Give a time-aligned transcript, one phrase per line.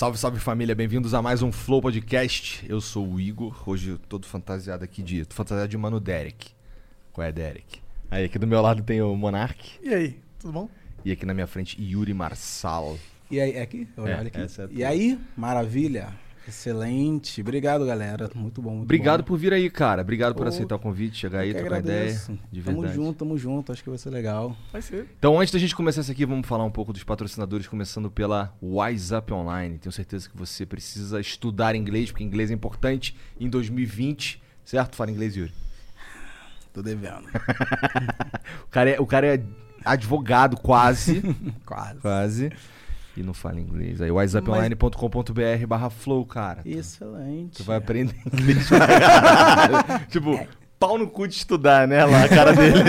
[0.00, 2.64] Salve, salve família, bem-vindos a mais um Flow Podcast.
[2.66, 5.26] Eu sou o Igor, hoje todo fantasiado aqui de.
[5.26, 6.52] Tô fantasiado de mano Derek.
[7.12, 7.82] Qual é, Derek?
[8.10, 9.78] Aí, aqui do meu lado tem o Monark.
[9.82, 10.70] E aí, tudo bom?
[11.04, 12.98] E aqui na minha frente, Yuri Marçal.
[13.30, 13.86] E aí, é aqui?
[13.94, 14.38] Olha É, aqui.
[14.40, 16.14] é e aí, maravilha.
[16.48, 17.40] Excelente.
[17.40, 18.30] Obrigado, galera.
[18.34, 19.26] Muito bom, muito Obrigado bom.
[19.26, 20.02] por vir aí, cara.
[20.02, 22.12] Obrigado por Pô, aceitar o convite, chegar aí, trocar ideia.
[22.50, 22.94] De Tamo verdade.
[22.94, 23.72] junto, tamo junto.
[23.72, 24.56] Acho que vai ser legal.
[24.72, 25.06] Vai ser.
[25.18, 28.52] Então, antes da gente começar isso aqui, vamos falar um pouco dos patrocinadores, começando pela
[28.62, 29.78] Wise Up Online.
[29.78, 34.96] Tenho certeza que você precisa estudar inglês, porque inglês é importante em 2020, certo?
[34.96, 35.52] Fala inglês, Yuri.
[36.72, 37.26] Tô devendo.
[38.64, 39.42] O cara é, o cara é
[39.84, 41.22] advogado, quase.
[41.66, 41.98] Quase.
[42.00, 42.52] quase.
[43.20, 44.00] E não fala inglês.
[44.00, 46.62] Aí, wiseuponline.com.br barra flow, cara.
[46.64, 47.58] Excelente.
[47.58, 50.06] Tu vai aprender inglês pra caralho.
[50.08, 52.02] Tipo, pau no cu de estudar, né?
[52.06, 52.80] Lá a cara dele.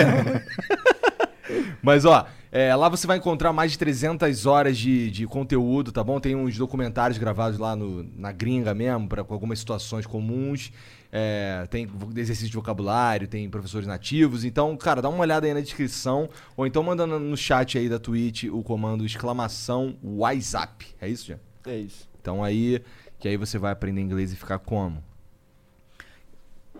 [1.83, 6.03] Mas, ó, é, lá você vai encontrar mais de 300 horas de, de conteúdo, tá
[6.03, 6.19] bom?
[6.19, 10.69] Tem uns documentários gravados lá no, na gringa mesmo, pra, com algumas situações comuns.
[11.13, 14.43] É, tem exercício de vocabulário, tem professores nativos.
[14.43, 16.29] Então, cara, dá uma olhada aí na descrição.
[16.57, 20.87] Ou então manda no, chat aí da Twitch o comando exclamação WhatsApp.
[20.99, 21.39] É isso, Jean?
[21.65, 22.09] É isso.
[22.19, 22.83] Então aí,
[23.17, 25.01] que aí você vai aprender inglês e ficar como?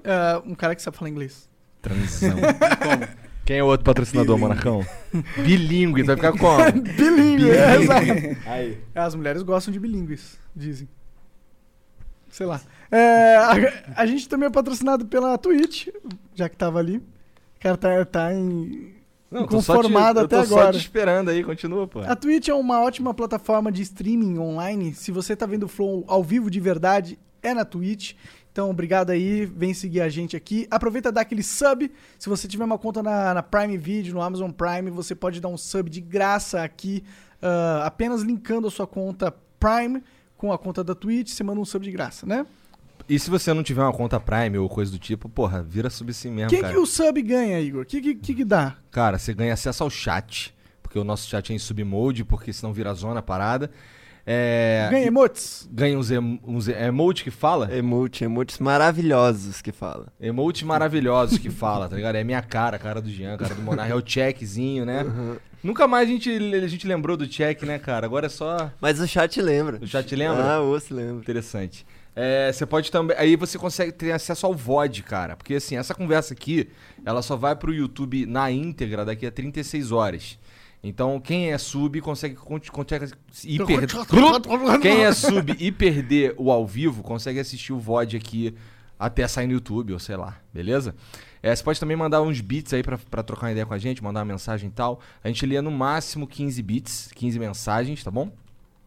[0.03, 1.49] É, um cara que sabe falar inglês.
[1.81, 2.37] Transão.
[3.51, 4.85] Quem é o outro patrocinador, Monarcão?
[5.43, 6.71] Bilíngue, tu vai ficar como?
[6.95, 8.05] Bilingue, é, exato.
[8.45, 8.77] Aí.
[8.95, 10.87] As mulheres gostam de bilíngues, dizem.
[12.29, 12.61] Sei lá.
[12.89, 15.89] É, a, a gente também é patrocinado pela Twitch,
[16.33, 16.95] já que tava ali.
[16.99, 17.03] O
[17.59, 18.93] cara tá, tá em.
[19.29, 20.71] Não, tô só te- Conformado eu até tô só agora.
[20.71, 21.99] te esperando aí, continua, pô.
[21.99, 24.93] A Twitch é uma ótima plataforma de streaming online.
[24.93, 28.13] Se você tá vendo o Flow ao vivo de verdade, é na Twitch.
[28.51, 30.67] Então, obrigado aí, vem seguir a gente aqui.
[30.69, 31.89] Aproveita e dá aquele sub.
[32.19, 35.47] Se você tiver uma conta na, na Prime Video, no Amazon Prime, você pode dar
[35.47, 37.03] um sub de graça aqui,
[37.41, 40.03] ah, apenas linkando a sua conta Prime
[40.35, 42.45] com a conta da Twitch, você manda um sub de graça, né?
[43.07, 46.13] E se você não tiver uma conta Prime ou coisa do tipo, porra, vira sub
[46.13, 46.73] sim mesmo, O que, cara.
[46.73, 47.83] que o sub ganha, Igor?
[47.83, 48.75] O que, que, que que dá?
[48.91, 52.73] Cara, você ganha acesso ao chat, porque o nosso chat é em submode, porque senão
[52.73, 53.71] vira zona a parada.
[54.25, 54.87] É...
[54.91, 55.67] Ganha emotes?
[55.71, 56.39] Ganha uns, em...
[56.43, 57.73] uns emote que fala?
[57.75, 60.07] Emote, emotes maravilhosos que fala.
[60.19, 62.15] Emotes maravilhosos que fala, tá ligado?
[62.15, 65.05] É minha cara, a cara do Jean, a cara do Monar, é o checkzinho, né?
[65.63, 68.05] Nunca mais a gente, a gente lembrou do check, né, cara?
[68.05, 68.71] Agora é só.
[68.81, 69.77] Mas o chat lembra.
[69.81, 70.55] O chat lembra?
[70.55, 71.21] Ah, o osso lembra.
[71.21, 71.85] Interessante.
[72.15, 73.15] É, você pode também.
[73.17, 75.35] Aí você consegue ter acesso ao VOD, cara.
[75.35, 76.67] Porque assim, essa conversa aqui,
[77.05, 80.39] ela só vai pro YouTube na íntegra daqui a 36 horas.
[80.83, 83.11] Então, quem é sub consegue, con- consegue
[83.43, 83.87] e perder.
[84.81, 88.55] Quem é sub e perder o ao vivo consegue assistir o VOD aqui
[88.99, 90.95] até sair no YouTube, ou sei lá, beleza?
[91.43, 94.03] É, você pode também mandar uns bits aí pra trocar uma ideia com a gente,
[94.03, 94.99] mandar uma mensagem e tal.
[95.23, 98.31] A gente lê no máximo 15 bits, 15 mensagens, tá bom?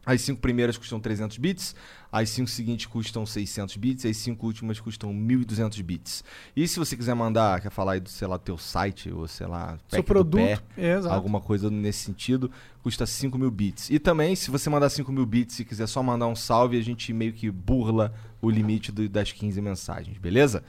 [0.06, 1.74] As cinco primeiras custam 300 bits,
[2.12, 6.22] as cinco seguintes custam 600 bits, as cinco últimas custam 1.200 bits.
[6.54, 9.46] E se você quiser mandar, quer falar aí do, sei lá, teu site, ou sei
[9.46, 10.40] lá, Seu produto.
[10.42, 12.50] pé, É, alguma coisa nesse sentido,
[12.82, 13.88] custa 5 mil bits.
[13.90, 16.82] E também, se você mandar 5 mil bits e quiser só mandar um salve, a
[16.82, 18.12] gente meio que burla
[18.42, 20.62] o limite do- das 15 mensagens, beleza?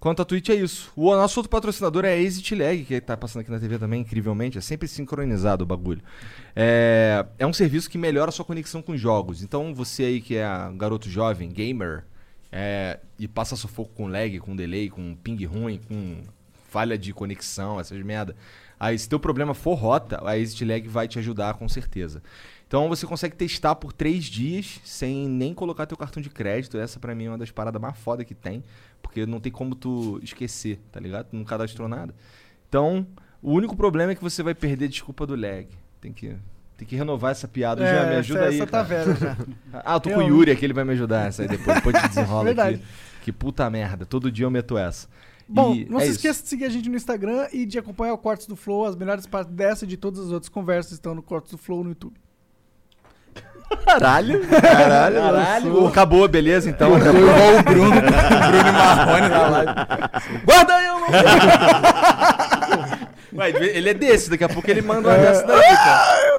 [0.00, 0.90] Quanto a Twitch é isso.
[0.96, 4.00] O nosso outro patrocinador é a Exit Lag, que tá passando aqui na TV também,
[4.00, 4.56] incrivelmente.
[4.56, 6.00] É sempre sincronizado o bagulho.
[6.56, 9.42] É, é um serviço que melhora a sua conexão com jogos.
[9.42, 12.04] Então, você aí que é um garoto jovem, gamer,
[12.50, 16.22] é, e passa sufoco com lag, com delay, com ping ruim, com
[16.70, 18.34] falha de conexão, essas merda.
[18.78, 22.22] Aí, se teu problema for rota, a Exit Lag vai te ajudar com certeza.
[22.70, 26.78] Então você consegue testar por três dias sem nem colocar teu cartão de crédito.
[26.78, 28.62] Essa pra mim é uma das paradas mais foda que tem.
[29.02, 31.30] Porque não tem como tu esquecer, tá ligado?
[31.30, 32.14] Tu não cadastrou nada.
[32.68, 33.06] Então,
[33.42, 35.66] o único problema é que você vai perder desculpa do lag.
[36.00, 36.36] Tem que,
[36.76, 37.84] tem que renovar essa piada.
[37.84, 38.56] Já me ajuda essa, aí.
[38.56, 39.36] essa tá velha já.
[39.84, 40.22] Ah, eu tô com o.
[40.22, 41.76] Yuri aqui, ele vai me ajudar essa aí depois.
[41.76, 42.76] Depois te desenrola Verdade.
[42.76, 42.84] aqui.
[43.22, 44.06] Que puta merda.
[44.06, 45.08] Todo dia eu meto essa.
[45.48, 46.16] Bom, E não é se isso.
[46.18, 48.84] esqueça de seguir a gente no Instagram e de acompanhar o Cortes do Flow.
[48.86, 51.82] As melhores partes dessa e de todas as outras conversas estão no Cortes do Flow
[51.82, 52.14] no YouTube.
[53.84, 54.40] Caralho.
[54.46, 55.20] Caralho.
[55.20, 56.68] Caralho, acabou, beleza?
[56.68, 57.20] Então, acabou.
[57.20, 59.72] Igual o Bruno, Bruno Marrone na live.
[60.44, 61.08] Guarda aí, eu não
[63.32, 66.36] Ué, ele é desse, daqui a pouco ele manda uma dessa daí, cara.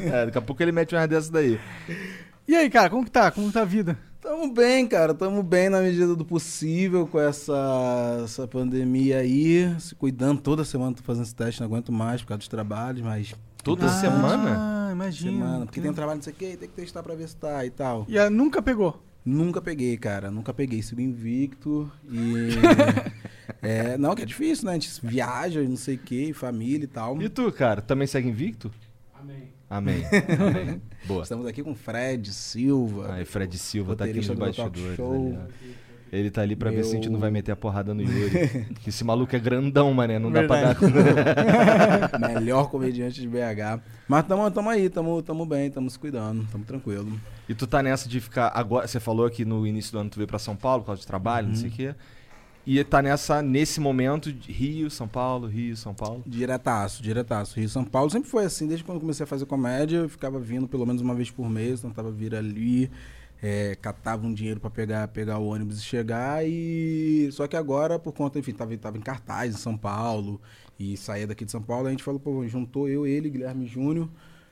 [0.00, 1.58] É, daqui a pouco ele mete uma dessa daí.
[2.46, 3.30] E aí, cara, como que tá?
[3.30, 3.96] Como tá a vida?
[4.20, 5.14] Tamo bem, cara.
[5.14, 9.74] Tamo bem na medida do possível com essa, essa pandemia aí.
[9.78, 13.02] Se cuidando toda semana, tô fazendo esse teste, não aguento mais por causa dos trabalhos,
[13.02, 13.34] mas.
[13.66, 14.88] Toda semana?
[14.88, 15.32] Ah, imagina.
[15.32, 15.66] Semana.
[15.66, 17.66] Porque tem um trabalho, não sei o que, tem que testar pra ver se tá
[17.66, 18.06] e tal.
[18.08, 19.02] E ah, nunca pegou?
[19.24, 20.30] Nunca peguei, cara.
[20.30, 20.80] Nunca peguei.
[20.82, 22.50] Sigo invicto e.
[23.60, 24.70] é, não, que é difícil, né?
[24.70, 27.20] A gente viaja e não sei o que, família e tal.
[27.20, 28.70] E tu, cara, também segue invicto?
[29.12, 29.48] Amém.
[29.68, 30.04] Amém.
[31.04, 31.24] Boa.
[31.24, 33.14] Estamos aqui com Fred Silva.
[33.14, 34.94] Aí, Fred Silva tá aqui nos bastidores.
[34.94, 35.36] Show.
[35.36, 35.76] ali.
[36.16, 38.02] Ele tá ali pra ver se a gente Meu- não vai meter a porrada no
[38.04, 38.66] Yuri.
[38.86, 40.18] esse maluco é grandão, mané.
[40.18, 40.76] Não dá pra dar.
[42.34, 43.80] Melhor comediante de BH.
[44.08, 47.18] Mas tamo, tamo aí, tamo, tamo bem, tamo se cuidando, tamo tranquilo.
[47.48, 48.50] E tu tá nessa de ficar.
[48.54, 51.00] Agora, você falou que no início do ano tu veio pra São Paulo por causa
[51.00, 51.94] de trabalho, não sei o quê.
[52.68, 56.24] E tá nessa, nesse momento de Rio, São Paulo, Rio, São Paulo.
[56.26, 57.60] Diretaço, diretaço.
[57.60, 60.40] Rio São Paulo sempre foi assim, desde quando eu comecei a fazer comédia, eu ficava
[60.40, 62.90] vindo pelo menos uma vez por mês, tentava vir ali,
[63.46, 66.44] é, catava um dinheiro pra pegar, pegar o ônibus e chegar.
[66.44, 70.40] E só que agora, por conta, enfim, tava, tava em cartaz em São Paulo
[70.78, 74.08] e saía daqui de São Paulo, a gente falou, pô, juntou eu, ele, Guilherme Júnior,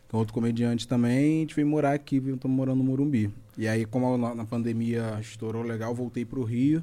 [0.09, 3.31] que é outro comediante também, a gente veio morar aqui, estamos morando no Morumbi.
[3.59, 6.83] E aí, como na, na pandemia estourou legal, voltei pro Rio.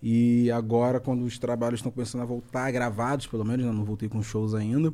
[0.00, 3.72] E agora, quando os trabalhos estão começando a voltar, gravados pelo menos, né?
[3.72, 4.92] não voltei com shows ainda.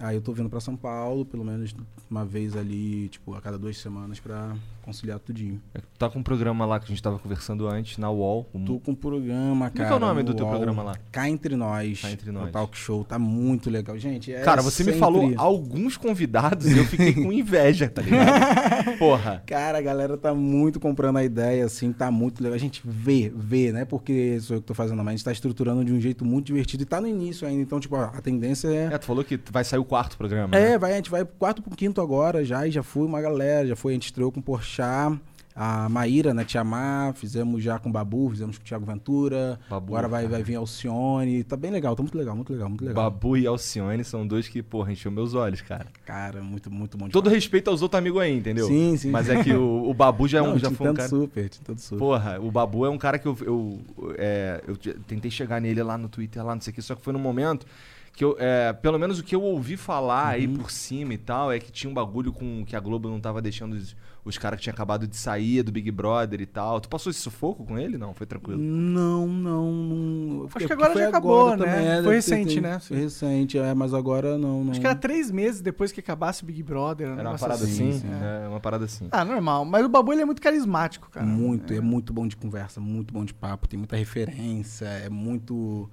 [0.00, 1.74] Aí eu tô vindo pra São Paulo, pelo menos
[2.10, 5.60] uma vez ali, tipo, a cada duas semanas pra conciliar tudinho.
[5.74, 8.44] É, Tu tá com um programa lá que a gente tava conversando antes, na UOL.
[8.44, 9.96] com- Tô com um programa, Como é que é cara.
[9.96, 10.96] o nome no do teu UOL, programa lá?
[11.12, 12.00] Cá Entre Nós.
[12.00, 12.50] Cá Entre Nós.
[12.52, 13.04] talk show.
[13.04, 13.98] Tá muito legal.
[13.98, 18.00] Gente, é Cara, você me sempre- falou alguns convidados e eu fiquei com inveja, tá
[18.00, 18.96] ligado?
[18.98, 19.42] Porra.
[19.46, 22.54] Cara, a galera tá muito comprando a ideia, assim, tá muito legal.
[22.56, 23.84] A gente vê, vê, né?
[23.84, 26.46] Porque sou eu que tô fazendo, mas a gente tá estruturando de um jeito muito
[26.46, 27.60] divertido e tá no início ainda.
[27.62, 28.84] Então, tipo, a tendência é.
[28.94, 30.48] É, tu falou que vai sair o quarto programa.
[30.56, 30.72] né?
[30.72, 33.20] É, vai, a gente vai pro quarto pro quinto agora já, e já foi uma
[33.20, 35.18] galera, já foi, a gente estreou com o Porchat,
[35.60, 39.86] a Maíra, né, Tiamar, fizemos já com o Babu, fizemos com o Thiago Ventura, Babu,
[39.92, 40.34] agora vai, cara.
[40.34, 43.10] vai vir Alcione, tá bem legal, tá muito legal, muito legal, muito legal.
[43.10, 45.86] Babu e Alcione são dois que, porra, encheu meus olhos, cara.
[46.06, 47.08] Cara, muito, muito bom.
[47.08, 48.68] Todo respeito aos outros amigos aí, entendeu?
[48.68, 49.10] Sim, sim.
[49.10, 51.08] Mas é que o, o Babu já, é um, Não, já foi um cara.
[51.08, 51.98] super, super.
[51.98, 53.80] Porra, o Babu é um cara que eu, eu,
[54.16, 56.94] é, eu te- tentei chegar nele lá no Twitter, lá, não sei o que, só
[56.94, 57.66] que foi num momento
[58.12, 60.54] que eu, é, pelo menos o que eu ouvi falar aí Uhum.
[60.56, 63.40] por cima e tal, é que tinha um bagulho com que a Globo não tava
[63.40, 63.94] deixando os,
[64.24, 66.80] os caras que tinham acabado de sair do Big Brother e tal.
[66.80, 67.96] Tu passou esse sufoco com ele?
[67.96, 68.60] Não, foi tranquilo.
[68.60, 70.48] Não, não, não.
[70.54, 72.02] Acho que agora já acabou, né?
[72.02, 72.78] Foi recente, né?
[72.80, 74.70] Foi recente, é, mas agora não, não.
[74.72, 77.06] Acho que era três meses depois que acabasse o Big Brother.
[77.06, 78.00] Era uma negócio parada assim, assim?
[78.00, 78.08] sim,
[78.44, 79.08] É, uma parada assim.
[79.12, 79.64] Ah, normal.
[79.64, 81.24] Mas o Babu ele é muito carismático, cara.
[81.26, 81.80] Muito, é.
[81.80, 85.88] muito bom de conversa, muito bom de papo, tem muita referência, é muito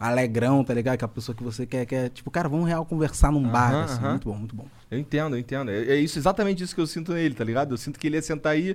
[0.00, 0.96] alegrão, tá ligado?
[0.96, 4.00] Que a pessoa que você quer, quer tipo, cara, vamos real conversar num bar, assim,
[4.00, 4.66] muito bom, muito bom.
[4.90, 5.70] Eu entendo, eu entendo.
[5.70, 7.74] É, é isso, exatamente isso que eu sinto nele, tá ligado?
[7.74, 8.74] Eu sinto que ele ia sentar aí,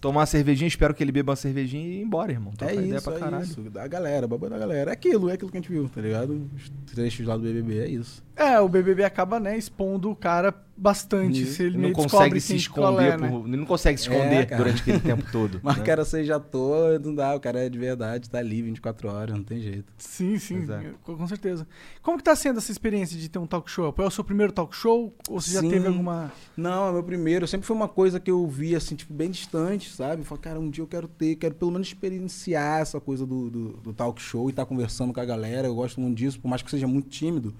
[0.00, 2.52] tomar uma cervejinha, espero que ele beba uma cervejinha e ir embora, irmão.
[2.60, 3.44] é ideia isso, pra é caralho.
[3.44, 6.00] isso, da galera, babá da galera, é aquilo, é aquilo que a gente viu, tá
[6.00, 6.50] ligado?
[6.56, 8.23] Os trechos lá do BBB, é isso.
[8.36, 11.42] É, o BBB acaba, né, expondo o cara bastante.
[11.42, 11.52] Isso.
[11.52, 13.28] Se ele Ele não consegue descobre se esconder, é, né?
[13.28, 15.60] por- ele não consegue se esconder É, durante aquele tempo todo.
[15.62, 15.82] Mas né?
[15.82, 19.36] o cara seja ator, não dá, o cara é de verdade, tá ali 24 horas,
[19.36, 19.84] não tem jeito.
[19.96, 20.84] Sim, sim, Exato.
[21.04, 21.64] com certeza.
[22.02, 23.94] Como que tá sendo essa experiência de ter um talk show?
[23.96, 25.14] É o seu primeiro talk show?
[25.28, 25.70] Ou você já Sim.
[25.70, 26.32] teve alguma...
[26.56, 27.46] Não, é meu primeiro.
[27.46, 30.22] Sempre foi uma coisa que eu vi, assim, tipo, bem distante, sabe?
[30.22, 33.48] Eu falei, cara, um dia eu quero ter, quero pelo menos experienciar essa coisa do,
[33.48, 35.68] do, do talk show e estar conversando com a galera.
[35.68, 37.54] Eu gosto muito disso, por mais que seja muito tímido.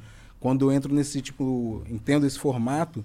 [0.45, 3.03] Quando eu entro nesse, tipo, entendo esse formato,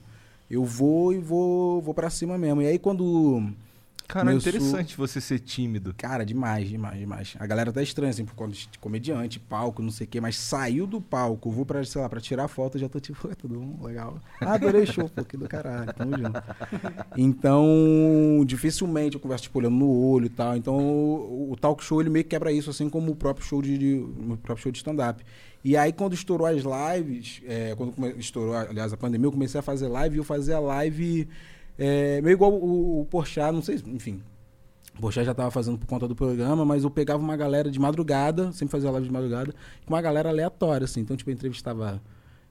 [0.52, 2.62] eu vou e vou, vou pra cima mesmo.
[2.62, 3.42] E aí quando.
[4.06, 5.94] Cara, é interessante você ser tímido.
[5.96, 7.36] Cara, demais, demais, demais.
[7.40, 10.36] A galera tá estranha, assim, por conta de comediante, palco, não sei o quê, mas
[10.36, 13.58] saiu do palco, vou pra, sei lá, pra tirar foto, já tô tipo, "Ué, tudo
[13.58, 14.20] bom, legal.
[14.42, 16.42] Ah, adorei o show, pô, que do caralho, tamo junto.
[17.16, 20.58] Então, dificilmente eu converso, tipo, olhando no olho e tal.
[20.58, 23.62] Então, o, o talk show, ele meio que quebra isso, assim como o próprio show
[23.62, 25.24] de, de- o próprio show de stand-up.
[25.64, 29.62] E aí, quando estourou as lives, é, quando estourou, aliás, a pandemia, eu comecei a
[29.64, 31.28] fazer live e eu fazia live
[31.78, 34.22] é, meio igual o, o Porchat, não sei, enfim,
[34.98, 37.80] o Porchat já tava fazendo por conta do programa, mas eu pegava uma galera de
[37.80, 39.54] madrugada, sempre fazia live de madrugada,
[39.86, 41.02] com uma galera aleatória, assim.
[41.02, 42.02] Então, tipo, eu entrevistava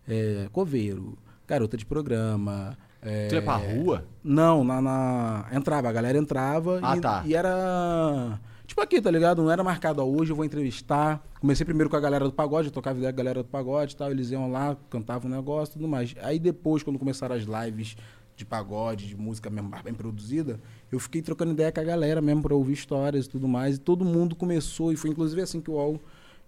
[0.07, 2.77] é, coveiro, garota de programa.
[3.03, 4.05] é, Tu ia pra rua?
[4.23, 7.23] Não, na, na- Entrava, a galera entrava Ah, e, tá.
[7.27, 8.39] e era.
[8.69, 9.43] Tipo aqui, tá ligado?
[9.43, 11.25] Não era marcado, ó, hoje eu vou entrevistar.
[11.41, 13.95] Comecei primeiro com a galera do pagode, eu tocava ideia com a galera do pagode
[13.95, 14.11] e tal.
[14.11, 16.15] Eles iam lá, cantavam um negócio e tudo mais.
[16.21, 17.97] Aí depois, quando começaram as lives
[18.37, 20.61] de pagode, de música mesmo bem produzida,
[20.93, 23.77] eu fiquei trocando ideia com a galera mesmo pra ouvir histórias e tudo mais.
[23.77, 25.99] E todo mundo começou, e foi inclusive assim que o UOL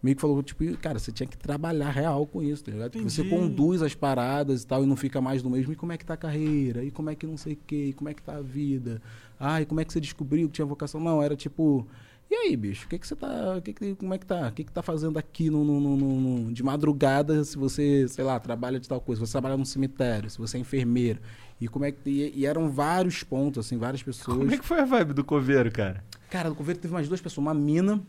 [0.02, 2.92] meio que falou, tipo, cara, você tinha que trabalhar real com isso, tá ligado?
[2.92, 5.72] Porque Você conduz as paradas e tal, e não fica mais do mesmo.
[5.72, 6.84] E como é que tá a carreira?
[6.84, 7.86] E como é que não sei o quê?
[7.88, 9.00] E como é que tá a vida?
[9.38, 11.00] Ah, e como é que você descobriu que tinha vocação?
[11.00, 11.86] Não, era tipo...
[12.30, 13.56] E aí, bicho, o que que você tá...
[13.58, 14.48] o Que que, como é que tá?
[14.48, 18.24] O que que tá fazendo aqui no, no- no- no- de madrugada se você, sei
[18.24, 19.20] lá, trabalha de tal coisa?
[19.20, 21.18] Se você trabalha num cemitério, se você é enfermeiro.
[21.60, 22.08] E como é que...
[22.08, 24.38] E, e eram vários pontos, assim, várias pessoas.
[24.38, 26.04] Como é que foi a vibe do coveiro, cara?
[26.30, 27.38] Cara, do Coveiro teve mais duas pessoas.
[27.44, 28.00] Uma mina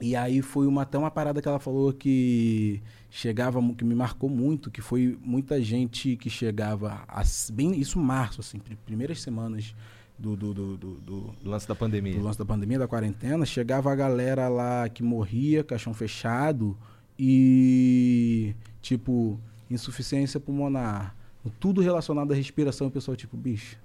[0.00, 2.80] E aí foi uma, até uma parada que ela falou que
[3.10, 8.40] chegava, que me marcou muito, que foi muita gente que chegava, as- bem isso março,
[8.40, 9.74] assim, pri- primeiras semanas
[10.22, 12.14] do, do, do, do- Lance da pandemia.
[12.14, 16.76] do lance da pandemia, da quarentena, chegava a galera lá que morria, caixão fechado,
[17.18, 19.38] e tipo,
[19.70, 21.14] insuficiência pulmonar,
[21.58, 23.76] tudo relacionado à respiração, o pessoal, tipo, bicho,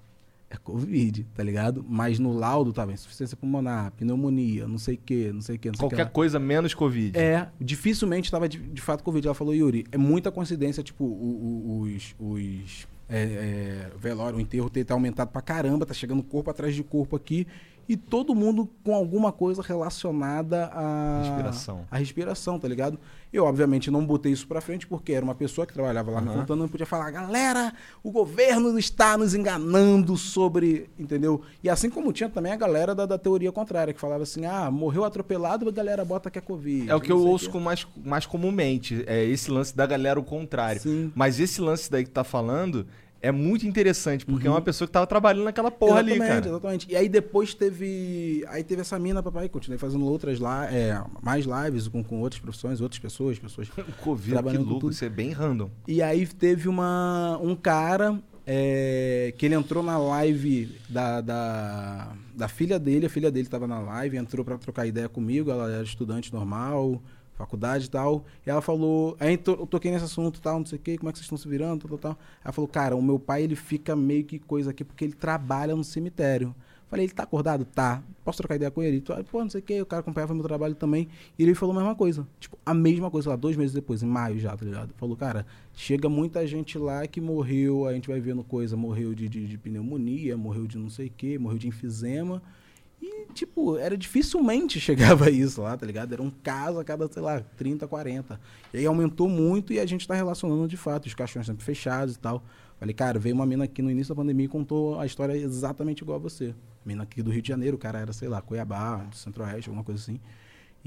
[0.49, 1.83] é Covid, tá ligado?
[1.87, 5.67] Mas no laudo tava insuficiência pulmonar, pneumonia, não sei o que, não sei o que,
[5.69, 5.79] não que.
[5.79, 6.09] Qualquer lá.
[6.09, 7.17] coisa menos Covid.
[7.17, 9.27] É, dificilmente estava de, de fato Covid.
[9.27, 14.83] Ela falou, Yuri, é muita coincidência, tipo, os, os é, é, velório, o enterro ter,
[14.83, 17.47] ter aumentado pra caramba, tá chegando corpo atrás de corpo aqui,
[17.87, 21.85] e todo mundo com alguma coisa relacionada à Respiração.
[21.89, 22.99] à respiração, tá ligado?
[23.31, 26.29] Eu, obviamente, não botei isso pra frente, porque era uma pessoa que trabalhava lá me
[26.29, 26.39] Aham.
[26.39, 31.41] contando, não podia falar, galera, o governo está nos enganando sobre, entendeu?
[31.63, 34.71] E assim como tinha também a galera da, da teoria contrária, que falava assim, ah,
[34.71, 36.89] morreu atropelado, a galera bota que é Covid.
[36.89, 39.03] É o que eu ouço com mais, mais comumente.
[39.07, 40.81] É esse lance da galera o contrário.
[40.81, 41.11] Sim.
[41.13, 42.87] Mas esse lance daí que tá falando
[43.27, 46.15] é muito interessante, porque é uma pessoa que tava trabalhando naquela porra ali, Uhum.
[46.17, 46.49] exatamente, cara.
[46.55, 46.87] exatamente.
[46.91, 48.43] E aí depois teve.
[48.47, 52.41] Aí teve essa mina, papai, continuei fazendo outras lá, é, mais lives com, com outras
[52.41, 53.67] profissões, outras pessoas, pessoas.
[53.69, 54.93] O Covid, que Trabalhando com louco, tudo.
[54.93, 55.69] isso é bem random.
[55.87, 62.47] E aí teve uma, um cara é, que ele entrou na live da, da, da
[62.47, 65.83] filha dele, a filha dele estava na live, entrou para trocar ideia comigo, ela era
[65.83, 67.01] estudante normal,
[67.37, 68.25] faculdade e tal.
[68.45, 71.11] E ela falou, aí eu toquei nesse assunto tal, não sei o que, como é
[71.11, 72.17] que vocês estão se virando, tal, tal.
[72.43, 75.75] Ela falou, cara, o meu pai ele fica meio que coisa aqui porque ele trabalha
[75.75, 76.53] no cemitério.
[76.89, 77.65] Falei, ele tá acordado?
[77.65, 78.01] Tá.
[78.23, 79.01] Posso trocar ideia com ele?
[79.01, 81.09] Tu- Pô, não sei o que, o cara acompanhava meu trabalho também.
[81.37, 82.25] E ele falou a mesma coisa.
[82.39, 84.93] Tipo, a mesma coisa lá, dois meses depois, em maio já, tá ligado?
[84.95, 89.27] Falou, cara, chega muita gente lá que morreu, a gente vai vendo coisa, morreu de,
[89.27, 92.41] de, de pneumonia, morreu de não sei o que, morreu de enfisema.
[93.01, 96.13] E, tipo, era dificilmente chegava isso lá, tá ligado?
[96.13, 98.39] Era um caso a cada, sei lá, 30, 40.
[98.73, 102.15] E aí aumentou muito e a gente tá relacionando de fato, os caixões sempre fechados
[102.15, 102.43] e tal.
[102.79, 106.01] Falei, cara, veio uma mina aqui no início da pandemia e contou a história exatamente
[106.01, 106.53] igual a você.
[106.85, 109.83] Mina aqui do Rio de Janeiro, o cara era, sei lá, Cuiabá, do Centro-Oeste, alguma
[109.83, 110.19] coisa assim.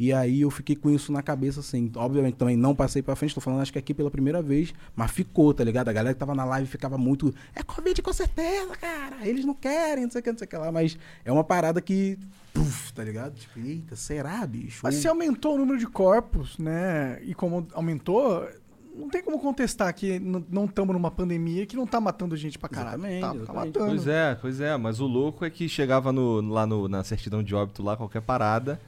[0.02, 1.92] E aí eu fiquei com isso na cabeça, assim.
[1.94, 5.10] Obviamente também não passei pra frente, tô falando acho que aqui pela primeira vez, mas
[5.10, 5.90] ficou, tá ligado?
[5.90, 7.34] A galera que tava na live ficava muito.
[7.54, 9.18] É Covid com certeza, cara.
[9.28, 10.72] Eles não querem, não sei o que, não sei o que lá.
[10.72, 12.18] Mas é uma parada que.
[12.54, 13.34] Puf, tá ligado?
[13.34, 14.80] Tipo, eita, será, bicho?
[14.82, 17.20] Mas se aumentou o número de corpos, né?
[17.22, 18.48] E como aumentou,
[18.96, 22.70] não tem como contestar que não estamos numa pandemia que não tá matando gente pra
[22.70, 23.04] caralho.
[23.06, 23.86] Exatamente, tá, tá matando.
[23.86, 24.76] Pois é, pois é.
[24.78, 28.22] Mas o louco é que chegava no- lá no- na certidão de óbito, lá, qualquer
[28.22, 28.80] parada,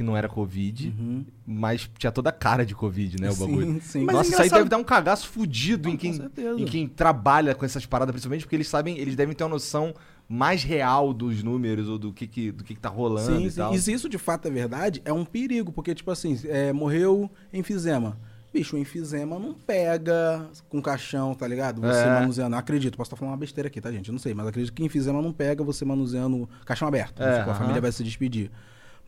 [0.00, 1.24] que não era Covid, Uhum.
[1.46, 3.30] mas tinha toda a cara de Covid, né?
[3.30, 3.66] O bagulho.
[3.74, 4.04] Sim, sim.
[4.04, 6.18] Mas Nossa, isso aí engraçado- deve dar um cagaço fudido em quem,
[6.58, 9.94] em quem trabalha com essas paradas, principalmente porque eles sabem, eles devem ter uma noção
[10.26, 13.50] mais real dos números ou do que, que, do que, que tá rolando Sim, e
[13.50, 13.56] sim.
[13.58, 13.74] tal.
[13.74, 17.30] E se isso de fato é verdade, é um perigo, porque, tipo assim, é, morreu
[17.52, 18.16] enfisema.
[18.54, 21.80] Bicho, o enfisema não pega com caixão, tá ligado?
[21.82, 22.14] Você É.
[22.20, 22.56] manuseando.
[22.56, 24.08] Acredito, posso estar falando uma besteira aqui, tá, gente?
[24.08, 27.22] Eu não sei, mas acredito que enfisema não pega você manuseando caixão aberto.
[27.22, 28.50] É, Tipo, a família vai se despedir.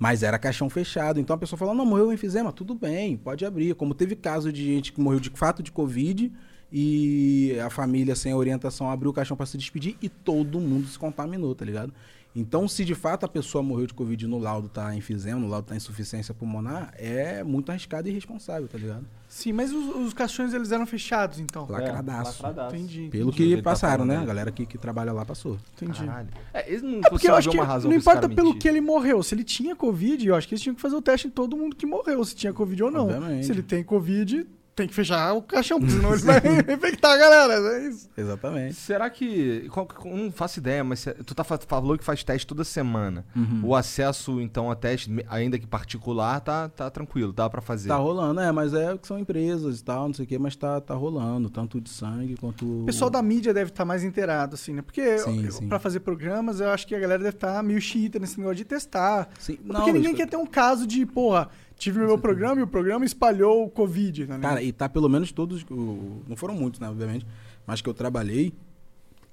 [0.03, 1.21] Mas era caixão fechado.
[1.21, 3.73] Então a pessoa falou: não, morreu o enfisema, tudo bem, pode abrir.
[3.77, 6.33] Como teve caso de gente que morreu de fato de Covid
[6.73, 10.99] e a família sem orientação abriu o caixão para se despedir e todo mundo se
[10.99, 11.95] contaminou, tá ligado?
[12.35, 15.49] Então, se de fato a pessoa morreu de Covid e no laudo tá enfisema, no
[15.49, 19.05] laudo tá insuficiência pulmonar, é muito arriscado e irresponsável, tá ligado?
[19.29, 21.67] Sim, mas os, os caixões eles eram fechados, então.
[21.69, 22.43] Lacradaço.
[22.47, 23.09] Entendi.
[23.11, 24.23] Pelo Entendi o que ele tá passaram, falando né?
[24.23, 25.59] A galera que, que trabalha lá passou.
[25.77, 26.05] Entendi.
[26.05, 26.29] Caralho.
[26.53, 28.63] É, eles não É porque eu acho que não importa pelo mentir.
[28.63, 29.23] que ele morreu.
[29.23, 31.57] Se ele tinha Covid, eu acho que eles tinham que fazer o teste em todo
[31.57, 33.05] mundo que morreu, se tinha Covid ou não.
[33.05, 33.47] Obviamente.
[33.47, 36.39] Se ele tem Covid, tem que fechar o caixão, porque senão ele vai
[36.75, 37.55] infectar a galera.
[37.77, 38.09] É isso.
[38.17, 38.75] Exatamente.
[38.75, 39.69] Será que.
[39.71, 43.25] qual- não faço ideia, mas se- tu tá, fa- falou que faz teste toda semana.
[43.37, 43.61] Uhum.
[43.65, 47.89] O acesso, então, a teste, ainda que particular, tá, tá tranquilo, dá pra fazer.
[47.89, 50.57] Tá rolando, é, mas é que são empresas e tal, não sei o quê, mas
[50.57, 52.65] tá, tá rolando, tanto de sangue quanto.
[52.83, 54.83] O pessoal da mídia deve estar mais inteirado, assim, né?
[54.83, 55.69] Porque Sim, eu- sim.
[55.69, 58.65] pra fazer programas, eu acho que a galera deve estar meio chita nesse negócio de
[58.65, 59.29] testar.
[59.39, 61.49] Sim, Porque não, ninguém isso- quer ter um caso de, porra,
[61.83, 64.39] tive meu programa e o programa espalhou o Covid, né?
[64.39, 65.67] Cara, e tá pelo menos todos.
[65.69, 67.27] Não foram muitos, né, obviamente.
[67.67, 68.55] Mas que eu trabalhei.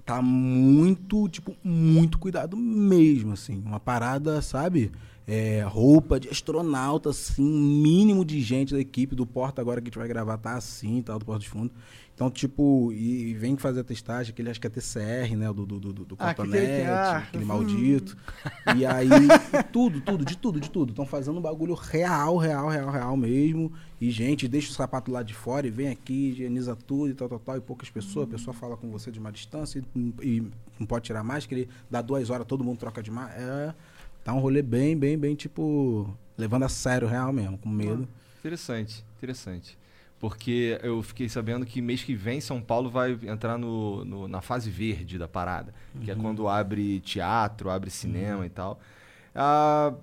[0.04, 3.62] Tá muito, tipo, muito cuidado mesmo, assim.
[3.64, 4.92] Uma parada, sabe?
[5.32, 9.90] É, roupa de astronauta, assim, mínimo de gente da equipe do Porta agora que a
[9.90, 11.72] gente vai gravar tá assim, tal, do Porta dos Fundos.
[12.16, 15.54] Então, tipo, e, e vem fazer a testagem, aquele acho que é TCR, né?
[15.54, 17.48] Do, do, do, do Ah, Cotonete, aquele que- ah, aquele hum.
[17.48, 18.18] maldito.
[18.76, 19.08] E aí,
[19.72, 20.90] tudo, tudo, de tudo, de tudo.
[20.90, 23.72] Estão fazendo um bagulho real, real, real, real mesmo.
[24.02, 27.30] E, gente, deixa o sapato lá de fora e vem aqui, higieniza tudo e tal,
[27.30, 27.56] tal, tal.
[27.56, 31.06] E poucas pessoas, a pessoa fala com você de uma distância e, e não pode
[31.06, 33.76] tirar máscara, ele dá duas horas, todo mundo troca de máscara.
[33.86, 33.89] É
[34.24, 38.08] Tá um rolê bem, bem, bem, tipo, levando a sério real mesmo, com medo.
[38.40, 39.78] Interessante, interessante.
[40.20, 44.42] Porque eu fiquei sabendo que mês que vem São Paulo vai entrar no, no- na
[44.42, 45.74] fase verde da parada,
[46.04, 48.80] que é quando abre teatro, abre cinema e tal.
[49.34, 49.94] Ah,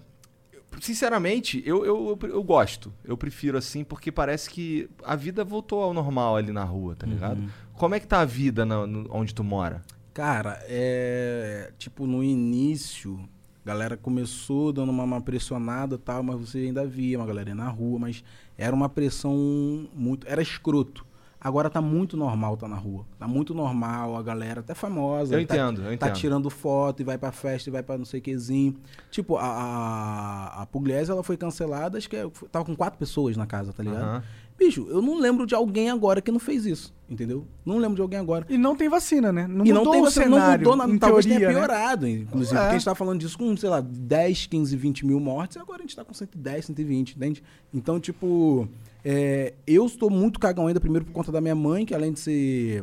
[0.80, 2.92] sinceramente, eu, eu, eu, eu gosto.
[3.04, 7.06] Eu prefiro assim, porque parece que a vida voltou ao normal ali na rua, tá
[7.06, 7.40] ligado?
[7.74, 9.82] Como é que tá a vida na- no- onde tu mora?
[10.14, 11.72] Cara, é.
[11.78, 13.20] Tipo, no início,
[13.66, 17.98] galera começou dando uma, uma pressionada tal, mas você ainda via uma galera na rua,
[17.98, 18.22] mas
[18.56, 20.24] era uma pressão muito.
[20.28, 21.04] Era escroto.
[21.38, 23.04] Agora tá muito normal tá na rua.
[23.18, 25.34] Tá muito normal, a galera até famosa.
[25.38, 26.14] Eu tá, entendo, eu Tá entendo.
[26.18, 28.74] tirando foto e vai pra festa e vai pra não sei quezinho.
[29.10, 33.36] Tipo, a, a, a Pugliese, ela foi cancelada, acho que é- tava com quatro pessoas
[33.36, 34.02] na casa, tá ligado?
[34.02, 34.22] Aham.
[34.58, 37.46] Bicho, eu não lembro de alguém agora que não fez isso, entendeu?
[37.64, 38.46] Não lembro de alguém agora.
[38.48, 39.46] E não tem vacina, né?
[39.46, 40.92] Não e não tem você cenário, não mudou nada.
[40.92, 41.66] em Talvez teoria, tenha né?
[41.66, 42.56] piorado, inclusive.
[42.56, 42.60] É.
[42.60, 45.60] Porque a gente tá falando disso com, sei lá, 10, 15, 20 mil mortes, e
[45.60, 47.42] agora a gente tá com 110, 120, entende?
[47.72, 48.66] Então, tipo,
[49.04, 52.20] é, eu estou muito cagão ainda, primeiro por conta da minha mãe, que além de
[52.20, 52.82] ser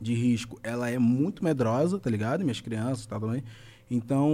[0.00, 2.42] de risco, ela é muito medrosa, tá ligado?
[2.42, 3.42] Minhas crianças e tal também.
[3.90, 4.32] Então.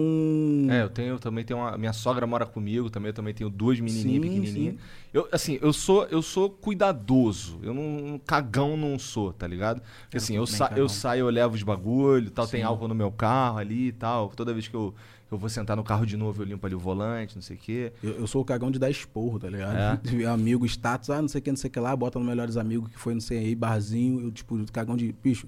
[0.70, 1.76] É, eu tenho também tenho uma.
[1.76, 4.74] Minha sogra mora comigo também, eu também tenho duas menininhas Sim, pequenininhas.
[4.74, 4.80] sim.
[5.12, 7.58] Eu, assim, eu sou, eu sou cuidadoso.
[7.62, 8.18] Eu não.
[8.26, 9.82] Cagão não sou, tá ligado?
[10.02, 12.66] Porque assim, eu, sa eu saio, eu levo os bagulho, tal, tem Sim.
[12.66, 14.30] álcool no meu carro ali e tal.
[14.30, 14.94] Toda vez que eu,
[15.30, 17.58] eu vou sentar no carro de novo, eu limpo ali o volante, não sei o
[17.58, 17.92] quê.
[18.02, 19.76] Eu, eu sou o cagão de dar esporro, tá ligado?
[19.76, 20.24] É?
[20.32, 22.56] Amigo, status, ah, não sei o que, não sei o que lá, bota no Melhores
[22.56, 25.46] Amigos, que foi, não sei aí, barzinho, eu, tipo, cagão de, bicho,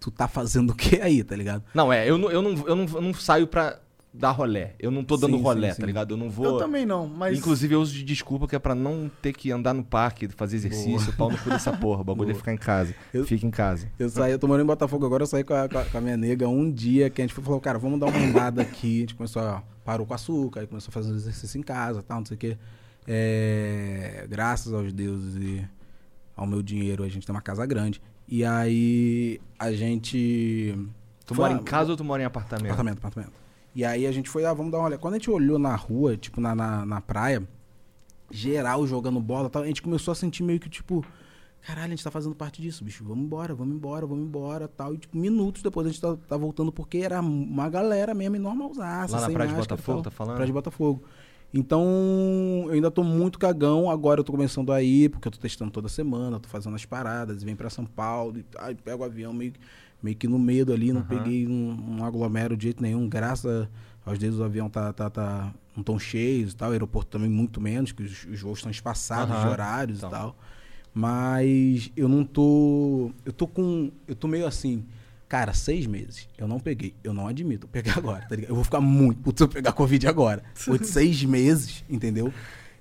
[0.00, 1.62] tu tá fazendo o que aí, tá ligado?
[1.74, 3.78] Não, é, eu não, eu não, eu não, eu não saio pra
[4.12, 4.74] dar rolé.
[4.80, 5.86] Eu não tô dando Sim, rolé, sim, tá sim.
[5.86, 6.14] ligado?
[6.14, 6.44] Eu não vou.
[6.46, 7.38] Eu também não, mas.
[7.38, 10.56] Inclusive, eu uso de desculpa que é pra não ter que andar no parque, fazer
[10.56, 12.00] exercício, pau no cu dessa porra.
[12.00, 12.92] O bagulho é ficar em casa.
[13.14, 13.88] Eu- Fica em casa.
[13.98, 16.16] Eu saí, eu tô morando em Botafogo agora, eu saí com a, com a- minha
[16.16, 18.96] nega um dia que a gente falou, cara, vamos dar uma andada aqui.
[18.96, 19.62] A gente começou a.
[19.84, 22.38] Parou com açúcar, aí começou a fazer um exercício em casa tal, não sei o
[22.38, 22.56] quê.
[23.06, 25.64] É, graças aos deuses e
[26.36, 28.00] ao meu dinheiro, a gente tem uma casa grande.
[28.30, 30.74] E aí a gente.
[31.26, 32.66] Tu mora lá- em casa ou tu mora em apartamento?
[32.72, 33.32] Apartamento, apartamento.
[33.74, 35.00] E aí a gente foi, ah, vamos dar uma olhada.
[35.00, 37.46] Quando a gente olhou na rua, tipo, na, na, na praia,
[38.30, 41.04] geral jogando bola e tal, a gente começou a sentir meio que, tipo,
[41.64, 43.04] caralho, a gente tá fazendo parte disso, bicho.
[43.04, 44.94] Vamos embora, vamos embora, vamos embora tal.
[44.94, 49.16] E, tipo, minutos depois a gente tá, tá voltando, porque era uma galera mesmo, normalzaça,
[49.16, 50.04] Lá na Praia de Botafogo, tal.
[50.04, 50.34] tá falando?
[50.34, 51.02] Praia de Botafogo.
[51.52, 51.82] Então,
[52.66, 53.90] eu ainda tô muito cagão.
[53.90, 56.84] Agora eu tô começando a ir, porque eu tô testando toda semana, tô fazendo as
[56.84, 59.52] paradas, vem pra São Paulo, e, ai, pego o avião meio,
[60.02, 61.08] meio que no medo ali, não Aham.
[61.08, 63.08] peguei um, um aglomero de jeito nenhum.
[63.08, 63.68] Graças
[64.06, 67.28] aos dedos o avião tá, tá, tá, não tão cheios e tal, o aeroporto também
[67.28, 69.40] muito menos, que os, os voos estão espaçados Aham.
[69.42, 70.08] de horários Então.
[70.08, 70.36] e tal.
[70.92, 73.12] Mas eu não tô.
[73.24, 73.92] Eu tô com.
[74.08, 74.84] Eu tô meio assim.
[75.30, 76.28] Cara, seis meses.
[76.36, 76.92] Eu não peguei.
[77.04, 77.66] Eu não admito.
[77.68, 78.50] Peguei agora, tá ligado?
[78.50, 80.42] Eu vou ficar muito puto se eu pegar Covid agora.
[80.78, 82.34] De seis meses, entendeu?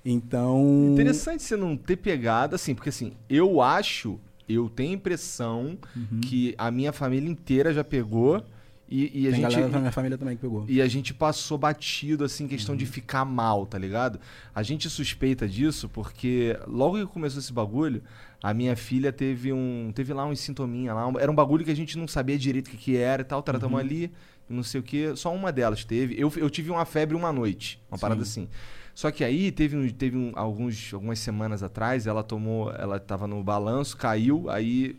[0.03, 0.89] Então.
[0.93, 6.19] Interessante você não ter pegado, assim, porque assim, eu acho, eu tenho a impressão Uhum.
[6.21, 8.43] que a minha família inteira já pegou
[8.89, 9.51] e, e a Tem gente.
[9.51, 10.65] galera da minha família também que pegou.
[10.67, 12.79] E a gente passou batido, assim, questão Uhum.
[12.79, 14.19] de ficar mal, tá ligado?
[14.55, 18.01] A gente suspeita disso porque logo que começou esse bagulho,
[18.41, 19.91] a minha filha teve um.
[19.93, 21.07] Teve lá uns sintominha lá.
[21.07, 23.25] um- era um bagulho que a gente não sabia direito o que, que era e
[23.25, 23.41] tal.
[23.43, 23.85] Tratamos Uhum.
[23.85, 24.11] ali,
[24.49, 25.15] não sei o que.
[25.15, 26.15] Só uma delas teve.
[26.19, 28.01] Eu, eu tive uma febre uma noite, uma Sim.
[28.01, 28.47] parada assim.
[28.95, 32.71] Só que aí teve, um, teve um- alguns, algumas semanas atrás, ela tomou.
[32.71, 34.95] Ela tava no balanço, caiu, aí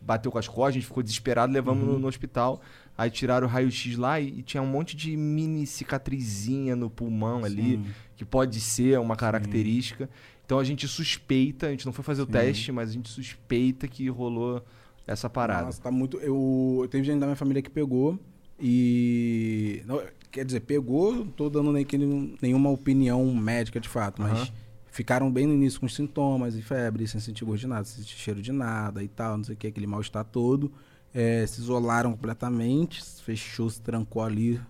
[0.00, 1.92] bateu com as costas, a gente ficou desesperado, levamos Uhum.
[1.94, 2.60] no, no hospital.
[2.96, 7.44] Aí tiraram o raio-x lá e, e tinha um monte de mini cicatrizinha no pulmão
[7.44, 7.86] ali, Sim.
[8.16, 10.08] que pode ser uma característica.
[10.52, 12.32] Então a gente suspeita, a gente não foi fazer o Sim.
[12.32, 14.62] teste, mas a gente suspeita que rolou
[15.06, 15.64] essa parada.
[15.64, 16.18] Nossa, tá muito.
[16.18, 18.18] Eu, eu teve gente da minha família que pegou
[18.60, 19.82] e.
[19.86, 24.30] não, quer dizer, pegou, não tô dando nem, que- nenhuma opinião médica de fato, mas
[24.40, 24.48] Aham.
[24.88, 28.02] ficaram bem no início com os sintomas e febre, sem sentir gosto de nada, sem
[28.04, 30.70] sentir cheiro de nada e tal, não sei o que, aquele mal-estar todo.
[31.14, 34.60] É, se isolaram completamente, fechou, se trancou ali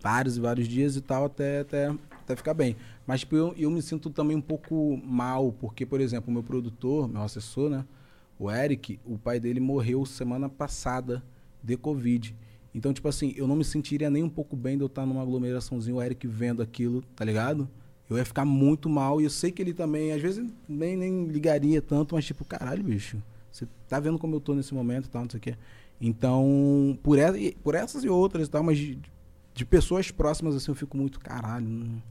[0.00, 1.92] vários e vários dias e tal, até, até,
[2.26, 2.76] até ficar bem.
[3.06, 7.08] Mas tipo, eu, eu me sinto também um pouco mal, porque, por exemplo, meu produtor,
[7.08, 7.84] meu assessor, né?
[8.38, 11.22] O Eric, o pai dele morreu semana passada
[11.62, 12.36] de Covid.
[12.74, 15.22] Então, tipo assim, eu não me sentiria nem um pouco bem de eu estar numa
[15.22, 17.66] aglomeraçãozinha, o Eric vendo aquilo, tá ligado?
[18.10, 19.20] Eu ia ficar muito mal.
[19.20, 22.84] E eu sei que ele também, às vezes, nem, nem ligaria tanto, mas tipo, caralho,
[22.84, 25.56] bicho, você tá vendo como eu tô nesse momento e tal, não sei o quê.
[25.98, 28.78] Então, por, essa, por essas e outras e tal, mas
[29.56, 32.02] de, pessoas próximas, assim, eu fico muito, caralho, não,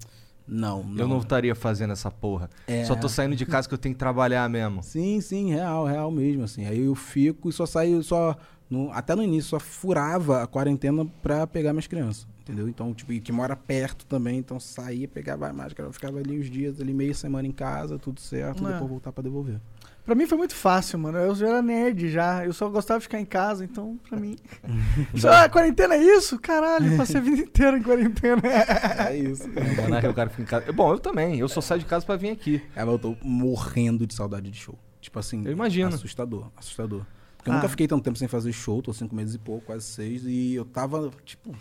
[0.48, 1.00] Não, não.
[1.02, 2.50] Eu não estaria fazendo essa porra.
[2.68, 2.84] É.
[2.86, 4.84] Só tô saindo de casa que eu tenho que trabalhar mesmo.
[4.84, 6.66] Sim, sim, real, real mesmo, assim.
[6.66, 8.36] Aí eu fico e só saio, só.
[8.68, 12.28] no- até no início, só furava a quarentena pra pegar minhas crianças.
[12.42, 12.68] Entendeu?
[12.68, 16.38] Então, tipo, e que mora perto também, então saía, pegava a máscara, eu ficava ali
[16.40, 18.70] os dias, ali meia semana em casa, tudo certo, É.
[18.70, 19.60] e depois voltar pra devolver.
[20.06, 21.18] Pra mim foi muito fácil, mano.
[21.18, 22.46] Eu já era nerd já.
[22.46, 24.36] Eu só gostava de ficar em casa, então, pra mim.
[25.18, 26.38] Só, ah, quarentena é isso?
[26.40, 28.42] Caralho, eu passei a vida inteira em quarentena.
[29.10, 29.44] É isso.
[29.50, 30.72] O Monarca, o cara fica em casa.
[30.72, 31.40] Bom, eu também.
[31.40, 32.62] Eu só saio de casa pra vir aqui.
[32.76, 34.78] Aí eu tô morrendo de saudade de show.
[35.02, 35.90] Tipo assim, Eu imagino.
[35.90, 37.02] assustador, assustador.
[37.38, 37.56] Porque eu Ah.
[37.58, 40.54] nunca fiquei tanto tempo sem fazer show, tô cinco meses e pouco, quase seis, e
[40.56, 41.52] eu tava, tipo,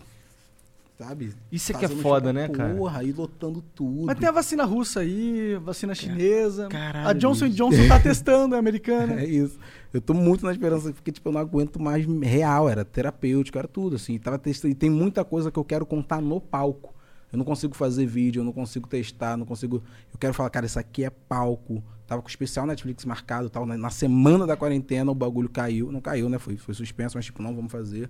[0.98, 1.34] sabe?
[1.50, 2.74] Isso é que é foda, né, pra cara?
[2.74, 4.06] Porra, aí lotando tudo.
[4.06, 6.68] Mas tem a vacina russa aí, vacina chinesa.
[6.68, 7.48] caralho, a Johnson.
[7.48, 9.20] Johnson tá testando, é americana.
[9.20, 9.58] É isso.
[9.92, 13.68] Eu tô muito na esperança, porque, tipo, eu não aguento mais real, era terapêutico, era
[13.68, 14.18] tudo, assim.
[14.18, 16.94] Tava testando, e tem muita coisa que eu quero contar no palco.
[17.32, 19.82] Eu não consigo fazer vídeo, eu não consigo testar, não consigo.
[20.12, 21.82] Eu quero falar, cara, isso aqui é palco.
[22.06, 23.66] Tava com o especial Netflix marcado tal.
[23.66, 25.90] Na semana da quarentena o bagulho caiu.
[25.90, 26.38] Não caiu, né?
[26.38, 28.08] Foi, foi suspenso, mas tipo, não vamos fazer.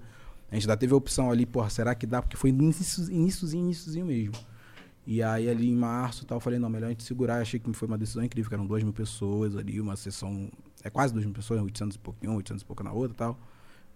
[0.54, 2.22] A gente ainda teve a opção ali, porra, será que dá?
[2.22, 4.34] Porque foi início, iníciozinho, iníciozinho mesmo.
[5.04, 7.38] E aí ali em março tal, eu falei, não, melhor a gente segurar.
[7.38, 10.48] Eu achei que foi uma decisão incrível, que eram duas mil pessoas ali, uma sessão.
[10.84, 13.40] É quase duas mil pessoas, 800 e pouquinho, 800 e pouco na outra tal.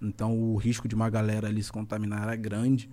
[0.03, 2.91] Então o risco de uma galera ali se contaminar era grande.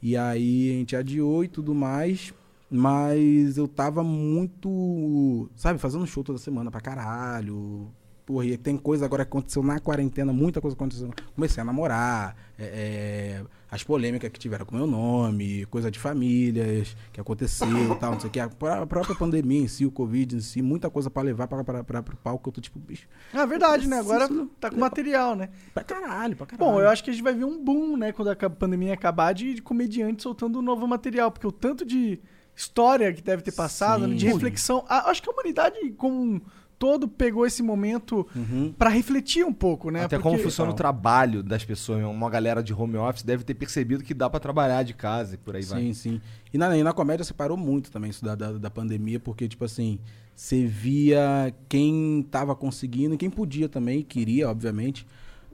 [0.00, 2.32] E aí a gente adiou e tudo mais.
[2.70, 7.90] Mas eu tava muito, sabe, fazendo show toda semana pra caralho.
[8.24, 11.10] Porra, e tem coisa agora que aconteceu na quarentena, muita coisa aconteceu.
[11.34, 16.96] Comecei a namorar, é, é, as polêmicas que tiveram com meu nome, coisa de famílias
[17.12, 18.38] que aconteceu e tal, não sei o que.
[18.38, 21.64] A a própria pandemia em si, o Covid em si, muita coisa pra levar pra,
[21.64, 22.48] pra, pra, pro palco.
[22.48, 23.98] Eu tô tipo, bicho, Ah, verdade, né?
[23.98, 24.28] Agora
[24.60, 25.48] tá com material, né?
[25.74, 26.72] pra caralho, pra caralho.
[26.72, 29.32] Bom, eu acho que a gente vai ver um boom, né, quando a pandemia acabar,
[29.32, 32.20] de, de comediantes soltando um novo material, porque o tanto de
[32.54, 34.10] história que deve ter passado, Sim.
[34.10, 34.84] né, de reflexão.
[34.88, 36.42] Ah, acho que a humanidade como
[36.82, 38.74] todo pegou esse momento Uhum.
[38.76, 40.00] pra refletir um pouco, né?
[40.04, 42.04] Até porque- como funciona o trabalho das pessoas.
[42.04, 45.38] Uma galera de home office deve ter percebido que dá pra trabalhar de casa e
[45.38, 45.80] por aí vai.
[45.80, 46.20] Sim, sim.
[46.52, 49.64] E na, e na comédia separou muito também isso da, da, da pandemia, porque, tipo
[49.64, 50.00] assim,
[50.34, 55.06] você via quem tava conseguindo e quem podia também, queria, obviamente.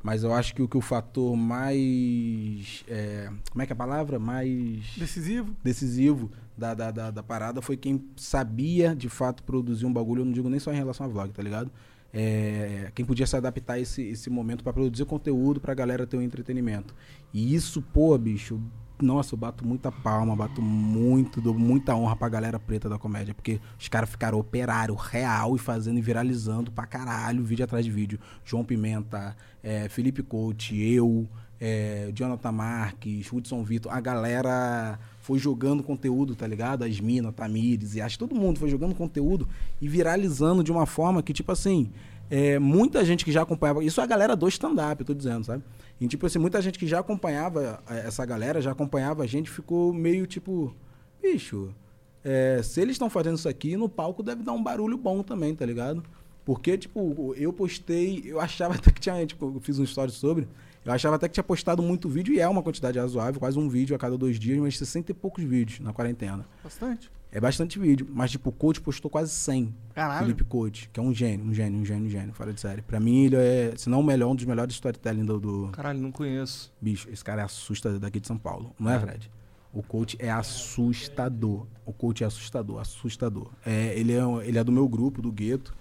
[0.02, 2.84] Mas eu acho que o que o fator mais.
[2.88, 4.18] é, como é que é a palavra?
[4.18, 5.54] Mais Decisivo.
[5.62, 10.22] decisivo da, da, da, da parada foi quem sabia de fato produzir um bagulho.
[10.22, 11.70] Eu não digo nem só em relação a vlog, tá ligado?
[12.12, 16.16] É, quem podia se adaptar a esse, esse momento pra produzir conteúdo pra galera ter
[16.16, 16.94] um entretenimento.
[17.32, 18.60] E isso, pô, bicho,
[19.00, 23.34] nossa, eu bato muita palma, bato muito, dou muita honra pra galera preta da comédia,
[23.34, 27.90] porque os caras ficaram operário real e fazendo e viralizando pra caralho, vídeo atrás de
[27.90, 28.18] vídeo.
[28.44, 31.28] João Pimenta, é, Felipe Coach, eu,
[31.60, 36.84] é, Jonathan Marques, Hudson Vitor, a galera foi jogando conteúdo, tá ligado?
[36.84, 39.46] As minas, Tamires, e acho todo mundo foi jogando conteúdo
[39.78, 41.90] e viralizando de uma forma que, tipo assim,
[42.30, 43.84] é, muita gente que já acompanhava.
[43.84, 45.62] Isso é a galera do stand-up, eu tô dizendo, sabe?
[46.00, 49.50] E, tipo assim, muita gente que já acompanhava é, essa galera, já acompanhava a gente,
[49.50, 50.74] ficou meio tipo,
[51.20, 51.74] bicho,
[52.24, 55.54] é, se eles estão fazendo isso aqui, no palco deve dar um barulho bom também,
[55.54, 56.02] tá ligado?
[56.42, 60.48] Porque, tipo, eu postei, eu achava até que tinha, tipo, eu fiz um story sobre,
[60.88, 63.68] eu achava até que tinha postado muito vídeo, e é uma quantidade razoável, quase um
[63.68, 66.46] vídeo a cada dois dias, mas 60 e poucos vídeos na quarentena.
[66.64, 67.10] Bastante.
[67.30, 69.74] É bastante vídeo, mas, tipo, o coach postou quase 100.
[69.94, 70.20] Caralho.
[70.20, 72.80] Felipe Coach, que é um gênio, um gênio, um gênio, um gênio, fora de série.
[72.80, 75.68] Pra mim, ele é, se não o melhor, um dos melhores storytelling do, do...
[75.72, 76.72] Caralho, não conheço.
[76.80, 79.00] Bicho, esse cara é assustador daqui de São Paulo, não é, É.
[79.00, 79.30] Fred?
[79.74, 81.66] O coach é assustador.
[81.84, 83.50] O coach é assustador, assustador.
[83.66, 85.74] É, ele, é, ele é do meu grupo, do gueto.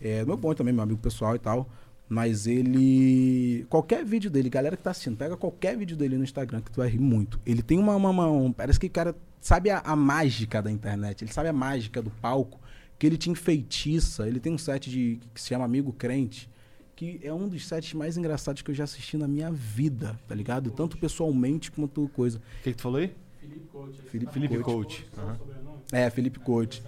[0.00, 1.66] É do meu ponto também, meu amigo pessoal e tal.
[2.12, 3.64] Mas ele.
[3.70, 6.78] Qualquer vídeo dele, galera que tá assistindo, pega qualquer vídeo dele no Instagram que tu
[6.78, 7.38] vai rir muito.
[7.46, 7.94] Ele tem uma.
[7.94, 11.48] uma, uma- um- parece que o cara sabe a, a mágica da internet, ele sabe
[11.48, 12.60] a mágica do palco,
[12.98, 14.26] que ele te enfeitiça.
[14.26, 16.50] Ele tem um set de, que se chama Amigo Crente,
[16.96, 20.34] que é um dos sets mais engraçados que eu já assisti na minha vida, tá
[20.34, 20.72] ligado?
[20.72, 22.38] Tanto pessoalmente quanto coisa.
[22.38, 23.14] O que, que tu falou aí?
[24.10, 25.04] Felipe, Felipe Coach.
[25.04, 25.06] Coach.
[25.16, 25.38] Aham.
[25.92, 26.82] É, Felipe Coach.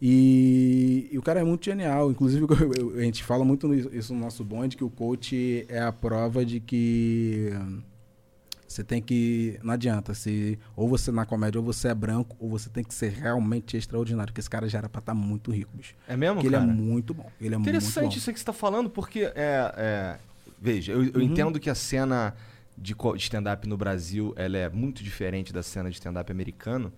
[0.00, 2.10] E, e o cara é muito genial.
[2.10, 2.46] Inclusive,
[2.98, 6.60] a gente fala muito isso no nosso bonde, que o coach é a prova de
[6.60, 7.50] que
[8.68, 9.58] você tem que.
[9.62, 10.12] Não adianta.
[10.12, 13.76] Se, ou você na comédia, ou você é branco, ou você tem que ser realmente
[13.76, 14.32] extraordinário.
[14.32, 15.94] Porque esse cara já era pra estar muito rico, bicho.
[16.06, 16.70] É mesmo, Porque ele cara?
[16.70, 17.30] é muito bom.
[17.40, 18.18] Ele é muito Interessante bom.
[18.18, 19.72] isso que você tá falando, porque é.
[19.76, 20.18] é-
[20.60, 21.22] veja, eu, eu Uhum.
[21.22, 22.34] entendo que a cena
[22.76, 26.92] de stand-up no Brasil ela é muito diferente da cena de stand-up americano.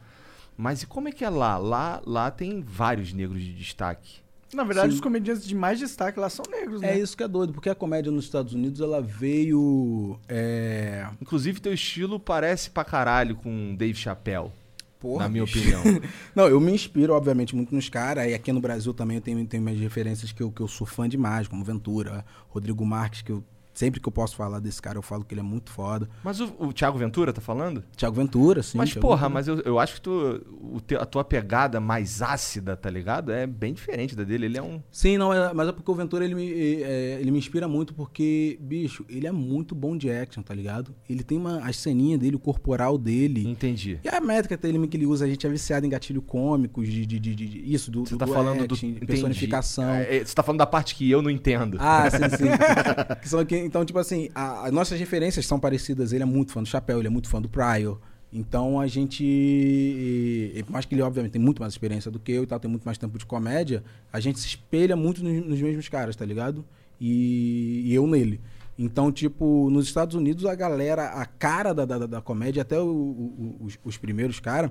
[0.59, 1.57] Mas e como é que é lá?
[1.57, 4.17] Lá, lá tem vários negros de destaque.
[4.53, 4.95] Na verdade, Sim.
[4.97, 6.95] os comediantes de mais destaque lá são negros, né?
[6.95, 10.19] É isso que é doido, porque a comédia nos Estados Unidos ela veio.
[10.29, 14.51] é, Inclusive, teu estilo parece pra caralho com Dave Chappelle.
[14.99, 15.59] Porra, na minha bicho.
[15.61, 15.83] opinião.
[16.35, 18.29] Não, eu me inspiro, obviamente, muito nos caras.
[18.29, 20.85] E aqui no Brasil também eu tenho, tenho umas referências que eu, que eu sou
[20.85, 23.45] fã demais, como Ventura, Rodrigo Marques, que eu
[23.79, 26.09] sempre que eu posso falar desse cara, eu falo que ele é muito foda.
[26.25, 27.85] Mas o, o Thiago Ventura tá falando?
[27.97, 28.77] Thiago Ventura, sim.
[28.77, 29.35] mas, Thiago porra, Ventura.
[29.35, 33.31] mas eu, eu acho que tu, o te- a tua pegada mais ácida, tá ligado?
[33.31, 34.47] É bem diferente da dele.
[34.47, 34.81] Ele é um.
[34.91, 37.95] Sim, não, é- mas é porque o Ventura ele me, é, ele me inspira muito
[37.95, 40.95] porque, bicho, ele é muito bom de action, tá ligado?
[41.09, 43.49] Ele tem uma, as ceninhas dele, o corporal dele.
[43.49, 44.01] Entendi.
[44.03, 47.07] E a métrica dele que ele usa, a gente é viciado em gatilho cômicos, de,
[47.07, 48.75] de, de, de- isso, do, Você do, tá do falando do.
[48.75, 49.07] action, entendi.
[49.07, 49.89] personificação.
[49.91, 51.77] É, é, você tá falando da parte que eu não entendo.
[51.81, 52.49] Ah, sim, sim.
[53.21, 56.13] Que são que- então, tipo assim, a- as nossas referências são parecidas.
[56.13, 57.99] Ele é muito fã do Chapéu, ele é muito fã do Pryor.
[58.33, 59.25] Então a gente.
[59.25, 62.71] e- mais que ele, obviamente, tem muito mais experiência do que eu e tal, tem
[62.71, 66.25] muito mais tempo de comédia, a gente se espelha muito nos, nos mesmos caras, tá
[66.25, 66.65] ligado?
[67.01, 68.41] E, e eu nele.
[68.79, 72.85] Então, tipo, nos Estados Unidos, a galera, a cara da, da, da comédia, até o-
[72.87, 74.71] o- os, os primeiros caras,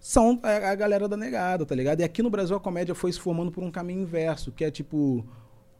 [0.00, 2.00] são a, a galera da negada, tá ligado?
[2.00, 4.70] E aqui no Brasil a comédia foi se formando por um caminho inverso, que é
[4.70, 5.24] tipo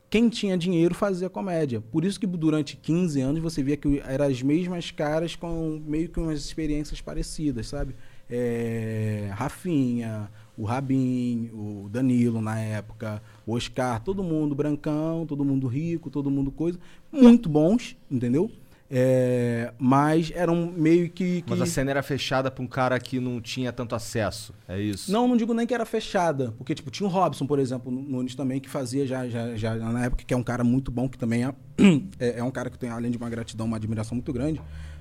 [0.09, 1.81] quem tinha dinheiro fazia comédia.
[1.81, 6.09] Por isso que durante 15 anos você via que eram as mesmas caras com meio
[6.09, 7.95] que umas experiências parecidas, sabe?
[8.29, 15.67] É, Rafinha, o Rabin, o Danilo na época, o Oscar, todo mundo brancão, todo mundo
[15.67, 16.79] rico, todo mundo coisa.
[17.13, 18.51] Muito bons, entendeu?
[18.91, 21.43] É, mas eram meio que.
[21.43, 21.51] que...
[21.51, 24.55] Mas a cena era fechada pra um cara que não tinha tanto acesso.
[24.69, 25.11] É isso?
[25.11, 26.53] Não, não digo nem que era fechada.
[26.57, 29.75] Porque, tipo, tinha o Robson, por exemplo, no- Nunes também, que fazia já, já, já
[29.75, 31.55] na época, que é um cara muito bom, que também é,
[32.21, 34.61] é, é um cara que tem, além de uma gratidão, uma admiração muito grande.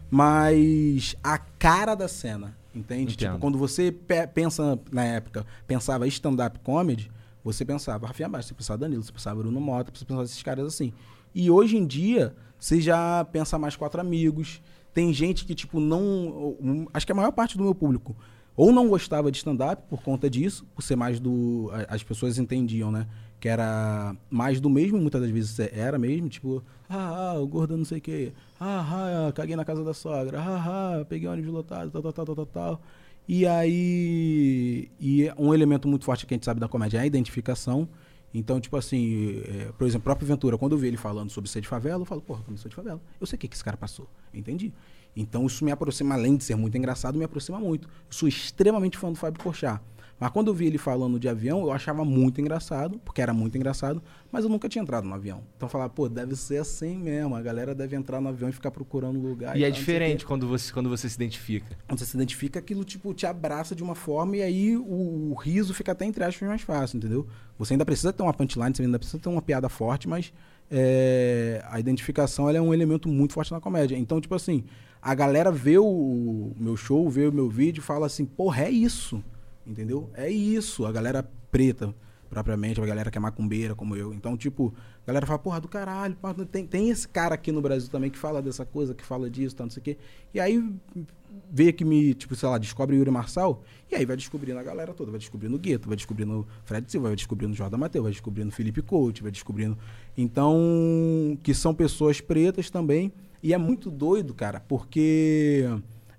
[0.09, 3.13] Mas a cara da cena, entende?
[3.13, 3.17] Entendo.
[3.33, 7.11] Tipo, quando você pe- pensa, na época, pensava stand-up comedy,
[7.43, 10.65] você pensava Rafinha Baixo, você pensava Danilo, você pensava Bruno Mota, você pensava esses caras
[10.65, 10.91] assim.
[11.33, 14.61] E hoje em dia, você já pensa mais quatro amigos.
[14.93, 16.87] Tem gente que, tipo, não.
[16.93, 18.15] Acho que a maior parte do meu público
[18.55, 21.69] ou não gostava de stand-up por conta disso, por ser mais do.
[21.89, 23.07] As pessoas entendiam, né?
[23.39, 27.75] Que era mais do mesmo, muitas das vezes era mesmo, tipo, ah, ah o gordo
[27.75, 31.51] não sei o quê, ah, ah, caguei na casa da sogra, ah, ah, peguei ônibus
[31.51, 32.81] lotado, tal, tal, tal, tal, tal, tal.
[33.27, 34.89] E aí.
[34.99, 37.89] E um elemento muito forte que a gente sabe da comédia é a identificação.
[38.37, 41.49] Então, tipo assim, é, por exemplo, o próprio Ventura, quando eu vi ele falando sobre
[41.49, 43.01] ser de favela, eu falo, porra, não sou de favela.
[43.19, 44.09] Eu sei o que, que esse cara passou.
[44.33, 44.73] Entendi.
[45.15, 47.87] Então, isso me aproxima, além de ser muito engraçado, me aproxima muito.
[47.87, 49.81] Eu sou extremamente fã do Fábio Porchat.
[50.19, 53.57] Mas quando eu vi ele falando de avião, eu achava muito engraçado, porque era muito
[53.57, 54.01] engraçado,
[54.31, 55.43] mas eu nunca tinha entrado no avião.
[55.57, 57.35] Então eu falava, pô, deve ser assim mesmo.
[57.35, 59.57] A galera deve entrar no avião e ficar procurando lugar.
[59.57, 61.77] E é tal, sei o quê diferente quando você, quando você se identifica.
[61.87, 65.33] quando você se identifica, aquilo tipo te abraça de uma forma e aí o, o
[65.33, 67.27] riso fica até entre aspas mais fácil, entendeu?
[67.57, 70.31] Você ainda precisa ter uma punchline, você ainda precisa ter uma piada forte, mas
[70.71, 73.97] é, a identificação é um elemento muito forte na comédia.
[73.97, 74.63] Então, tipo assim,
[75.01, 78.63] a galera vê o, o meu show, vê o meu vídeo e fala assim, porra,
[78.63, 79.23] é isso,
[79.65, 80.09] entendeu?
[80.13, 80.85] É isso.
[80.85, 81.93] A galera preta,
[82.29, 84.13] propriamente, a galera que é macumbeira como eu.
[84.13, 84.73] Então, tipo,
[85.03, 88.09] a galera fala, porra, do caralho, pá, tem, tem esse cara aqui no Brasil também
[88.09, 89.97] que fala dessa coisa, que fala disso, tal, não sei o quê.
[90.33, 90.63] E aí
[91.51, 94.93] vê que me, tipo, sei lá, descobre Yuri Marçal, e aí vai descobrindo a galera
[94.93, 98.03] toda, vai descobrindo o Gueto, vai descobrindo o Fred Silva, vai descobrindo o Jordan Mateu,
[98.03, 99.77] vai descobrindo o Felipe Couto, vai descobrindo.
[100.17, 103.11] Então, que são pessoas pretas também.
[103.43, 105.69] E é muito doido, cara, porque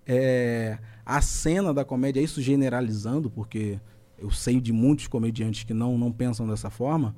[0.06, 3.79] é, a cena da comédia, isso generalizando, porque
[4.19, 7.14] eu sei de muitos comediantes que não, não pensam dessa forma,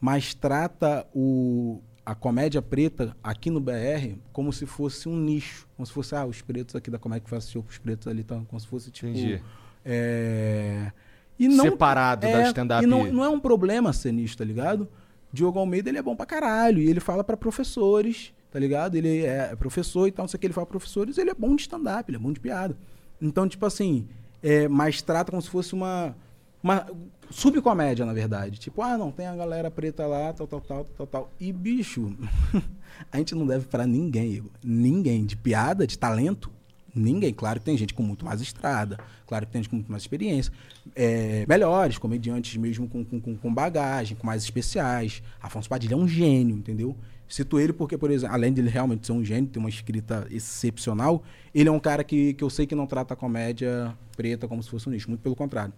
[0.00, 5.66] mas trata o, a comédia preta aqui no BR como se fosse um nicho.
[5.76, 8.20] Como se fosse, ah, os pretos aqui da comédia que faz show os pretos ali,
[8.20, 9.08] então, como se fosse tipo.
[9.08, 9.42] Entendi.
[9.84, 10.92] É,
[11.36, 12.84] e não, Separado da é, stand-up.
[12.84, 14.88] E não, não é um problema ser nisso, tá ligado?
[15.32, 16.80] Diogo Almeida, ele é bom pra caralho.
[16.80, 18.94] E ele fala pra professores, tá ligado?
[18.94, 20.46] Ele é professor e tal, não sei o que.
[20.46, 22.76] Ele fala pra professores, ele é bom de stand-up, ele é bom de piada.
[23.22, 24.06] Então, tipo assim,
[24.42, 26.14] é, mas trata como se fosse uma,
[26.62, 26.86] uma
[27.30, 28.58] subcomédia, na verdade.
[28.58, 31.30] Tipo, ah, não, tem a galera preta lá, tal, tal, tal, tal, tal.
[31.40, 32.14] E, bicho,
[33.10, 34.50] a gente não deve pra ninguém, Igor.
[34.62, 35.24] Ninguém.
[35.24, 36.50] De piada, de talento,
[36.94, 37.32] ninguém.
[37.32, 40.02] Claro que tem gente com muito mais estrada, claro que tem gente com muito mais
[40.02, 40.52] experiência.
[40.94, 45.22] É, melhores, comediantes mesmo com, com- com bagagem, com mais especiais.
[45.40, 46.96] Afonso Padilha é um gênio, entendeu?
[47.32, 51.22] Cito ele porque, por exemplo, além dele realmente ser um gênio, ter uma escrita excepcional,
[51.54, 54.62] ele é um cara que, que eu sei que não trata a comédia preta como
[54.62, 55.72] se fosse um nicho, muito pelo contrário.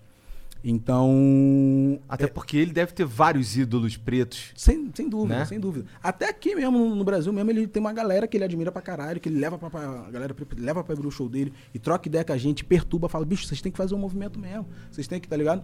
[0.64, 2.00] Então.
[2.08, 4.50] Até porque ele deve ter vários ídolos pretos.
[4.56, 5.44] Sem, sem dúvida, Né?
[5.44, 5.86] sem dúvida.
[6.02, 9.20] Até aqui mesmo, no, Brasil mesmo, ele tem uma galera que ele admira pra caralho,
[9.20, 12.08] que ele leva pra, pra- a galera leva pra abrir o show dele e troca
[12.08, 14.66] ideia com a gente, perturba, fala, bicho, vocês têm que fazer um movimento mesmo.
[14.90, 15.62] Vocês têm que, tá ligado?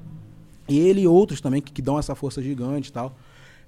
[0.69, 3.17] E ele e outros também que, que dão essa força gigante e tal.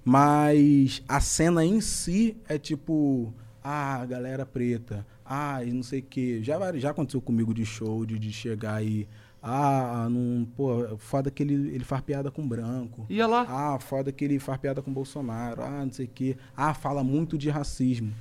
[0.05, 6.03] Mas a cena em si é tipo, ah, galera preta, ah, e não sei o
[6.03, 6.41] quê.
[6.43, 9.09] Já, já aconteceu comigo de show, de, de chegar e.
[9.45, 13.07] Ah, não, pô, foda que ele, ele faz piada com branco.
[13.11, 13.45] Ia lá.
[13.49, 15.63] Ah, foda que ele faz piada com Bolsonaro.
[15.63, 16.37] Ah, não sei o quê.
[16.57, 18.13] Ah, fala muito de racismo.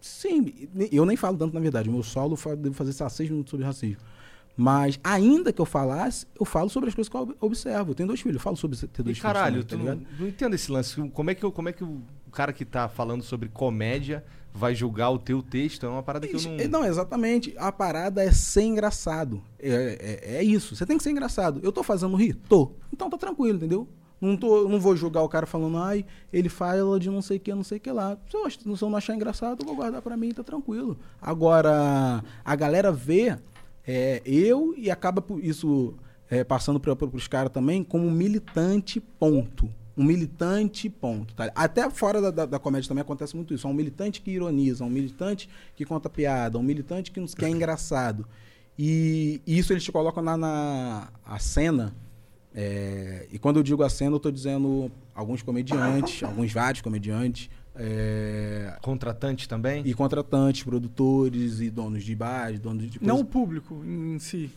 [0.00, 1.88] Sim, eu nem falo tanto na verdade.
[1.88, 2.92] O meu solo devo fazer
[3.30, 4.02] minutos sobre racismo.
[4.60, 7.92] Mas ainda que eu falasse, eu falo sobre as coisas que eu ob- observo.
[7.92, 9.64] Eu tenho dois filhos, eu falo sobre ter E dois caralho, filhos.
[9.66, 11.00] tu também, tá não, não entendo esse lance.
[11.14, 14.74] Como é, que, eu- como é que o cara que tá falando sobre comédia vai
[14.74, 15.86] julgar o teu texto?
[15.86, 16.60] É uma parada que eu Isso, não.
[16.60, 17.54] é, Não, exatamente.
[17.56, 19.42] A parada é ser engraçado.
[19.58, 20.76] É, é, é isso.
[20.76, 21.58] Você tem que ser engraçado.
[21.62, 22.34] Eu tô fazendo rir?
[22.46, 22.72] Tô.
[22.92, 23.88] Então tá tranquilo, entendeu?
[24.20, 27.40] Não, tô, não vou julgar o cara falando, ai, ele fala de não sei o
[27.40, 28.18] que, não sei o que lá.
[28.30, 30.98] Se eu, se eu não achar engraçado, eu vou guardar pra mim, tá tranquilo.
[31.22, 33.38] Agora, a galera vê
[33.86, 35.94] é, eu e acaba por isso
[36.30, 39.68] é, passando para os caras também como um militante, ponto.
[39.96, 41.34] Um militante, ponto.
[41.34, 41.50] tá?
[41.54, 43.66] Até fora da, da, da comédia também acontece muito isso.
[43.66, 47.48] É um militante que ironiza, um militante que conta piada, um militante que, que é
[47.50, 48.26] engraçado.
[48.78, 51.94] E isso eles te colocam na, na a cena.
[52.54, 57.50] é, e quando eu digo a cena, eu estou dizendo alguns comediantes, alguns vários comediantes.
[57.76, 59.82] É, Contratante também?
[59.86, 63.30] e contratantes, produtores e donos de bares, donos de Não o coisa.
[63.30, 64.50] público em si.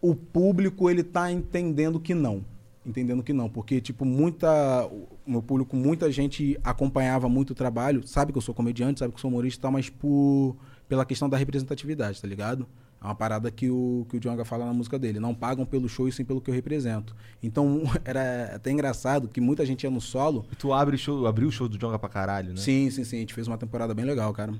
[0.00, 2.44] o público ele tá entendendo que não.
[2.86, 8.06] Entendendo que não, porque tipo muita o meu público, muita gente acompanhava muito o trabalho,
[8.06, 10.56] sabe que eu sou comediante, sabe que eu sou humorista, e tal, mas por
[10.88, 12.66] pela questão da representatividade, tá ligado?
[13.00, 15.88] É uma parada que o que o Djonga fala na música dele, não pagam pelo
[15.88, 17.14] show e sim pelo que eu represento.
[17.42, 21.48] Então era até engraçado que muita gente ia no solo E tu abre show, abriu
[21.48, 22.56] o show do Jonga pra caralho, né?
[22.56, 23.16] Sim, sim, sim.
[23.16, 24.52] A gente fez uma temporada bem legal, cara.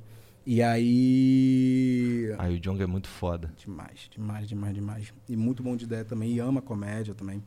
[0.46, 2.34] E aí.
[2.38, 3.52] Aí o Jonga é muito foda.
[3.56, 5.12] Demais, demais, demais, demais.
[5.28, 6.32] E muito bom de ideia também.
[6.32, 7.42] E ama comédia também.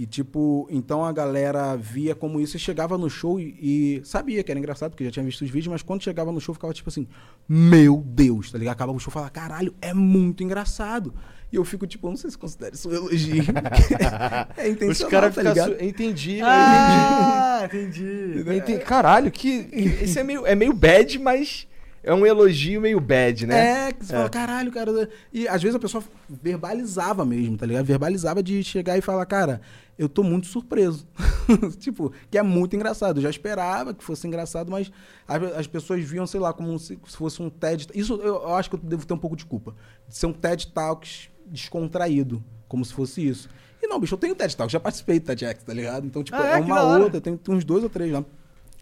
[0.00, 4.44] E tipo, então a galera via como isso e chegava no show e, e sabia
[4.44, 6.72] que era engraçado, porque já tinha visto os vídeos, mas quando chegava no show ficava
[6.72, 7.08] tipo assim,
[7.48, 8.74] meu Deus, tá ligado?
[8.74, 11.12] Acabava o show e falava, caralho, é muito engraçado.
[11.52, 13.42] E eu fico tipo, eu não sei se considera isso um elogio.
[14.56, 15.52] é Os intencional, caras tá ficam.
[15.66, 15.78] ligado?
[15.78, 16.40] su- Entendi.
[16.42, 18.34] Ah, entendi.
[18.46, 18.78] entendi.
[18.84, 19.64] Caralho, que.
[19.64, 21.66] que esse é meio, é meio bad, mas
[22.04, 23.88] é um elogio meio bad, né?
[23.88, 25.08] É, que você fala, caralho, cara.
[25.32, 27.84] E às vezes a pessoa verbalizava mesmo, tá ligado?
[27.84, 29.60] Verbalizava de chegar e falar, cara,
[29.98, 31.06] eu tô muito surpreso.
[31.78, 33.18] tipo, que é muito engraçado.
[33.18, 34.90] Eu já esperava que fosse engraçado, mas
[35.26, 37.88] as, as pessoas viam, sei lá, como se, se fosse um TED.
[37.94, 39.74] Isso eu, eu acho que eu devo ter um pouco de culpa.
[40.06, 43.48] De ser um TED Talks descontraído, como se fosse isso.
[43.82, 46.06] E não, bicho, eu tenho TED Talks, já participei do TEDx, tá ligado?
[46.06, 46.52] Então, tipo, Ah, é?
[46.52, 48.24] é, uma outra, tem, tem uns dois ou três lá.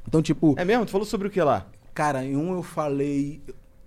[0.07, 0.85] Então, tipo, É mesmo?
[0.85, 1.67] Tu falou sobre o que lá?
[1.95, 3.43] Cara, em um eu falei.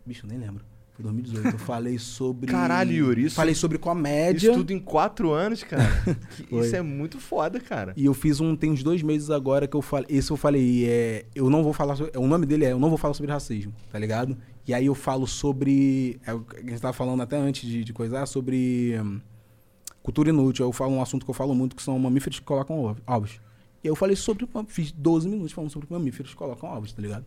[0.05, 0.65] Bicho, eu nem lembro.
[1.01, 1.47] Foi 2018.
[1.55, 2.51] Eu falei sobre.
[2.51, 4.49] Caralho, Yuri, isso- Falei sobre comédia.
[4.49, 5.87] Isso tudo em quatro anos, cara.
[6.51, 7.93] Isso é muito foda, cara.
[7.95, 8.53] E eu fiz um.
[8.55, 10.07] Tem uns dois meses agora que eu falei.
[10.09, 10.85] Esse eu falei.
[10.85, 12.17] É, eu não vou falar sobre.
[12.17, 14.37] O nome dele é Eu não vou falar sobre racismo, tá ligado?
[14.67, 16.19] E aí eu falo sobre.
[16.27, 18.99] É, a gente tava falando até antes de, de coisar, sobre.
[19.01, 19.21] hum,
[20.03, 20.65] cultura inútil.
[20.65, 23.39] Eu falo um assunto que eu falo muito que são mamíferos que colocam ovo- ovos.
[23.83, 24.45] E eu falei sobre.
[24.67, 27.23] Fiz 12 minutos falando sobre mamíferos que colocam ovos, tá ligado?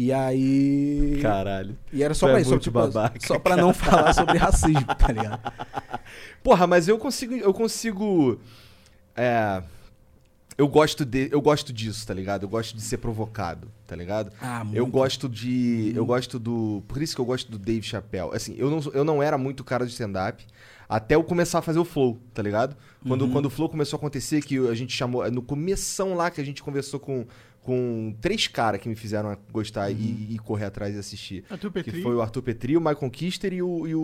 [0.00, 1.18] E aí.
[1.20, 1.76] Caralho.
[1.92, 4.38] E era só é pra isso, só, muito tipo, babaca, só pra não falar sobre
[4.38, 5.52] racismo, tá ligado?
[6.40, 7.34] Porra, mas eu consigo.
[7.34, 8.38] Eu consigo.
[9.16, 9.60] É.
[10.56, 12.42] Eu gosto, de, eu gosto disso, tá ligado?
[12.42, 14.32] Eu gosto de ser provocado, tá ligado?
[14.40, 14.90] Ah, Eu muito.
[14.92, 15.92] gosto de.
[15.94, 16.82] Eu gosto do.
[16.86, 18.30] Por isso que eu gosto do Dave Chappelle.
[18.32, 20.44] Assim, eu não, eu não era muito cara de stand-up.
[20.88, 22.74] Até eu começar a fazer o flow, tá ligado?
[23.06, 23.30] Quando, Uhum.
[23.32, 25.28] quando o flow começou a acontecer, que a gente chamou.
[25.30, 27.26] No começão lá que a gente conversou com,
[27.68, 29.96] com três caras que me fizeram gostar Uhum.
[29.98, 31.44] e, e correr atrás e assistir.
[31.50, 32.02] Arthur Que Petri.
[32.02, 34.00] foi o Arthur Petri, o Michael Kister e o, e o,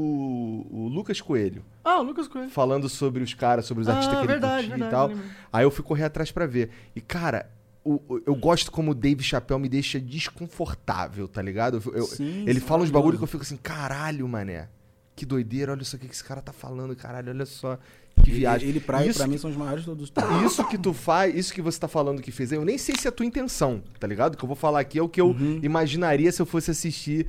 [0.71, 1.65] o Lucas Coelho.
[1.83, 2.51] Ah, o Lucas Coelho.
[2.51, 4.89] Falando sobre os caras, sobre os artistas ah, que ele verdade, curtia verdade.
[4.89, 5.09] e tal.
[5.09, 5.25] lembro.
[5.51, 6.71] Aí eu fui correr atrás pra ver.
[6.95, 7.49] E, cara,
[7.83, 11.83] o- o- eu gosto como o Dave Chappelle me deixa desconfortável, tá ligado?
[11.87, 14.69] Eu- eu- Sim, ele sim, fala uns bagulho que eu fico assim, caralho, mané.
[15.17, 17.79] Que doideira, olha isso aqui que esse cara tá falando, caralho, olha só.
[18.23, 18.69] Que viagem.
[18.69, 20.43] Ele, pra, Isso pra mim, são os maiores de todos os tempos.
[20.43, 23.07] Isso que tu faz, isso que você tá falando que fez eu nem sei se
[23.07, 24.35] é a tua intenção, tá ligado?
[24.35, 25.61] O que eu vou falar aqui é o que eu Uhum.
[25.63, 27.27] imaginaria se eu fosse assistir,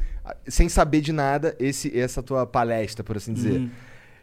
[0.47, 3.59] sem saber de nada, esse, essa tua palestra, por assim dizer.
[3.59, 3.69] Uhum.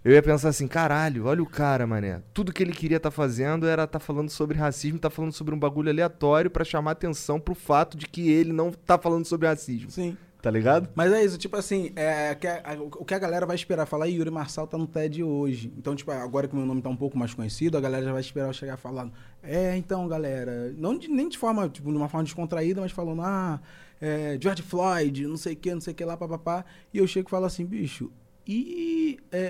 [0.05, 2.21] Eu ia pensar assim, caralho, olha o cara, mané.
[2.35, 5.59] Tudo que ele queria tá fazendo era tá falando sobre racismo, tá falando sobre um
[5.59, 9.91] bagulho aleatório pra chamar atenção pro fato de que ele não tá falando sobre racismo,
[9.91, 10.17] Sim.
[10.43, 10.89] Tá ligado?
[10.95, 14.09] Mas é isso, tipo assim, é, que a- o que a galera vai esperar, falar,
[14.09, 15.73] "Ih, Yuri Marçal tá no TED hoje.
[15.79, 18.13] Então, tipo, agora que o meu nome tá um pouco mais conhecido, a galera já
[18.13, 19.13] vai esperar eu chegar falando,
[19.43, 23.23] é, então, galera, não de- nem de forma, tipo, de uma forma descontraída, mas falando,
[23.23, 23.61] ah,
[24.01, 26.65] é, George Floyd, não sei o que, não sei o que lá, papapá.
[26.93, 28.11] E eu chego e falo assim, bicho,
[28.47, 29.45] e é, é,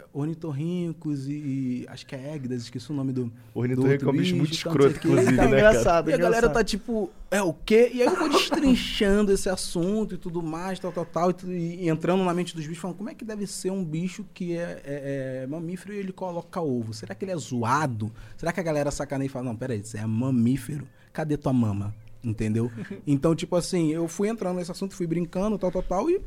[0.00, 3.32] é, ornitorrincos e, e acho que é éguidas, esqueci o nome do.
[3.54, 5.48] Ornitorrinco é um bicho muito tal, escroto, inclusive, Tá né, cara?
[5.70, 6.52] engraçado, E a galera engraçado.
[6.54, 7.90] tá tipo, é o quê?
[7.94, 11.88] E aí eu vou destrinchando esse assunto e tudo mais, tal, tal, tal, e, e
[11.88, 14.82] entrando na mente dos bichos, falando, como é que deve ser um bicho que é,
[14.84, 16.92] é- é mamífero e ele coloca ovo?
[16.92, 18.12] Será que ele é zoado?
[18.36, 21.94] Será que a galera sacaneia e fala, não, peraí, você é mamífero, cadê tua mama?
[22.22, 22.70] Entendeu?
[23.06, 26.20] Então, tipo assim, eu fui entrando nesse assunto, fui brincando, tal, tal, tal, e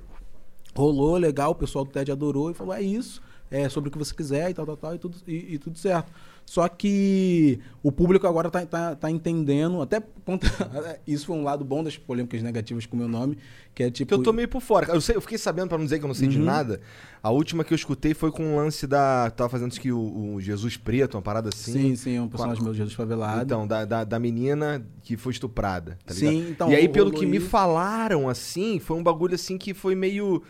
[0.76, 3.98] rolou, legal, o pessoal do TED adorou e falou, é isso, é sobre o que
[3.98, 6.12] você quiser e tal, tal, tal, e tudo, e, e tudo certo.
[6.48, 10.48] Só que o público agora tá, tá, tá entendendo, até conta-
[11.08, 13.36] isso foi um lado bom das polêmicas negativas com o meu nome,
[13.74, 14.08] que é tipo...
[14.10, 14.94] Que eu tô meio por fora.
[14.94, 16.46] Eu, sei- eu fiquei sabendo, pra não dizer que eu não sei de Uhum.
[16.46, 16.82] nada,
[17.24, 19.32] a última que eu escutei foi com um lance da.
[19.32, 21.72] Tava fazendo isso que o, o Jesus Preto, uma parada assim.
[21.74, 23.42] Sim, sim, um personagem meu, Jesus Favelado.
[23.42, 26.32] Então, da, da, da menina que foi estuprada, tá ligado?
[26.32, 27.48] Sim, então, e aí, pelo que me isso.
[27.48, 30.44] falaram, assim, foi um bagulho assim que foi meio.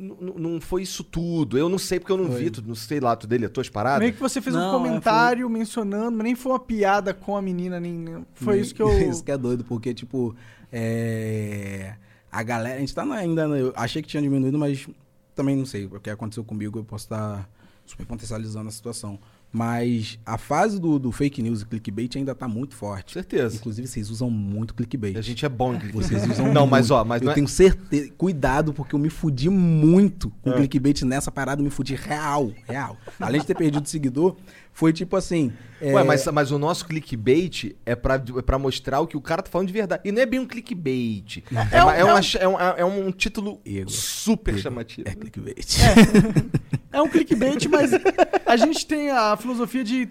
[0.00, 1.58] Não foi isso tudo.
[1.58, 2.44] Eu não sei porque eu não Foi.
[2.44, 4.00] vi, tu, não sei lá, tu dele, as tuas paradas.
[4.00, 7.36] Meio que você fez Não, um é, comentário mencionando, mas nem foi uma piada com
[7.36, 8.24] a menina, nem.
[8.34, 8.88] Foi Nem- isso que eu.
[9.10, 10.34] Isso que é doido, porque, tipo,
[10.72, 11.94] é...
[12.32, 12.76] a galera.
[12.76, 13.42] A gente tá ainda.
[13.42, 14.88] Eu achei que tinha diminuído, mas
[15.34, 15.84] também não sei.
[15.84, 17.46] O que aconteceu comigo, eu posso estar
[17.84, 19.18] super potencializando a situação.
[19.52, 23.14] Mas a fase do, do fake news e clickbait ainda tá muito forte.
[23.14, 23.56] certeza.
[23.56, 25.16] Inclusive, vocês usam muito clickbait.
[25.16, 26.06] A gente é bom em clickbait.
[26.08, 26.70] Vocês usam Não, muito.
[26.70, 28.12] mas ó, mas eu é- tenho certeza.
[28.16, 30.54] Cuidado, porque eu me fudi muito com É.
[30.56, 32.96] clickbait nessa parada, eu me fudi real, real.
[33.18, 34.36] Além de ter perdido seguidor,
[34.72, 35.52] foi tipo assim.
[35.80, 39.20] é, Ué, mas, mas o nosso clickbait é pra, é pra mostrar o que o
[39.20, 40.02] cara tá falando de verdade.
[40.04, 41.42] E não é bem um clickbait.
[41.72, 43.90] É, É um- uma- é é um- é um, é um título Ego.
[43.90, 44.62] super Ego.
[44.62, 45.08] chamativo.
[45.08, 45.66] É clickbait.
[46.92, 47.92] É um clickbait, mas
[48.44, 50.08] a gente tem a filosofia de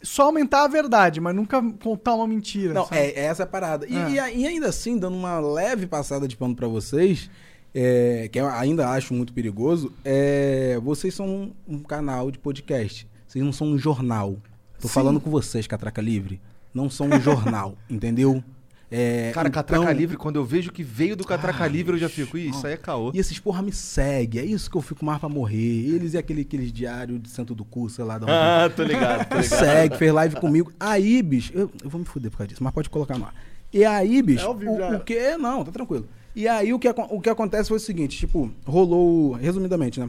[0.00, 2.72] só aumentar a verdade, mas nunca contar uma mentira.
[2.72, 2.98] Não, sabe?
[3.00, 3.84] é, é essa a parada.
[3.88, 4.30] E, Ah.
[4.30, 7.28] e ainda assim, dando uma leve passada de pano pra vocês,
[7.74, 13.09] é, que eu ainda acho muito perigoso, é, vocês são um, um canal de podcast.
[13.30, 14.36] Vocês não são um jornal.
[14.80, 14.94] Tô Sim.
[14.94, 16.40] falando com vocês, Catraca Livre.
[16.74, 18.42] Não são um jornal, entendeu?
[18.90, 21.98] É, Cara, Catraca então- Livre, quando eu vejo que veio do Catraca Ai, Livre, eu
[21.98, 23.12] já fico, ih, isso aí é caô.
[23.14, 24.40] E esses porra me segue.
[24.40, 25.56] É isso que eu fico mais pra morrer.
[25.86, 28.18] Eles e aquele, aqueles diários de Santo do Cu, sei lá.
[28.18, 28.32] Da onde.
[28.34, 29.58] Ah, tô ligado, tô Me ligado.
[29.60, 30.72] segue, fez live comigo.
[30.80, 33.34] Aí, bicho, eu, eu vou me fuder por causa disso, mas pode colocar no ar.
[33.72, 34.50] E aí, bicho, É já.
[34.50, 35.36] o, o que.
[35.36, 36.08] Não, tá tranquilo.
[36.34, 40.08] E aí o que, o que acontece foi o seguinte, tipo, rolou, resumidamente, né?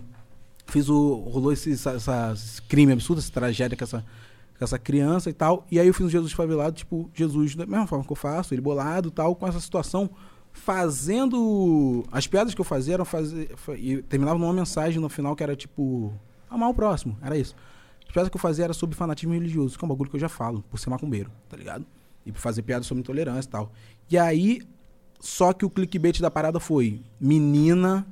[0.71, 1.15] Fiz o.
[1.15, 3.99] rolou esse, essa, essa- esse crime absurdo, essa tragédia com essa,
[4.57, 5.65] com essa criança e tal.
[5.69, 8.53] E aí eu fiz um Jesus favelado, tipo, Jesus, da mesma forma que eu faço,
[8.53, 10.09] ele bolado e tal, com essa situação,
[10.51, 12.03] fazendo.
[12.11, 13.51] As piadas que eu fazia eram fazer.
[13.55, 16.13] fa- E terminava numa mensagem no final que era tipo.
[16.49, 17.55] Amar o próximo, era isso.
[18.05, 20.19] As piadas que eu fazia era sobre fanatismo religioso, que é um bagulho que eu
[20.19, 21.85] já falo, por ser macumbeiro, tá ligado?
[22.25, 23.71] E por fazer piada sobre intolerância e tal.
[24.09, 24.61] E aí,
[25.19, 28.05] só que o clickbait da parada foi menina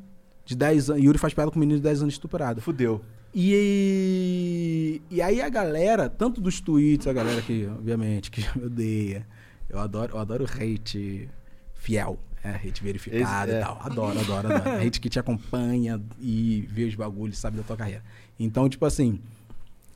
[0.49, 1.03] de 10 anos.
[1.03, 2.59] Yuri faz piada com menino de 10 anos estuprado.
[2.59, 3.01] Fudeu.
[3.33, 9.27] E, e aí a galera, tanto dos tweets, a galera que, obviamente, que me odeia.
[9.69, 11.29] Eu adoro, eu adoro hate
[11.75, 12.17] fiel.
[12.43, 13.59] É, hate verificado Esse- é.
[13.59, 13.79] e tal.
[13.83, 14.69] Adoro, adoro, adoro.
[14.83, 18.03] hate que te acompanha e vê os bagulhos, sabe da tua carreira.
[18.39, 19.19] Então, tipo assim,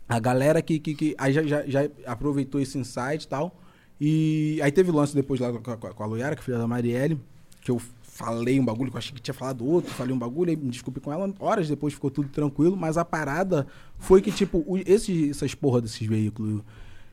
[0.07, 3.59] a galera que, que, que aí já, já, já aproveitou esse insight e tal.
[3.99, 7.19] E aí teve lance depois lá com a, com a que é filha da Marielle,
[7.61, 7.81] que eu
[8.15, 10.69] falei um bagulho, que eu achei que tinha falado outro, falei um bagulho, aí me
[10.69, 11.33] desculpe com ela.
[11.39, 13.65] Horas depois ficou tudo tranquilo, mas a parada
[13.97, 16.61] foi que, tipo, o- esse, essas porra desses veículos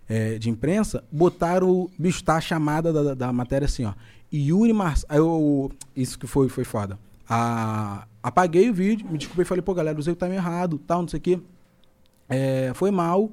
[0.06, 3.94] é, de imprensa botaram, bicho, tá a chamada da, da- matéria assim, ó.
[4.32, 4.72] Yuri
[5.10, 6.98] eu, isso que foi, foi foda.
[7.28, 11.08] Ah, apaguei o vídeo, me desculpei, falei, pô, galera, usei o time errado, tal, não
[11.08, 11.40] sei o quê.
[12.28, 13.30] É, foi mal,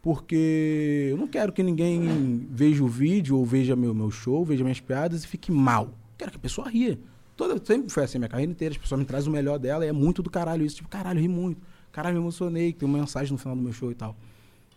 [0.00, 4.64] porque eu não quero que ninguém veja o vídeo ou veja meu, meu show, veja
[4.64, 5.90] minhas piadas e fique mal.
[6.20, 6.98] Quero que a pessoa ria.
[7.34, 9.88] Toda, sempre foi assim minha carreira inteira, as pessoas me trazem o melhor dela e
[9.88, 10.76] é muito do caralho isso.
[10.76, 11.62] Tipo, caralho, ri muito.
[11.90, 14.14] Caralho, me emocionei, tem uma mensagem no final do meu show e tal.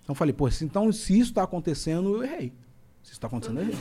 [0.01, 2.53] Então falei, pô, se, então se isso tá acontecendo, eu errei.
[3.03, 3.77] Se isso tá acontecendo, eu errei.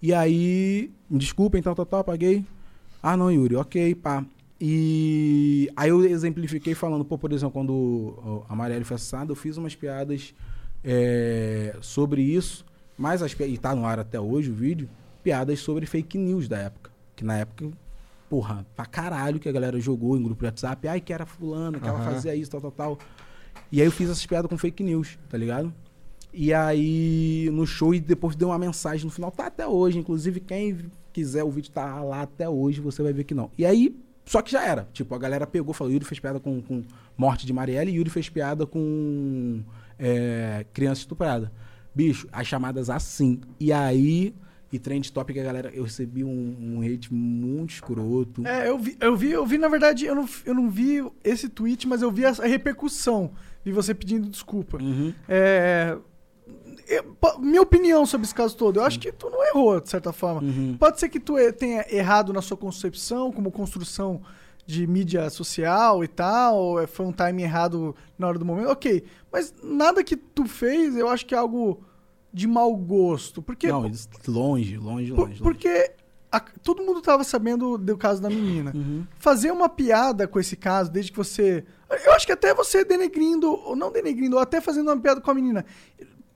[0.00, 2.42] E aí, me desculpem, tal, tal, tal, apaguei.
[3.02, 4.24] Ah, não, Yuri, ok, pá.
[4.58, 9.58] E aí eu exemplifiquei falando, pô, por exemplo, quando a Marielle foi assassinada, eu fiz
[9.58, 10.34] umas piadas
[10.82, 12.64] é, sobre isso,
[12.96, 14.88] mas as e tá no ar até hoje o vídeo,
[15.22, 16.93] piadas sobre fake news da época.
[17.16, 17.70] Que na época,
[18.28, 21.80] porra, pra caralho que a galera jogou em grupo de WhatsApp, ai, que era fulano,
[21.80, 22.12] que ela Aham.
[22.12, 22.98] fazia isso, tal, tal, tal.
[23.70, 25.72] E aí eu fiz essas piadas com fake news, tá ligado?
[26.32, 29.98] E aí, no show, e depois deu uma mensagem no final, tá até hoje.
[29.98, 33.50] Inclusive, quem quiser, o vídeo tá lá até hoje, você vai ver que não.
[33.56, 33.96] E aí,
[34.26, 34.88] só que já era.
[34.92, 36.82] Tipo, a galera pegou, falou, Yuri fez piada com, com
[37.16, 39.62] morte de Marielle e Yuri fez piada com
[39.96, 41.52] é, criança estuprada.
[41.94, 43.40] Bicho, as chamadas assim.
[43.60, 44.34] E aí,
[44.74, 48.44] E Trend Topic, a galera, eu recebi um, um hate muito escroto.
[48.44, 51.48] É, eu vi, eu vi, eu vi, na verdade, eu não, eu não vi esse
[51.48, 53.30] tweet, mas eu vi a, a repercussão.
[53.64, 54.78] Vi você pedindo desculpa.
[54.82, 55.14] Uhum.
[55.28, 55.96] É,
[56.88, 59.88] eu- po- minha opinião sobre esse caso todo, eu acho que tu não errou, de
[59.88, 60.42] certa forma.
[60.42, 60.76] Uhum.
[60.76, 64.22] Pode ser que tu e- tenha errado na sua concepção, como construção
[64.66, 68.70] de mídia social e tal, ou é- foi um time errado na hora do momento,
[68.70, 69.04] ok.
[69.32, 71.80] Mas nada que tu fez, eu acho que é algo
[72.34, 73.40] de mau gosto.
[73.40, 75.40] Porque, Não, eles- longe, longe, por- longe.
[75.42, 75.92] porque
[76.32, 78.72] a- todo mundo tava sabendo do caso da menina.
[78.74, 79.06] Uhum.
[79.18, 81.64] Fazer uma piada com esse caso, desde que você.
[82.04, 85.30] Eu acho que até você denegrindo, ou não denegrindo, ou até fazendo uma piada com
[85.30, 85.64] a menina.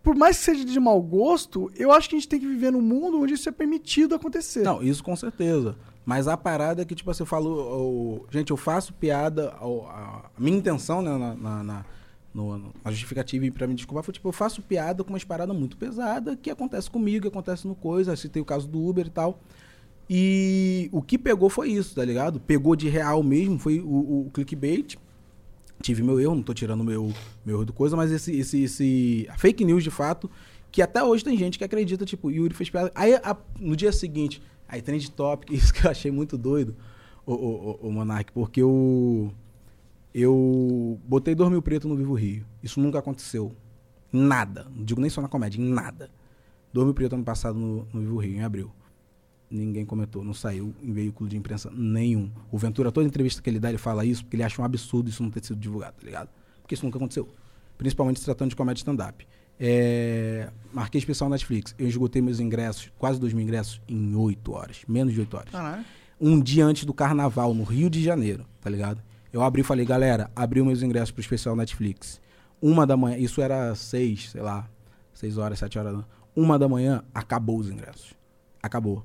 [0.00, 2.70] Por mais que seja de mau gosto, eu acho que a gente tem que viver
[2.70, 4.62] num mundo onde isso é permitido acontecer.
[4.62, 5.76] Não, isso com certeza.
[6.06, 8.24] Mas a parada é que, tipo, você falou.
[8.30, 9.52] gente, eu faço piada.
[9.60, 11.84] a, a minha intenção, né, na, na, na,
[12.34, 15.76] no- na justificativa pra me desculpar foi, tipo, eu faço piada com umas paradas muito
[15.76, 18.14] pesadas que acontece comigo, que acontece no coisa.
[18.16, 19.40] Citei o caso do Uber e tal.
[20.10, 22.40] E o que pegou foi isso, tá ligado?
[22.40, 24.96] Pegou de real mesmo, foi o, o clickbait.
[25.82, 27.12] Tive meu erro, não tô tirando meu,
[27.44, 29.26] meu erro do coisa, mas esse, esse, esse.
[29.30, 30.30] A fake news de fato,
[30.72, 32.90] que até hoje tem gente que acredita, tipo, Yuri fez piada.
[32.94, 36.74] Aí a- no dia seguinte, aí trend topic, isso que eu achei muito doido,
[37.24, 39.32] o, o, o, o Monark, porque eu.
[40.20, 42.44] Eu botei dormir preto no Vivo Rio.
[42.60, 43.54] Isso nunca aconteceu.
[44.12, 44.66] Nada.
[44.74, 46.10] Não digo nem só na comédia, em nada.
[46.72, 48.72] Dormir preto ano passado no, no Vivo Rio, em abril.
[49.48, 52.32] Ninguém comentou, não saiu em veículo de imprensa nenhum.
[52.50, 55.08] O Ventura, toda entrevista que ele dá, ele fala isso porque ele acha um absurdo
[55.08, 56.28] isso não ter sido divulgado, tá ligado?
[56.60, 57.28] Porque isso nunca aconteceu.
[57.78, 59.24] Principalmente se tratando de comédia stand-up.
[59.60, 61.76] É, marquei especial Netflix.
[61.78, 64.82] Eu esgotei meus ingressos, quase dois mil ingressos, em oito horas.
[64.88, 65.84] Menos de oito horas Caralho.
[66.20, 69.00] um dia antes do carnaval, no Rio de Janeiro, tá ligado?
[69.32, 72.20] Eu abri e falei, galera, abriu meus ingressos pro especial Netflix.
[72.60, 74.68] Uma da manhã, isso era seis, sei lá,
[75.12, 76.04] seis horas, sete horas.
[76.34, 78.14] Uma da manhã, acabou os ingressos.
[78.62, 79.04] Acabou.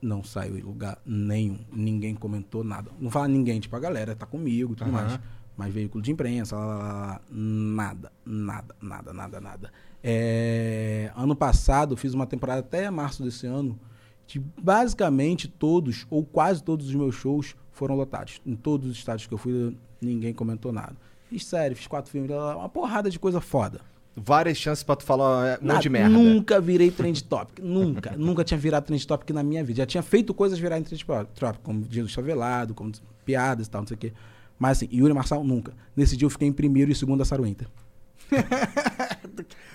[0.00, 1.58] Não saiu em lugar nenhum.
[1.72, 2.90] Ninguém comentou nada.
[3.00, 5.02] Não fala ninguém, tipo, a galera tá comigo e tudo Aham.
[5.04, 5.20] mais.
[5.56, 9.72] Mas veículo de imprensa, lá, lá, lá, nada, nada, nada, nada, nada.
[10.02, 13.78] É, ano passado, fiz uma temporada até março desse ano,
[14.26, 18.40] que basicamente todos, ou quase todos os meus shows foram lotados.
[18.46, 20.96] Em todos os estádios que eu fui, ninguém comentou nada.
[21.28, 23.80] Fiz série, fiz quatro filmes, uma porrada de coisa foda.
[24.14, 26.10] Várias chances pra tu falar é, um monte de merda.
[26.10, 27.60] Nunca virei trend topic.
[27.60, 28.12] Nunca.
[28.18, 29.78] nunca tinha virado trend topic na minha vida.
[29.78, 32.92] Já tinha feito coisas virarem trend topic, como dia do chavelado, como
[33.24, 34.12] piadas e tal, não sei o quê.
[34.58, 35.72] Mas assim, Yuri Marçal, nunca.
[35.96, 37.42] Nesse dia eu fiquei em primeiro e segundo da Sarah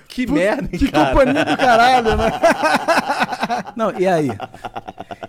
[0.08, 1.10] Que merda, hein, Que cara?
[1.12, 2.32] companhia do caralho, né?
[3.76, 4.30] Não, e aí?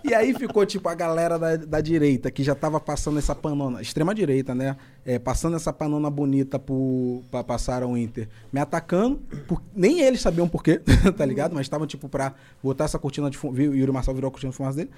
[0.05, 3.83] E aí ficou, tipo, a galera da, da direita, que já tava passando essa panona,
[3.83, 4.77] extrema direita, né?
[5.05, 9.17] É, passando essa panona bonita pro, pra passar ao Inter, me atacando.
[9.47, 10.81] por- nem eles sabiam por quê,
[11.17, 11.53] tá ligado?
[11.55, 13.61] Mas estavam, tipo, pra botar essa cortina de fumaça.
[13.61, 14.91] O Yuri Marçal virou a cortina de fumaça dele.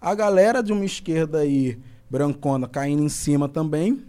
[0.00, 1.78] A galera de uma esquerda aí,
[2.10, 4.02] brancona, caindo em cima também.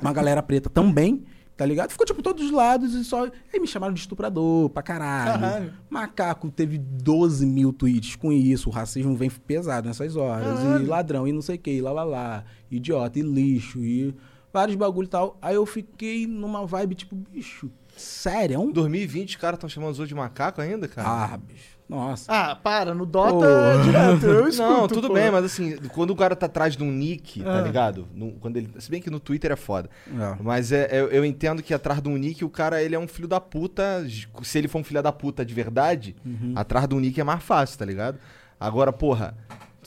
[0.00, 1.24] Uma galera preta também,
[1.56, 1.90] tá ligado?
[1.90, 3.24] Ficou, tipo, todos os lados e só.
[3.24, 5.40] Aí me chamaram de estuprador pra caralho.
[5.40, 5.72] Caralho.
[5.88, 8.68] Macaco teve 12 mil tweets com isso.
[8.68, 10.58] O racismo vem pesado nessas horas.
[10.58, 10.84] Caralho.
[10.84, 12.44] E ladrão, e não sei o que, e lá, lá, lá.
[12.70, 14.14] Idiota, e lixo, e
[14.52, 15.38] vários bagulho e tal.
[15.40, 18.54] Aí eu fiquei numa vibe, tipo, bicho, sério?
[18.54, 21.08] É um 2020 os caras estão chamando os outros de macaco ainda, cara?
[21.08, 21.75] Ah, bicho.
[21.88, 22.32] Nossa.
[22.32, 24.68] Ah, para, no Dota é direto, eu escuto.
[24.70, 25.14] Não, tudo pô.
[25.14, 27.62] bem, mas assim, quando o cara tá atrás de um nick, tá Ah.
[27.62, 28.08] ligado?
[28.12, 29.88] No- quando ele, se bem que no Twitter é foda.
[30.08, 30.36] É.
[30.42, 33.06] Mas é, eu, eu entendo que atrás de um nick o cara ele é um
[33.06, 34.04] filho da puta.
[34.42, 36.52] Se ele for um filho da puta de verdade, Uhum.
[36.56, 38.18] atrás do nick é mais fácil, tá ligado?
[38.58, 39.36] Agora, porra,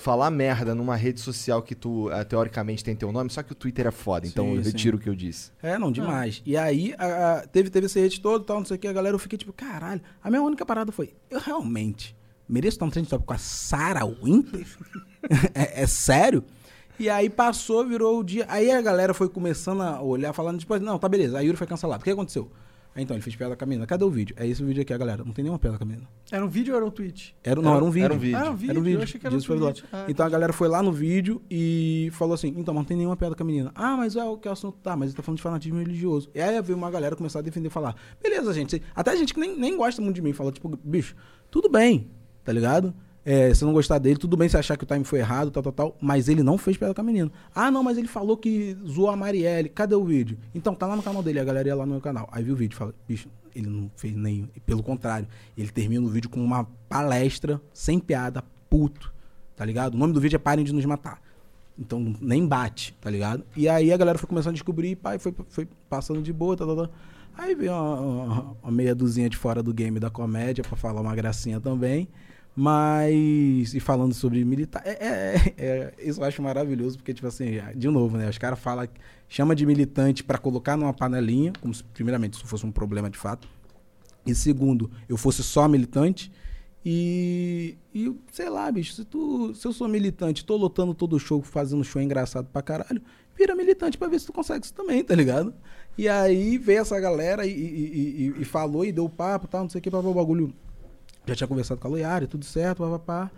[0.01, 3.55] falar merda numa rede social que tu eh, teoricamente tem teu nome, só que o
[3.55, 4.71] Twitter é foda, então Sim, eu sim.
[4.71, 5.51] retiro o que eu disse.
[5.61, 6.41] É, não, demais.
[6.45, 8.87] E aí, a- a- teve, teve esse hate todo e tal, não sei o que,
[8.87, 10.01] a galera, eu fiquei tipo, caralho.
[10.23, 12.15] A minha única parada foi, eu realmente
[12.47, 14.65] mereço estar no trend top com a Sarah Winter?
[15.53, 16.43] é, é sério?
[16.97, 18.45] E aí passou, virou o dia.
[18.49, 21.67] Aí a galera foi começando a olhar, falando, tipo, não, tá beleza, a Yuri foi
[21.67, 22.01] cancelado.
[22.01, 22.49] O que aconteceu?
[22.99, 23.87] Aí, então, ele fez piada com a menina.
[23.87, 24.35] Cadê o vídeo?
[24.37, 25.23] É esse o vídeo aqui, a galera.
[25.23, 26.05] Não tem nenhuma piada com a menina.
[26.29, 27.33] Era um vídeo ou era um tweet?
[27.41, 28.05] Era, não, Era- era um vídeo.
[28.05, 28.35] era um vídeo.
[28.37, 28.71] Ah, era um vídeo?
[28.71, 28.99] Era um vídeo.
[28.99, 29.85] Eu achei que era um disso tweet.
[29.93, 33.15] Ah, então a galera foi lá no vídeo e falou assim: então, não tem nenhuma
[33.15, 33.71] piada com a menina.
[33.73, 36.29] Ah, mas é o que o assunto tá, mas ele tá falando de fanatismo religioso.
[36.35, 38.83] E aí veio uma galera começar a defender e falar: beleza, gente.
[38.93, 41.15] Até gente que nem, nem gosta muito de mim falou: tipo, bicho,
[41.49, 42.09] tudo bem,
[42.43, 42.93] tá ligado?
[43.31, 45.61] É, se não gostar dele, tudo bem se achar que o time foi errado, tal,
[45.61, 45.97] tal, tal.
[46.01, 47.31] Mas ele não fez piada com a menina.
[47.53, 49.69] Ah, não, mas ele falou que zoou a Marielle.
[49.69, 50.37] Cadê o vídeo?
[50.55, 51.39] Então, tá lá no canal dele.
[51.39, 52.27] A galera ia lá no meu canal.
[52.31, 54.47] Aí viu o vídeo e fala, bicho, ele não fez nenhum.
[54.55, 59.13] E pelo contrário, ele termina o vídeo com uma palestra, sem piada, puto.
[59.55, 59.93] Tá ligado?
[59.93, 61.21] O nome do vídeo é Parem de Nos Matar.
[61.77, 63.43] Então, nem bate, tá ligado?
[63.55, 66.67] E aí a galera foi começando a descobrir, pai, foi, foi passando de boa, tal,
[66.67, 66.89] tal, tal.
[67.37, 70.99] Aí veio uma, uma- uma meia duzinha de fora do game da comédia pra falar
[70.99, 72.07] uma gracinha também.
[72.63, 77.45] Mas, e falando sobre militar, é, é- é- isso eu acho maravilhoso, porque, tipo assim,
[77.73, 78.29] de novo, né?
[78.29, 78.85] Os caras falam,
[79.29, 83.17] chama de militante pra colocar numa panelinha, como se, primeiramente, isso fosse um problema de
[83.17, 83.47] fato.
[84.25, 86.31] E segundo, eu fosse só militante.
[86.85, 91.41] E, e sei lá, bicho, se, tu, se eu sou militante, tô lotando todo show,
[91.41, 93.01] fazendo show engraçado pra caralho,
[93.37, 95.53] vira militante pra ver se tu consegue isso também, tá ligado?
[95.97, 99.69] E aí veio essa galera e, e- e- e- falou e deu papo, tal, não
[99.69, 100.53] sei o que, papá, o bagulho.
[101.29, 103.31] Já tinha conversado com a Loiara, tudo certo, papapá.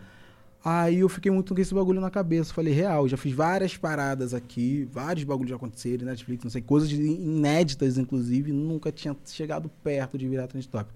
[0.63, 2.53] Aí eu fiquei muito com esse bagulho na cabeça.
[2.53, 6.91] Falei, real, já fiz várias paradas aqui, vários bagulhos já aconteceram, Netflix, não sei, coisas
[6.91, 10.95] inéditas, inclusive, nunca tinha chegado perto de virar trend topic.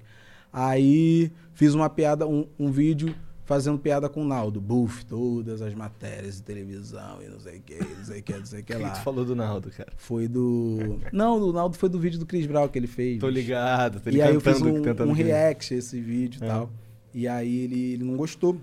[0.54, 4.62] Aí fiz uma piada, um, um vídeo fazendo piada com o Naldo.
[4.62, 8.34] Buff, todas as matérias de televisão e não sei o que, não sei o que,
[8.34, 8.90] não sei o que O que lá.
[8.92, 9.92] tu falou do Naldo, cara?
[9.98, 11.00] Foi do.
[11.12, 13.20] Não, o Naldo foi do vídeo do Chris Brown que ele fez.
[13.20, 16.48] Tô ligado, tô E aí eu fiz um, um react a esse vídeo e É.
[16.48, 16.70] tal.
[17.18, 18.58] E aí ele, ele não gostou.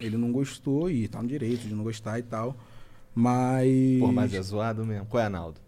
[0.00, 2.56] Ele não gostou e tá no direito de não gostar e tal.
[3.14, 3.68] Mas.
[4.00, 5.04] Pô, mas é zoado mesmo.
[5.06, 5.60] Qual é, Naldo?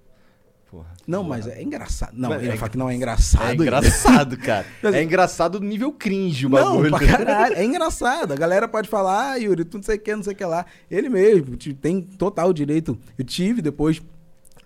[0.71, 0.87] Porra.
[1.07, 2.13] Não, mas é engraçado.
[2.17, 3.63] Não, ele é vai falar que não é É engraçado.
[3.63, 4.65] engraçado, cara.
[4.85, 6.91] É engraçado no nível cringe o Não, bagulho.
[6.97, 7.55] pra caralho.
[7.57, 8.33] É engraçado.
[8.33, 10.45] A galera pode falar, ah, Yuri, tu não sei o que, não sei o que
[10.47, 10.65] lá.
[10.91, 12.99] Ele mesmo t- tem total direito.
[13.19, 14.01] Eu tive depois.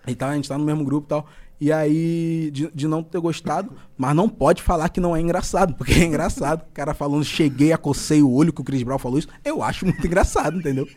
[0.07, 1.27] E tal, a gente tá no mesmo grupo e tal.
[1.59, 5.73] E aí, de, de não ter gostado, mas não pode falar que não é engraçado,
[5.73, 6.61] porque é engraçado.
[6.61, 9.27] O cara falando, cheguei, acocei o olho, que o Chris Brown falou isso.
[9.43, 10.87] Eu acho muito engraçado, entendeu?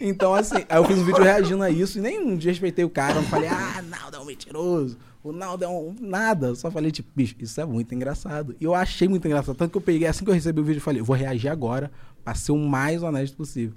[0.00, 3.14] Então, assim, aí eu fiz um vídeo reagindo a isso e nem desrespeitei o cara.
[3.14, 4.96] Não falei, ah, Naldo é um mentiroso.
[5.22, 5.94] O Naldo é um.
[6.00, 6.54] Nada.
[6.54, 8.56] Só falei, tipo, bicho, isso é muito engraçado.
[8.58, 9.56] E eu achei muito engraçado.
[9.56, 11.90] Tanto que eu peguei, assim que eu recebi o vídeo, eu falei, vou reagir agora
[12.24, 13.74] pra ser o mais honesto possível.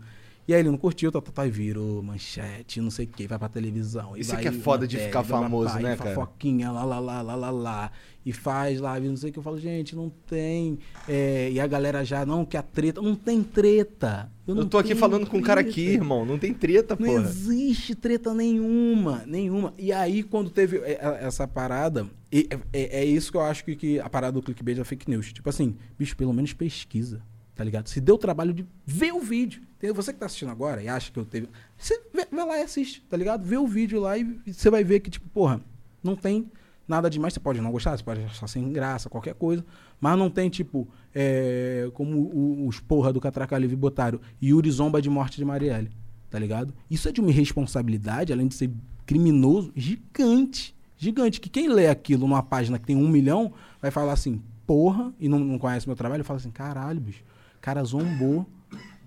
[0.48, 3.28] E aí ele não curtiu, tá, tá, tá, e virou manchete, não sei o que,
[3.28, 4.18] vai pra televisão.
[4.18, 6.16] Isso vai que é foda de ficar famoso, né, cara?
[6.16, 7.92] Fofoquinha, lá, lá, lá, lá, lá, lá.
[8.26, 9.40] E faz live, não sei o que.
[9.40, 10.78] Eu falo, gente, não tem.
[11.08, 13.02] É, e a galera já, não, que a treta.
[13.02, 14.32] Não tem treta.
[14.46, 15.72] Eu não tô aqui falando com um cara treta.
[15.80, 16.26] aqui, irmão.
[16.26, 17.22] Não tem treta, Não porra.
[17.24, 19.74] existe treta nenhuma, nenhuma.
[19.78, 23.64] E aí, quando teve é, é, essa parada, e- é, é isso que eu acho
[23.66, 25.32] que, que a parada do clickbait é fake news.
[25.34, 27.22] Tipo assim, bicho, pelo menos pesquisa,
[27.56, 27.88] tá ligado?
[27.88, 29.62] Se deu o trabalho de ver o vídeo.
[29.96, 31.48] Você que tá assistindo agora e acha que eu teve.
[31.78, 33.44] Você vê, vê lá e assiste, tá ligado?
[33.44, 35.60] Vê o vídeo lá e você vai ver que, tipo, porra,
[36.04, 36.50] não tem
[36.88, 37.34] nada demais.
[37.34, 39.66] Você pode não gostar, você pode achar sem graça, qualquer coisa.
[40.00, 45.02] Mas não tem, tipo, é, como o- os porra do Catraca Livre botaram, Yuri zomba
[45.02, 45.90] de morte de Marielle,
[46.30, 46.74] tá ligado?
[46.90, 48.70] Isso é de uma irresponsabilidade, além de ser
[49.06, 50.76] criminoso, gigante.
[50.98, 51.42] Gigante.
[51.42, 55.28] Que quem lê aquilo numa página que tem um milhão, vai falar assim, porra, e
[55.28, 57.24] não, não conhece meu trabalho, fala assim, caralho, bicho,
[57.62, 58.46] cara zombou.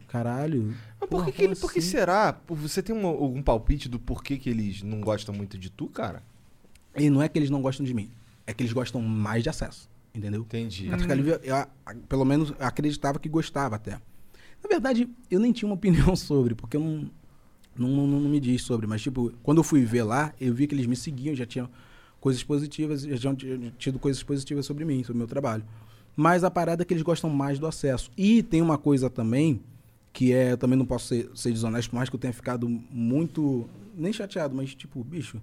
[0.08, 0.74] Caralho.
[1.00, 1.88] Mas por que, que, ele, por que assim?
[1.88, 2.40] será?
[2.48, 6.22] Você tem algum palpite do porquê que eles não gostam muito de tu, cara?
[6.96, 8.10] E não é que eles não gostam de mim,
[8.46, 10.42] é que eles gostam mais de acesso, entendeu?
[10.42, 10.86] Entendi.
[10.88, 11.68] Catraca Livre, eu, a-
[12.08, 14.00] pelo menos, eu acreditava que gostava até.
[14.62, 17.10] Na verdade, eu nem tinha uma opinião sobre, porque eu não,
[17.76, 18.86] não, não, não me diz sobre.
[18.86, 21.68] Mas, tipo, quando eu fui ver lá, eu vi que eles me seguiam, já tinham
[22.20, 25.64] coisas positivas, já tinham tido coisas positivas sobre mim, sobre o meu trabalho.
[26.16, 28.10] Mas a parada é que eles gostam mais do acesso.
[28.16, 29.60] E tem uma coisa também,
[30.12, 32.68] que é, eu também não posso ser, ser desonesto, por mais que eu tenha ficado
[32.68, 35.40] muito, nem chateado, mas tipo, bicho,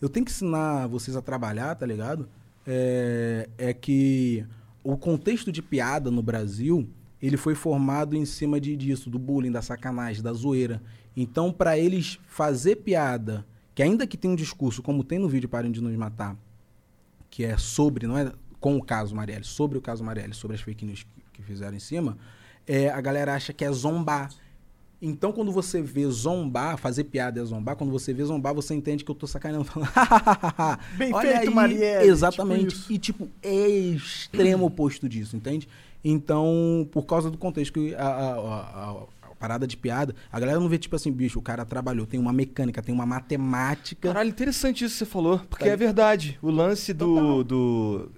[0.00, 2.28] eu tenho que ensinar vocês a trabalhar, tá ligado?
[2.66, 4.44] É, é que
[4.84, 6.88] o contexto de piada no Brasil,
[7.20, 10.82] ele foi formado em cima de, disso, do bullying, da sacanagem, da zoeira.
[11.16, 15.48] Então, para eles fazer piada, que ainda que tenha um discurso, como tem no vídeo
[15.48, 16.36] Parem de Nos Matar,
[17.30, 18.32] que é sobre, não é
[18.62, 21.04] com o caso Marielle, sobre o caso Marielle, sobre as fake news
[21.34, 22.16] que, fizeram em cima,
[22.66, 24.30] é, a galera acha que é zombar.
[25.04, 29.04] Então, quando você vê zombar, fazer piada é zombar, quando você vê zombar, você entende
[29.04, 29.90] que eu tô sacaneando, falando,
[30.96, 32.76] Bem Olha feito, aí, Marielle, Exatamente.
[32.76, 35.68] tipo e, tipo, é extremo oposto disso, entende?
[36.04, 40.60] Então, por causa do contexto que a- a- a- a parada de piada, a galera
[40.60, 44.06] não vê, tipo assim, bicho, o cara trabalhou, tem uma mecânica, tem uma matemática.
[44.08, 45.70] Caralho, interessante isso que você falou, porque Tá.
[45.72, 46.38] é verdade.
[46.40, 48.08] O lance do, do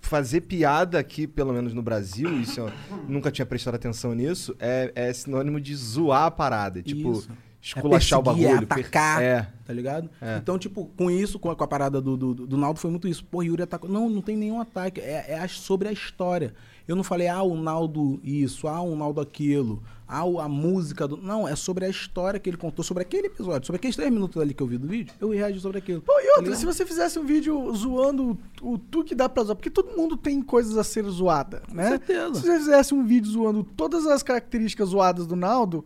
[0.00, 2.70] fazer piada aqui, pelo menos no Brasil, isso eu
[3.08, 6.82] nunca tinha prestado atenção nisso, é, é sinônimo de zoar a parada.
[6.82, 7.28] Tipo, Isso.
[7.62, 8.66] esculachar o perseguir, é bagulho.
[8.66, 9.22] per- atacar.
[9.22, 9.48] É.
[9.64, 10.10] Tá ligado?
[10.20, 10.38] É.
[10.38, 13.06] Então, tipo, com isso, com a, com a parada do, do, do Naldo, foi muito
[13.06, 13.24] isso.
[13.24, 13.88] Pô, Yuri atacou.
[13.88, 15.00] Não, não tem nenhum ataque.
[15.00, 16.54] É, é sobre a história.
[16.90, 21.16] Eu não falei, ah, o Naldo isso, ah, o Naldo aquilo, ah, a música do.
[21.16, 24.42] Não, é sobre a história que ele contou, sobre aquele episódio, sobre aqueles três minutos
[24.42, 26.00] ali que eu vi do vídeo, eu reagi sobre aquilo.
[26.02, 29.28] Pô, e Tá outra, se você fizesse um vídeo zoando o, o tu que dá
[29.28, 31.90] pra zoar, porque todo mundo tem coisas a ser zoada, né?
[31.90, 32.34] certeza.
[32.34, 35.84] Se você fizesse um vídeo zoando todas as características zoadas do Naldo,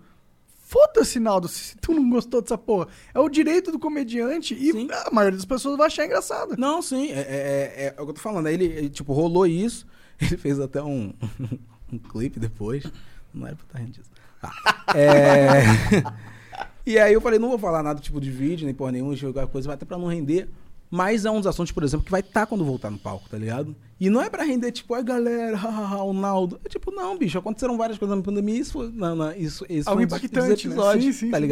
[0.57, 2.89] foda-se, Naldo, se tu não gostou dessa porra.
[3.13, 4.89] É o direito do comediante e Sim.
[4.91, 6.55] a maioria das pessoas vai achar engraçado.
[6.57, 8.47] Não, sim, é, é, é- é o que eu tô falando.
[8.49, 9.87] Ele, ele, tipo, rolou isso.
[10.27, 11.13] Ele fez até um,
[11.93, 12.85] um clipe depois.
[13.33, 14.11] Não era pra estar rindo disso.
[14.41, 14.53] Tá.
[14.95, 15.65] É...
[16.87, 19.47] e aí eu falei, não vou falar nada tipo de vídeo, nem por nenhuma, jogar
[19.49, 20.49] coisa, vai até pra não render.
[20.91, 23.37] Mas é um dos assuntos, por exemplo, que vai estar quando voltar no palco, tá
[23.37, 23.75] ligado?
[23.99, 26.61] E não é pra render, tipo, ai galera, hahaha, o Naldo.
[26.65, 28.93] É tipo, não, bicho, aconteceram várias coisas na pandemia, isso foi.
[28.93, 30.75] Não, não, isso, esse Algo foi um impactante, né?
[30.75, 31.43] episódios, Sim, sim, tá sim.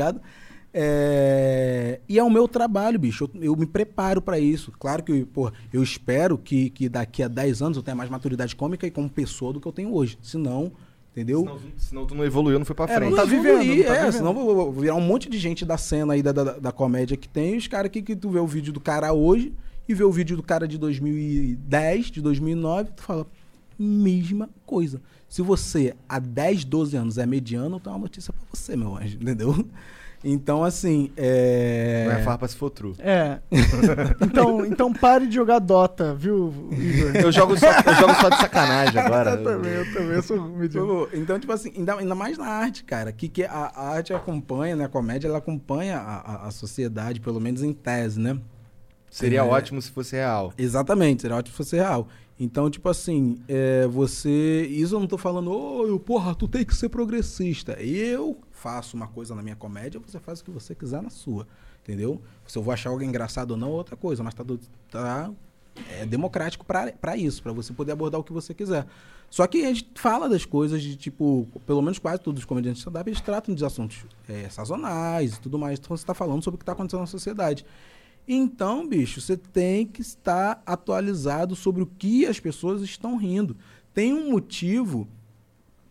[0.75, 3.31] É, E é o meu trabalho, bicho.
[3.35, 4.73] Eu, eu me preparo pra isso.
[4.79, 8.57] Claro que, pô, eu espero que, que daqui a 10 anos eu tenha mais maturidade
[8.57, 10.19] cômica e como pessoa do que eu tenho hoje.
[10.23, 10.73] Senão,
[11.13, 11.41] entendeu?
[11.41, 13.11] Senão, senão tu não evoluiu, não foi pra É, frente.
[13.11, 14.13] não tá evoluir, vivendo, não tá é, vivendo.
[14.13, 16.73] senão eu vou vou virar um monte de gente da cena aí da, da, da
[16.73, 19.53] comédia que tem, os caras que, que tu vê o vídeo do cara hoje
[19.89, 23.27] e vê o vídeo do cara de 2010, de 2009, tu fala,
[23.79, 25.01] mesma coisa.
[25.29, 28.97] Se você há 10, 12 anos é mediano, eu tenho uma notícia pra você, meu
[28.97, 29.67] anjo, entendeu?
[30.25, 32.05] Então, assim, é...
[32.07, 32.95] Não é farpa se for true.
[32.99, 33.39] É.
[34.21, 37.17] Então, então pare de jogar Dota, viu, Igor?
[37.17, 39.31] Eu jogo só, eu jogo só de sacanagem agora.
[39.33, 41.09] eu também, eu também, eu sou mediano.
[41.13, 44.77] Então, tipo assim, ainda, ainda mais na arte, cara, que, que a, a arte acompanha,
[44.77, 44.85] né?
[44.85, 48.39] A comédia, ela acompanha a, a, a sociedade, pelo menos em tese, né?
[49.11, 49.43] Seria É.
[49.43, 50.53] ótimo se fosse real.
[50.57, 52.09] Exatamente, seria ótimo se fosse real.
[52.41, 54.67] Então, tipo assim, é, você.
[54.71, 57.73] Isso eu não tô falando, ô, eu, porra, tu tem que ser progressista.
[57.75, 61.47] Eu faço uma coisa na minha comédia, você faz o que você quiser na sua.
[61.83, 62.23] Entendeu?
[62.47, 64.45] Se eu vou achar alguém engraçado ou não, é outra coisa, mas tá,
[64.89, 65.31] tá
[65.91, 68.87] é democrático pra isso, pra você poder abordar o que você quiser.
[69.29, 72.81] Só que a gente fala das coisas de, tipo, pelo menos quase todos os comediantes
[72.81, 75.79] stand-up, eles tratam de assuntos é, sazonais e tudo mais.
[75.79, 77.65] Então você tá falando sobre o que tá acontecendo na sociedade.
[78.29, 83.57] Então, bicho, você tem que estar atualizado sobre o que as pessoas estão rindo.
[83.93, 85.09] Tem um motivo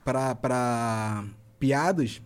[0.05, 1.26] para
[1.59, 2.22] piadas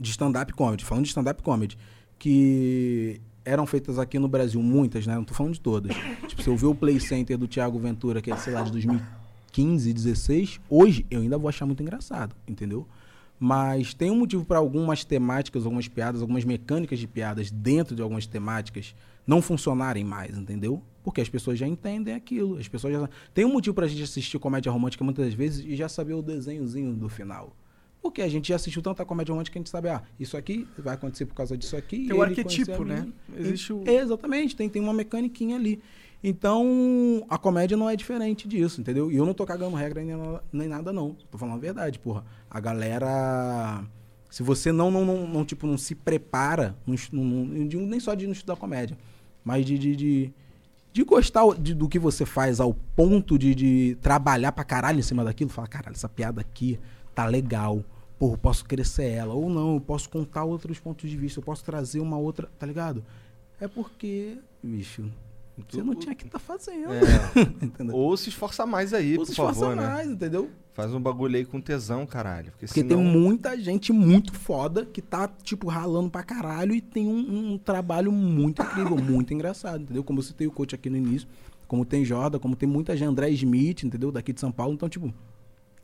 [0.00, 1.76] de stand-up comedy, falando de stand-up comedy,
[2.18, 5.14] que eram feitas aqui no Brasil, muitas, né?
[5.14, 5.94] Não tô falando de todas.
[6.26, 8.72] tipo, se eu ver o Play Center do Thiago Ventura, que é, sei lá, de
[8.72, 12.86] 2015, 16, hoje eu ainda vou achar muito engraçado, entendeu?
[13.38, 18.02] Mas tem um motivo para algumas temáticas, algumas piadas, algumas mecânicas de piadas dentro de
[18.02, 18.94] algumas temáticas
[19.26, 20.82] não funcionarem mais, entendeu?
[21.02, 22.58] Porque as pessoas já entendem aquilo.
[22.58, 23.08] As pessoas já...
[23.32, 26.92] Tem um motivo pra gente assistir comédia romântica muitas vezes e já saber o desenhozinho
[26.94, 27.56] do final.
[28.02, 30.66] Porque a gente já assistiu tanta comédia romântica que a gente sabe, ah, isso aqui
[30.78, 32.06] vai acontecer por causa disso aqui.
[32.06, 33.06] Tem o arquetipo, né?
[33.36, 35.80] Existe o- Exatamente, tem, tem uma mecaniquinha ali.
[36.22, 39.10] Então, a comédia não é diferente disso, entendeu?
[39.10, 40.14] E eu não tô cagando regra nem,
[40.52, 41.16] nem nada, não.
[41.30, 42.24] Tô falando a verdade, porra.
[42.50, 43.84] A galera.
[44.30, 47.44] Se você não, não, não, não, tipo, não se prepara, não, não,
[47.86, 48.96] nem só de não estudar comédia,
[49.44, 50.32] mas de, de, de,
[50.92, 55.02] de gostar de- do que você faz ao ponto de, de trabalhar pra caralho em
[55.02, 56.78] cima daquilo, falar, caralho, essa piada aqui
[57.14, 57.84] tá legal.
[58.18, 59.34] Pô, eu posso crescer ela.
[59.34, 62.66] Ou não, eu posso contar outros pontos de vista, eu posso trazer uma outra, tá
[62.66, 63.04] ligado?
[63.60, 65.10] É porque, bicho,
[65.68, 66.92] você não tinha que estar fazendo.
[66.92, 67.92] É.
[67.92, 69.86] Ou se esforça mais aí, Ou por se esforça favor, né?
[69.86, 70.50] mais, entendeu?
[70.72, 72.52] Faz um bagulho aí com tesão, caralho.
[72.52, 72.96] Porque, Porque senão...
[72.96, 77.58] tem muita gente muito foda que tá, tipo, ralando pra caralho e tem um, um
[77.58, 80.04] trabalho muito incrível, muito engraçado, entendeu?
[80.04, 81.28] Como eu citei o coach aqui no início,
[81.66, 84.10] como tem Jordan, como tem muita gente, André Smith, entendeu?
[84.10, 84.74] Daqui de São Paulo.
[84.74, 85.12] Então, tipo,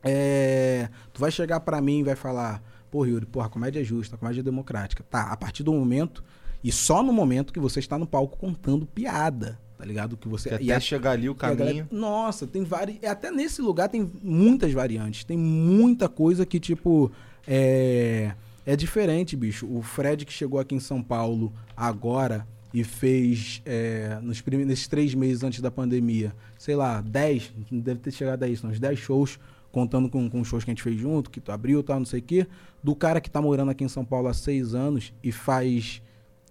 [0.02, 3.84] é, tu vai chegar pra mim e vai falar, pô, Yuri, porra, a comédia é
[3.84, 5.04] justa, a comédia é democrática.
[5.10, 6.22] Tá, a partir do momento,
[6.62, 10.16] e só no momento que você está no palco contando piada, tá ligado?
[10.16, 10.50] Que você...
[10.58, 11.88] Que e até a- chegar ali o a galera- caminho.
[11.90, 13.02] nossa, tem várias.
[13.04, 15.24] Até nesse lugar tem muitas variantes.
[15.24, 17.10] Tem muita coisa que, tipo,
[17.46, 18.32] é,
[18.64, 19.66] é diferente, bicho.
[19.66, 24.86] O Fred que chegou aqui em São Paulo agora e fez é, nos prime- nesses
[24.88, 28.78] três meses antes da pandemia, sei lá, 10, não deve ter chegado a isso, uns
[28.80, 29.38] 10 shows,
[29.76, 32.06] contando com, com shows que a gente fez junto, que tu abriu e tal, não
[32.06, 32.46] sei o quê,
[32.82, 36.00] do cara que tá morando aqui em São Paulo há seis anos e faz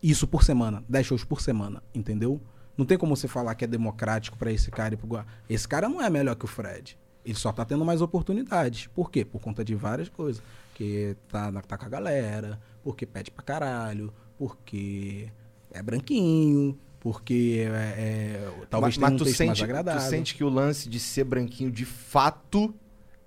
[0.04, 2.40] isso por semana, 10 shows por semana, entendeu?
[2.78, 5.90] Não tem como você falar que é democrático pra esse cara e pro Esse cara
[5.90, 7.00] não é melhor que o Fred.
[7.26, 8.86] Ele só tá tendo mais oportunidades.
[8.94, 9.26] Por quê?
[9.26, 10.44] Por conta de várias coisas.
[10.70, 15.30] Porque tá, na- tá com a galera, porque pede pra caralho, porque
[15.72, 20.02] é branquinho, porque é, é- talvez mas, tenha um mas texto mais sente, agradável.
[20.04, 22.72] tu sente que o lance de ser branquinho de fato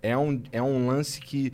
[0.09, 1.53] é um, é um lance que,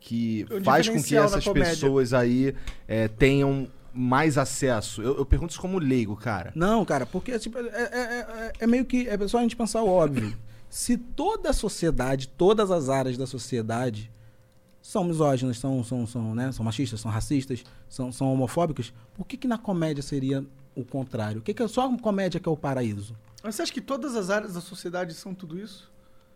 [0.00, 2.54] que É faz com que essas pessoas aí
[2.86, 5.00] é, tenham mais acesso.
[5.02, 6.52] Eu, eu pergunto isso como leigo, cara.
[6.54, 9.08] Não, cara, porque tipo, é, é- é- é meio que.
[9.08, 10.36] É só a gente pensar o óbvio.
[10.68, 14.10] Se toda a sociedade, todas as áreas da sociedade
[14.82, 19.36] são misóginas, são, são, são, né, são machistas, são racistas, são, são homofóbicas, por que,
[19.36, 20.44] que na comédia seria
[20.74, 21.38] o contrário?
[21.38, 23.16] O que, que é só a comédia que é o paraíso?
[23.42, 25.90] Mas você acha que todas as áreas da sociedade são tudo isso?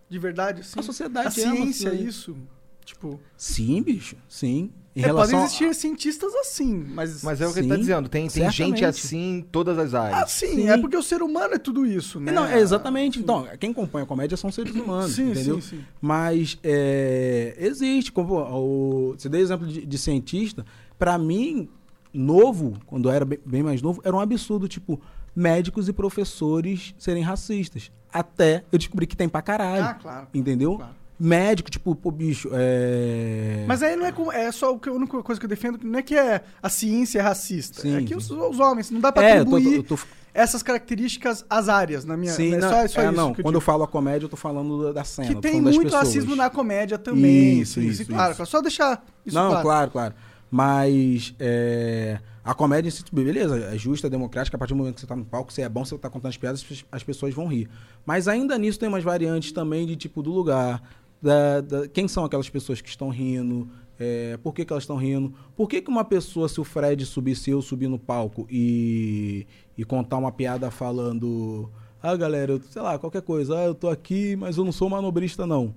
[0.09, 0.80] De verdade, sim?
[0.80, 2.06] A sociedade A é ciência, sociedade.
[2.06, 2.36] isso.
[2.84, 4.70] Tipo, Sim, bicho, sim.
[4.96, 7.22] Em é, relação podem a- existir cientistas assim, mas...
[7.22, 8.09] Mas é o que ele tá Sim, dizendo.
[8.09, 10.30] Tem, tem gente assim em todas as Ah, áreas.
[10.32, 10.68] sim, Sim.
[10.70, 12.32] é porque o ser humano é tudo isso, né?
[12.32, 13.18] Não, é exatamente.
[13.20, 15.61] Então, quem compõe a comédia são seres humanos, Sim, entendeu?
[15.61, 15.84] sim, sim.
[16.00, 18.11] Mas é, existe.
[18.11, 20.64] Como, o, você deu exemplo de, de cientista.
[20.98, 21.68] Pra mim,
[22.12, 24.98] novo, quando eu era bem, bem mais novo, era um absurdo, tipo,
[25.35, 27.91] médicos e professores serem racistas.
[28.12, 29.85] Até eu descobri que tem pra caralho.
[29.85, 30.26] Ah, claro.
[30.35, 30.76] Entendeu?
[30.76, 30.99] Claro.
[31.20, 33.64] Médico, tipo, pô, bicho, é.
[33.66, 35.79] Mas aí não é, com- é só o que- a única coisa que eu defendo,
[35.83, 37.81] não é que é a ciência é racista.
[37.83, 39.99] Sim, é que os, os homens, não dá pra É, eu tô- atribuir eu tô-
[40.33, 42.33] essas características às áreas na minha...
[42.33, 43.31] Sim, é não, só, só é, isso não.
[43.37, 45.26] eu Quando eu falo a comédia, eu tô falando da- cena.
[45.35, 47.59] Que tem muito racismo na comédia também.
[47.62, 48.47] Isso, isso, sim, claro, isso.
[48.47, 49.62] Só deixar isso não, claro.
[49.64, 50.14] claro, claro.
[50.49, 54.57] Mas é, a comédia em si, beleza, é justa, é democrática.
[54.57, 56.30] A partir do momento que você tá no palco, você é bom, você tá contando
[56.30, 57.68] as piadas, as- as pessoas vão rir.
[58.07, 60.82] Mas ainda nisso tem umas variantes também de tipo do lugar.
[61.20, 63.68] da- da- quem são aquelas pessoas que estão rindo?
[64.01, 65.34] é, por que, que elas estão rindo?
[65.57, 69.45] Por que, que uma pessoa, se o Fred subir, se eu subir no palco e,
[69.76, 71.68] e contar uma piada falando.
[72.01, 73.59] Ah, galera, eu- sei lá, qualquer coisa.
[73.59, 75.74] Ah, eu tô aqui, mas eu não sou manobrista, não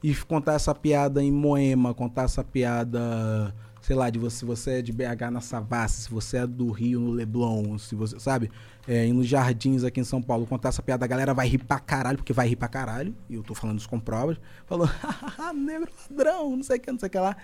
[0.00, 3.52] e contar essa piada em Moema, contar essa piada,
[3.86, 6.70] sei lá, de você, se você é de BH na Savassi, se você é do
[6.70, 8.50] Rio no Leblon, se você, sabe,
[8.88, 11.78] é, nos Jardins aqui em São Paulo, contar essa piada, a galera vai rir pra
[11.78, 15.52] caralho, porque vai rir pra caralho, e eu tô falando isso com provas, falando, hahaha,
[15.52, 17.36] negro ladrão, não sei o que, não sei o que lá.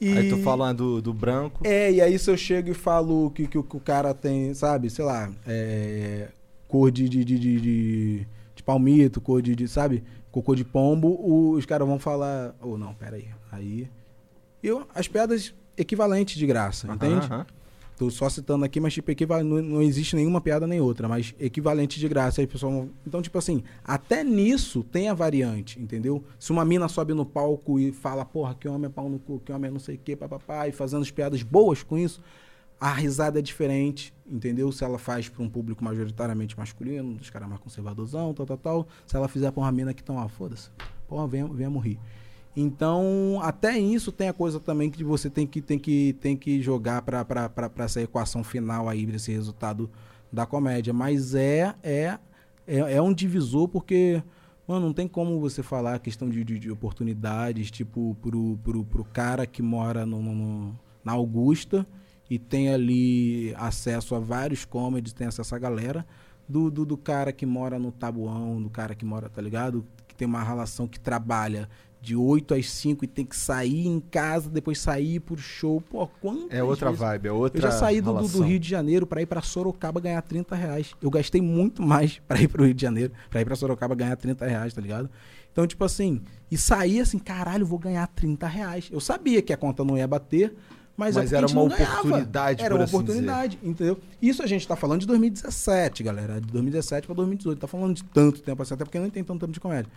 [0.00, 0.16] E...
[0.16, 1.60] Aí tu falando do, do branco.
[1.66, 4.54] É, e aí se eu chego e falo que, que, o- que o cara tem,
[4.54, 6.28] sabe, sei lá, é,
[6.68, 11.18] cor de, de, de, de, de- palmito, cor de, de, sabe, cocô de pombo,
[11.56, 13.88] os caras vão falar, ou não, pera aí, aí...
[14.62, 17.26] Eu, as piadas equivalentes de graça, Aham, entende?
[17.26, 17.46] aham.
[17.98, 19.44] Tô só citando aqui, mas tipo, equival...
[19.44, 22.40] não, não existe nenhuma piada nem outra, mas equivalente de graça.
[22.40, 22.88] Aí, pessoal...
[23.06, 26.24] Então, tipo assim, até nisso tem a variante, entendeu?
[26.38, 29.38] Se uma mina sobe no palco e fala, porra, que homem é pau no cu,
[29.44, 32.22] que homem é não sei o que, papapá, e fazendo as piadas boas com isso,
[32.80, 34.72] a risada é diferente, entendeu?
[34.72, 38.88] Se ela faz para um público majoritariamente masculino, dos caras mais conservadorzão, tal, tal, tal.
[39.06, 40.70] Se ela fizer pra uma mina que estão, ah, foda-se,
[41.06, 41.98] porra, venha, venha morrer.
[42.56, 46.60] Então, até isso tem a coisa também que você tem que, tem que, tem que
[46.60, 49.88] jogar para essa equação final aí, desse resultado
[50.32, 50.92] da comédia.
[50.92, 52.18] Mas é, é,
[52.66, 54.20] é, é um divisor porque,
[54.66, 58.84] mano, não tem como você falar a questão de, de, de oportunidades, tipo, pro, pro,
[58.84, 61.86] pro cara que mora no, no- na Augusta
[62.28, 66.04] e tem ali acesso a vários comedies, tem acesso a galera,
[66.48, 69.84] do, do, do cara que mora no Tabuão, do cara que mora, tá ligado?
[70.06, 71.68] Que tem uma relação que trabalha
[72.00, 75.80] de 8 às 5 e tem que sair em casa, depois sair pro show.
[75.82, 78.42] Pô, quantas É outra vezes- vibe, é outra eu já saí do, do-.
[78.42, 80.94] Rio de Janeiro pra ir pra Sorocaba ganhar 30 reais.
[81.02, 84.16] Eu gastei muito mais pra ir pro Rio de Janeiro, pra ir pra Sorocaba ganhar
[84.16, 85.10] 30 reais, tá ligado?
[85.52, 88.88] Então, tipo assim, e saí assim, caralho, vou ganhar 30 reais.
[88.90, 90.54] Eu sabia que a conta não ia bater,
[90.96, 93.98] mas, é Mas a era uma oportunidade, Era uma assim oportunidade, entendeu?
[94.22, 96.40] Isso a gente tá falando de 2017, galera.
[96.40, 97.58] De 2017 pra 2018.
[97.58, 99.90] Tá falando de tanto tempo assim, até porque não tem tanto tempo de comédia.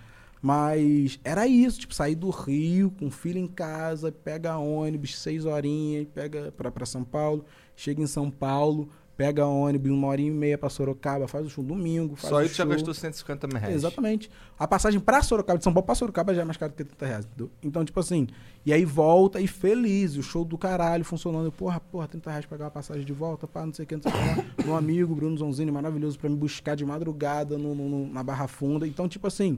[0.46, 6.06] Mas era isso, tipo, sair do Rio com filho em casa, pega ônibus, seis horinhas,
[6.14, 7.46] pega pra, pra São Paulo,
[7.78, 11.64] chega em São Paulo, pega ônibus, uma horinha e meia pra Sorocaba, faz o show
[11.64, 13.74] domingo, faz Só aí tu já gastou 150 mil reais.
[13.74, 14.30] Exatamente.
[14.60, 17.06] A passagem pra Sorocaba, de São Paulo pra Sorocaba já é mais caro que 30
[17.06, 17.50] reais, entendeu?
[17.64, 18.28] Então, tipo assim,
[18.66, 21.46] e aí volta e feliz, o show do caralho funcionando.
[21.46, 23.88] Eu, porra, porra, 30 reais pra pagar a passagem de volta, pá, não sei o
[23.88, 24.46] que, não sei o que lá.
[24.66, 28.50] Meu amigo, Bruno Zonzini, maravilhoso pra me buscar de madrugada no, no- no- na Barra
[28.50, 28.86] Funda.
[28.86, 29.58] Então, tipo assim,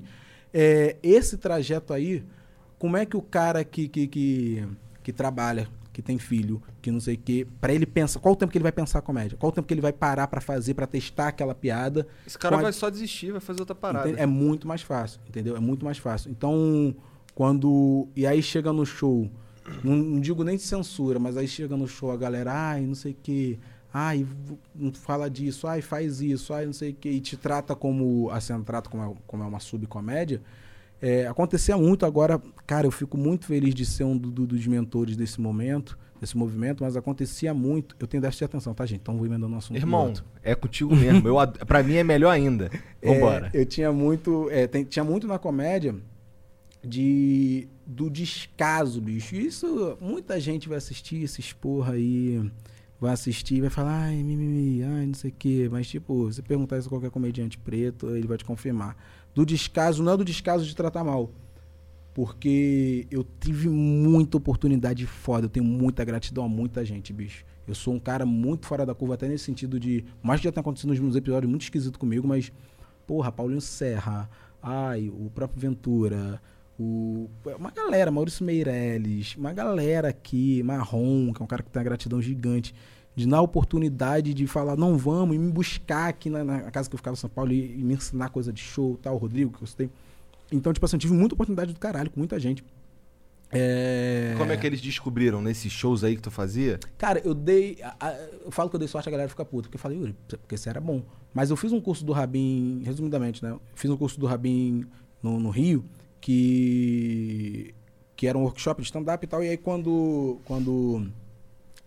[0.57, 2.23] é, esse trajeto aí,
[2.79, 4.65] como é que o cara que, que, que,
[5.03, 8.37] que trabalha, que tem filho, que não sei o que, pra ele pensar, qual o
[8.37, 9.37] tempo que ele vai pensar a comédia?
[9.37, 12.07] Qual o tempo que ele vai parar pra fazer, pra testar aquela piada?
[12.25, 14.07] Esse cara a- vai só desistir, vai fazer outra parada.
[14.07, 14.21] Entende?
[14.21, 15.55] É muito mais fácil, entendeu?
[15.57, 16.31] É muito mais fácil.
[16.31, 16.95] Então,
[17.33, 18.07] quando.
[18.15, 19.29] E aí chega no show,
[19.83, 22.95] não, não digo nem de censura, mas aí chega no show a galera, ai, não
[22.95, 23.59] sei o quê,
[23.97, 24.27] ai,
[24.93, 28.29] fala disso, ai, faz isso, ai, não sei o quê, e te trata como.
[28.29, 30.41] Assim, trata como é, como é uma subcomédia.
[31.01, 34.65] É, acontecia muito agora, cara, eu fico muito feliz de ser um do- do- dos
[34.67, 37.95] mentores desse momento, desse movimento, mas acontecia muito.
[37.99, 39.01] Eu tenho déficit de atenção, tá, gente?
[39.01, 39.77] Então vou emendando um assunto.
[39.77, 40.11] Irmão,
[40.43, 41.27] é contigo mesmo.
[41.27, 41.35] Eu,
[41.65, 42.69] pra mim é melhor ainda.
[43.03, 43.49] Vambora.
[43.53, 44.49] É, eu tinha muito.
[44.51, 45.95] é, tem- tinha muito na comédia
[46.83, 49.35] de do descaso, bicho.
[49.35, 52.49] Isso muita gente vai assistir esses porra aí.
[52.99, 55.67] Vai assistir vai falar, ai, mimimi, ai, não sei o quê.
[55.71, 58.95] Mas, tipo, você perguntar isso a qualquer comediante preto, ele vai te confirmar.
[59.33, 61.29] Do descaso, não é do descaso de tratar mal.
[62.13, 65.45] Porque eu tive muita oportunidade foda.
[65.45, 67.43] Eu tenho muita gratidão a muita gente, bicho.
[67.67, 70.05] Eu sou um cara muito fora da curva, até nesse sentido de.
[70.23, 72.51] Mais que já tenha acontecido nos meus episódios muito esquisito comigo, mas.
[73.05, 74.29] Porra, Paulinho Serra,
[74.63, 76.41] ai, o próprio Ventura,
[76.79, 81.79] o, uma galera, Maurício Meirelles, uma galera aqui, Marrom, que é um cara que tem
[81.79, 82.73] uma gratidão gigante,
[83.15, 86.89] de dar a oportunidade de falar, não vamos, e me buscar aqui na, na casa
[86.89, 89.55] que eu ficava em São Paulo e, e me ensinar coisa de show tal, Rodrigo,
[89.57, 89.89] que eu citei.
[90.51, 92.63] Então, tipo assim, eu tive muita oportunidade do caralho com muita gente.
[93.51, 94.33] É...
[94.37, 96.79] Como é que eles descobriram nesses shows aí que tu fazia?
[96.97, 97.77] Cara, eu dei.
[97.81, 98.13] a- a-
[98.43, 99.63] eu falo que eu dei sorte, a galera fica puta.
[99.63, 101.01] Porque eu falei, Yuri, porque você era bom.
[101.33, 103.55] Mas eu fiz um curso do Rabin, resumidamente, né?
[103.75, 104.85] Fiz um curso do Rabin
[105.21, 105.85] no, no Rio,
[106.25, 107.75] que.
[108.15, 109.43] que era um workshop de stand-up e tal.
[109.43, 110.39] E aí quando.
[110.45, 111.07] quando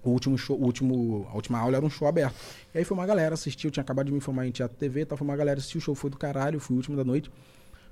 [0.01, 2.37] o último show, o último, a última aula era um show aberto.
[2.73, 5.03] E aí foi uma galera assistir, eu tinha acabado de me formar em teatro TV,
[5.03, 7.29] então foi uma galera assistir, o show foi do caralho, fui o último da noite.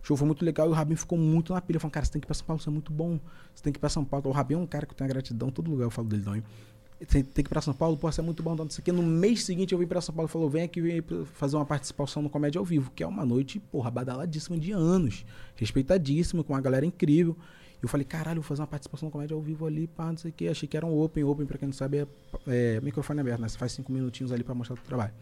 [0.02, 1.80] O show foi muito legal e o Rabin ficou muito na pilha.
[1.80, 3.18] Falando, cara, você tem que ir pra São Paulo, você é muito bom.
[3.52, 4.28] Você tem que ir pra São Paulo.
[4.28, 6.22] O Rabin é um cara que eu tenho gratidão, em todo lugar eu falo dele
[6.22, 6.42] também.
[6.42, 8.84] Você tem que ir pra São Paulo, pô, você é muito bom, não sei o
[8.84, 8.92] quê.
[8.92, 11.02] No mês seguinte eu vim pra São Paulo e falou, vem aqui vem
[11.34, 15.24] fazer uma participação no Comédia ao Vivo, que é uma noite, porra, badaladíssima de anos.
[15.56, 17.36] Respeitadíssima, com uma galera incrível.
[17.82, 20.30] Eu falei, caralho, vou fazer uma participação no Comédia ao Vivo ali, pá, não sei
[20.30, 20.48] o quê.
[20.48, 22.06] Achei que era um open, open, pra quem não sabe, é,
[22.46, 23.48] é microfone aberto, né?
[23.48, 25.12] Você faz cinco minutinhos ali pra mostrar o trabalho.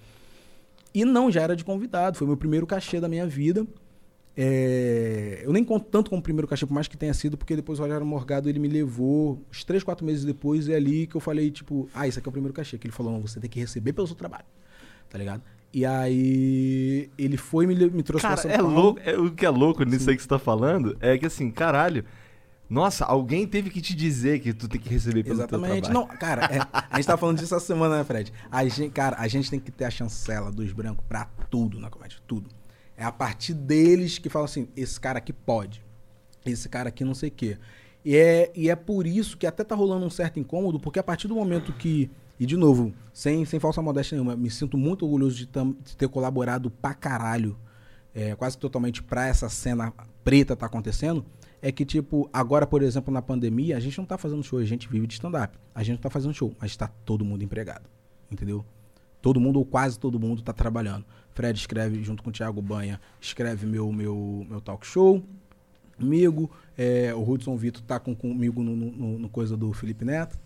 [0.95, 2.16] E não, já era de convidado.
[2.16, 3.66] Foi meu primeiro cachê da minha vida.
[4.37, 7.78] É, eu nem conto tanto como primeiro cachê, por mais que tenha sido, porque depois
[7.78, 11.14] o Rogério Morgado ele me levou uns três, quatro meses depois, e é ali que
[11.16, 12.76] eu falei, tipo, ah, isso aqui é o primeiro cachê.
[12.76, 14.45] Que ele falou, não, você tem que receber pelo seu trabalho.
[15.09, 15.43] Tá ligado?
[15.72, 18.72] E aí ele foi e me, me trouxe Cara, pra São é Paulo.
[18.74, 19.01] louco.
[19.05, 22.05] é- o que é louco nisso aí que você tá falando é que assim, caralho.
[22.68, 25.91] Nossa, alguém teve que te dizer que tu tem que receber pelo Exatamente.
[25.91, 26.59] Não, cara, é,
[26.91, 28.32] a gente tava falando disso essa semana, né, Fred?
[28.51, 31.91] A gente, cara, a gente tem que ter a chancela dos brancos pra tudo na
[31.91, 32.49] comédia, tudo.
[32.97, 35.82] É a partir deles que falam assim, esse cara aqui pode.
[36.45, 37.59] Esse cara aqui não sei o quê.
[38.05, 41.03] E é, e é por isso que até tá rolando um certo incômodo, porque a
[41.03, 42.11] partir do momento que.
[42.38, 45.97] E de novo, sem, sem falsa modéstia nenhuma, me sinto muito orgulhoso de, tam- de
[45.97, 47.57] ter colaborado pra caralho,
[48.12, 49.92] é, quase totalmente pra essa cena
[50.24, 51.24] preta tá acontecendo.
[51.62, 54.64] É que, tipo, agora, por exemplo, na pandemia, a gente não tá fazendo show, a
[54.64, 55.57] gente vive de stand-up.
[55.74, 57.88] A gente não tá fazendo show, mas tá todo mundo empregado.
[58.30, 58.64] Entendeu?
[59.22, 61.07] Todo mundo, ou quase todo mundo, tá trabalhando.
[61.35, 65.22] Fred escreve junto com o Thiago Banha, escreve meu, meu, meu talk show
[65.99, 66.51] comigo.
[66.78, 70.39] É, o Hudson Vitor tá com, comigo no, no- no coisa do Felipe Neto.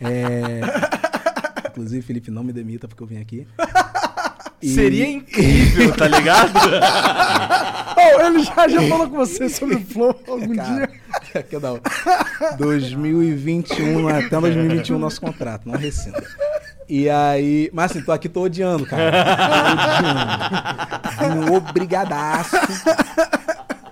[0.00, 0.60] É,
[1.70, 3.46] inclusive, Felipe, não me demita porque eu vim aqui.
[4.62, 6.52] E- Seria incrível, tá ligado?
[8.02, 11.42] Oh, ele já, já falou com você sobre o Flow algum Cara, dia.
[11.42, 11.82] que da hora.
[12.56, 16.22] 2021, até 2021 nosso contrato, não rescinda.
[16.90, 19.12] E aí, mas assim, tô aqui, tô odiando, cara.
[21.16, 21.46] Tô odiando.
[21.46, 22.56] Vim obrigadaço.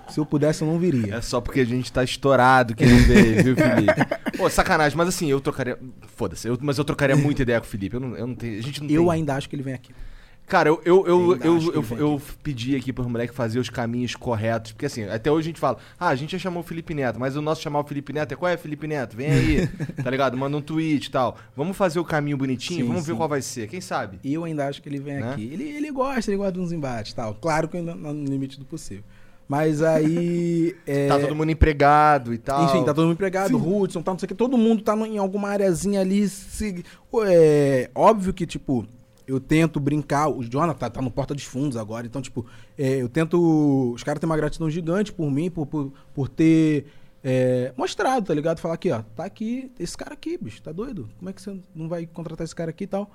[0.09, 1.15] Se eu pudesse, eu não viria.
[1.15, 4.05] É só porque a gente tá estourado que ele veio, viu, Felipe?
[4.37, 5.77] Pô, sacanagem, mas assim, eu trocaria.
[6.15, 7.95] Foda-se, eu- mas eu trocaria muita ideia com o Felipe.
[7.95, 8.57] Eu não, eu não tenho.
[8.59, 9.11] A gente não Eu tem.
[9.13, 9.91] ainda acho que ele vem aqui.
[10.49, 14.71] Cara, eu, eu, eu, eu, eu, eu pedi aqui pros moleques fazer os caminhos corretos.
[14.71, 17.19] Porque assim, até hoje a gente fala, ah, a gente já chamou o Felipe Neto,
[17.19, 19.15] mas o nosso chamar o Felipe Neto é qual é, Felipe Neto?
[19.15, 19.67] Vem aí,
[20.03, 20.35] tá ligado?
[20.35, 21.37] Manda um tweet e tal.
[21.55, 23.17] Vamos fazer o caminho bonitinho, Sim, vamos ver sim.
[23.17, 23.67] qual vai ser.
[23.67, 24.19] Quem sabe?
[24.23, 25.31] E eu ainda acho que ele vem Né?
[25.31, 25.49] aqui.
[25.53, 27.35] Ele, ele gosta, ele gosta de uns embates e tal.
[27.35, 29.03] Claro que ainda no limite do possível.
[29.47, 30.75] Mas aí.
[30.85, 32.65] é, Tá todo mundo empregado e tal.
[32.65, 35.19] Enfim, tá todo mundo empregado, Hudson, tá, não sei o que, todo mundo tá em
[35.19, 36.27] alguma areazinha ali.
[36.27, 36.83] Se,
[37.25, 38.87] é, óbvio que, tipo,
[39.29, 40.27] eu tento brincar.
[40.27, 42.45] O Jonathan tá, tá no Porta dos Fundos agora, então, tipo,
[42.77, 43.93] é, eu tento.
[43.93, 46.87] Os caras têm uma gratidão gigante por mim, por, por, por ter
[47.23, 48.59] é, mostrado, tá ligado?
[48.59, 51.09] Falar aqui, ó, tá aqui, esse cara aqui, bicho, tá doido?
[51.19, 53.11] Como é que você não vai contratar esse cara aqui e tal?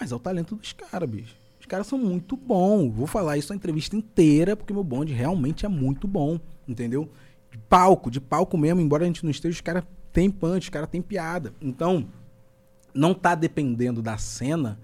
[0.00, 1.36] Mas é o talento dos caras, bicho.
[1.60, 2.90] Os caras são muito bons.
[2.92, 7.08] Vou falar isso a entrevista inteira, porque meu bonde realmente é muito bom, entendeu?
[7.50, 10.68] De palco, de palco mesmo, embora a gente não esteja, os caras têm punch, os
[10.70, 11.52] caras têm piada.
[11.60, 12.08] Então,
[12.94, 14.78] não tá dependendo da cena,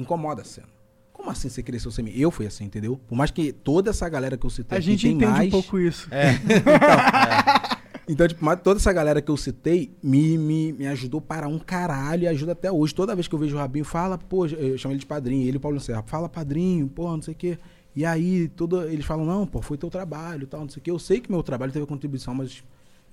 [0.00, 0.68] incomoda a cena.
[1.12, 2.12] Como assim você cresceu sem mim?
[2.14, 2.98] Eu fui assim, entendeu?
[3.06, 5.48] Por mais que toda essa galera que eu citei A aqui gente tem entende mais...
[5.48, 6.08] um pouco isso.
[6.12, 7.80] É.
[8.08, 11.60] Então, tipo, mas toda essa galera que eu citei me, me, me ajudou para um
[11.60, 12.92] caralho e ajuda até hoje.
[12.92, 15.52] Toda vez que eu vejo o Rabinho, fala, pô, eu chamo ele de padrinho, ele
[15.52, 17.56] e o Paulo Serra, fala padrinho, pô, não sei o quê.
[17.94, 20.90] E aí, todo, eles falam, não, pô, foi teu trabalho tal, não sei o quê.
[20.90, 22.64] Eu sei que meu trabalho teve contribuição, mas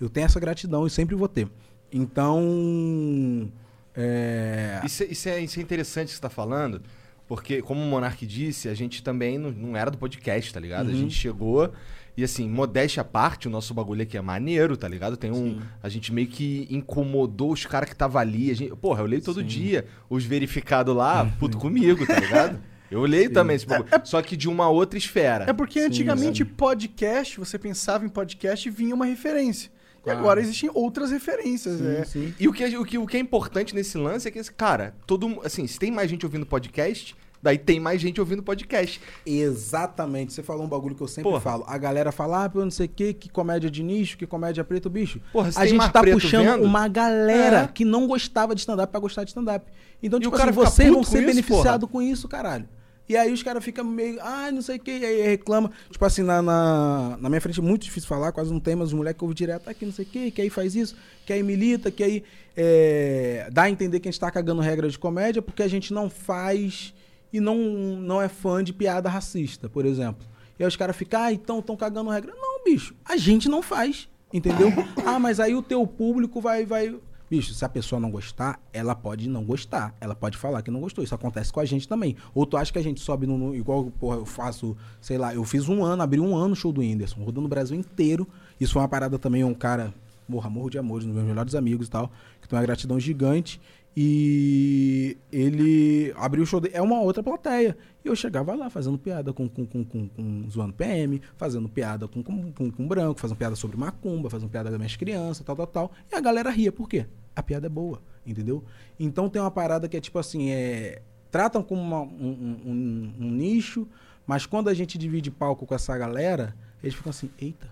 [0.02, 1.48] eu tenho essa gratidão e sempre vou ter.
[1.92, 3.52] Então,
[3.98, 4.82] é...
[4.86, 6.82] Isso, é- isso é, isso é interessante que você tá falando,
[7.28, 10.88] porque, como o Monark disse, a gente também não, não era do podcast, tá ligado?
[10.88, 10.98] A Uhum.
[10.98, 11.74] gente chegou
[12.16, 15.18] e, assim, modéstia à parte, o nosso bagulho aqui é maneiro, tá ligado?
[15.18, 15.60] Tem um.
[15.84, 18.50] A gente meio que incomodou os caras que tava ali.
[18.50, 21.32] A gente, porra, eu leio todo dia os verificados lá, Uhum.
[21.32, 22.60] puto comigo, tá ligado?
[22.90, 23.90] Eu leio também esse bagulho.
[24.06, 25.44] Só que de uma outra esfera.
[25.50, 29.70] É porque antigamente podcast, você pensava em podcast e vinha uma referência.
[30.08, 31.80] E agora existem outras referências.
[31.80, 32.34] Sim, sim.
[32.40, 34.52] E o que, é- o, que, o que é importante nesse lance é que, esse
[34.52, 39.00] cara, todo assim, se tem mais gente ouvindo podcast, Daí tem mais gente ouvindo podcast.
[39.24, 40.34] Exatamente.
[40.34, 41.40] Você falou um bagulho que eu sempre Porra.
[41.40, 41.64] falo.
[41.68, 44.90] A galera fala, ah, não sei o que, que comédia de nicho, que comédia preto,
[44.90, 45.22] bicho.
[45.32, 47.68] Porra, se a tem gente tá puxando vendo- uma galera É.
[47.68, 49.72] que não gostava de stand-up pra gostar de stand-up.
[50.02, 52.68] Então, E tipo o cara assim, vão com ser isso, beneficiados com isso, caralho.
[53.10, 55.72] E aí os caras ficam meio, ah, não sei o que, e aí reclama.
[55.90, 58.88] Tipo assim, na, na, na minha frente é muito difícil falar, quase não tem, mas
[58.88, 60.96] os moleques ouvem direto, aqui não sei o que, que aí faz isso,
[61.26, 62.24] que aí milita, que aí
[62.56, 65.94] é, dá a entender que a gente tá cagando regra de comédia porque a gente
[65.94, 66.94] não faz
[67.32, 70.28] e não, não é fã de piada racista, por exemplo.
[70.60, 72.34] E aí os caras ficam, ah, então estão cagando regra.
[72.36, 74.70] Não, bicho, a gente não faz, entendeu?
[75.06, 76.96] ah, mas aí o teu público vai, vai...
[77.30, 79.94] Bicho, se a pessoa não gostar, ela pode não gostar.
[80.00, 81.04] Ela pode falar que não gostou.
[81.04, 82.16] Isso acontece com a gente também.
[82.34, 83.38] Ou tu acha que a gente sobe no.
[83.38, 86.56] no- igual, porra, eu faço, sei lá, eu fiz um ano, abri um ano o
[86.56, 88.26] show do Whindersson, rodando o Brasil inteiro.
[88.60, 89.94] Isso foi uma parada também, um cara,
[90.28, 92.12] morra, morro de amor, um dos meus melhores amigos e tal,
[92.42, 93.60] que tem uma gratidão gigante.
[94.00, 96.76] E ele abriu o show dele.
[96.76, 97.76] É uma outra plateia.
[98.06, 102.08] E eu chegava lá fazendo piada com, com, com, com, com zoando PM, fazendo piada
[102.08, 105.56] com, com, com, com branco, fazendo piada sobre macumba, fazendo piada das minhas crianças, tal,
[105.56, 105.92] tal, tal.
[106.12, 106.72] E a galera ria.
[106.72, 107.08] Por quê?
[107.36, 108.64] A piada é boa, entendeu?
[109.00, 111.02] Então tem uma parada que é tipo assim, é.
[111.32, 113.88] Tratam como uma- um, um- um- um nicho,
[114.28, 117.68] mas quando a gente divide palco com essa galera, eles ficam assim, eita,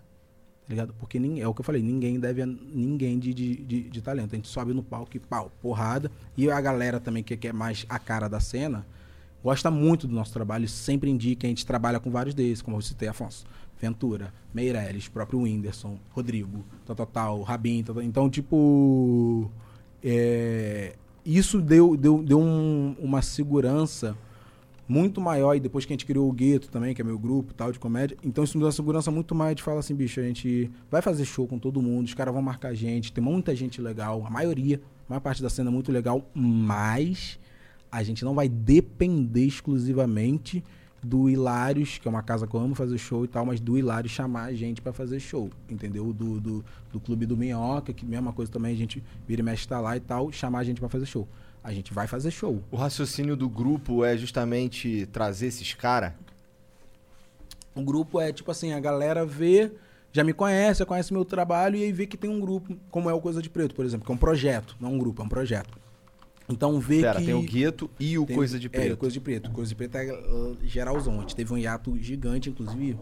[0.67, 0.93] tá ligado?
[0.99, 4.01] Porque ninguém, é o que eu falei, ninguém deve a ninguém de, de, de, de
[4.01, 4.33] talento.
[4.33, 6.11] A gente sobe no palco e pau, porrada.
[6.35, 8.85] E a galera também, que, que é mais a cara da cena,
[9.43, 11.45] gosta muito do nosso trabalho e sempre indica.
[11.45, 13.45] A gente trabalha com vários deles, como eu citei, Afonso.
[13.79, 18.03] Ventura, Meirelles, próprio Whindersson, Rodrigo, tal, tal, tal, Rabin, tal, tal.
[18.03, 19.51] Então, tipo.
[20.03, 20.95] é,
[21.25, 24.15] isso deu, deu, deu um- uma segurança
[24.87, 25.55] muito maior.
[25.55, 27.79] E depois que a gente criou o Gueto também, que é meu grupo tal, de
[27.79, 28.17] comédia.
[28.23, 31.25] Então isso deu uma segurança muito mais de falar assim, bicho, a gente vai fazer
[31.25, 34.29] show com todo mundo, os caras vão marcar a gente, tem muita gente legal, a
[34.29, 37.39] maioria, a maior parte da cena é muito legal, mas
[37.91, 40.63] a gente não vai depender exclusivamente
[41.05, 43.77] do Hilários, que é uma casa que eu amo fazer show e tal, mas do
[43.77, 46.11] Hilários chamar a gente pra fazer show, entendeu?
[46.11, 49.67] Do, do, do Clube do Minhoca, que mesma coisa também, a gente vira e mexe
[49.67, 51.27] tá lá e tal, chamar a gente pra fazer show.
[51.65, 52.61] A gente vai fazer show.
[52.69, 56.13] O raciocínio do grupo é justamente trazer esses caras.
[57.73, 59.71] O grupo é tipo assim, a galera vê,
[60.11, 63.09] já me conhece, já conhece meu trabalho e aí vê que tem um grupo, como
[63.09, 65.25] é o Coisa de Preto, por exemplo, que é um projeto, não um grupo, é
[65.25, 65.75] um projeto.
[66.47, 68.93] Então vê Pera, que tem o Gueto e o tem- Coisa de É, Preto.
[68.93, 69.49] o Coisa de Preto.
[69.49, 71.17] Coisa de Preto é uh, geralzão.
[71.17, 72.95] A gente teve um hiato gigante, inclusive.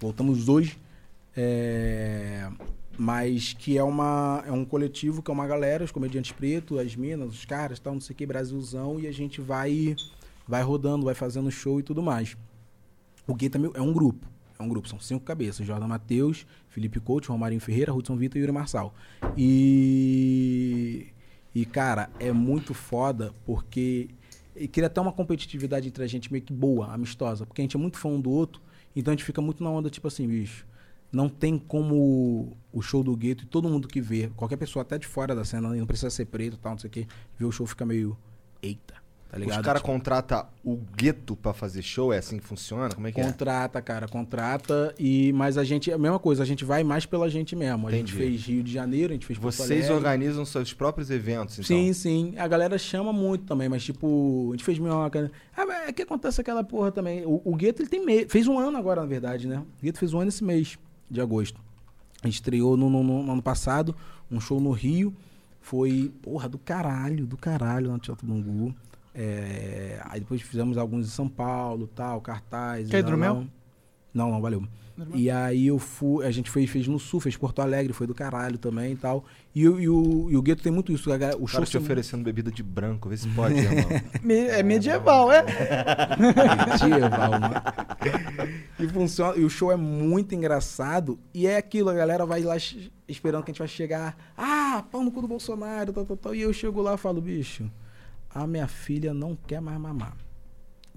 [0.00, 0.76] Voltamos hoje.
[1.36, 2.50] É,
[3.02, 6.94] Mas que é, uma, é um coletivo, que é uma galera, os comediantes pretos, as
[6.94, 9.96] minas, os caras, tal, não sei o que, Brasilzão, e a gente vai,
[10.46, 12.36] vai rodando, vai fazendo show e tudo mais.
[13.26, 14.28] O também é um grupo.
[14.58, 15.66] É um grupo, são cinco cabeças.
[15.66, 18.94] Jordan Matheus, Felipe Couto, Romarinho Ferreira, Hudson Vitor e Yuri Marçal.
[19.34, 21.06] E,
[21.54, 24.10] e, cara, é muito foda porque
[24.54, 27.46] e cria até uma competitividade entre a gente meio que boa, amistosa.
[27.46, 28.60] Porque a gente é muito fã um do outro,
[28.94, 30.68] então a gente fica muito na onda, tipo assim, bicho.
[31.12, 34.96] Não tem como o show do gueto e todo mundo que vê, qualquer pessoa até
[34.96, 37.06] de fora da cena, não precisa ser preto e tal, não sei o que,
[37.38, 38.16] vê o show fica meio.
[38.62, 38.94] Eita,
[39.28, 39.58] tá ligado?
[39.58, 42.12] Os caras Tipo, contratam o Gueto pra fazer show?
[42.12, 42.94] É assim que funciona?
[42.94, 43.24] Como é que é?
[43.24, 44.94] Contrata, cara, contrata.
[44.98, 47.88] E, mas a gente, é a mesma coisa, a gente vai mais pela gente mesmo.
[47.88, 48.30] A gente Entendi.
[48.30, 51.64] fez Rio de Janeiro, a gente fez Vocês organizam seus próprios eventos, então?
[51.64, 52.34] Sim, sim.
[52.36, 55.22] A galera chama muito também, mas tipo, a gente fez minhoca.
[55.22, 55.30] né?
[55.56, 57.24] Ah, mas é que acontece aquela porra também.
[57.26, 58.26] O, o Gueto, ele tem mês.
[58.30, 59.58] Fez um ano agora, na verdade, né?
[59.58, 60.78] O Gueto fez um ano esse mês
[61.10, 61.60] de agosto.
[62.22, 63.94] A gente estreou no, no- no- no ano passado,
[64.30, 65.14] um show no Rio.
[65.60, 68.74] Foi, porra, do caralho, do caralho, no Teatro Bangu.
[69.14, 72.88] É, aí depois fizemos alguns em São Paulo, tal, cartaz.
[72.88, 73.46] Quer hidromel?
[74.14, 74.64] Não, não, valeu.
[75.14, 78.14] E aí eu fui, a gente fez, fez no Sul, fez Porto Alegre, foi do
[78.14, 79.24] caralho também e tal.
[79.54, 81.10] E, o- e o, e o Gueto tem muito isso.
[81.10, 83.88] O O show cara te tem- oferecendo bebida de branco, vê se pode, irmão.
[84.50, 85.44] É medieval, é?
[86.66, 87.50] medieval, né?
[88.80, 91.18] E funciona, e o show é muito engraçado.
[91.34, 92.56] E é aquilo, a galera vai lá
[93.06, 94.16] esperando que a gente vai chegar.
[94.36, 96.34] Ah, pau no cu do Bolsonaro, tal, tal, tal.
[96.34, 97.70] E eu chego lá e falo, bicho,
[98.34, 100.16] a minha filha não quer mais mamar.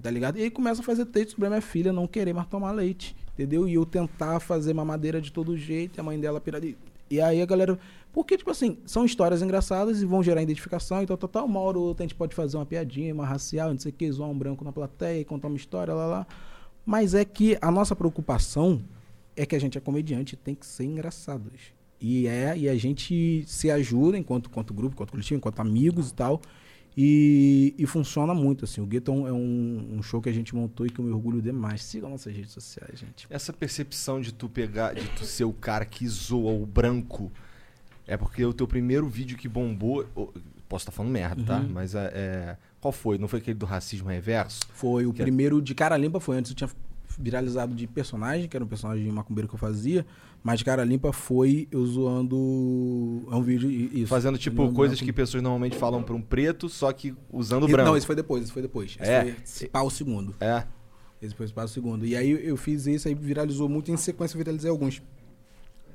[0.02, 0.38] Tá ligado?
[0.38, 3.14] E aí começa a fazer texto sobre a minha filha não querer mais tomar leite.
[3.34, 3.68] Entendeu?
[3.68, 6.66] E eu tentar fazer mamadeira de todo jeito, e a mãe dela pirada.
[7.10, 7.78] E aí a galera.
[8.12, 11.44] Porque, tipo assim, são histórias engraçadas e vão gerar identificação e tal, tal.
[11.46, 13.94] Uma hora ou outra a gente pode fazer uma piadinha, uma racial, não sei o
[13.94, 16.26] que, zoar um branco na plateia contar uma história, lá, lá.
[16.86, 18.80] Mas é que a nossa preocupação
[19.36, 21.74] é que a gente é comediante tem que ser engraçados.
[22.00, 26.14] E é, e a gente se ajuda enquanto, enquanto grupo, enquanto coletivo, enquanto amigos e
[26.14, 26.40] tal.
[26.96, 28.80] E, e funciona muito, assim.
[28.80, 31.04] O Gueto é, um, é um- um show que a gente montou e que eu
[31.04, 31.82] me orgulho demais.
[31.82, 33.26] Sigam nossas redes sociais, gente.
[33.28, 37.32] Essa percepção de tu pegar, de tu ser o cara que zoa o branco,
[38.06, 40.04] é porque o teu primeiro vídeo que bombou.
[40.68, 41.58] Posso estar falando merda, tá?
[41.60, 41.68] Uhum.
[41.72, 43.18] Mas é, é, Qual foi?
[43.18, 44.60] Não foi aquele do racismo reverso?
[44.72, 46.70] Foi o Que é- primeiro de cara limpa, foi antes eu tinha
[47.18, 50.04] viralizado de personagem, que era um personagem macumbeiro que eu fazia,
[50.44, 53.26] mas cara limpa foi eu zoando.
[53.32, 53.68] É um vídeo.
[53.70, 54.06] Isso.
[54.08, 55.04] Fazendo, tipo, coisas macumbeiro.
[55.06, 57.88] que pessoas normalmente falam pra um preto, só que usando Esse- branco.
[57.90, 58.96] Não, esse foi depois, esse foi depois.
[59.00, 59.34] Esse É.
[59.44, 60.34] foi pau segundo.
[60.38, 60.64] É.
[61.22, 62.04] Esse foi pau o segundo.
[62.06, 65.02] E aí eu- fiz isso, aí viralizou muito, em sequência eu viralizei alguns.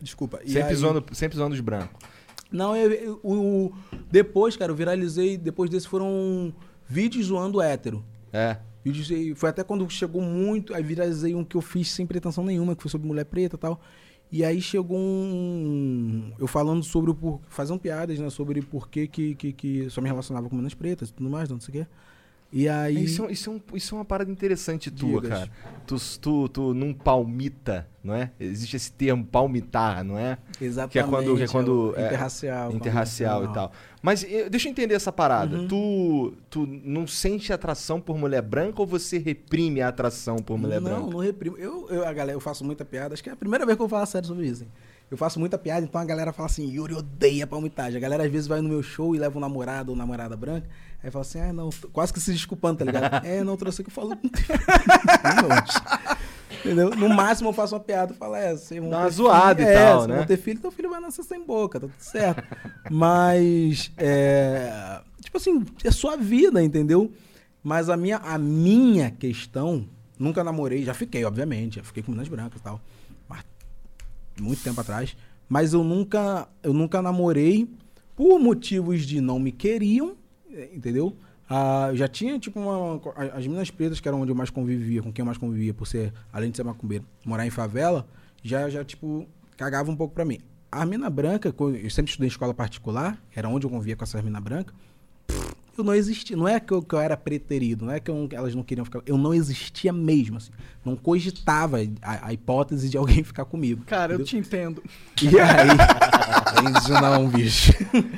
[0.01, 0.39] Desculpa.
[0.43, 1.95] E Sempre, aí- zoando, sempre zoando os brancos.
[2.51, 3.71] Não, eu, eu- o,
[4.09, 5.37] depois, cara, eu viralizei.
[5.37, 6.51] Depois desse foram
[6.87, 8.03] vídeos zoando hétero.
[8.33, 8.57] É.
[8.83, 10.73] Vídeos, e foi até quando chegou muito.
[10.73, 13.59] Aí viralizei um que eu fiz sem pretensão nenhuma, que foi sobre mulher preta e
[13.59, 13.79] tal.
[14.31, 16.31] E aí chegou um.
[16.37, 17.41] Eu falando sobre o.
[17.49, 18.29] Fazendo piadas, né?
[18.29, 21.49] Sobre por que, que, que, que só me relacionava com meninas pretas e tudo mais,
[21.49, 21.91] não sei o quê.
[22.51, 23.03] E aí.
[23.03, 25.39] Isso, é- isso, é um- isso é uma parada interessante tua, Digas.
[25.39, 25.51] cara.
[25.85, 28.31] Tu, tu, tu não palmita, não é?
[28.39, 30.37] Existe esse termo palmitar, não é?
[30.59, 30.91] Exatamente.
[30.93, 32.71] que é quando- que é quando- é, interracial.
[32.71, 33.53] Interracial e não.
[33.53, 33.71] tal.
[34.01, 35.57] Mas eh, deixa eu entender essa parada.
[35.57, 35.67] Uhum.
[35.67, 40.81] Tu, tu não sente atração por mulher branca ou você reprime a atração por mulher
[40.81, 41.09] não, branca?
[41.11, 41.55] não reprimo.
[41.57, 43.13] Eu, eu, a galera, eu faço muita piada.
[43.13, 44.63] Acho que é a primeira vez que eu vou falar sério sobre isso.
[44.63, 44.69] hein?
[45.11, 47.97] Eu faço muita piada, então a galera fala assim, Yuri odeia palmitagem.
[47.97, 50.67] A galera às vezes vai no meu show e leva um namorado ou namorada branca.
[51.03, 53.25] Aí fala assim, ah, não, quase que se desculpando, tá ligado?
[53.25, 54.15] é, não, trouxe aqui e falou.
[56.59, 56.91] Entendeu?
[56.91, 59.77] No máximo eu faço uma piada e falo, é, vão Dá uma zoada e filho,
[59.77, 60.17] é, tal, né?
[60.17, 62.43] vão ter filho, teu filho vai nascer sem boca, tá tudo certo.
[62.91, 67.11] Mas, é, tipo assim, é sua vida, entendeu?
[67.63, 69.87] Mas a minha, a minha questão,
[70.17, 72.81] nunca namorei, já fiquei, obviamente, já fiquei com meninas brancas e tal,
[74.39, 75.15] muito tempo atrás,
[75.47, 77.67] mas eu nunca, eu nunca namorei
[78.15, 80.15] por motivos de não me queriam,
[80.51, 81.15] eh, entendeu?
[81.49, 83.01] Ah, já tinha, tipo, uma,
[83.33, 85.87] as meninas pretas, que eram onde eu mais convivia, com quem eu mais convivia, por
[85.87, 88.07] ser, além de ser macumbeiro, morar em favela,
[88.43, 90.37] já, já tipo, cagava um pouco pra mim.
[90.71, 94.23] A mina branca, eu sempre estudei em escola particular, era onde eu convivia com essas
[94.23, 94.75] minas brancas,
[95.79, 96.35] eu não existia.
[96.37, 98.85] Não é que eu, que eu era preterido, não é que eu- elas não queriam
[98.85, 99.01] ficar.
[99.05, 100.51] Eu não existia mesmo, assim.
[100.85, 103.83] Não cogitava a, a hipótese de alguém ficar comigo.
[103.85, 104.25] Cara, eu entendeu?
[104.25, 104.83] te entendo.
[105.21, 105.69] E aí.
[106.77, 107.71] Isso não, bicho.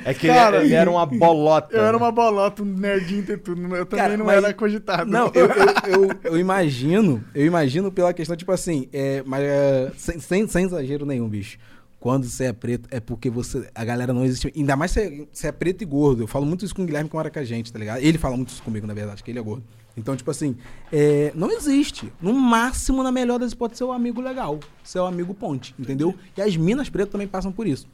[0.04, 1.76] É que Cara, ele, ele era uma bolota.
[1.76, 3.62] Eu era uma bolota, um nerdinho e tudo.
[3.76, 5.10] Eu também Cara, não mas- era cogitado.
[5.10, 5.66] Não, eu, eu,
[6.02, 10.64] eu, eu imagino, eu imagino pela questão, tipo assim, é, mas é, sem, sem, sem
[10.64, 11.58] exagero nenhum, bicho.
[12.02, 13.70] Quando você é preto, é porque você.
[13.72, 14.52] A galera não existe.
[14.56, 16.24] Ainda mais se é, se é preto e gordo.
[16.24, 18.02] Eu falo muito isso com o Guilherme que mora com a gente, tá ligado?
[18.02, 19.62] Ele fala muito isso comigo, na verdade, que ele é gordo.
[19.96, 20.56] Então, tipo assim,
[20.92, 22.12] é, não existe.
[22.20, 24.58] No máximo, na melhor das hipóteses, seu amigo legal.
[24.82, 26.12] Seu amigo ponte, entendeu?
[26.36, 27.86] E as minas pretas também passam por isso.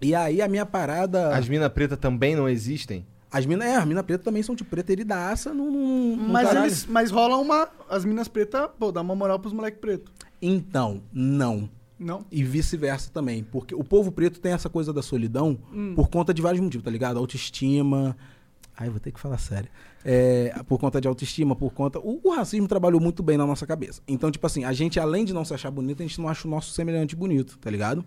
[0.00, 1.36] E aí a minha parada.
[1.36, 3.04] As minas pretas também não existem?
[3.30, 6.66] As minas, é, as minas pretas também são tipo preteridaça num, num, Mas, caralho.
[6.66, 7.68] eles, mas rola uma.
[7.90, 10.10] As minas pretas, pô, dá uma moral pros moleques pretos.
[10.40, 11.68] Então, não.
[11.98, 12.24] Não?
[12.30, 13.42] E vice-versa também.
[13.42, 15.94] Porque o povo preto tem essa coisa da solidão Hum.
[15.94, 17.18] por conta de vários motivos, tá ligado?
[17.18, 18.16] Autoestima.
[18.76, 19.70] Ai, vou ter que falar sério.
[20.04, 21.98] É, por conta de autoestima, por conta.
[21.98, 24.02] O, o racismo trabalhou muito bem na nossa cabeça.
[24.06, 26.46] Então, tipo assim, a gente, além de não se achar bonito, a gente não acha
[26.46, 28.04] o nosso semelhante bonito, tá ligado?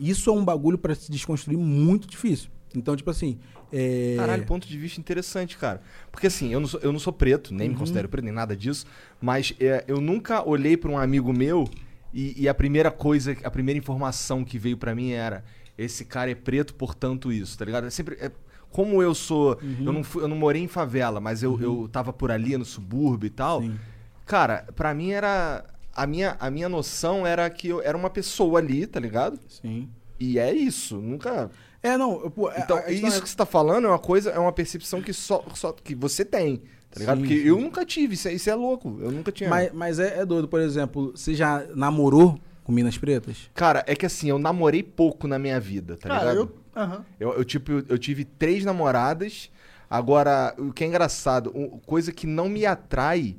[0.00, 2.50] Isso é um bagulho pra se desconstruir muito difícil.
[2.74, 3.38] Então, tipo assim.
[3.72, 4.14] É...
[4.16, 5.80] Caralho, ponto de vista interessante, cara.
[6.10, 7.80] Porque assim, eu não sou, eu não sou preto, nem me Uhum.
[7.80, 8.84] considero preto, nem nada disso,
[9.20, 11.68] mas é, eu nunca olhei pra um amigo meu
[12.12, 15.44] e, e a primeira coisa, a primeira informação que veio pra mim era:
[15.76, 17.86] esse cara é preto, portanto isso, tá ligado?
[17.86, 18.16] É sempre.
[18.20, 18.30] é-
[18.70, 19.58] como eu sou.
[19.62, 19.84] Uhum.
[19.86, 22.66] Eu, não fui- eu não morei em favela, mas eu, eu tava por ali no
[22.66, 23.62] subúrbio e tal.
[23.62, 23.78] Sim.
[24.26, 25.64] Cara, pra mim era.
[25.96, 29.38] A minha, a minha noção era que eu era uma pessoa ali, tá ligado?
[29.48, 29.88] Sim.
[30.20, 30.96] E é isso.
[30.98, 31.50] Nunca.
[31.82, 32.30] É, não.
[32.30, 35.00] pô, é- Então, isso é- que você tá falando é uma coisa, é uma percepção
[35.00, 37.16] que só, só que você tem, tá ligado?
[37.18, 37.46] Sim, Porque sim.
[37.48, 39.48] eu nunca tive, isso é, isso é louco, eu nunca tinha.
[39.50, 43.50] Mas, mas é, é doido, por exemplo, você já namorou com Minas Pretas?
[43.54, 46.36] Cara, é que assim, eu namorei pouco na minha vida, tá Cara, ligado?
[46.36, 46.58] eu.
[46.80, 47.04] Aham.
[47.18, 49.50] Eu, eu, tipo, eu, eu tive três namoradas.
[49.90, 51.50] Agora, o que é engraçado,
[51.86, 53.36] coisa que não me atrai,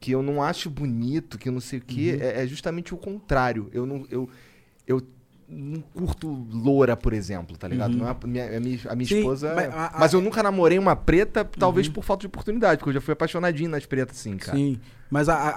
[0.00, 2.26] que eu não acho bonito, que eu não sei o quê, Uhum.
[2.26, 3.68] é, é justamente o contrário.
[3.72, 4.06] Eu não.
[4.10, 4.28] Eu,
[4.86, 5.02] eu
[5.50, 7.94] não curto loura, por exemplo, tá ligado?
[7.98, 8.06] Uhum.
[8.06, 9.52] É a minha, a minha, a minha Sim, esposa.
[9.54, 11.92] mas Mas, a- a- eu nunca namorei uma preta, talvez Uhum.
[11.94, 14.56] por falta de oportunidade, porque eu já fui apaixonadinho nas pretas, assim, cara.
[14.56, 14.78] Sim.
[15.10, 15.48] Mas a,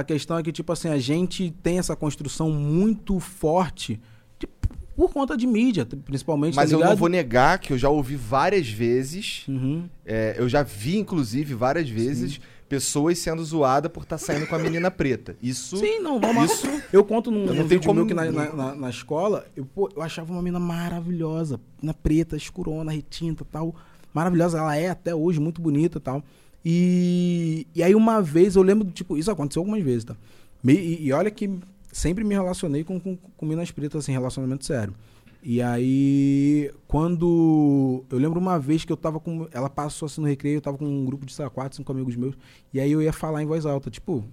[0.00, 3.98] a, questão é que, tipo assim, a gente tem essa construção muito forte
[4.38, 4.46] de-
[4.94, 6.54] por conta de mídia, principalmente.
[6.54, 9.44] Mas tá eu não vou negar que eu já ouvi várias vezes.
[9.48, 9.88] Uhum.
[10.04, 12.38] É, eu já vi, inclusive, várias vezes
[12.68, 15.36] pessoas sendo zoadas por estar saindo com a menina preta.
[15.42, 15.76] Isso.
[15.78, 18.52] Sim, não, vamos Isso- Eu conto num, Eu não tenho como- meu que na, na,
[18.52, 23.74] na- na escola, eu, pô, eu achava uma mina maravilhosa, na preta, escurona, retinta tal.
[24.12, 26.22] Maravilhosa, ela é até hoje muito bonita tal.
[26.64, 30.14] E, e aí uma vez, eu lembro, tipo, isso aconteceu algumas vezes, tá?
[30.62, 31.48] Me- e, e olha que
[31.90, 34.94] sempre me relacionei com, com, com minas pretas, assim, relacionamento sério.
[35.42, 38.04] E aí, quando.
[38.10, 39.48] Eu lembro uma vez que eu tava com.
[39.52, 41.92] Ela passou assim no recreio, eu tava com um grupo de, sei lá, quatro, cinco
[41.92, 42.34] amigos meus.
[42.72, 44.24] E aí eu ia falar em voz alta, tipo,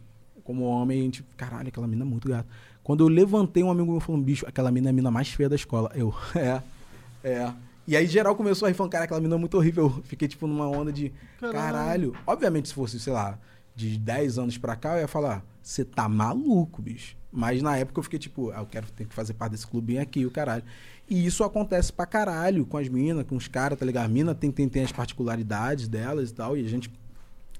[0.43, 1.23] como homem, a gente.
[1.37, 2.47] Caralho, aquela mina é muito gata.
[2.83, 5.47] Quando eu levantei, um amigo meu falou: bicho, aquela mina é a mina mais feia
[5.47, 5.91] da escola.
[5.93, 6.61] Eu, é,
[7.23, 7.53] é.
[7.87, 9.85] E aí geral começou a rir falando, cara, aquela mina é muito horrível.
[9.97, 11.13] Eu fiquei, tipo, numa onda de.
[11.39, 11.53] Caralho.
[11.53, 12.15] Caralho.
[12.25, 13.37] Obviamente, se fosse, sei lá,
[13.75, 17.15] de 10 anos pra cá, eu ia falar, você tá maluco, bicho.
[17.31, 20.01] Mas na época eu fiquei tipo, ah, eu quero ter que fazer parte desse clubinho
[20.01, 20.63] aqui, o caralho.
[21.09, 24.05] E isso acontece pra caralho com as minas, com os caras, tá ligado?
[24.05, 26.91] A mina tem, tem, tem as particularidades delas e tal, e a gente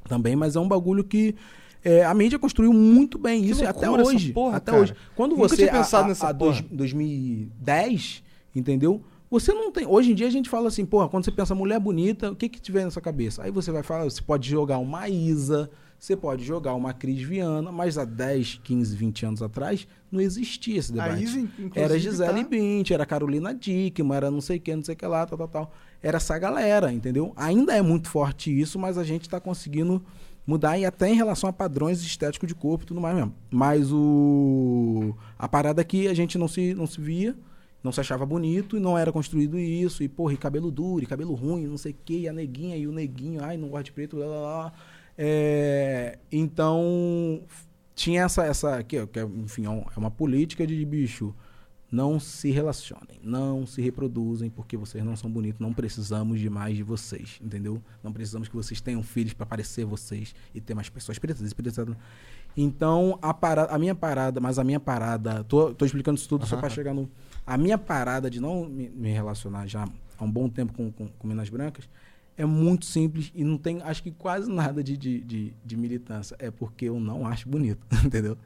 [0.09, 1.35] também, mas é um bagulho que
[1.83, 4.33] é, a mídia construiu muito bem isso até hoje.
[4.33, 4.81] porra, até cara.
[4.83, 4.95] hoje.
[5.15, 6.75] Quando Nunca você tinha pensado a, nessa a, dois- porra.
[6.75, 8.23] 2010,
[8.55, 9.01] entendeu?
[9.29, 9.85] Você não tem.
[9.85, 12.47] Hoje em dia a gente fala assim, porra, quando você pensa mulher bonita, o que
[12.49, 13.43] que tiver na sua cabeça?
[13.43, 15.69] Aí você vai falar, você pode jogar uma Isa,
[16.05, 20.77] você pode jogar uma Cris Viana, mas há 10, 15, 20 anos atrás não existia
[20.77, 21.23] esse debate.
[21.23, 24.93] Inclusive, Era Gisele tá- Bint, era Carolina Dickman, era não sei o que, não sei
[24.93, 25.73] o que lá, tal, tal, tal.
[26.01, 27.33] Era essa galera, entendeu?
[27.35, 30.01] Ainda é muito forte isso, mas a gente tá conseguindo
[30.45, 33.33] mudar e até em relação a padrões estéticos de corpo e tudo mais mesmo.
[33.49, 37.35] Mas o a parada é que a gente não se, não se via,
[37.83, 40.03] não se achava bonito e não era construído isso.
[40.03, 42.77] E, porra, e cabelo duro, e cabelo ruim, não sei o que, e a neguinha
[42.77, 44.73] e o neguinho, ai, não gosta de preto, blá blá blá.
[45.17, 47.41] É, então,
[47.95, 51.33] tinha essa, essa que, que é, enfim, é é uma política de bicho.
[51.91, 56.75] Não se relacionem, não se reproduzem, porque vocês não são bonitos, não precisamos de mais
[56.75, 57.81] de vocês, entendeu?
[58.03, 61.53] Não precisamos que vocês tenham filhos para parecer vocês e ter mais pessoas pretas.
[61.53, 61.87] pretas.
[62.57, 66.45] Então, a, parada, a minha parada, mas a minha parada, tô, tô explicando isso tudo
[66.45, 67.09] só para chegar no.
[67.45, 69.87] A minha parada de não me, me relacionar já
[70.17, 71.87] há um bom tempo com, com, com Minas Brancas
[72.37, 76.35] é muito simples e não tem, acho que quase nada de, de, de, de militância.
[76.39, 78.37] É porque eu não acho bonito, entendeu?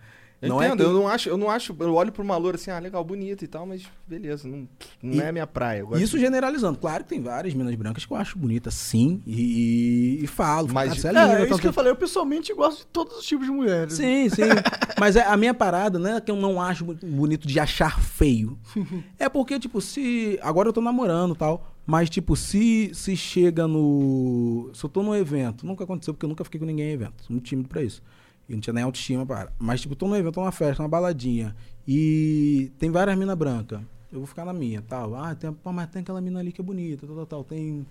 [0.41, 2.38] Eu não entendo, é que- eu não acho, eu não acho, eu olho pro uma
[2.38, 4.70] loura assim, ah, legal, bonito e tal, mas beleza, não,
[5.03, 5.84] não E- é a minha praia.
[5.98, 6.80] Isso de- generalizando.
[6.80, 10.70] Claro que tem várias minas brancas que eu acho bonitas, sim, e, e falo.
[10.72, 11.91] Mas- Mas, é É, linda, é isso tanto- que eu falei.
[11.91, 13.95] Eu pessoalmente gosto de todos os tipos de mulheres.
[13.95, 14.44] Sim, sim.
[14.98, 18.57] Mas é, a minha parada não é que eu não acho bonito de achar feio.
[19.20, 20.40] É porque, tipo, se.
[20.41, 21.76] Agora eu tô namorando e tal.
[21.90, 24.70] Mas, tipo, se, se chega no.
[24.76, 27.24] Se eu tô num evento, nunca aconteceu, porque eu nunca fiquei com ninguém em evento.
[27.24, 28.03] Sou muito tímido pra isso.
[28.48, 29.52] E não tinha nem autoestima para.
[29.57, 31.56] Mas, tipo, tô num evento, tô numa festa, numa baladinha.
[31.88, 33.82] E tem várias minas brancas.
[34.11, 35.16] Eu vou ficar na minha, tal.
[35.16, 37.44] Ah, tem, pô, mas tem aquela mina ali que é bonita, tal, tal, tal.
[37.44, 37.84] Tem,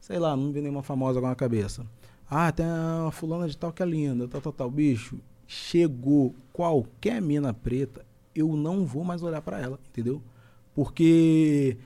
[0.00, 1.86] sei lá, não vem nenhuma famosa agora na cabeça.
[2.28, 4.68] Ah, tem a fulana de tal que é linda, tal, tal, tal.
[4.68, 8.04] Bicho, chegou qualquer mina preta,
[8.34, 10.20] eu não vou mais olhar pra ela, entendeu?
[10.74, 11.76] Porque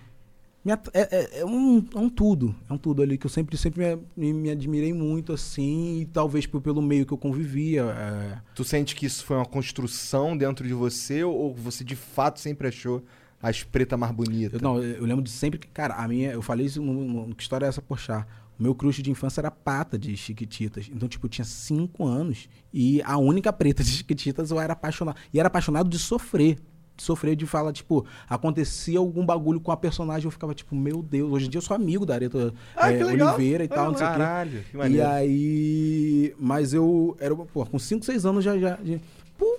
[0.72, 3.98] é, é- é um, é um tudo, é um tudo ali que eu sempre, sempre
[4.16, 7.82] me, me- admirei muito, assim, e talvez por- pelo meio que eu convivia.
[7.84, 12.40] é, Tu sente que isso foi uma construção dentro de você ou você de fato
[12.40, 13.02] sempre achou
[13.42, 14.60] as pretas mais bonitas?
[14.60, 17.42] Eu, não, eu lembro de sempre que, cara, a minha, eu falei isso no que
[17.42, 18.26] história é essa, poxa.
[18.58, 20.90] O meu crush de infância era pata de Chiquititas.
[20.92, 25.16] Então, tipo, eu tinha cinco anos e a única preta de Chiquititas eu era apaixonado.
[25.32, 26.58] E era apaixonado de sofrer.
[26.98, 31.30] Sofrer, de falar, tipo, acontecia algum bagulho com a personagem, eu ficava, tipo, meu Deus,
[31.32, 33.28] hoje em dia eu sou amigo da Areta Ah, legal.
[33.34, 34.16] Oliveira e tal, não sei o quê.
[34.18, 35.06] Caralho, que E maneiro.
[35.08, 36.34] aí.
[36.38, 37.16] Mas eu.
[37.20, 38.58] Era, pô, com 5, 6 anos já.
[38.58, 38.98] já, já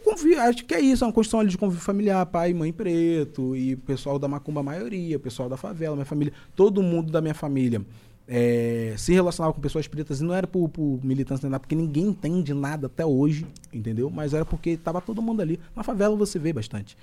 [0.03, 3.55] convívio, acho que é isso, é uma construção ali de convívio familiar, pai, mãe preto,
[3.55, 7.33] e pessoal da Macumba, a maioria, pessoal da favela, minha família, todo mundo da minha
[7.33, 7.81] família.
[8.31, 12.05] É, se relacionava com pessoas pretas e não era por, por militância nada, porque ninguém
[12.05, 13.43] entende nada até hoje,
[13.73, 14.07] entendeu?
[14.11, 15.59] Mas era porque tava todo mundo ali.
[15.75, 16.95] Na favela você vê bastante.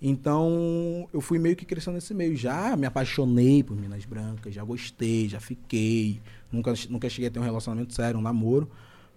[0.00, 2.34] Então, eu fui meio que crescendo nesse meio.
[2.34, 6.20] Já me apaixonei por Minas Brancas, já gostei, já fiquei.
[6.50, 8.68] Nunca, nunca cheguei a ter um relacionamento sério, um namoro.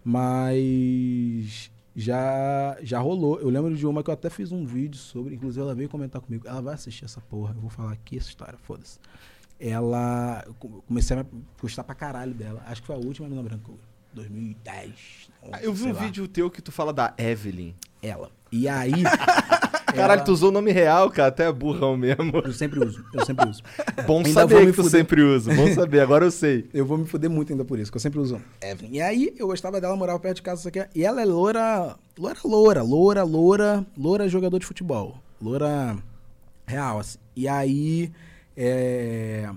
[0.04, 3.40] Mas já, já rolou.
[3.40, 6.22] Eu lembro de uma que eu até fiz um vídeo sobre, inclusive ela veio comentar
[6.22, 6.48] comigo.
[6.48, 9.00] Ela vai assistir essa porra, eu vou falar aqui essa história, foda-se.
[9.60, 10.46] Ela.
[10.88, 11.26] Comecei a
[11.62, 12.62] gostar pra caralho dela.
[12.68, 13.72] Acho que foi a última Mina Branca.
[14.14, 15.30] 2010.
[15.52, 16.00] Ah, Eu vi um lá.
[16.02, 17.74] vídeo teu que tu fala da Evelyn.
[18.02, 18.30] Ela.
[18.52, 18.92] E aí.
[19.96, 22.42] Caralho, ela- tu usou o nome real, cara, até é burrão mesmo.
[22.44, 23.62] Eu sempre uso, eu sempre uso.
[24.06, 24.92] Bom Ainda saber que tu fuder.
[24.92, 26.68] sempre usa, bom saber, agora eu sei.
[26.74, 28.92] Eu vou me fuder muito ainda por isso, que eu sempre uso Evelyn.
[28.92, 30.86] E aí, eu gostava dela, morava perto de casa, isso aqui.
[30.94, 35.18] E ela é loura, loura, loura, loura, loura, loura jogador de futebol.
[35.42, 35.98] Loura
[36.68, 37.18] real, assim.
[37.34, 38.12] E aí,
[38.56, 39.50] é,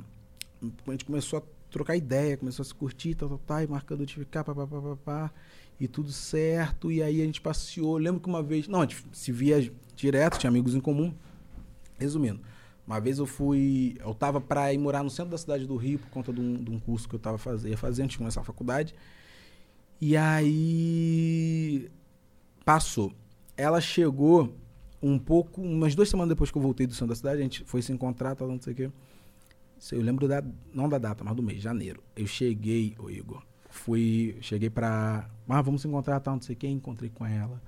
[0.87, 4.05] a gente começou a trocar ideia, começou a se curtir, tal, tal, tal, e marcando
[4.05, 5.33] de ficar, pá, pá, pá, pá, pá,
[5.79, 6.91] e tudo certo.
[6.91, 7.97] E aí a gente passeou.
[7.97, 11.15] Lembro que uma vez, não, a gente se via direto, tinha amigos em comum.
[11.99, 12.41] Resumindo,
[12.87, 13.97] uma vez eu fui.
[14.01, 16.63] Eu tava pra ir morar no centro da cidade do Rio por conta de um,
[16.63, 18.95] de um curso que eu tava fazendo, fazer antes de começar a faculdade.
[20.01, 21.91] E aí.
[22.65, 23.13] Passou.
[23.57, 24.55] Ela chegou
[25.03, 27.65] um pouco, umas duas semanas depois que eu voltei do centro da cidade, a gente
[27.65, 28.91] foi se encontrar, tal, não sei o quê.
[29.79, 30.43] Se Eu lembro da,
[30.75, 32.03] não da data, mas do mês, janeiro.
[32.17, 36.59] Eu cheguei, ô Igor, fui, cheguei pra, ah, vamos se encontrar, tal, não sei o
[36.59, 37.63] quê, encontrei com ela.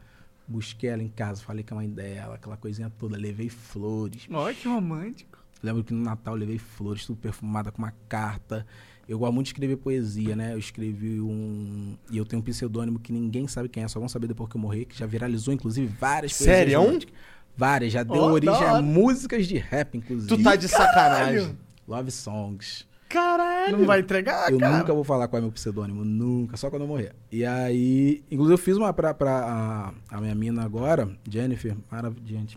[0.46, 4.26] Busquei ela em casa, falei com a mãe dela, aquela coisinha toda, levei flores.
[4.30, 5.38] Olha que romântico.
[5.62, 8.66] Lembro que no Natal eu levei flores, tudo perfumada com uma carta.
[9.10, 10.54] Eu gosto muito de escrever poesia, né?
[10.54, 11.96] Eu escrevi um.
[12.12, 14.56] E eu tenho um pseudônimo que ninguém sabe quem é, só vão saber depois que
[14.56, 16.74] eu morrer, que já viralizou, inclusive, várias Sério?
[16.74, 17.14] poesias românticas.
[17.56, 20.28] Várias, já deu Ó, origem a músicas de rap, inclusive.
[20.28, 21.58] Tu tá de sacanagem.
[21.88, 22.86] Love songs.
[23.08, 23.78] Caralho.
[23.78, 24.78] Não vai entregar, eu cara?
[24.78, 27.12] nunca vou falar qual é meu pseudônimo, nunca, só quando eu morrer.
[27.32, 32.56] E aí, inclusive eu fiz uma pra, pra a, a minha mina agora, Jennifer, maravilhosa.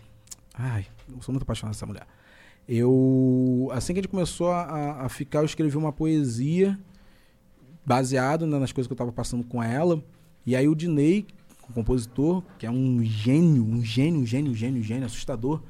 [0.54, 2.06] Ai, eu sou muito apaixonado dessa mulher.
[2.68, 6.80] Eu, assim que a gente começou a, a- ficar, eu escrevi uma poesia
[7.86, 10.02] baseado né, nas coisas que eu tava passando com ela.
[10.46, 11.26] E aí o Dinei,
[11.70, 15.62] o compositor, que é um gênio, um gênio, um gênio, um gênio, um gênio, assustador,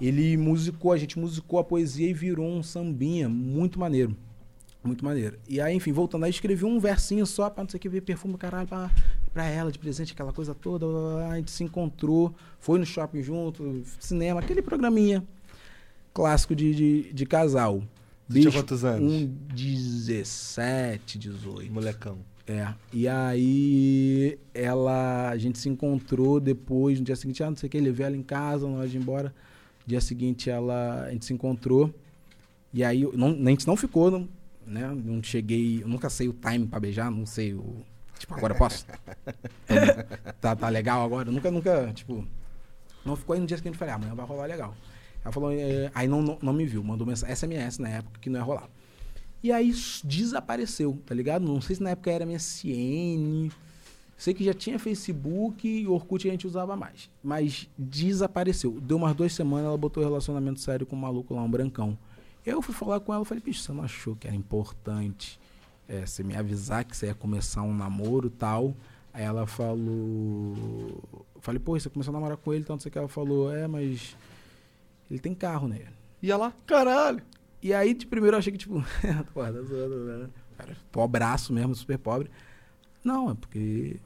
[0.00, 4.14] ele musicou, a gente musicou a poesia e virou um sambinha muito maneiro.
[4.82, 5.38] Muito maneiro.
[5.48, 8.02] E aí, enfim, voltando aí, escrevi um versinho só pra não sei o que, ver
[8.02, 8.90] perfume, caralho, pra,
[9.32, 10.84] pra ela, de presente, aquela coisa toda.
[11.30, 15.24] A gente se encontrou, foi no shopping junto, cinema, aquele programinha
[16.14, 17.82] clássico de, de, de casal.
[18.30, 19.12] Tinha Bicho, quantos anos?
[19.12, 21.70] Um 17, 18.
[21.70, 22.18] Molecão.
[22.46, 22.72] É.
[22.92, 25.28] E aí ela.
[25.30, 28.16] A gente se encontrou depois, no dia seguinte, ah, não sei o que, levei ela
[28.16, 29.34] em casa, na hora de ir embora.
[29.86, 31.04] Dia seguinte ela.
[31.04, 31.92] A gente se encontrou.
[32.72, 34.28] E aí não, a gente não ficou, não,
[34.66, 34.88] né?
[34.88, 35.82] Não cheguei.
[35.82, 37.76] Eu nunca sei o time pra beijar, não sei o.
[38.18, 38.86] Tipo, agora eu posso?
[40.40, 41.28] tá, tá legal agora?
[41.28, 42.26] Eu nunca, nunca, tipo.
[43.04, 44.74] Não ficou aí no dia seguinte eu falei, ah, amanhã vai rolar legal.
[45.24, 48.28] Ela falou, é, aí não, não, não me viu, mandou mensagem, SMS na época que
[48.28, 48.68] não ia rolar.
[49.42, 49.74] E aí
[50.04, 51.44] desapareceu, tá ligado?
[51.44, 53.50] Não sei se na época era MSN.
[54.16, 57.10] Sei que já tinha Facebook e Orkut a gente usava mais.
[57.22, 58.80] Mas desapareceu.
[58.80, 61.98] Deu umas duas semanas, ela botou relacionamento sério com um maluco lá, um brancão.
[62.46, 65.38] Eu fui falar com ela, falei, bicho, você não achou que era importante
[65.88, 68.74] é, você me avisar que você ia começar um namoro tal?
[69.12, 71.02] Aí ela falou.
[71.40, 72.98] Falei, pô, você começou a namorar com ele, não sei que.
[72.98, 74.16] Ela falou, é, mas.
[75.14, 75.78] Ele tem carro, né?
[76.20, 76.52] Ia lá.
[76.66, 77.22] Caralho.
[77.62, 78.74] E aí, de primeiro, eu achei que, tipo,
[79.32, 80.28] porra, tá né?
[80.58, 82.28] Cara, pobraço mesmo, super pobre.
[83.04, 83.96] Não, é porque.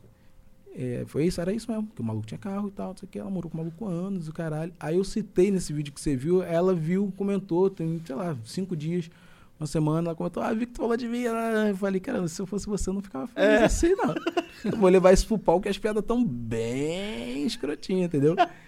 [0.77, 1.89] é, foi isso, era isso mesmo.
[1.95, 3.19] Que o maluco tinha carro e tal, não sei o que.
[3.19, 4.71] Ela morou com o maluco há anos, o caralho.
[4.79, 8.77] Aí eu citei nesse vídeo que você viu, ela viu, comentou, tem, sei lá, cinco
[8.77, 9.11] dias,
[9.59, 11.23] uma semana, ela comentou, ah, vi que tu falou de mim.
[11.23, 14.15] Eu falei, cara, se eu fosse você, eu não ficava feliz assim, não.
[14.63, 18.37] Eu vou levar isso pro pau, que as piadas tão bem escrotinhas, entendeu?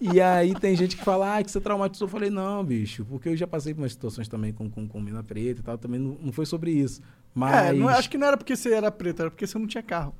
[0.00, 2.06] E aí tem gente que fala, ah, que você traumatizou.
[2.06, 5.00] Eu falei, não, bicho, porque eu já passei por umas situações também com, com, com
[5.00, 7.00] mina preta e tal, também não, não foi sobre isso.
[7.34, 7.54] Mas.
[7.54, 9.82] É, não, acho que não era porque você era preto, era porque você não tinha
[9.82, 10.14] carro.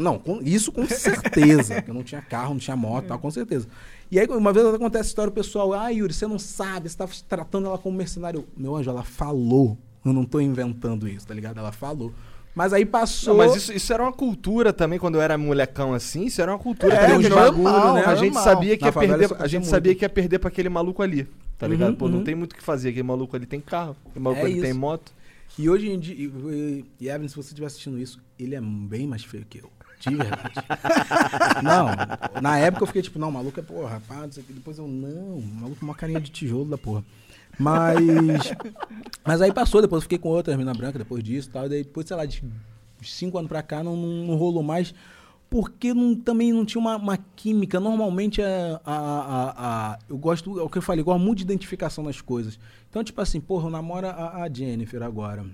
[0.00, 1.82] Não, com- isso com certeza.
[1.82, 3.66] que eu não tinha carro, não tinha moto, tal, com certeza.
[4.10, 6.96] E aí, uma vez acontece a história, o pessoal, ah, Yuri, você não sabe, você
[6.96, 8.46] tá tratando ela como mercenário.
[8.56, 9.78] Meu anjo, ela falou.
[10.04, 11.58] Eu não tô inventando isso, tá ligado?
[11.58, 12.12] Ela falou.
[12.54, 13.34] Mas aí passou.
[13.34, 16.52] Não, mas isso, isso era uma cultura também, quando eu era molecão assim, isso era
[16.52, 16.94] uma cultura.
[16.94, 18.00] É, Tem uns normal, bagulho, né?
[18.02, 18.16] A normal.
[18.16, 19.70] gente sabia que Na ia perder, a gente muito.
[19.70, 21.26] sabia que ia perder pra aquele maluco ali,
[21.58, 21.96] tá Uhum, ligado?
[21.96, 22.24] Pô, não uhum.
[22.24, 24.70] tem muito o que fazer, aquele maluco ali tem carro, aquele maluco É ali tem
[24.70, 24.78] isso.
[24.78, 25.12] moto.
[25.58, 29.06] E hoje em dia, e, e, Evan, se você estiver assistindo isso, ele é bem
[29.06, 29.70] mais feio que eu.
[30.00, 30.54] De verdade.
[31.62, 34.46] não, na época eu fiquei tipo, não, o maluco é porra, pá, não sei o
[34.46, 34.52] que.
[34.52, 37.04] Depois eu, não, o maluco com uma carinha de tijolo da porra.
[37.58, 38.52] Mas.
[39.24, 41.68] Mas aí passou, depois fiquei com outra mina branca depois disso tal.
[41.68, 42.42] Daí, depois, sei lá, de
[43.02, 44.94] cinco anos pra cá não, não, rolou mais.
[45.48, 47.78] Porque não- também não tinha uma, uma química.
[47.78, 51.38] Normalmente é a, a, a- Eu gosto, é o que eu falei, eu gosto muito
[51.38, 52.58] de identificação nas coisas.
[52.88, 55.44] Então, tipo assim, porra, eu namoro a, a Jennifer agora.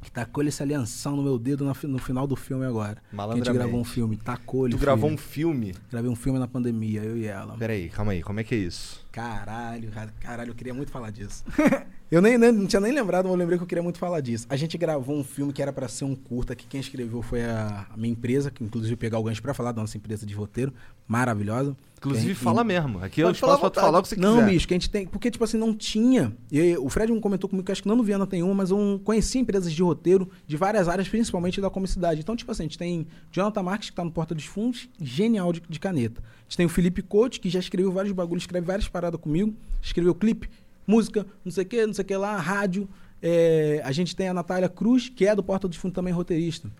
[0.00, 2.94] Que tacou-lhe esse alianção no meu dedo no, final do filme agora.
[2.94, 3.52] Que a gente Malandramente.
[3.58, 4.72] gravou um filme, tacou-lhe.
[4.74, 5.74] Tu gravou um filme.
[5.90, 7.56] Gravei um filme na pandemia, eu e ela.
[7.56, 9.04] Peraí, calma aí, como é que é isso?
[9.10, 11.44] Caralho, cara- caralho, eu queria muito falar disso.
[12.10, 14.20] eu nem, nem- não tinha nem lembrado, mas eu lembrei que eu queria muito falar
[14.20, 14.46] disso.
[14.48, 17.44] A gente gravou um filme que era pra ser um curta, que quem escreveu foi
[17.44, 20.24] a, a minha empresa, que inclusive eu pegar o gancho pra falar da nossa empresa
[20.24, 20.72] de roteiro,
[21.06, 21.76] maravilhosa.
[21.98, 23.02] Inclusive, fala mesmo.
[23.02, 24.50] Aqui falar espaço pra tu falar o que você não, quiser.
[24.50, 25.06] bicho, que a gente tem.
[25.06, 26.32] Porque, tipo assim, não tinha.
[26.50, 28.78] E o Fred comentou comigo que acho que não no Viana tem uma, mas eu
[28.78, 32.20] não conheci empresas de roteiro de várias áreas, principalmente da comicidade.
[32.20, 35.52] Então, tipo assim, a gente tem Jonathan Marques, que tá no Porta dos Fundos, genial
[35.52, 36.20] de, de caneta.
[36.20, 39.52] A gente tem o Felipe Coach, que já escreveu vários bagulhos, escreve várias paradas comigo.
[39.82, 40.48] Escreveu clipe,
[40.88, 42.88] música, não sei o que, não sei o que lá, rádio.
[43.20, 46.70] É, a gente tem a Natália Cruz, que é do Porta dos Fundos também roteirista.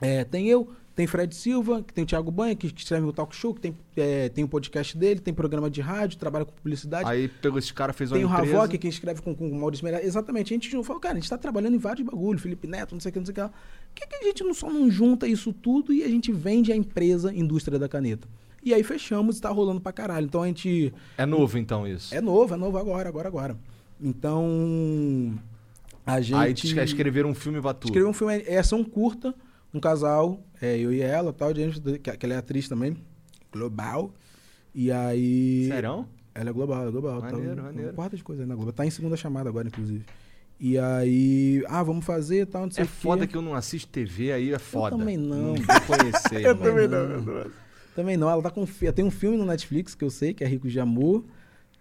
[0.00, 3.34] É, tem eu, tem Fred Silva, que tem o Thiago Banha, que escreve o talk
[3.34, 7.08] show, que tem, é, tem o podcast dele, tem programa de rádio, trabalha com publicidade.
[7.08, 8.32] Aí pegou esse cara, fez uma tem o.
[8.32, 10.06] Havok, que escreve com, com o Maurício Meirelles.
[10.06, 10.52] Exatamente.
[10.52, 13.10] A gente falou, cara, a gente tá trabalhando em vários bagulhos, Felipe Neto, não sei
[13.10, 13.42] o que, não sei o que.
[13.42, 16.72] Por que, que a gente não só não junta isso tudo e a gente vende
[16.72, 18.28] a empresa Indústria da Caneta?
[18.64, 20.24] E aí fechamos e tá rolando pra caralho.
[20.24, 20.92] Então a gente.
[21.18, 22.14] É novo, então, isso.
[22.14, 23.56] É novo, é novo agora, agora, agora.
[24.00, 25.38] Então.
[26.06, 26.34] A gente.
[26.34, 27.86] Aí te escrever um filme pra tu.
[27.86, 29.34] Escrevi um filme, é ação curta,
[29.72, 32.96] um casal, é, eu e ela, tal, gente, que, que ela é atriz também,
[33.52, 34.12] global.
[34.74, 35.68] E aí.
[35.68, 36.06] Serão?
[36.34, 37.20] Ela é global, ela é global.
[37.20, 37.88] Maneiro, tá, maneiro.
[37.90, 38.72] Uma porta de coisa na Globo.
[38.72, 40.04] Tá em segunda chamada agora, inclusive.
[40.58, 44.32] E aí, ah, vamos fazer tal, não sei É foda que eu não assisto TV,
[44.32, 44.96] aí é foda.
[44.96, 45.54] também não.
[45.54, 46.40] vou conhecer.
[46.46, 47.63] Eu também não, eu não.
[47.94, 48.64] Também não, ela tá com.
[48.94, 51.24] Tem um filme no Netflix que eu sei, que é Rico de Amor.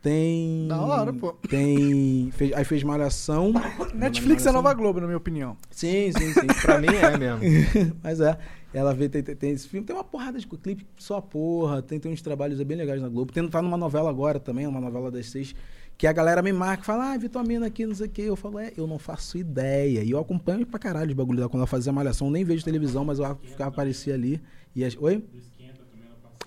[0.02, 0.68] Tem.
[0.68, 1.32] Da hora, pô.
[1.50, 2.30] Tem.
[2.32, 3.54] fez- aí fez Malhação.
[3.96, 5.56] Netflix é Nova Globo, na minha opinião.
[5.72, 6.48] Sim, sim, sim.
[6.62, 7.40] Pra mim é mesmo.
[8.04, 8.38] Mas é,
[8.74, 12.00] ela vê, tem, tem- tem esse filme, tem uma porrada de clipe só porra, tem,
[12.00, 13.32] tem uns trabalhos bem legais na Globo.
[13.32, 15.56] Tem, tá numa novela agora também, uma novela das seis,
[15.98, 18.24] que a galera me marca, fala, ah, vitamina aqui, não sei o quê.
[18.24, 20.04] Eu falo, é, eu não faço ideia.
[20.04, 21.50] E eu acompanho pra caralho os bagulho dela.
[21.50, 24.42] Quando ela fazia malhação, eu nem vejo televisão, mas eu ficava, aparecia ali.
[24.76, 25.24] E as, oi?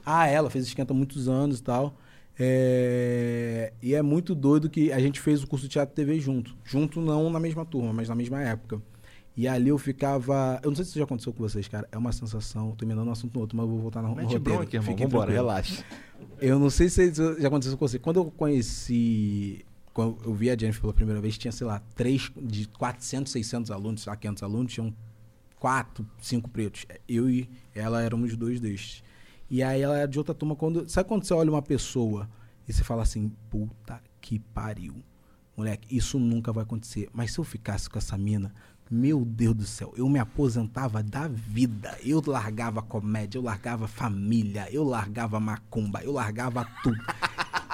[0.07, 1.99] Ah, ela fez esquenta há muitos anos e tal.
[2.39, 6.21] É, E é muito doido que a gente fez o curso de teatro e TV
[6.21, 6.57] junto.
[6.65, 8.81] Junto não na mesma turma, mas na mesma época.
[9.37, 10.59] E ali eu ficava.
[10.63, 11.87] Eu não sei se isso já aconteceu com vocês, cara.
[11.93, 12.71] É uma sensação.
[12.73, 14.41] Tô emendando um assunto no outro, mas eu vou voltar no Mete roteiro.
[14.43, 14.91] bronca, irmão.
[14.93, 15.85] Fiquem Vambora, relaxa.
[16.41, 17.99] Eu não sei se isso já aconteceu com você.
[17.99, 19.65] Quando eu conheci.
[19.93, 23.71] Quando eu vi a Jennifer pela primeira vez, tinha, sei lá, três, de 400, 600
[23.71, 24.95] alunos, sei lá, 500 alunos, tinham
[25.59, 26.87] quatro, cinco pretos.
[27.09, 29.03] Eu e ela éramos dois destes.
[29.51, 30.57] E aí ela era de outra turma.
[30.57, 32.29] Quando, sabe quando você olha uma pessoa
[32.69, 34.95] e você fala assim, puta que pariu.
[35.57, 37.09] Moleque, isso nunca vai acontecer.
[37.13, 38.53] Mas se eu ficasse com essa mina,
[38.91, 41.97] meu Deus do céu, eu me aposentava da vida.
[42.05, 46.99] Eu largava comédia, eu largava família, eu largava macumba, eu largava tudo.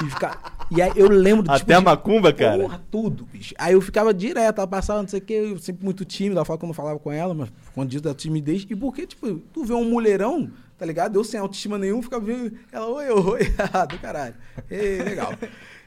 [0.04, 0.38] E, fica-
[0.70, 2.62] e aí eu lembro de Até a macumba, cara.
[2.62, 3.54] Porra, tudo, bicho.
[3.58, 6.44] Aí eu ficava direto, ela passava, não sei o que, eu sempre muito tímido, ela
[6.44, 8.64] fala que eu não falava com ela, mas escondido da timidez.
[8.68, 10.50] E porque, tipo, tu vê um mulherão,
[10.82, 11.14] tá ligado?
[11.14, 13.40] Eu sem autoestima nenhum, ficava vendo ela, oi, oi,
[13.88, 14.34] do caralho.
[14.68, 15.32] Ei, legal.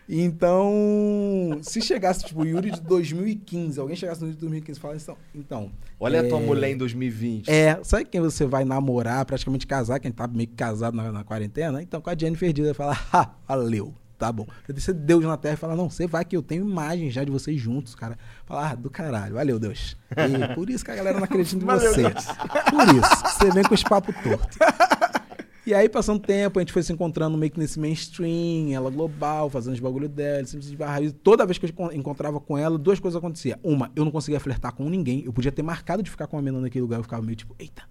[0.08, 4.82] Então, se chegasse, tipo, o Yuri de 2015, alguém chegasse no Yuri de 2015 e
[4.82, 7.50] falasse, então, então Olha a tua é, mulher em 2020.
[7.50, 11.26] é, sabe quem você vai namorar, praticamente casar, quem tá meio que casado na, na
[11.26, 11.82] quarentena?
[11.82, 14.46] Então, com a Jennifer Dias, vai falar, ah, valeu, tá bom.
[14.68, 17.32] Você Deus na terra e fala, não, você vai que eu tenho imagens já de
[17.32, 18.18] vocês juntos, cara.
[18.46, 19.96] Fala, ah, do caralho, valeu, Deus.
[20.12, 22.14] E por isso que a galera não acredita em Valeu, vocês.
[22.70, 24.58] Por isso, você vem com os papos tortos.
[25.68, 29.50] E aí, passando tempo, a gente foi se encontrando meio que nesse mainstream, ela global,
[29.50, 33.00] fazendo os bagulho dela, sempre se toda vez que eu encon- encontrava com ela, duas
[33.00, 33.58] coisas aconteciam.
[33.64, 35.24] Uma, eu não conseguia flertar com ninguém.
[35.26, 37.56] Eu podia ter marcado de ficar com uma menina naquele lugar, eu ficava meio tipo,
[37.58, 37.82] eita.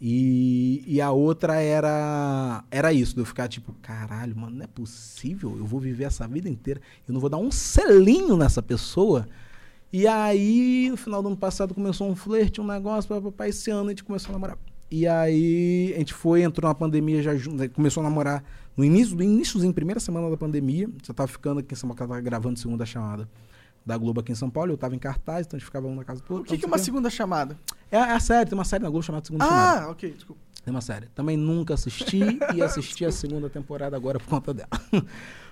[0.00, 4.66] E, e a outra era era isso, de eu ficar tipo, caralho, mano, não é
[4.66, 9.26] possível, eu vou viver essa vida inteira, eu não vou dar um selinho nessa pessoa.
[9.92, 13.86] E aí, no final do ano passado, começou um flerte, um negócio, papapá, esse ano
[13.86, 14.58] a gente começou a namorar.
[14.90, 18.44] E aí, a gente foi, entrou na pandemia já né, começou a namorar
[18.76, 21.98] no início, no iníciozinho, primeira semana da pandemia, já tava ficando aqui em São Paulo,
[21.98, 23.26] tava gravando segunda chamada
[23.86, 25.94] da Globo aqui em São Paulo, eu tava em cartaz, então a gente ficava um
[25.94, 26.52] na casa do O outro.
[26.52, 27.56] que, que é uma o segunda chamada?
[27.90, 29.84] É a série, tem uma série na Globo chamada Segunda Chamada.
[29.86, 30.40] Ah, ok, desculpa.
[30.64, 31.06] Tem uma série.
[31.14, 32.20] Também nunca assisti
[32.54, 34.68] e assisti a segunda temporada agora por conta dela.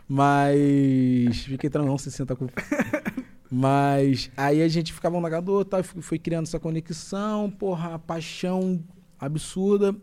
[0.08, 1.44] Mas.
[1.44, 2.60] Fiquei tranquilo, não se sinta culpa.
[3.50, 8.82] Mas aí a gente ficava um outro, tal, e foi- criando essa conexão, porra, paixão
[9.18, 9.94] absurda.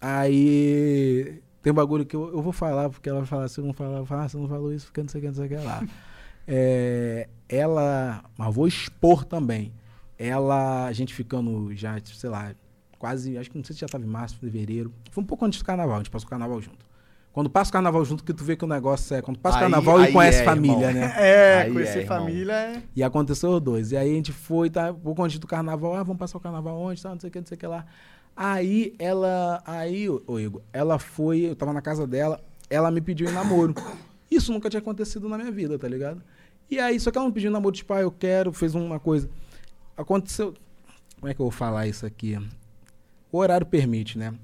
[0.00, 3.64] Aí tem um bagulho que eu, eu vou falar, porque ela vai falar, se eu
[3.64, 5.34] não falar, eu falo, ah, você não falou isso, porque não sei o que, não
[5.34, 5.82] sei o que lá.
[6.46, 9.72] É, ela, mas vou expor também.
[10.24, 12.54] Ela, a gente ficando já, sei lá,
[12.98, 14.92] quase, acho que não sei se já estava em março, fevereiro.
[15.10, 16.84] Foi um pouco antes do carnaval, a gente passou o carnaval junto.
[17.34, 19.20] Quando passa o carnaval junto, que tu vê que o negócio é.
[19.20, 21.02] Quando passa o carnaval aí e conhece é, família, irmão.
[21.02, 21.14] né?
[21.18, 22.82] É, Aí conhecer é, família é.
[22.94, 23.90] E aconteceu os dois.
[23.90, 24.92] E aí a gente foi, tá?
[24.92, 27.10] Um pouco antes do carnaval, ah, vamos passar o carnaval onde, tá?
[27.10, 27.84] Não sei o que, não sei o que lá.
[28.36, 29.60] Aí ela.
[29.66, 32.40] Aí, ô Igor, ela foi, eu tava na casa dela,
[32.70, 33.74] ela me pediu em namoro.
[34.30, 36.22] Isso nunca tinha acontecido na minha vida, tá ligado?
[36.70, 39.28] E aí, só que ela me pediu namoro, tipo, ah, eu quero, fez uma coisa.
[39.96, 40.54] Aconteceu.
[41.20, 42.38] Como é que eu vou falar isso aqui?
[43.32, 44.34] O horário permite, né?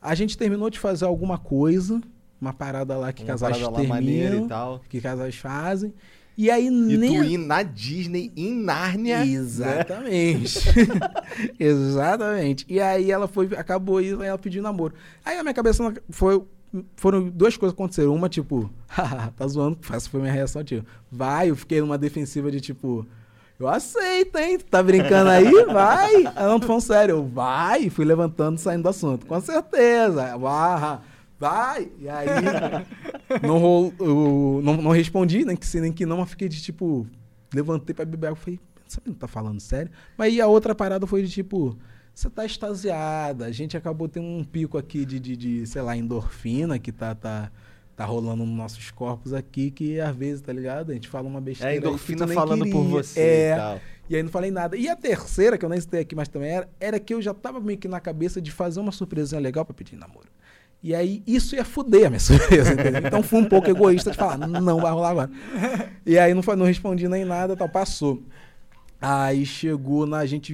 [0.00, 2.00] A gente terminou de fazer alguma coisa,
[2.40, 4.80] uma parada lá que Uma casais parada lá maneira terminam, e tal.
[4.88, 5.92] que casais fazem.
[6.38, 9.20] E aí E nem tu ir na Disney, em Nárnia.
[9.24, 9.26] né?
[9.26, 10.58] Exatamente.
[11.58, 12.66] Exatamente.
[12.68, 14.94] E aí ela foi, acabou isso, aí ela pediu namoro.
[15.24, 16.42] Aí a minha cabeça foi.
[16.96, 18.14] Foram duas coisas que aconteceram.
[18.14, 22.50] Uma, tipo, "Haha, tá zoando, essa foi minha reação, tipo, vai, eu fiquei numa defensiva
[22.50, 23.06] de tipo.
[23.58, 24.58] Eu aceito, hein?
[24.58, 25.50] Tá brincando aí?
[25.64, 26.24] Vai!
[26.24, 27.24] Ela não tô falando sério.
[27.24, 27.88] Vai!
[27.88, 29.24] Fui levantando, saindo do assunto.
[29.26, 30.36] Com certeza.
[30.36, 30.98] Vai!
[31.38, 31.88] Vai!
[31.98, 32.26] E aí,
[33.42, 36.60] não, rol- eu não, não respondi, nem que sim, nem que não, mas fiquei de
[36.62, 37.06] tipo.
[37.54, 38.36] Levantei pra beber água.
[38.36, 38.58] Falei,
[38.88, 39.90] que não tá falando sério?
[40.16, 41.76] Mas aí a outra parada foi de tipo.
[42.14, 43.46] você tá extasiada.
[43.46, 47.14] A gente acabou tendo um pico aqui de, de, de, sei lá, endorfina que tá,
[47.14, 47.50] tá,
[47.96, 50.90] tá rolando nos nossos corpos aqui, que às vezes, tá ligado?
[50.90, 51.74] A gente fala uma besteira.
[51.76, 53.02] É tu endorfina falando por queria.
[53.02, 53.52] você É.
[53.52, 53.80] e tal.
[54.08, 54.76] E aí não falei nada.
[54.76, 57.34] E a terceira, que eu nem citei aqui, mas também era, era que eu já
[57.34, 60.28] tava meio que na cabeça de fazer uma surpresinha legal pra pedir namoro.
[60.82, 63.02] E aí isso ia fuder a minha surpresa, entendeu?
[63.04, 65.30] Então fui um pouco egoísta de falar, não vai rolar agora.
[66.04, 68.22] E aí não, foi- não respondi nem nada, tal, passou.
[69.00, 70.52] Aí chegou na gente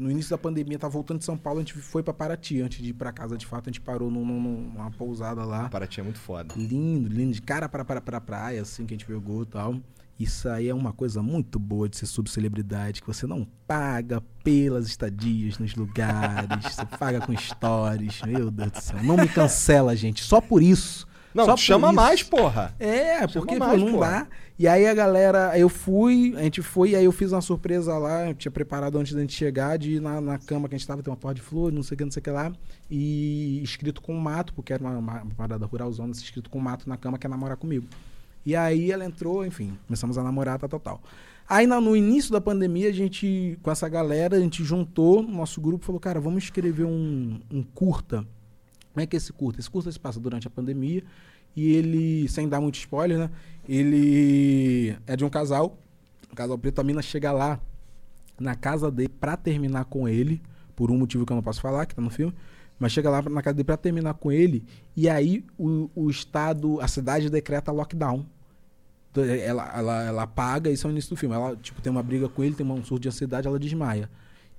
[0.00, 2.80] no início da pandemia, tava voltando de São Paulo, a gente foi pra Paraty antes
[2.82, 5.68] de ir pra casa de fato, a gente parou num- num- numa pousada lá.
[5.68, 6.54] Paraty é muito foda.
[6.56, 9.76] Lindo, lindo, de cara para para para praia, assim que a gente pegou e tal.
[10.18, 14.86] Isso aí é uma coisa muito boa de ser subcelebridade, que você não paga pelas
[14.86, 18.20] estadias nos lugares, você paga com stories.
[18.22, 21.08] Meu Deus do céu, não me cancela, gente, só por isso.
[21.34, 21.96] Não, só chama isso.
[21.96, 22.74] mais, porra.
[22.78, 24.00] É, Chama porque mais, não pô.
[24.00, 24.26] dá.
[24.58, 27.96] E aí a galera, eu fui, a gente foi, e aí eu fiz uma surpresa
[27.96, 30.78] lá, eu tinha preparado antes da gente chegar, de ir na, na cama que a
[30.78, 32.30] gente tava, tem uma porta de flor, não sei o que, não sei o que
[32.30, 32.52] lá,
[32.90, 36.96] e escrito com mato, porque era uma, uma, uma parada ruralzona, escrito com mato na
[36.98, 37.86] cama, quer namorar comigo.
[38.44, 41.02] E aí ela entrou, enfim, começamos a namorar, tal, tal, tal.
[41.48, 45.32] Aí na- no início da pandemia, a gente, com essa galera, a gente juntou no
[45.38, 48.26] nosso grupo falou, cara, vamos escrever um, um curta.
[48.92, 49.60] Como é que é esse curta?
[49.60, 51.02] Esse curta se passa durante a pandemia
[51.56, 53.30] e ele, sem dar muito spoiler, né?
[53.68, 55.78] Ele é de um casal,
[56.30, 57.60] um casal preto, a mina chega lá
[58.38, 60.40] na casa dele pra terminar com ele,
[60.74, 62.34] por um motivo que eu não posso falar, que tá no filme,
[62.78, 64.64] mas chega lá na casa dele pra terminar com ele,
[64.96, 68.24] e aí o, o estado, a cidade decreta lockdown.
[69.14, 71.34] Ela, ela, ela paga, isso é o início do filme.
[71.34, 74.08] Ela, tipo, tem uma briga com ele, tem um surto de ansiedade, ela desmaia.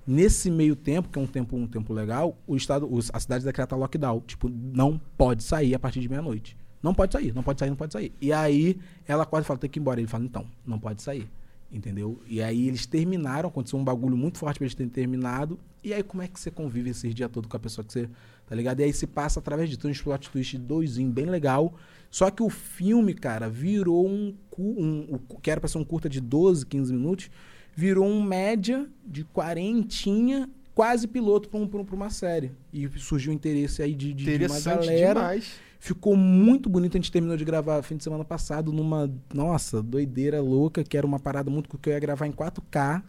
[0.06, 3.76] Nesse meio tempo, que é um tempo, um tempo legal, o estado, a cidade decreta
[3.76, 4.20] lockdown.
[4.26, 6.56] Tipo, não pode sair a partir de meia-noite.
[6.82, 8.12] Não pode sair, não pode sair, não pode sair.
[8.20, 8.76] E aí
[9.06, 10.00] ela quase fala, tem que ir embora.
[10.00, 11.28] Ele fala, então, não pode sair.
[11.70, 12.20] Entendeu?
[12.26, 15.58] E aí eles terminaram, aconteceu um bagulho muito forte pra eles terem terminado.
[15.82, 18.10] E aí como é que você convive esses dias todo com a pessoa que você.
[18.46, 18.80] Tá ligado?
[18.80, 21.72] E aí se passa através de um plot twist doisinho, bem legal.
[22.10, 26.10] Só que o filme, cara, virou um, um, cu- que era pra ser um curta
[26.10, 27.30] de 12, 15 minutos,
[27.74, 32.52] virou um média de quarentinha, quase piloto pra, um, pra um- uma série.
[32.72, 35.20] E surgiu o interesse aí de, de, de uma galera.
[35.20, 35.52] demais.
[35.78, 36.96] Ficou muito bonito.
[36.96, 41.06] A gente terminou de gravar fim de semana passado numa, nossa, doideira louca, que era
[41.06, 43.02] uma parada muito que eu ia gravar em 4K,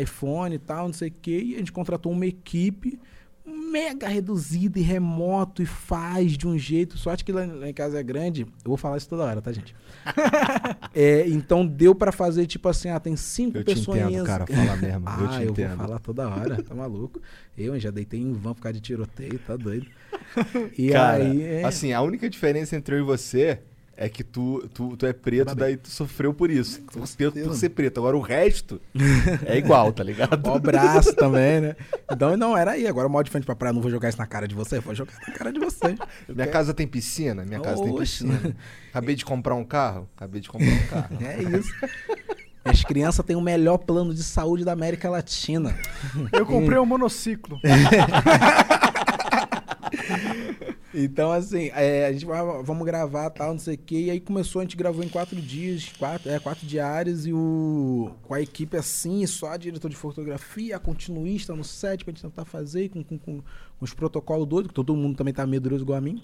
[0.00, 1.40] iPhone e tal, não sei o quê.
[1.42, 2.98] E a gente contratou uma equipe
[3.44, 6.96] mega reduzida e remoto e faz de um jeito.
[6.96, 8.42] Sorte que lá, lá em casa é grande.
[8.42, 9.74] Eu vou falar isso toda hora, tá, gente?
[10.94, 13.98] É, então deu pra fazer tipo assim, ah, tem cinco Eu te pessoas.
[14.00, 15.04] entendo, cara, fala mesmo.
[15.08, 15.76] Ah, eu te eu entendo.
[15.76, 17.20] vou falar toda hora, tá maluco?
[17.56, 19.86] Eu já deitei em van por causa de tiroteio, tá doido.
[20.76, 21.42] E Cara, aí.
[21.42, 23.60] é- assim, a única diferença entre eu e você
[24.02, 26.80] é que tu, tu, tu é preto, daí tu sofreu por isso.
[26.80, 27.48] Tu por, certeza.
[27.48, 27.98] por ser preto.
[27.98, 28.80] Agora o resto
[29.46, 30.44] é igual, tá ligado?
[30.50, 31.76] O braço também, né?
[32.10, 32.88] Então, não, era aí.
[32.88, 34.80] Agora, o mal de frente pra praia, não vou jogar isso na cara de você,
[34.80, 35.94] vou jogar na cara de você.
[36.28, 37.44] Minha casa tem piscina?
[37.44, 38.24] Minha casa tem Oxe.
[38.24, 38.56] piscina.
[38.90, 40.08] Acabei de comprar um carro?
[40.16, 41.18] Acabei de comprar um carro.
[41.22, 41.72] É isso.
[42.64, 45.76] As crianças têm o melhor plano de saúde da América Latina.
[46.32, 47.60] Eu comprei um monociclo.
[50.94, 54.00] Então, assim, é, a gente vai, vamos gravar tal, não sei o quê.
[54.02, 58.10] E aí começou, a gente gravou em quatro dias, quatro, é, quatro diários, e o,
[58.22, 62.22] com a equipe assim, só a diretor de fotografia, a continuista no set pra gente
[62.22, 63.44] tentar fazer, com, com, com, com
[63.80, 66.22] os protocolos doidos, que todo mundo também tá medroso igual a mim.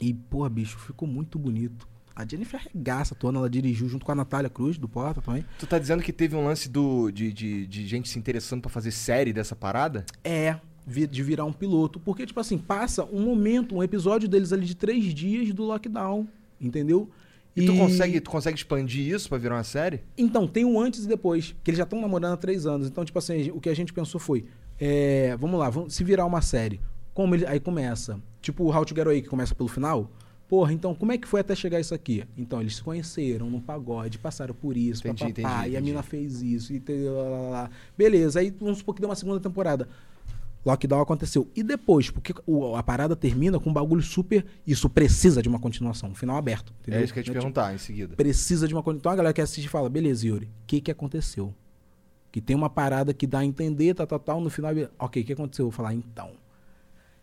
[0.00, 1.88] E, porra, bicho, ficou muito bonito.
[2.14, 5.44] A Jennifer arregaça, atuando, ela dirigiu junto com a Natália Cruz, do Porta também.
[5.58, 8.70] Tu tá dizendo que teve um lance do, de, de, de gente se interessando pra
[8.70, 10.04] fazer série dessa parada?
[10.22, 12.00] É, de virar um piloto.
[12.00, 16.26] Porque, tipo assim, passa um momento, um episódio deles ali de três dias do lockdown,
[16.60, 17.08] entendeu?
[17.54, 20.00] E, tu, consegue, tu consegue expandir isso pra virar uma série?
[20.16, 22.86] Então, tem o antes e depois, que eles já estão namorando há três anos.
[22.86, 24.44] Então, tipo assim, o que a gente pensou foi,
[24.78, 26.80] é, vamos lá, vamos, se virar uma série,
[27.12, 30.10] como ele, aí começa, tipo o How to Get Away, que começa pelo final,
[30.48, 32.24] porra, então como é que foi até chegar isso aqui?
[32.36, 36.02] Então, eles se conheceram no pagode, passaram por isso, Entendi, papapá, entendi, e a mina
[36.02, 37.70] fez isso, e lá, lá, lá.
[37.98, 39.88] beleza, aí vamos supor que deu uma segunda temporada.
[40.64, 41.48] Lockdown aconteceu.
[41.56, 44.44] E depois, porque o- a parada termina com um bagulho super.
[44.66, 46.72] Isso precisa de uma continuação, um final aberto.
[46.80, 47.00] Entendeu?
[47.00, 48.14] É isso que eu ia te é tipo, perguntar em seguida.
[48.16, 49.00] precisa de uma continuação.
[49.00, 51.54] Então a galera que assiste fala, beleza, Yuri, o que que aconteceu?
[52.30, 55.26] Que tem uma parada que dá a entender, tal, tal, tal, no final, ok, o
[55.26, 55.64] que aconteceu?
[55.64, 56.30] Eu vou falar, então.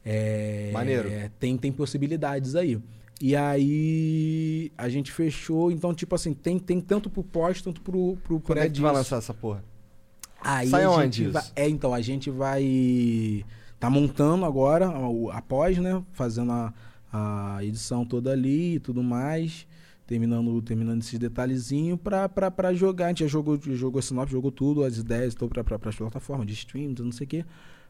[0.03, 1.09] É, Maneiro.
[1.09, 2.79] é, tem, tem possibilidades aí.
[3.21, 8.17] E aí a gente fechou, então, tipo assim, tem, tem tanto pro pós, tanto pro,
[8.23, 9.63] pro Quando é pré que tu vai lançar essa porra?
[10.41, 11.43] Aí Sai onde vai?
[11.55, 13.43] É, então, a gente vai.
[13.79, 16.01] Tá montando agora o- a pós, né?
[16.13, 16.73] Fazendo a,
[17.11, 19.67] a edição toda ali e tudo mais.
[20.05, 23.05] Terminando, terminando esses detalhezinhos pra, pra, pra jogar.
[23.05, 25.95] A gente já jogou, jogou a sinopse, jogou tudo, as ideias, então pra, pra, pras
[25.95, 27.45] plataformas de stream, não sei o quê.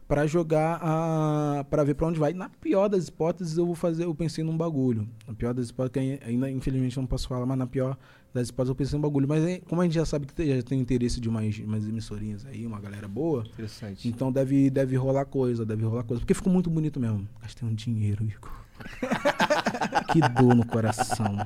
[0.08, 1.64] pra jogar a.
[1.70, 2.32] pra ver pra onde vai.
[2.32, 4.04] Na pior das hipóteses, eu vou fazer.
[4.04, 5.08] Eu pensei num bagulho.
[5.28, 7.96] Na pior das hipóteses, que ainda infelizmente não posso falar, mas na pior
[8.32, 9.26] das hipóteses eu pensei num bagulho.
[9.28, 11.86] Mas aí, como a gente já sabe que tem- já tem interesse de umas, umas
[11.88, 13.44] emissorinhas aí, uma galera boa.
[13.52, 14.08] Interessante.
[14.08, 16.20] Então deve, deve rolar coisa, deve rolar coisa.
[16.20, 17.26] Porque ficou muito bonito mesmo.
[17.42, 18.50] Gastei um dinheiro, Igor.
[20.12, 21.36] que dor no coração.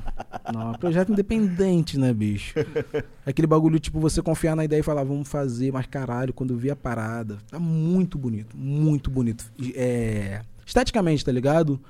[0.52, 2.54] Não, projeto independente, né, bicho?
[3.24, 6.70] Aquele bagulho, tipo, você confiar na ideia e falar, vamos fazer, mas caralho, quando vi
[6.70, 9.50] a parada, tá muito bonito, muito bonito.
[9.74, 11.80] É, esteticamente, tá ligado?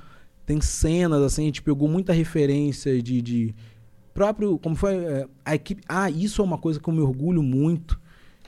[0.46, 3.22] Tem cenas, assim, a gente pegou muita referência de.
[3.22, 3.54] de
[4.12, 4.58] próprio.
[4.58, 4.96] Como foi?
[4.96, 5.82] é, a equipe.
[5.88, 8.00] Ah, isso é uma coisa que eu me orgulho muito.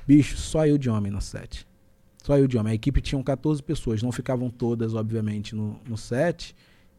[0.07, 1.67] Bicho, só eu de homem no set.
[2.23, 2.73] Só eu de homem.
[2.73, 4.03] A equipe tinha 14 pessoas.
[4.03, 6.55] Não ficavam todas, obviamente, no, no set,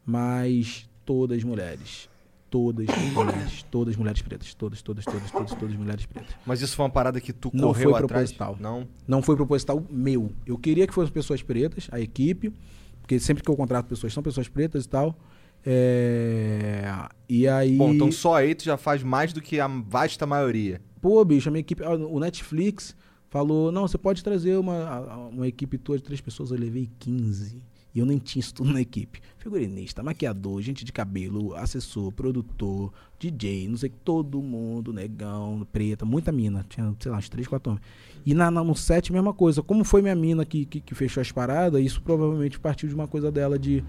[0.05, 2.09] mas todas mulheres.
[2.49, 3.65] Todas mulheres.
[3.69, 4.53] Todas mulheres pretas.
[4.53, 6.35] Todas, todas, todas, todas, todas mulheres pretas.
[6.45, 8.31] Mas isso foi uma parada que tu Não correu foi atrás?
[8.31, 8.57] proposital.
[8.59, 8.87] Não.
[9.07, 10.31] Não foi proposital meu.
[10.45, 12.53] Eu queria que fossem pessoas pretas, a equipe,
[13.01, 15.17] porque sempre que eu contrato pessoas, são pessoas pretas e tal.
[15.65, 17.77] É, E aí.
[17.77, 20.81] Bom, então só aí tu já faz mais do que a vasta maioria.
[21.01, 21.83] Pô, bicho, a minha equipe.
[21.83, 22.95] ah, O Netflix
[23.29, 26.51] falou: não, você pode trazer uma, uma equipe toda de três pessoas.
[26.51, 27.61] Eu levei 15.
[27.93, 29.21] E eu nem tinha isso tudo na equipe.
[29.37, 36.29] Figurinista, maquiador, gente de cabelo, assessor, produtor, DJ, não sei, todo mundo, negão, preta, muita
[36.29, 36.65] mina.
[36.67, 37.85] Tinha, sei lá, uns três, quatro homens.
[38.25, 39.63] E na, na- no set, mesma coisa.
[39.63, 43.07] Como foi minha mina que, que, que fechou as paradas, isso provavelmente partiu de uma
[43.07, 43.81] coisa dela de.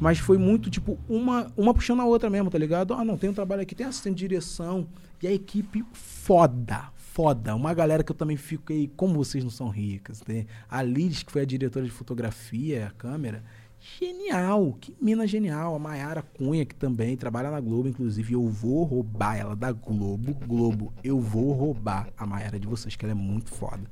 [0.00, 2.92] Mas foi muito, tipo, uma, uma puxando a outra mesmo, tá ligado?
[2.94, 4.86] Ah, não, tem um trabalho aqui, tem assistente de direção.
[5.22, 7.54] E a equipe foda, foda.
[7.54, 10.44] Uma galera que eu também fiquei, como vocês não são ricas, né?
[10.68, 13.42] A Liz, que foi a diretora de fotografia, a câmera,
[13.98, 15.74] genial, que mina genial.
[15.74, 20.34] A Mayara Cunha, que também trabalha na Globo, inclusive, eu vou roubar ela da Globo,
[20.46, 23.90] Globo, eu vou roubar a Mayara de vocês, que ela é muito foda.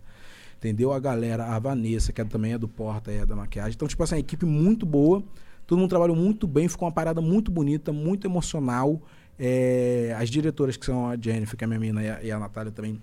[0.58, 0.92] Entendeu?
[0.92, 3.74] A galera, a Vanessa, que é- também é do Porta, é da maquiagem.
[3.74, 5.22] Então, tipo assim, a equipe muito boa.
[5.66, 9.00] Todo mundo trabalhou muito bem, ficou uma parada muito bonita, muito emocional.
[9.38, 12.30] É, as diretoras, que são a Jennifer, que é a minha mina, e a, e
[12.30, 13.00] a Natália também,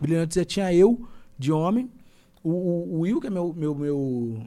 [0.00, 0.36] brilhantes.
[0.36, 1.06] E tinha eu,
[1.38, 1.90] de homem,
[2.42, 4.46] o, o, o Will, que é meu, meu, meu,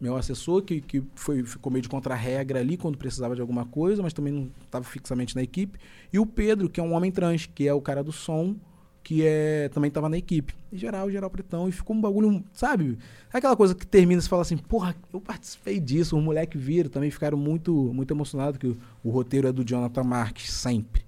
[0.00, 4.02] meu assessor, que, que foi, ficou meio de contra-regra ali quando precisava de alguma coisa,
[4.02, 5.78] mas também não estava fixamente na equipe.
[6.12, 8.56] E o Pedro, que é um homem trans, que é o cara do som,
[9.02, 10.54] que é, também estava na equipe.
[10.70, 11.68] E geral, geral pretão.
[11.68, 12.98] E ficou um bagulho, sabe?
[13.32, 16.16] É aquela coisa que termina e fala assim, porra, eu participei disso.
[16.16, 20.04] Os moleques viram, também ficaram muito, muito emocionados, que o, o roteiro é do Jonathan
[20.04, 21.04] Marques, sempre.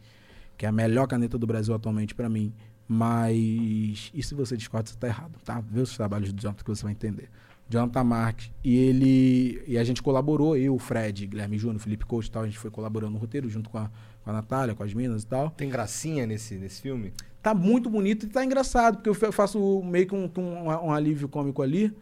[0.56, 2.52] Que é a melhor caneta do Brasil atualmente pra mim.
[2.86, 4.10] Mas.
[4.12, 5.60] E se você discorda, você tá errado, tá?
[5.60, 7.28] Vê os trabalhos do Jonathan que você vai entender.
[7.68, 8.50] Jonathan Marques.
[8.62, 9.62] E ele.
[9.66, 12.42] E a gente colaborou, eu, Fred, Guilherme Júnior, Felipe Coach e tal.
[12.42, 13.90] A gente foi colaborando no roteiro junto com a,
[14.22, 15.50] com a Natália, com as minas e tal.
[15.50, 17.12] Tem gracinha nesse, nesse filme?
[17.44, 20.90] Tá muito bonito e tá engraçado, porque eu fa- faço meio que um, um, um
[20.90, 21.92] alívio cômico ali.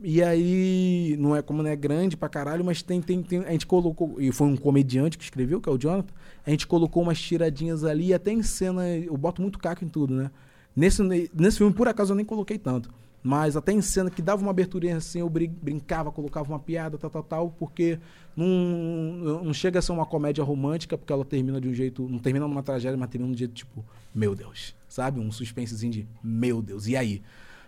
[0.00, 3.40] E aí, não é como não é grande pra caralho, mas tem, tem, tem.
[3.40, 4.20] A gente colocou.
[4.20, 6.14] E foi um comediante que escreveu, que é o Jonathan.
[6.46, 8.88] A gente colocou umas tiradinhas ali, até em cena.
[8.88, 10.30] Eu boto muito caco em tudo, né?
[10.74, 11.02] Nesse,
[11.34, 12.88] nesse filme, por acaso, eu nem coloquei tanto.
[13.22, 16.98] Mas até em cena que dava uma aberturinha assim, eu brin- brincava, colocava uma piada,
[16.98, 17.98] tal, tal, tal, porque
[18.36, 22.08] não, não chega a ser uma comédia romântica, porque ela termina de um jeito.
[22.08, 23.84] Não termina numa tragédia, mas termina de um jeito tipo,
[24.14, 24.74] meu Deus.
[24.88, 25.20] Sabe?
[25.20, 27.22] Um suspensezinho de, meu Deus, e aí?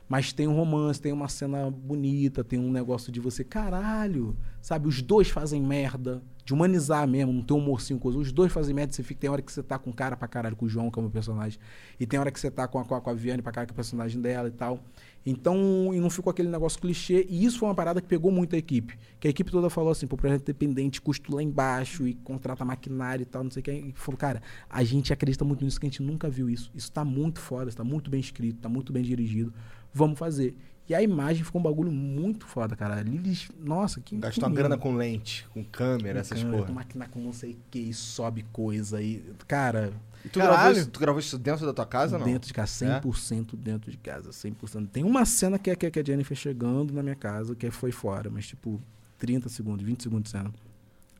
[0.09, 4.87] Mas tem um romance, tem uma cena bonita, tem um negócio de você, caralho, sabe?
[4.87, 8.19] Os dois fazem merda, de humanizar mesmo, não tem um morcinho coisa.
[8.19, 10.55] Os dois fazem merda, você fica, tem hora que você tá com cara pra caralho
[10.55, 11.59] com o João, que é o meu personagem,
[11.99, 13.69] e tem hora que você tá com a, com a, com a Viane pra caralho,
[13.69, 14.79] que é o personagem dela e tal.
[15.27, 18.55] Então, e não ficou aquele negócio clichê, e isso foi uma parada que pegou muito
[18.55, 18.99] a equipe.
[19.19, 23.23] Que a equipe toda falou assim, pô, projeto independente, custo lá embaixo, e contrata maquinário
[23.23, 23.73] e tal, não sei o que.
[23.73, 26.71] E falou, cara, a gente acredita muito nisso, que a gente nunca viu isso.
[26.75, 29.51] Isso tá muito foda, está muito bem escrito, tá muito bem dirigido.
[29.95, 30.55] Vamos fazer.
[30.87, 33.01] E a imagem ficou um bagulho muito foda, cara.
[33.01, 34.16] Lilis, nossa, que.
[34.16, 36.69] Gastou uma grana com lente, com câmera, essas Câmera, porra.
[36.69, 39.25] Com máquina com não sei o que, e sobe coisa aí.
[39.49, 39.93] Cara,
[40.23, 40.59] E tu Caralho.
[40.59, 42.27] gravou, isso, tu gravou isso dentro da tua casa, não?
[42.27, 44.89] Dentro de casa, 100% dentro de casa, 100%.
[44.89, 47.55] Tem uma cena que é, que é que é a Jennifer chegando na minha casa,
[47.55, 48.79] que foi fora, mas tipo,
[49.19, 50.53] 30 segundos, 20 segundos de cena.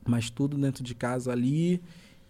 [0.07, 1.81] Mas tudo dentro de casa ali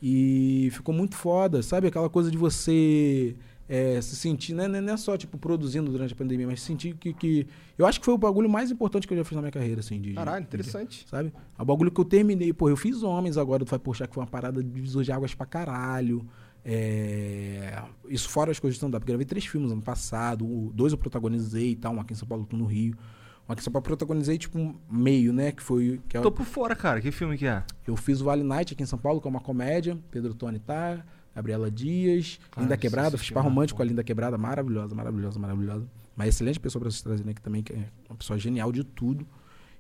[0.02, 1.88] e ficou muito foda, sabe?
[1.88, 3.36] Aquela coisa de você
[3.68, 4.68] é, se sentir, né?
[4.68, 7.48] não é só tipo produzindo durante a pandemia, mas sentir que, que.
[7.78, 9.80] Eu acho que foi o bagulho mais importante que eu já fiz na minha carreira,
[9.80, 10.00] assim.
[10.00, 11.06] De, de- Caralho, de- interessante.
[11.10, 11.34] sabe?
[11.58, 12.54] É um bagulho que eu terminei.
[12.54, 15.12] Pô, eu fiz Homens agora do Vai Puxar, que foi uma parada de divisor de
[15.12, 16.26] águas pra caralho.
[16.64, 19.06] É, Isso fora as coisas de stand-up.
[19.06, 20.46] Gravei três filmes ano passado.
[20.46, 21.94] o- Dois eu protagonizei e tal.
[21.94, 22.96] Um aqui em São Paulo, outro no Rio.
[23.48, 25.52] Um aqui em São Paulo eu protagonizei, tipo, um meio, né?
[25.52, 26.00] Que foi...
[26.10, 27.00] Que é, Tô por fora, cara.
[27.02, 27.64] Que filme que é?
[27.88, 29.98] Eu fiz o Vale Night aqui em São Paulo, que é uma comédia.
[30.12, 31.06] Pedro Tony tá,
[31.36, 33.18] Gabriela Dias, Cara, Linda isso Quebrada.
[33.18, 34.38] Fiz par romântico com a Linda Quebrada.
[34.38, 35.86] Maravilhosa, maravilhosa, maravilhosa.
[36.16, 39.28] Uma excelente pessoa pra vocês trazerem aqui também, que é uma pessoa genial de tudo.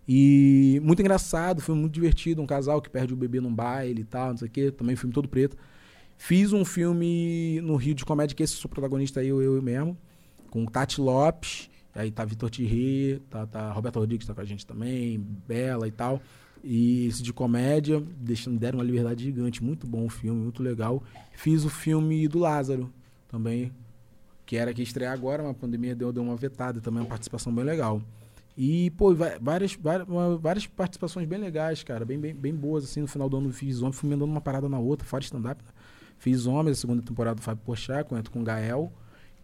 [0.07, 2.41] E muito engraçado, filme muito divertido.
[2.41, 4.69] Um casal que perde o bebê num baile e tal, não sei o quê.
[4.69, 5.55] Também filme todo preto.
[6.17, 9.97] Fiz um filme no Rio de comédia, que esse sou protagonista eu, eu mesmo,
[10.49, 11.69] com o Tati Lopes.
[11.93, 15.91] Aí tá Vitor Thierry, tá, tá Roberto Rodrigues tá com a gente também, Bela e
[15.91, 16.21] tal.
[16.67, 19.63] E esse de comédia, deixando, deram uma liberdade gigante.
[19.63, 21.03] Muito bom o filme, muito legal.
[21.33, 22.91] Fiz o filme do Lázaro
[23.29, 23.71] também,
[24.47, 27.53] que era que estrear agora, mas a pandemia deu, deu uma vetada também, uma participação
[27.53, 28.01] bem legal.
[28.57, 30.07] E, pô, várias, várias,
[30.39, 33.81] várias participações bem legais, cara, bem, bem, bem boas, assim, no final do ano fiz
[33.81, 35.69] homem, fui emendando uma parada na outra, fora stand-up, né?
[36.17, 38.91] Fiz Homens, a segunda temporada do Fábio Porchat, com, com o Gael.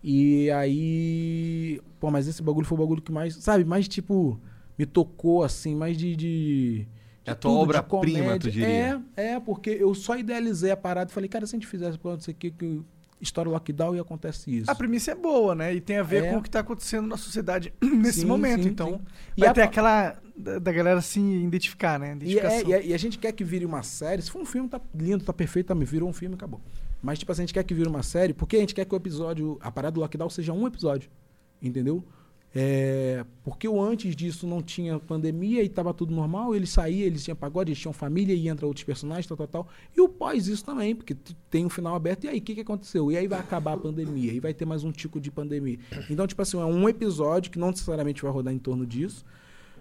[0.04, 4.40] E aí, pô, mas esse bagulho foi o bagulho que mais, sabe, mais, tipo,
[4.76, 6.88] me tocou, assim, mais de de
[7.26, 9.02] É a tua obra-prima, tu diria.
[9.16, 11.98] É, é, porque eu só idealizei a parada e falei, cara, se a gente fizesse
[11.98, 12.82] por isso aqui, que
[13.22, 14.72] estoura o lockdown e acontece isso.
[14.72, 15.72] A premissa é boa, né?
[15.76, 16.30] E tem a ver É.
[16.32, 18.64] com o que tá acontecendo na sociedade nesse Sim, momento.
[18.64, 19.02] sim, então, sim.
[19.38, 22.18] E vai a aquela da, da galera se identificar, né?
[22.22, 24.24] E, é- e a, e a gente quer que vire uma série.
[24.24, 26.60] Se for um filme, tá lindo, tá perfeito, tá, me virou um filme, acabou.
[27.04, 28.94] Mas, tipo assim, a gente quer que vire uma série porque a gente quer que
[28.96, 31.08] o episódio, a parada do lockdown seja um episódio.
[31.62, 32.04] Entendeu?
[32.54, 37.24] É, porque o antes disso não tinha pandemia e tava tudo normal, eles saíam, eles
[37.24, 39.68] tinham pagode, eles tinham família e entra outros personagens, tal, tal, tal.
[39.96, 41.16] E o pós isso também, porque
[41.50, 43.10] tem um final aberto, e aí, o que, que aconteceu?
[43.10, 45.80] E aí vai acabar a pandemia, e vai ter mais um tico de pandemia.
[46.10, 49.24] Então, tipo assim, é um episódio que não necessariamente vai rodar em torno disso,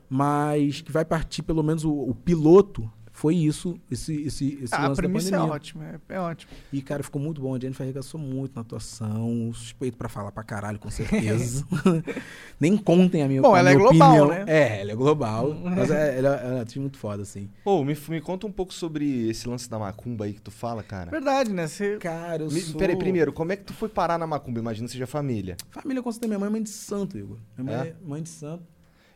[0.08, 2.90] mas que vai partir, pelo menos, o, o piloto
[3.20, 5.54] foi isso, esse, esse, esse Ah, a lance da premissa é pandemia.
[5.54, 6.50] ótima, é, é ótimo.
[6.72, 7.54] E, cara, ficou muito bom.
[7.54, 9.50] A Jennifer arregaçou muito na atuação.
[9.52, 11.66] Suspeito pra falar pra caralho, com certeza.
[12.58, 14.28] Nem contem a minha, Bom, a ela é global, opinião.
[14.28, 14.44] né?
[14.46, 15.54] É, ela é global.
[15.54, 17.50] mas é, ela, ela é uma atriz muito foda, assim.
[17.62, 20.82] Pô, me, me conta um pouco sobre esse lance da macumba aí que tu fala,
[20.82, 21.10] cara.
[21.10, 21.66] Verdade, né?
[21.66, 22.78] Você Cara, eu Me, sou...
[22.78, 24.58] Peraí, primeiro, como é que tu foi parar na macumba?
[24.60, 25.56] Imagina seja família.
[25.70, 26.28] Família, com certeza.
[26.28, 27.36] Minha mãe é mãe de santo, Igor.
[27.58, 27.90] Minha mãe É?
[27.90, 28.62] é mãe de santo.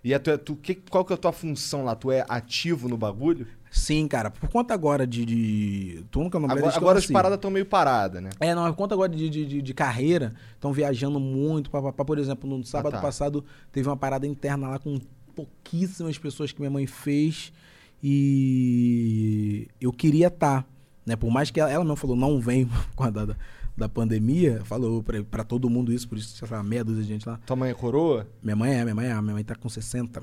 [0.02, 1.94] E a tua, tu, que, qual que é a tua função lá?
[1.96, 3.46] Tu é ativo no bagulho?
[3.74, 4.30] Sim, cara.
[4.30, 5.24] Por conta agora de...
[5.24, 6.04] de...
[6.08, 8.30] Tu nunca não Agora, agora as paradas estão meio paradas, né?
[8.38, 11.68] É, não, por conta agora de, de, de, carreira, estão viajando muito.
[11.70, 12.04] Pá, pá, pá.
[12.04, 13.00] Por exemplo, no sábado tá.
[13.00, 15.00] passado teve uma parada interna lá com
[15.34, 17.52] pouquíssimas pessoas que minha mãe fez.
[18.00, 20.64] E eu queria estar,
[21.04, 21.16] né?
[21.16, 23.36] Por mais que ela, ela mesmo falou, não vem por causa da,
[23.76, 27.28] da pandemia, falou pra, pra todo mundo isso, por isso, lá, meia dúzia de gente
[27.28, 27.40] lá.
[27.44, 28.24] Tua mãe é coroa?
[28.40, 30.22] Minha mãe é, minha mãe é, minha mãe tá com 60.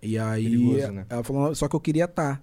[0.00, 1.06] E aí, Perigoso, né?
[1.08, 2.40] ela falou, só que eu queria estar.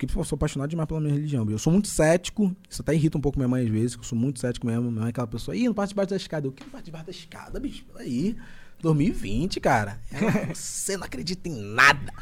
[0.00, 1.46] Porque pô, eu sou apaixonado demais pela minha religião.
[1.50, 4.06] Eu sou muito cético, isso até irrita um pouco minha mãe às vezes, que eu
[4.06, 4.84] sou muito cético mesmo.
[4.84, 6.46] Minha mãe é aquela pessoa, ih, não parte debaixo da escada.
[6.46, 7.84] Eu, que não parte debaixo da escada, bicho?
[7.84, 8.34] Peraí.
[8.80, 10.00] 2020, cara.
[10.54, 12.14] Você não acredita em nada.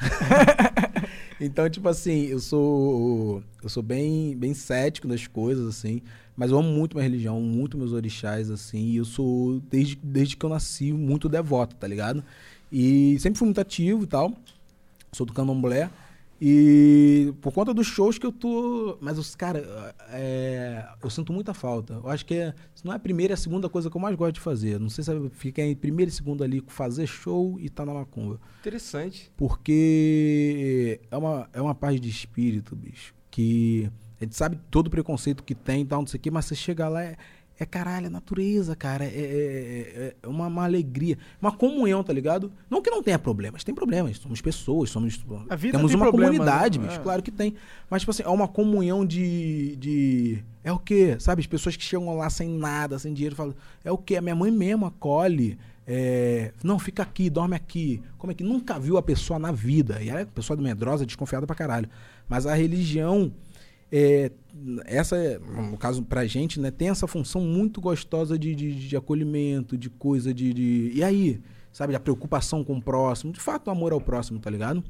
[1.41, 6.03] então, tipo assim, eu sou eu sou bem, bem cético das coisas, assim.
[6.37, 8.89] Mas eu amo muito minha religião, muito meus orixás, assim.
[8.89, 12.25] E eu sou, desde, desde que eu nasci, muito devoto, tá ligado?
[12.73, 14.35] E sempre fui muito ativo e tal.
[15.13, 15.89] Sou do candomblé.
[16.41, 18.97] E por conta dos shows que eu tô.
[19.01, 21.95] Mas, os cara, é, eu sinto muita falta.
[21.95, 24.01] Eu acho que é, se não é a primeira, é a segunda coisa que eu
[24.01, 24.79] mais gosto de fazer.
[24.79, 27.93] Não sei se é ficar em primeiro e segundo ali, fazer show e tá na
[27.93, 28.41] macumba.
[28.61, 29.33] Interessante.
[29.37, 33.15] Porque é uma, é uma paz de espírito, bicho.
[33.31, 33.91] Que
[34.21, 36.45] a gente sabe todo o preconceito que tem e tal, não sei o quê, mas
[36.45, 37.17] você chega lá, é,
[37.59, 39.05] é caralho, é natureza, cara.
[39.05, 41.19] É, é- é uma, uma alegria.
[41.41, 42.53] Uma comunhão, tá ligado?
[42.71, 44.19] Não que não tenha problemas, tem problemas.
[44.19, 45.19] Somos pessoas, somos.
[45.49, 46.87] A vida temos tem uma problema, comunidade, né?
[46.87, 47.01] bicho.
[47.01, 47.03] É.
[47.03, 47.55] Claro que tem.
[47.91, 49.77] Mas, tipo assim, é uma comunhão de.
[49.77, 51.17] de é o quê?
[51.19, 51.41] Sabe?
[51.41, 53.55] As pessoas que chegam lá sem nada, sem dinheiro, falam.
[53.85, 54.17] É o quê?
[54.17, 55.59] A minha mãe mesmo acolhe.
[55.87, 58.03] é, não, fica aqui, dorme aqui.
[58.19, 60.03] Como é que nunca viu a pessoa na vida?
[60.03, 61.89] E ela é pessoa medrosa, desconfiada pra caralho.
[62.29, 63.33] Mas a religião,
[63.91, 64.31] é,
[64.85, 68.97] essa, é, no caso pra gente, né, tem essa função muito gostosa de, de, de
[68.97, 70.93] acolhimento, de coisa, de, de.
[70.95, 71.41] E aí?
[71.73, 74.83] Sabe, a preocupação com o próximo, de fato, o amor ao próximo, tá ligado?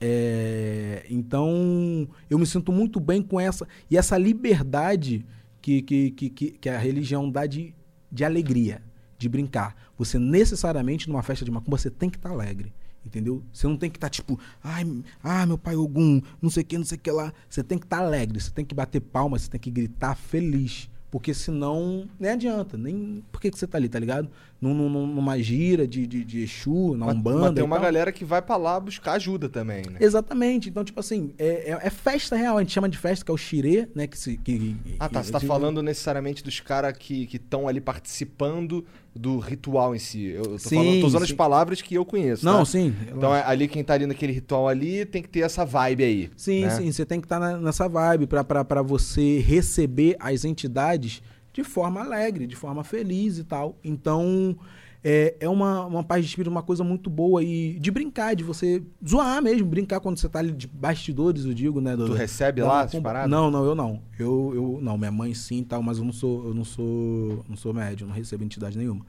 [0.00, 3.66] É, então, eu me sinto muito bem com essa.
[3.90, 5.26] E essa liberdade
[5.60, 7.74] que, que, que, que, a religião dá de,
[8.10, 8.82] de alegria,
[9.18, 9.76] de brincar.
[9.98, 12.72] Você necessariamente, numa festa de macumba, você tem que estar alegre.
[13.04, 13.42] Entendeu?
[13.52, 14.84] Você não tem que estar tipo, ai,
[15.22, 17.32] ah, meu pai Ogum, não sei o que, não sei o que lá.
[17.48, 20.88] Você tem que estar alegre, você tem que bater palmas, você tem que gritar feliz.
[21.10, 22.76] Porque senão nem adianta.
[22.76, 23.24] Nem.
[23.32, 24.30] Por que, que você tá ali, tá ligado?
[24.60, 27.38] Num, num- numa gira de, de, de Exu, na Mas- Umbanda.
[27.40, 29.96] mas tem uma galera que vai pra lá buscar ajuda também, né?
[29.98, 30.68] Exatamente.
[30.68, 32.58] Então, tipo assim, é, é- é festa real.
[32.58, 34.06] A gente chama de festa, que é o xirê, né?
[34.06, 35.20] Que se, que, Ah, tá.
[35.20, 38.84] que- Você tá falando necessariamente dos caras que estão ali participando
[39.16, 40.26] do ritual em si.
[40.26, 41.32] Eu tô, Sim, falando, tô usando sim.
[41.32, 42.44] as palavras que eu conheço.
[42.44, 42.64] Não, tá?
[42.66, 42.94] sim.
[43.16, 46.30] Então é ali quem tá ali naquele ritual ali tem que ter essa vibe aí.
[46.36, 46.70] Sim, né?
[46.70, 46.92] sim.
[46.92, 51.22] Você tem que estar nessa vibe pra você receber as entidades
[51.62, 53.76] de forma alegre, de forma feliz e tal.
[53.84, 54.56] Então,
[55.02, 58.44] é, é uma, uma paz de espírito, uma coisa muito boa e de brincar, de
[58.44, 61.96] você zoar mesmo, brincar quando você tá ali de bastidores, eu digo, né?
[61.96, 63.30] do- Tu recebe lá as paradas?
[63.30, 64.02] Não, não, eu não.
[64.18, 67.44] Eu, eu não, minha mãe sim e tal, mas eu não sou, eu não sou,
[67.48, 69.04] não sou médium, não recebo entidade nenhuma.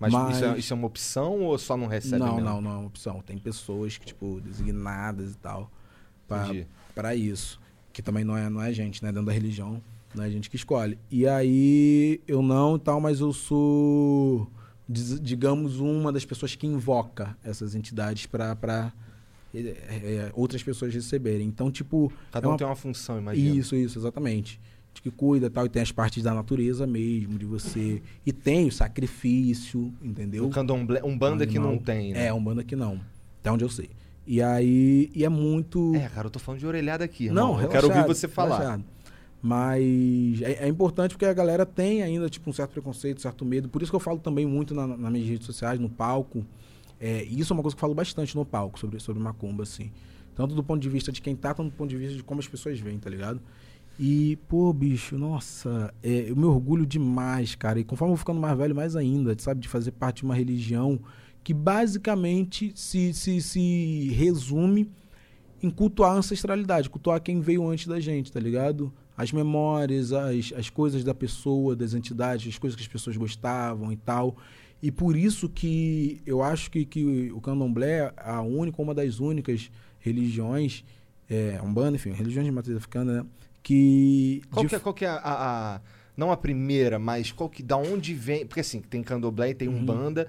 [0.00, 2.50] Mas, Mas- Isso, é, isso é uma opção ou só não recebe não, mesmo?
[2.50, 3.22] não, não é uma opção.
[3.24, 5.70] Tem pessoas que, tipo, designadas e tal,
[6.94, 7.60] pra isso.
[7.92, 9.10] Que também não é, não é gente, né?
[9.12, 9.80] Dentro da religião,
[10.22, 10.98] é gente que escolhe.
[11.10, 14.48] E aí, eu não e tal, mas eu sou,
[14.88, 18.92] digamos, uma das pessoas que invoca essas entidades pra, pra
[19.54, 21.46] é, é, outras pessoas receberem.
[21.46, 22.12] Então, tipo.
[22.30, 23.56] Cada é um uma tem uma função, imagina.
[23.56, 24.60] isso, isso, exatamente.
[24.92, 28.00] De que cuida tal, e tem as partes da natureza mesmo, de você.
[28.24, 30.46] E tem o sacrifício, entendeu?
[30.46, 32.26] O candomblé, um banda que não tem, né?
[32.26, 33.00] É, um banda que não.
[33.40, 33.90] Até onde eu sei.
[34.26, 35.10] E aí.
[35.14, 35.92] E é muito.
[35.96, 37.54] É, cara, eu tô falando de orelhada aqui, irmão.
[37.54, 38.58] não, eu quero ouvir você falar.
[38.58, 38.93] relaxado.
[39.46, 43.44] Mas é, é importante porque a galera tem ainda tipo, um certo preconceito, um certo
[43.44, 43.68] medo.
[43.68, 46.46] Por isso que eu falo também muito na, nas minhas redes sociais, no palco.
[46.98, 49.92] É, isso é uma coisa que eu falo bastante no palco sobre, sobre macumba, assim.
[50.34, 52.40] Tanto do ponto de vista de quem tá, tanto do ponto de vista de como
[52.40, 53.38] as pessoas veem, tá ligado?
[54.00, 57.78] E, pô, bicho, nossa, é, eu me orgulho demais, cara.
[57.78, 59.60] E conforme eu vou ficando mais velho, mais ainda, sabe?
[59.60, 60.98] De fazer parte de uma religião
[61.42, 64.90] que basicamente se, se, se resume
[65.62, 68.90] em cultuar a ancestralidade, cultuar quem veio antes da gente, tá ligado?
[69.16, 73.92] As memórias, as, as coisas da pessoa, das entidades, as coisas que as pessoas gostavam
[73.92, 74.36] e tal.
[74.82, 79.20] E por isso que eu acho que, que o candomblé é a única, uma das
[79.20, 79.70] únicas
[80.00, 80.84] religiões,
[81.30, 83.26] é, umbanda, enfim, religiões de matriz africana, né?
[83.62, 84.42] que...
[84.50, 85.80] Qual que é, qual que é a, a-
[86.16, 87.62] Não a primeira, mas qual que.
[87.62, 88.46] Da onde vem.
[88.46, 89.78] Porque assim, tem candomblé e tem Uhum.
[89.80, 90.28] umbanda.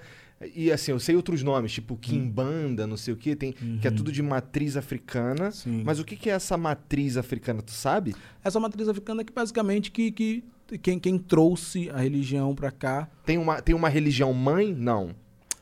[0.54, 3.92] E assim, eu sei outros nomes, tipo Kimbanda, não sei o quê, tem, que é
[3.92, 5.46] tudo de matriz africana.
[5.46, 5.52] Uhum.
[5.52, 5.84] Sim.
[5.86, 8.16] Mas o que, que é essa matriz africana, tu sabe?
[8.44, 10.44] Essa matriz africana é que basicamente que, que
[10.82, 14.74] quem, quem trouxe a religião pra cá Tem uma, tem uma religião mãe?
[14.74, 15.16] Não.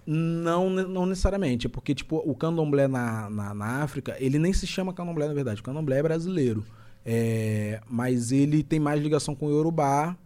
[0.06, 1.68] Não, não necessariamente.
[1.68, 5.34] É porque, tipo, o candomblé na, na, na África, ele nem se chama candomblé, na
[5.34, 5.62] verdade.
[5.62, 6.66] O candomblé é brasileiro.
[7.06, 10.18] É, mas ele tem mais ligação com o Yorubá,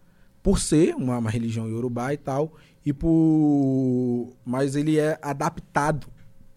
[0.42, 2.54] por ser uma, uma religião Yorubá e tal.
[2.88, 4.30] E por...
[4.46, 6.08] Mas ele é adaptado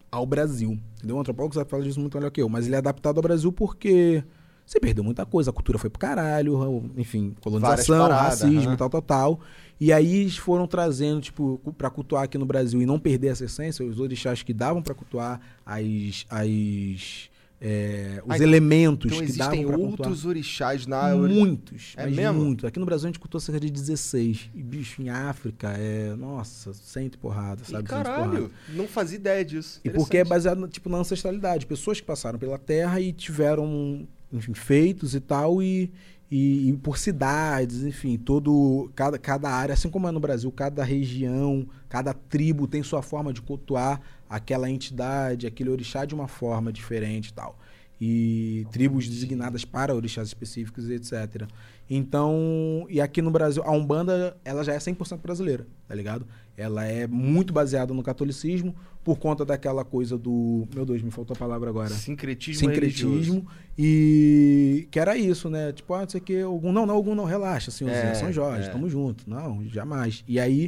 [0.09, 0.79] ao Brasil.
[0.95, 1.17] Entendeu?
[1.17, 2.47] O antropólogo sabe falar disso muito melhor que eu.
[2.47, 4.23] Mas ele é adaptado ao Brasil porque...
[4.65, 8.77] Você perdeu muita coisa, a cultura foi pro caralho, enfim, colonização, paradas, racismo, aham.
[8.77, 9.39] tal, tal, tal.
[9.77, 13.43] E aí eles foram trazendo, tipo, pra cultuar aqui no Brasil e não perder essa
[13.43, 17.29] essência, os orixás que davam pra cultuar, as, as,
[17.63, 21.15] é, os Ah, elementos Então que davam existem pra outros orixás na.
[21.15, 22.39] Muitos, É mas mesmo?
[22.43, 22.65] muito.
[22.65, 24.49] Aqui no Brasil a gente cultua cerca de 16.
[24.55, 27.83] E, bicho, em África é, nossa, cento e porrada, sabe?
[27.85, 28.09] E porrada.
[28.09, 29.79] caralho, não fazia ideia disso.
[29.85, 31.67] E porque é baseado tipo, na ancestralidade.
[31.67, 35.91] Pessoas que passaram pela Terra e tiveram, enfim, feitos e tal, e,
[36.31, 38.91] e, e por cidades, enfim, todo.
[38.95, 43.31] Cada, cada área, assim como é no Brasil, cada região, cada tribo tem sua forma
[43.31, 44.01] de cultuar
[44.31, 47.59] aquela entidade, aquele orixá de uma forma diferente e tal.
[47.99, 51.47] E tribos designadas para orixás específicos e etc.
[51.87, 56.25] Então, e aqui no Brasil, a Umbanda, ela já é 100% brasileira, tá ligado?
[56.55, 60.67] Ela é muito baseada no catolicismo, por conta daquela coisa do.
[60.73, 61.89] Meu Deus, me faltou a palavra agora.
[61.89, 63.15] Sincretismo, religioso.
[63.15, 63.47] Sincretismo.
[63.77, 65.71] E que era isso, né?
[65.71, 66.71] Tipo, ah, não sei o que, algum.
[66.71, 68.71] Não, não, algum não, relaxa, senhorzinho, É, São Jorge, é.
[68.71, 69.27] tamo junto.
[69.27, 70.23] Não, jamais.
[70.27, 70.67] E aí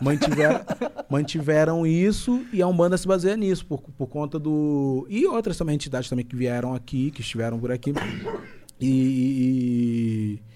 [0.00, 0.60] mantiveram,
[1.10, 5.06] mantiveram isso e a Umbanda se baseia nisso, por, por conta do.
[5.10, 7.92] E outras também entidades também que vieram aqui, que estiveram por aqui.
[8.80, 10.38] E.
[10.38, 10.51] e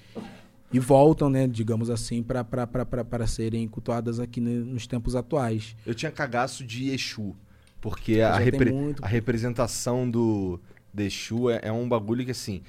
[0.77, 5.75] e voltam, né, digamos assim, para serem cultuadas aqui nos tempos atuais.
[5.87, 7.35] Eu tinha cagaço de Exu.
[7.81, 9.05] Porque a, repre- muito.
[9.05, 10.61] a representação do
[10.93, 12.63] de Exu é, é um bagulho que, assim.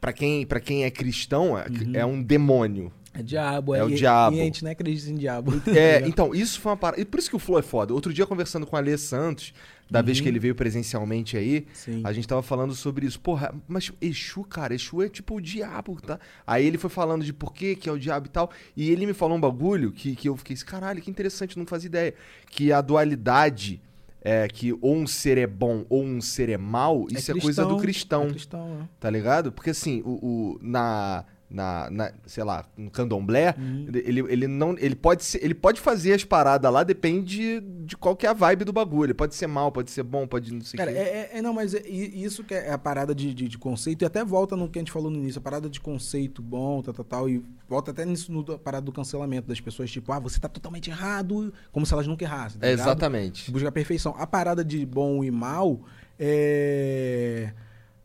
[0.00, 1.92] Pra quem, pra quem é cristão, é, Uhum.
[1.94, 2.92] é um demônio.
[3.12, 4.36] É diabo, É o e- diabo.
[4.36, 5.52] E a gente não acredita em diabo.
[5.66, 7.00] É, então, isso foi uma parada.
[7.02, 7.92] E por isso que o Flow é foda.
[7.92, 9.52] Outro dia, conversando com o Alê Santos,
[9.90, 10.22] da vez Uhum.
[10.24, 12.02] que ele veio presencialmente aí, Sim.
[12.04, 13.18] a gente tava falando sobre isso.
[13.20, 16.18] Porra, mas Exu, cara, Exu é tipo o diabo, tá?
[16.46, 18.50] Aí ele foi falando de por que que é o diabo e tal.
[18.76, 21.64] E ele me falou um bagulho que, que eu fiquei assim, caralho, que interessante, não
[21.66, 22.14] fazia ideia.
[22.50, 23.80] Que a dualidade
[24.20, 27.64] é que ou um ser é bom ou um ser é mal, isso é, coisa
[27.64, 28.88] do cristão, É cristão, é.
[29.00, 29.52] tá ligado?
[29.52, 33.86] Porque assim, o, o- na, na, na, sei lá, no candomblé, Uhum.
[33.92, 34.76] ele, ele não.
[34.78, 38.32] Ele pode, ser, ele pode fazer as paradas lá, depende de qual que é a
[38.34, 39.14] vibe do bagulho.
[39.14, 40.98] Pode ser mal, pode ser bom, pode não sei o Cara, quê.
[40.98, 44.02] é, é- é- não, mas é- isso que é a parada de, de, de conceito,
[44.02, 46.82] e até volta no que a gente falou no início, a parada de conceito bom,
[46.82, 50.12] tal, tal, tal, e volta até nisso no a parada do cancelamento das pessoas, tipo,
[50.12, 52.60] ah, você tá totalmente errado, como se elas nunca errassem.
[52.60, 53.50] tá É, exatamente.
[53.50, 54.14] Busca a perfeição.
[54.18, 55.80] A parada de bom e mal
[56.18, 57.52] é.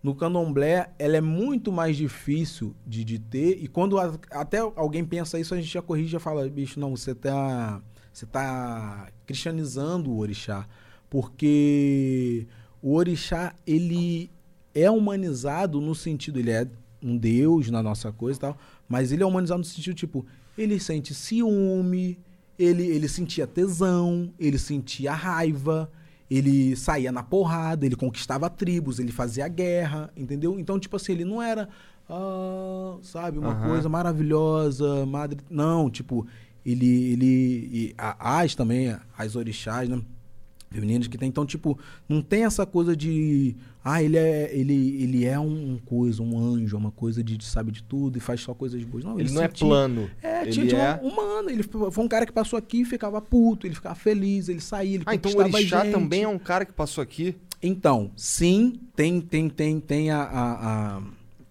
[0.04, 3.58] No candomblé, ela é muito mais difícil de, de ter.
[3.64, 6.94] E quando a- até alguém pensa isso, a gente já corrige e fala, bicho, não,
[6.96, 7.82] você tá.
[8.12, 10.68] você tá cristianizando o orixá,
[11.10, 12.46] porque
[12.82, 14.30] o orixá ele
[14.76, 16.68] é humanizado no sentido ele é
[17.02, 18.58] um deus na nossa coisa e tal,
[18.90, 20.26] mas ele é humanizado no sentido tipo
[20.58, 22.20] ele sente ciúme,
[22.60, 25.90] ele ele sentia tesão, ele sentia raiva,
[26.38, 30.60] ele saía na porrada, ele conquistava tribos, ele fazia guerra, entendeu?
[30.60, 31.70] Então, tipo assim, ele não era,
[32.10, 33.68] ah, sabe, uma Aham.
[33.68, 35.40] coisa maravilhosa, madre.
[35.48, 36.26] Não, tipo,
[36.66, 37.14] ele.
[37.14, 40.02] ele as também, as orixás, né?
[40.72, 41.30] Femininas que tem.
[41.30, 41.78] Então, tipo,
[42.10, 43.56] não tem essa coisa de.
[43.84, 47.70] Ah, ele é, ele, ele é um coisa, um anjo, uma coisa de, de sabe
[47.72, 49.04] de tudo e faz só coisas boas.
[49.04, 50.10] Não, Ele não é plano.
[50.22, 51.02] é, ele tinha, tinha é...
[51.04, 51.50] um humano.
[51.50, 54.96] Ele foi um cara que passou aqui e ficava puto, ele ficava feliz, ele saía,
[54.96, 57.36] ele Ah, então o orixá também é um cara que passou aqui.
[57.62, 61.02] Então, sim, tem, tem, tem, tem a, a, a-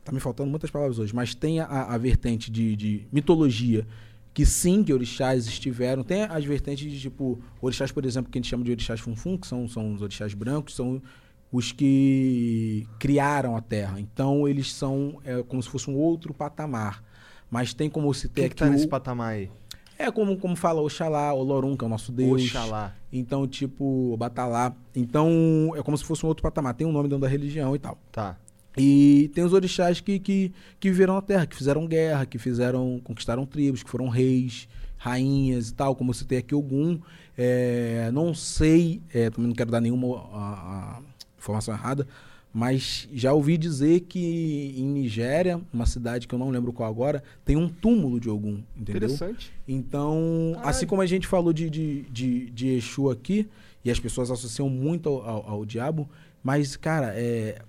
[0.05, 3.87] Tá me faltando muitas palavras hoje, mas tem a, a vertente de, de mitologia
[4.35, 6.03] que sim, que orixás estiveram.
[6.03, 9.37] Tem as vertentes de, tipo, orixás, por exemplo, que a gente chama de orixás funfun,
[9.39, 11.01] que são, são os orixás brancos, são
[11.53, 14.01] os que criaram a Terra.
[14.01, 17.05] Então, eles são é, como se fosse um outro patamar.
[17.51, 19.51] Mas tem como se ter Quem que aqui tá o- nesse patamar aí?
[19.99, 22.43] É como, como fala Oxalá, Olorum, que é o nosso Deus.
[22.45, 22.95] Oxalá.
[23.13, 24.75] Então, tipo, Batalá.
[24.97, 26.75] Então, é como se fosse um outro patamar.
[26.75, 27.99] Tem um nome dentro da religião e tal.
[28.11, 28.37] Tá.
[28.77, 30.51] E tem os orixás que, que,
[30.81, 34.67] que viveram na Terra, que fizeram guerra, que fizeram, conquistaram tribos, que foram reis,
[34.97, 36.99] rainhas e tal, como você tem aqui Ogum.
[37.37, 41.03] É, não sei, é, também não quero dar nenhuma a- a
[41.43, 42.07] informação errada,
[42.53, 47.23] mas já ouvi dizer que em Nigéria, uma cidade que eu não lembro qual agora,
[47.45, 49.09] tem um túmulo de Ogum, entendeu?
[49.09, 49.53] Interessante.
[49.67, 50.71] Então, Caralho.
[50.71, 53.49] assim como a gente falou de, de, de, de Exu aqui,
[53.85, 56.09] e as pessoas associam muito ao, ao, ao diabo,
[56.43, 57.63] mas, cara, é,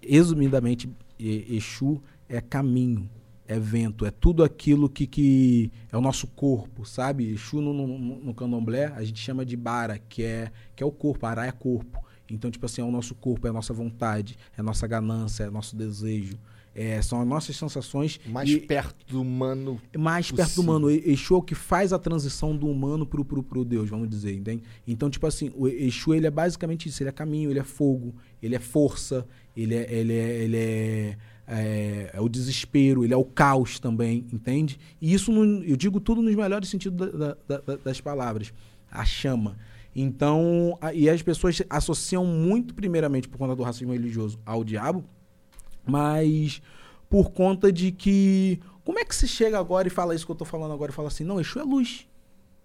[0.00, 3.10] resumidamente, Exu é caminho,
[3.46, 7.28] é vento, é tudo aquilo que, que é o nosso corpo, sabe?
[7.32, 10.92] Exu no, no, no candomblé a gente chama de bara, que é, que é o
[10.92, 12.02] corpo, ará é corpo.
[12.32, 15.44] Então, tipo assim, é o nosso corpo, é a nossa vontade, é a nossa ganância,
[15.44, 16.38] é o nosso desejo.
[16.74, 18.18] É, são as nossas sensações.
[18.26, 19.78] Mais e- perto do humano.
[19.98, 20.62] mais perto do possível.
[20.62, 20.90] humano.
[20.90, 24.34] Exu é o que faz a transição do humano pro, pro, pro Deus, vamos dizer,
[24.34, 24.62] entende?
[24.88, 27.02] Então, tipo assim, o Exu, ele é basicamente isso.
[27.02, 31.18] Ele é caminho, ele é fogo, ele é força, ele é, ele é, ele é,
[31.46, 34.78] é, é o desespero, ele é o caos também, entende?
[34.98, 38.50] E isso, eu digo tudo nos melhores sentidos da- da- da- das palavras.
[38.90, 39.58] A chama.
[39.94, 45.04] Então, a- e as pessoas associam muito, primeiramente, por conta do racismo religioso, ao diabo,
[45.86, 46.62] mas
[47.08, 48.60] por conta de que.
[48.84, 50.94] Como é que se chega agora e fala isso que eu tô falando agora e
[50.94, 52.08] fala assim, não, Exu é luz.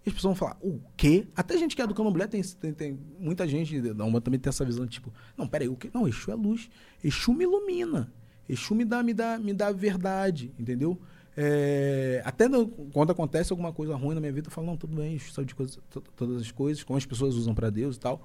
[0.05, 1.27] E as pessoas vão falar, o quê?
[1.35, 4.49] Até gente que é do candomblé tem, tem, tem muita gente da Umbanda também tem
[4.49, 5.91] essa visão tipo, não, peraí, o quê?
[5.93, 6.69] Não, Exu é luz.
[7.03, 8.11] Exu me ilumina.
[8.47, 10.97] Exu me dá, me dá, me dá verdade, entendeu?
[11.39, 14.95] É, até no- quando acontece alguma coisa ruim na minha vida, eu falo, não, tudo
[14.97, 17.99] bem, sabe de coisa, to- todas as coisas, como as pessoas usam pra Deus e
[17.99, 18.23] tal.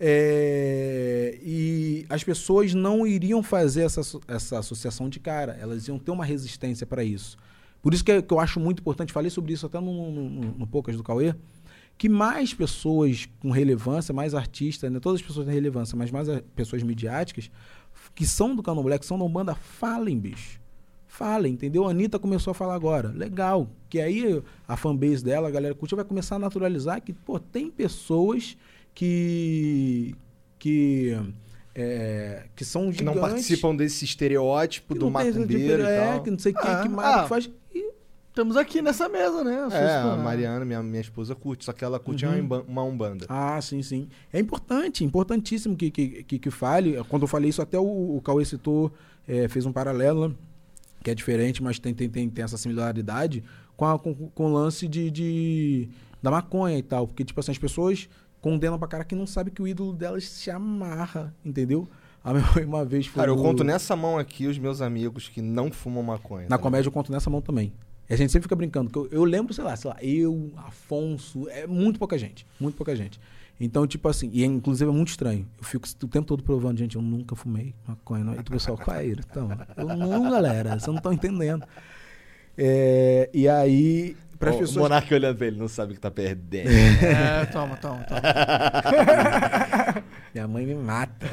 [0.00, 6.10] É, e as pessoas não iriam fazer essa, essa associação de cara, elas iam ter
[6.10, 7.36] uma resistência para isso.
[7.80, 10.28] Por isso que, é- que eu acho muito importante, falei sobre isso até no, no,
[10.30, 11.34] no, no Poucas do Cauê,
[11.96, 16.26] que mais pessoas com relevância, mais artistas, né, todas as pessoas têm relevância, mas mais
[16.56, 17.50] pessoas midiáticas,
[18.14, 20.59] que são do Candomblé, que são da Umbanda, falem, bicho.
[21.12, 21.86] Falem, entendeu?
[21.86, 23.08] A Anitta começou a falar agora.
[23.08, 23.68] Legal.
[23.88, 27.68] Que aí a fanbase dela, a galera curte, vai começar a naturalizar que, pô, tem
[27.68, 28.56] pessoas
[28.94, 30.14] que.
[30.58, 31.18] que.
[31.74, 33.32] é, que são Que não gigantes.
[33.32, 36.22] participam desse estereótipo do esse tipo macumbeiro e é, tal.
[36.22, 37.22] que não sei quem, Ah, que mata, ah.
[37.24, 37.50] que faz.
[37.74, 37.90] E
[38.28, 39.68] Estamos aqui nessa mesa, né?
[39.72, 40.16] É, a.
[40.16, 42.62] Mariana, minha, minha esposa, curte, só que ela curte Uhum.
[42.68, 43.26] uma umbanda.
[43.28, 44.08] Ah, sim, sim.
[44.32, 47.02] É importante, importantíssimo que, que, que, que fale.
[47.08, 48.92] Quando eu falei isso, até o, o Cauê citou,
[49.26, 50.34] é, fez um paralelo, né?
[51.02, 53.42] Que é diferente, mas tem, tem, tem, tem essa similaridade
[53.76, 55.88] com, a- com, com o lance de, de-
[56.22, 57.06] da maconha e tal.
[57.06, 58.08] Porque, tipo assim, as pessoas
[58.40, 61.88] condenam pra cara que não sabe que o ídolo delas se amarra, entendeu?
[62.22, 63.20] A minha mãe uma vez foi.
[63.20, 66.46] Cara, eu no- conto nessa mão aqui os meus amigos que não fumam maconha.
[66.50, 67.72] Na tá comédia eu conto nessa mão também.
[68.08, 68.90] E a gente sempre fica brincando.
[68.90, 72.44] que Eu, eu lembro, sei lá, sei lá, eu, Afonso, é muito pouca gente.
[72.58, 73.18] Muito pouca gente.
[73.62, 75.46] Então, tipo assim, e é, inclusive é muito estranho.
[75.58, 78.24] Eu fico o tempo todo provando, gente, eu nunca fumei maconha.
[78.24, 78.34] Não.
[78.34, 79.20] E o pessoal, qual é ele?
[79.30, 81.64] Então, eu não, galera, vocês não estão entendendo.
[82.56, 84.82] É, e aí, para as Ó, O pessoas.
[84.82, 86.70] Monark olhando pra ele, não sabe o que tá perdendo.
[86.70, 88.20] É, toma, toma, toma.
[90.34, 91.26] Minha mãe me mata.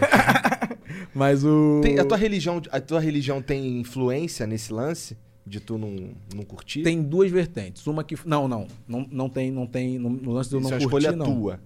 [1.14, 1.80] Mas o.
[1.82, 5.18] Tem- a, tua religião, a tua religião tem influência nesse lance?
[5.46, 5.96] De tu não,
[6.36, 6.84] não curtir?
[6.84, 7.88] Tem duas vertentes.
[7.88, 8.18] Uma que.
[8.26, 8.68] Não, não.
[8.86, 9.98] Não, não tem, não tem.
[9.98, 11.26] No, no lance de eu Isso não é uma curtir, escolha não.
[11.40, 11.60] tua.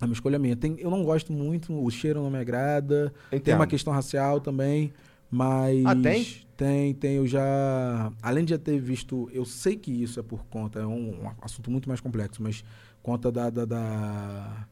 [0.00, 0.56] É uma escolha minha.
[0.56, 3.12] Tem, eu não gosto muito, o cheiro não me agrada.
[3.28, 3.42] Entendo.
[3.42, 4.92] Tem uma questão racial também.
[5.30, 5.84] Mas.
[5.86, 6.26] Ah, tem?
[6.56, 7.16] Tem, tem.
[7.16, 8.12] Eu já.
[8.22, 9.28] Além de já ter visto.
[9.32, 10.80] Eu sei que isso é por conta.
[10.80, 12.64] É um, um assunto muito mais complexo, mas
[13.02, 13.50] conta da.
[13.50, 14.66] da, da,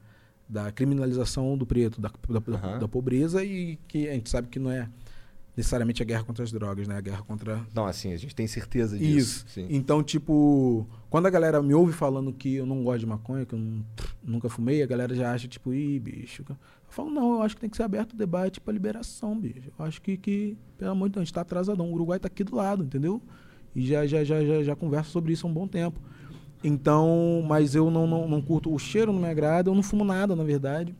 [0.46, 2.78] da criminalização do preto, da, da, Aham.
[2.78, 4.88] da pobreza e que a gente sabe que não é
[5.56, 6.96] necessariamente a guerra contra as drogas, né?
[6.96, 9.16] A guerra contra Não, assim, a gente tem certeza disso.
[9.16, 9.44] isso.
[9.48, 9.66] Sim.
[9.70, 13.54] Então, tipo, quando a galera me ouve falando que eu não gosto de maconha, que
[13.54, 13.84] eu não-
[14.20, 16.44] nunca fumei, a galera já acha, tipo, ih, bicho.
[16.48, 16.56] Eu
[16.88, 19.70] falo, não, eu acho que tem que ser aberto o debate pra liberação, bicho.
[19.78, 21.88] Eu acho que, que pelo amor de Deus, a gente tá atrasadão.
[21.88, 23.22] O Uruguai tá aqui do lado, entendeu?
[23.76, 26.00] E já, já, já, já, já sobre isso há um bom tempo.
[26.64, 28.74] Então, mas eu não, não, não curto.
[28.74, 30.96] O cheiro não me agrada, eu não fumo nada, na verdade.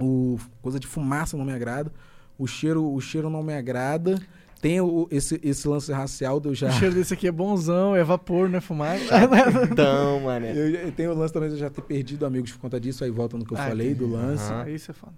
[0.00, 1.92] O, coisa de fumaça não me agrada.
[2.38, 4.18] O cheiro, o cheiro não me agrada.
[4.60, 6.68] Tem o- esse, esse lance racial de eu já.
[6.68, 9.04] O cheiro desse aqui é bonzão, é vapor, não é fumaça.
[9.70, 10.50] Então, mané.
[10.52, 13.04] Eu, eu tenho o lance também de eu já ter perdido amigos por conta disso,
[13.04, 14.50] aí volta no que eu Ah, falei do lance.
[14.52, 14.62] Aham.
[14.64, 15.12] Aí você fala.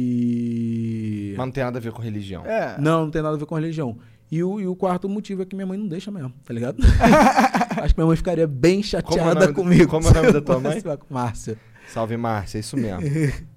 [0.00, 1.34] E.
[1.36, 2.44] Mas não tem nada a ver com religião.
[2.46, 2.76] É.
[2.78, 3.98] Não, não tem nada a ver com religião.
[4.30, 6.76] E o, e o quarto motivo é que minha mãe não deixa mesmo, tá ligado?
[7.82, 9.88] Acho que minha mãe ficaria bem chateada nome do- comigo.
[9.88, 10.80] como é o nome da tua mãe?
[11.08, 11.56] Márcia.
[11.88, 13.00] Salve, Márcia, é isso mesmo.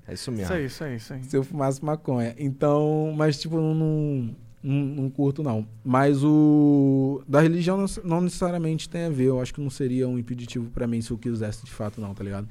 [0.07, 0.45] É isso mesmo.
[0.45, 1.23] Isso aí, isso aí, isso aí.
[1.23, 2.33] Se eu fumasse maconha.
[2.39, 5.67] Então, mas tipo, não, não, não, curto não.
[5.83, 7.21] Mas o.
[7.27, 9.25] Da religião não, não necessariamente tem a ver.
[9.25, 12.13] Eu acho que não seria um impeditivo pra mim se eu quisesse de fato, não,
[12.13, 12.47] tá ligado?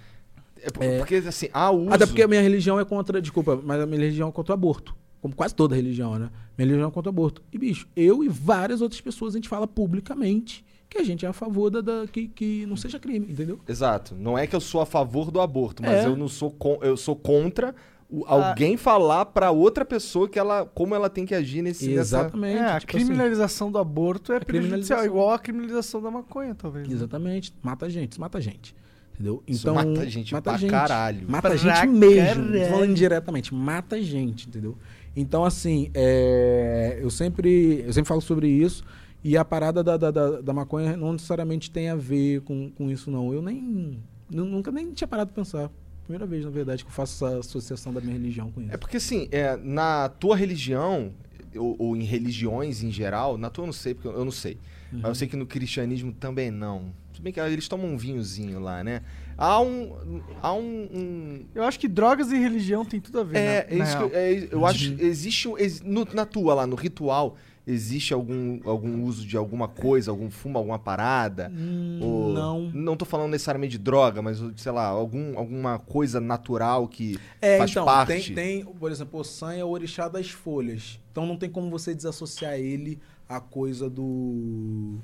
[0.60, 0.98] É É.
[0.98, 1.90] porque, assim, há uso...
[1.92, 3.20] Até porque a minha religião é contra.
[3.20, 4.94] Desculpa, mas a minha religião é contra o aborto.
[5.20, 6.30] Como quase toda religião, né?
[6.58, 7.42] Minha religião é contra o aborto.
[7.52, 11.28] E, bicho, eu e várias outras pessoas, a gente fala publicamente que a gente é
[11.28, 13.58] a favor da, da- que, que não seja crime, entendeu?
[13.66, 14.14] Exato.
[14.14, 16.06] Não é que eu sou a favor do aborto, mas É.
[16.06, 17.74] eu não sou eu sou contra
[18.12, 22.00] o- alguém falar pra outra pessoa que ela como ela tem que agir nesse nessa...
[22.18, 22.58] Exatamente.
[22.58, 23.06] É, a tipo assim.
[23.06, 26.86] criminalização do aborto é prejudicial, igual a criminalização da maconha, talvez.
[26.86, 26.94] né?
[26.94, 27.52] Exatamente.
[27.62, 28.74] Mata a gente, isso mata a gente.
[29.14, 29.42] Entendeu?
[29.46, 31.26] Isso Então, mata gente pra caralho.
[31.30, 32.70] Mata a Pra gente mesmo.
[32.70, 33.54] falando indiretamente.
[33.54, 34.76] Mata a gente, entendeu?
[35.14, 38.82] Então, assim, é, eu, sempre, eu sempre falo sobre isso.
[39.22, 42.90] E a parada da, da, da, da maconha não necessariamente tem a ver com, com
[42.90, 43.32] isso, não.
[43.32, 44.00] Eu nem.
[44.30, 45.70] nu- Nunca nem tinha parado de pensar.
[46.04, 48.72] Primeira vez, na verdade, que eu faço essa associação da minha religião com isso.
[48.72, 51.12] É porque assim, é, na tua religião
[51.56, 54.32] ou, ou em religiões em geral, na tua eu não sei porque eu eu não
[54.32, 54.58] sei.
[54.90, 56.92] Mas eu sei que no cristianismo também não.
[57.14, 59.00] Se bem que eles tomam um vinhozinho lá, né?
[59.38, 60.60] Há um há um,
[60.92, 63.66] um- Eu acho que drogas e religião tem tudo a ver, É, né?
[63.70, 64.94] é Na isso que eu, é, eu acho.
[65.00, 65.48] Existe.
[65.48, 67.36] um- ex- no- na tua lá, no ritual,
[67.66, 71.52] existe algum, algum uso de alguma coisa, algum fumo, alguma parada?
[71.54, 72.70] Hum, Ou- não.
[72.72, 77.58] Não tô falando necessariamente de droga, mas, sei lá, algum, alguma coisa natural que É,
[77.58, 78.32] faz então, parte.
[78.34, 80.98] Tem, tem, por exemplo, o San é o orixá das folhas.
[81.10, 82.98] Então não tem como você desassociar ele
[83.28, 84.98] à coisa do,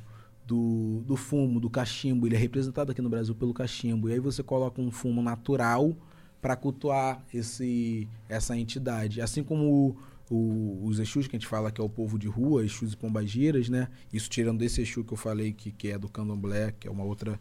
[0.47, 2.27] do, do fumo, do cachimbo.
[2.27, 4.09] Ele é representado aqui no Brasil pelo cachimbo.
[4.09, 5.95] E aí você coloca um fumo natural
[6.41, 9.21] para cultuar esse, essa entidade.
[9.21, 9.97] Assim como
[10.31, 12.97] o- os Exus, que a gente fala que é o povo de rua, Exus e
[12.97, 13.89] Pombagiras, né?
[14.13, 17.05] Isso tirando desse Exu que eu falei, que, que é do candomblé, que é uma
[17.05, 17.41] outra...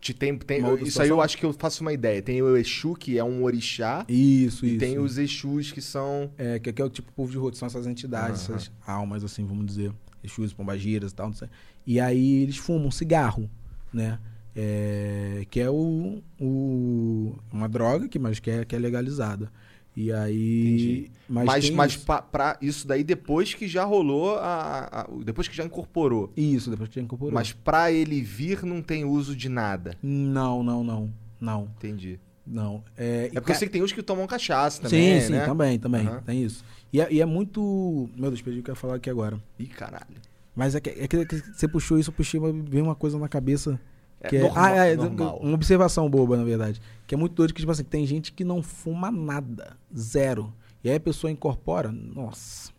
[0.00, 0.86] Te tem, tem- isso aí eu
[1.16, 1.20] situação.
[1.20, 2.22] acho que eu faço uma ideia.
[2.22, 4.78] Tem o Exu, que é um orixá, Isso, e isso.
[4.78, 6.30] tem os Exus, que são.
[6.38, 8.56] É, que aqui é o tipo povo de rua, que são essas entidades, Aham.
[8.56, 9.92] essas almas, assim, vamos dizer.
[10.22, 11.48] Exus, pombagiras e tal, não sei.
[11.84, 13.50] E aí eles fumam cigarro,
[13.92, 14.20] né?
[14.54, 19.50] É, que é o, o- uma droga que, mas que é, que é legalizada.
[20.00, 20.60] E aí...
[20.60, 21.10] Entendi.
[21.28, 22.06] Mas, Mas, mas isso.
[22.06, 26.32] pa- pra isso daí depois que já rolou, a, a- depois que já incorporou.
[26.36, 27.34] Isso, depois que já incorporou.
[27.34, 29.96] Mas pra ele vir não tem uso de nada.
[30.00, 31.12] Não, não, não.
[31.40, 32.18] Não, Entendi.
[32.46, 32.82] não.
[32.96, 35.44] É, É porque eu sei que tem uns que tomam cachaça Sim, também, sim, né?
[35.46, 36.06] também, também.
[36.06, 36.22] Aham.
[36.24, 36.64] Tem isso.
[36.92, 38.08] E é, e é muito...
[38.16, 39.38] Meu Deus, perdi o que eu ia falar aqui agora.
[39.58, 40.06] Ih, caralho.
[40.54, 43.28] Mas é que, é que- é você puxou isso, eu puxei, veio uma coisa na
[43.28, 43.78] cabeça
[44.20, 45.38] É Que é, normal, ah, é, normal.
[45.40, 46.80] uma observação boba, na verdade.
[47.06, 49.76] Que é muito doido que, tipo assim, tem gente que não fuma nada.
[49.96, 50.52] Zero.
[50.82, 52.70] E aí a pessoa incorpora, nossa.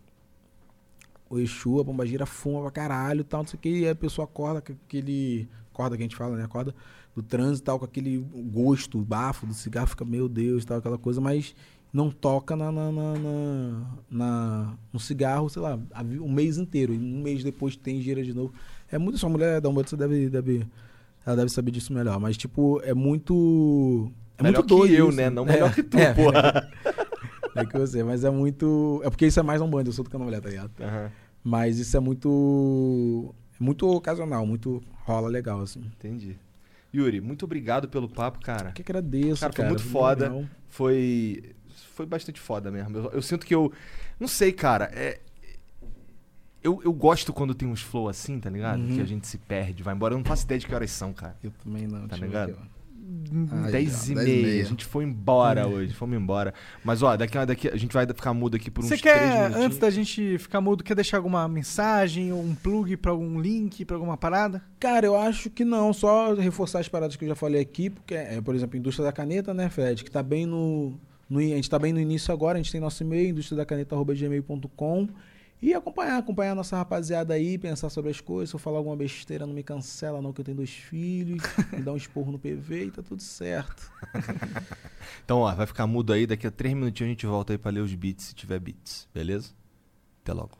[1.29, 3.69] O Exu, a pombagira fuma pra caralho e tal, não sei o que.
[3.69, 5.47] E aí a pessoa acorda com aquele.
[5.71, 6.43] Acorda que a gente fala, né?
[6.43, 6.73] Acorda
[7.15, 8.17] do trânsito e tal, com aquele
[8.51, 11.55] gosto, bafo do cigarro, fica, meu Deus, tal, aquela coisa, mas
[11.91, 15.79] não toca na, na, na, na- na- no cigarro, sei lá,
[16.21, 16.93] um mês inteiro.
[16.93, 18.53] E um mês depois tem gira de novo.
[18.91, 19.17] É muito.
[19.19, 20.67] Sua mulher da Umbanda, você deve, deve.
[21.25, 22.19] Ela deve saber disso melhor.
[22.19, 24.11] Mas, tipo, é muito.
[24.37, 24.91] É melhor muito doido.
[24.91, 25.17] que eu, isso.
[25.17, 25.29] né?
[25.29, 26.69] Não É, melhor que tu, é, porra.
[27.55, 29.01] É que você, mas é muito.
[29.03, 30.71] É porque isso é mais um bando, eu sou do candomblé, tá ligado?
[30.79, 31.11] Aham,
[31.43, 33.33] Mas isso é muito.
[33.59, 35.81] É muito ocasional, muito rola legal, assim.
[35.97, 36.37] entendi.
[36.95, 38.69] Yuri, muito obrigado pelo papo, cara.
[38.69, 39.67] Eu que agradeço, Cara, cara.
[39.69, 40.29] foi muito foda.
[40.29, 40.45] legal.
[40.69, 41.43] Foi.
[41.95, 42.95] Foi bastante foda mesmo.
[42.97, 43.73] Eu, eu sinto que eu.
[44.19, 44.89] Não sei, cara.
[44.93, 45.19] É.
[46.63, 48.81] Eu, eu gosto quando tem uns flow assim, tá ligado?
[48.81, 48.95] Uhum.
[48.95, 50.13] Que a gente se perde, vai embora.
[50.13, 51.35] Eu não faço ideia de que horas são, cara.
[51.43, 52.07] Eu também não.
[52.07, 52.57] Tá ligado?
[53.71, 54.61] 10 ó, e 10 meia.
[54.61, 56.53] A gente foi embora hoje, fomos embora.
[56.83, 59.53] Mas ó, daqui, daqui a gente vai ficar mudo aqui por uns Você 3 quer,
[59.55, 63.83] antes da gente ficar mudo, quer deixar alguma mensagem ou um plug pra algum link,
[63.83, 64.61] pra alguma parada?
[64.79, 68.13] Cara, eu acho que não, só reforçar as paradas que eu já falei aqui, porque,
[68.13, 70.93] é, por exemplo, a indústria da caneta, né, Fred, que tá bem no,
[71.27, 75.07] no- A gente tá bem no início agora, a gente tem nosso e-mail, industriadacaneta.gmail.com.
[75.61, 78.49] E acompanhar, acompanhar a nossa rapaziada aí, pensar sobre as coisas.
[78.49, 81.43] Se eu falar alguma besteira, não me cancela, não, que eu tenho dois filhos.
[81.73, 83.91] me dá um esporro no PV e tá tudo certo.
[85.25, 86.25] Então, ó, vai ficar mudo aí.
[86.25, 89.07] Daqui a 3 minutinhos a gente volta aí pra ler os beats, se tiver beats.
[89.13, 89.51] Beleza?
[90.23, 90.58] Até logo.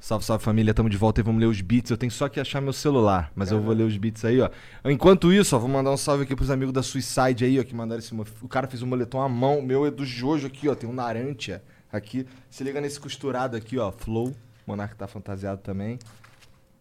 [0.00, 1.90] Salve, salve família, tamo de volta e vamos ler os beats.
[1.90, 4.48] Eu tenho só que achar meu celular, mas eu vou ler os beats aí, ó.
[4.86, 7.74] Enquanto isso, ó, vou mandar um salve aqui pros amigos da Suicide aí, ó, que
[7.74, 8.14] mandaram esse.
[8.40, 10.92] O cara fez um moletom à mão, meu é do Jojo aqui, ó, tem um
[10.94, 11.62] Narantia
[11.92, 12.26] aqui.
[12.48, 14.28] Se liga nesse costurado aqui, ó, Flow.
[14.28, 14.34] O
[14.66, 15.98] Monark tá fantasiado também.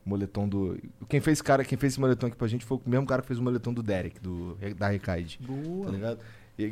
[0.05, 0.79] Moletom do.
[1.09, 3.27] Quem fez cara, quem fez esse moletom aqui pra gente foi o mesmo cara que
[3.27, 5.39] fez o moletom do Derek, do da Recaide.
[5.39, 5.91] Tá Boa.
[5.91, 6.19] ligado?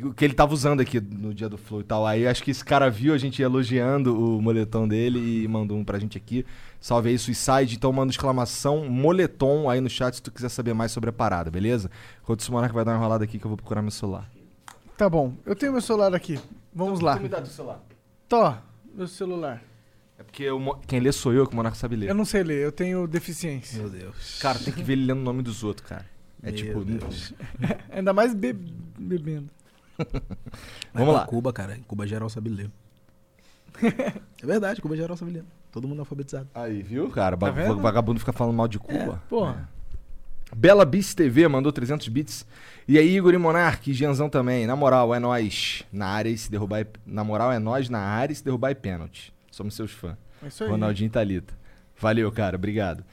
[0.04, 2.06] O que ele tava usando aqui no dia do Flow e tal.
[2.06, 5.84] Aí acho que esse cara viu a gente elogiando o moletom dele e mandou um
[5.84, 6.44] pra gente aqui.
[6.80, 7.74] Salve aí, Suicide.
[7.76, 11.50] Então manda exclamação moletom aí no chat se tu quiser saber mais sobre a parada,
[11.50, 11.90] beleza?
[12.22, 14.28] Enquanto o Monark vai dar uma enrolada aqui que eu vou procurar meu celular.
[14.96, 16.38] Tá bom, eu tenho meu celular aqui.
[16.74, 17.16] Vamos lá.
[17.16, 17.80] Tu me dá do celular.
[18.28, 18.58] Tó,
[18.94, 19.62] meu celular.
[20.18, 22.10] É porque Mo- quem lê sou eu, que o Monark sabe ler.
[22.10, 23.78] Eu não sei ler, eu tenho deficiência.
[23.80, 24.38] Meu Deus.
[24.42, 26.04] Cara, tem que ver ele lendo o nome dos outros, cara.
[26.42, 26.84] É Meu tipo.
[26.84, 27.32] Deus.
[27.90, 28.52] Ainda mais be-
[28.98, 29.48] bebendo.
[30.94, 31.26] Vamos lá.
[31.26, 31.76] Cuba, cara.
[31.76, 32.70] Em Cuba geral sabe ler.
[34.42, 35.44] é verdade, Cuba geral sabe ler.
[35.70, 36.48] Todo mundo alfabetizado.
[36.54, 37.36] Aí, viu, cara?
[37.36, 37.78] Tá vendo?
[37.78, 39.22] Vagabundo fica falando mal de Cuba.
[39.28, 39.68] Porra.
[40.56, 42.46] Bela Beats TV mandou 300 bits.
[42.86, 44.66] E aí, Igor e Monark, e Gianzão também.
[44.66, 46.80] Na moral, é nós na área e se derrubar.
[46.80, 49.32] é- Na moral, é nós na área e se derrubar é pênalti.
[49.50, 50.16] Somos seus fãs.
[50.42, 50.70] É isso aí.
[50.70, 51.52] Ronaldinho e Thalita.
[52.00, 52.56] Valeu, cara.
[52.56, 53.04] Obrigado.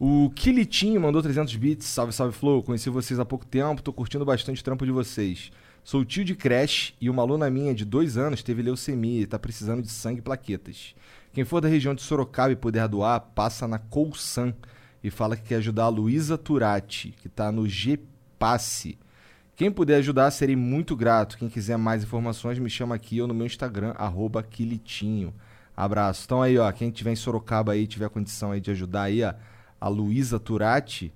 [0.00, 1.86] O Kilitinho mandou 300 bits.
[1.86, 2.62] Salve, salve, Flow.
[2.62, 3.82] Conheci vocês há pouco tempo.
[3.82, 5.50] Tô curtindo bastante o trampo de vocês.
[5.82, 9.38] Sou tio de creche e uma aluna minha de dois anos teve leucemia e tá
[9.38, 10.94] precisando de sangue e plaquetas.
[11.32, 14.54] Quem for da região de Sorocaba e puder doar, passa na Colsan
[15.02, 18.98] e fala que quer ajudar a Luísa Turati, que tá no G-Passe.
[19.54, 21.36] Quem puder ajudar, serei muito grato.
[21.36, 25.34] Quem quiser mais informações, me chama aqui ou no meu Instagram, arroba Quilitinho.
[25.76, 26.22] Abraço.
[26.24, 29.34] Então aí, ó, quem tiver em Sorocaba aí, tiver condição aí de ajudar aí, ó,
[29.80, 31.12] a Luísa Turati,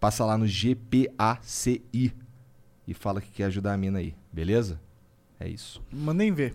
[0.00, 1.82] passa lá no GPACI
[2.88, 4.80] e fala que quer ajudar a mina aí, beleza?
[5.38, 5.82] É isso.
[5.92, 6.54] Mandem ver.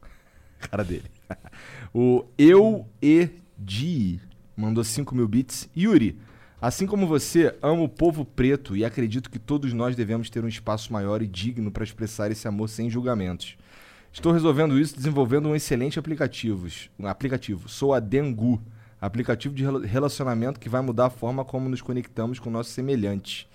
[0.58, 1.10] Cara dele.
[1.94, 3.28] o Eu E
[3.58, 4.18] Di
[4.56, 5.68] mandou 5 mil bits.
[5.76, 6.18] Yuri,
[6.60, 10.48] assim como você, amo o povo preto e acredito que todos nós devemos ter um
[10.48, 13.56] espaço maior e digno para expressar esse amor sem julgamentos.
[14.12, 16.66] Estou resolvendo isso desenvolvendo um excelente aplicativo.
[16.98, 17.68] Um aplicativo.
[17.68, 18.60] Sou a Dengu,
[19.00, 23.46] aplicativo de rela- relacionamento que vai mudar a forma como nos conectamos com nossos semelhantes.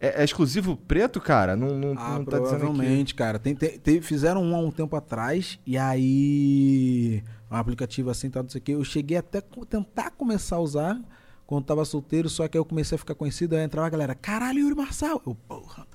[0.00, 1.56] É, é exclusivo preto, cara?
[1.56, 3.38] Não, não, Ah, não tá provavelmente, cara.
[3.38, 8.42] Tem, tem- tem- fizeram um há um tempo atrás e aí um aplicativo assim, tal,
[8.42, 8.72] não sei o que.
[8.72, 11.00] Eu cheguei até tentar começar a usar
[11.46, 14.14] quando tava solteiro, só que aí eu comecei a ficar conhecido, aí entrava a galera,
[14.14, 15.22] caralho, Yuri Marçal.
[15.26, 15.86] Eu, porra.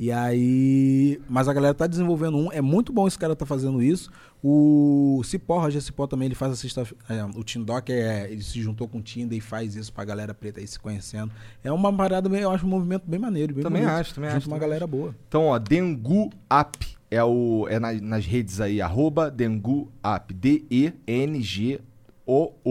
[0.00, 1.20] E aí.
[1.28, 2.52] Mas a galera tá desenvolvendo um.
[2.52, 4.08] É muito bom esse cara tá fazendo isso.
[4.40, 6.86] O Cipó, Roger Cipó também, ele faz a sexta.
[7.08, 8.30] é, o Tindoc é.
[8.30, 11.32] Ele se juntou com o Tinder e faz isso pra galera preta aí se conhecendo.
[11.64, 13.52] É uma parada, bem- eu acho um movimento bem maneiro.
[13.52, 13.98] Bem Também bonito.
[13.98, 15.12] acho, também Junta acho, uma também galera boa.
[15.26, 16.78] Então, ó, Dengu App
[17.10, 20.32] é, o, é na- nas redes aí, arroba Dengu App.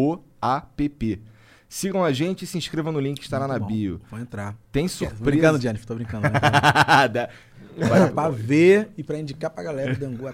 [0.01, 1.19] D-E-N-G-O-O-A-P-P.
[1.69, 3.73] Sigam a gente e se inscrevam no link que estará Muito na bom.
[3.73, 4.01] bio.
[4.09, 4.55] Vou entrar.
[4.71, 5.23] Tem Tô surpresa.
[5.23, 6.23] brincando, Jennifer, tô brincando.
[6.29, 7.07] né?
[7.09, 7.29] Da-
[7.77, 10.27] Vai pra ver e pra indicar pra galera do Dangu.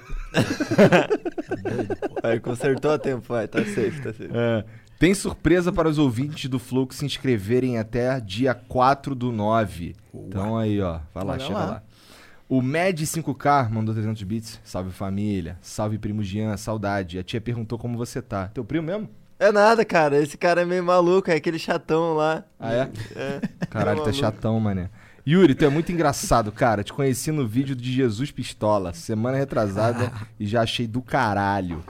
[2.23, 3.47] Aí, consertou a tempo, vai.
[3.47, 4.29] Tá safe, tá safe.
[4.33, 4.63] É.
[4.97, 9.95] Tem surpresa para os ouvintes do Flow que se inscreverem até dia 4 do 9.
[10.13, 10.99] Então aí, ó.
[11.13, 11.65] Vai lá, Olha chega lá.
[11.65, 11.83] lá.
[12.47, 14.61] O Med 5K mandou 300 bits.
[14.63, 15.57] Salve família.
[15.61, 16.55] Salve primo Jean.
[16.55, 17.17] Saudade.
[17.19, 18.47] A tia perguntou como você tá.
[18.53, 19.09] Teu primo mesmo?
[19.39, 20.21] É nada, cara.
[20.21, 22.43] Esse cara é meio maluco, é aquele chatão lá.
[22.59, 22.89] Ah, é?
[23.15, 23.41] É.
[23.69, 24.13] Caralho, tá maluco.
[24.13, 24.89] chatão, mané.
[25.25, 26.83] Yuri, tu é muito engraçado, cara.
[26.83, 31.83] Te conheci no vídeo de Jesus Pistola, semana retrasada, e já achei do caralho.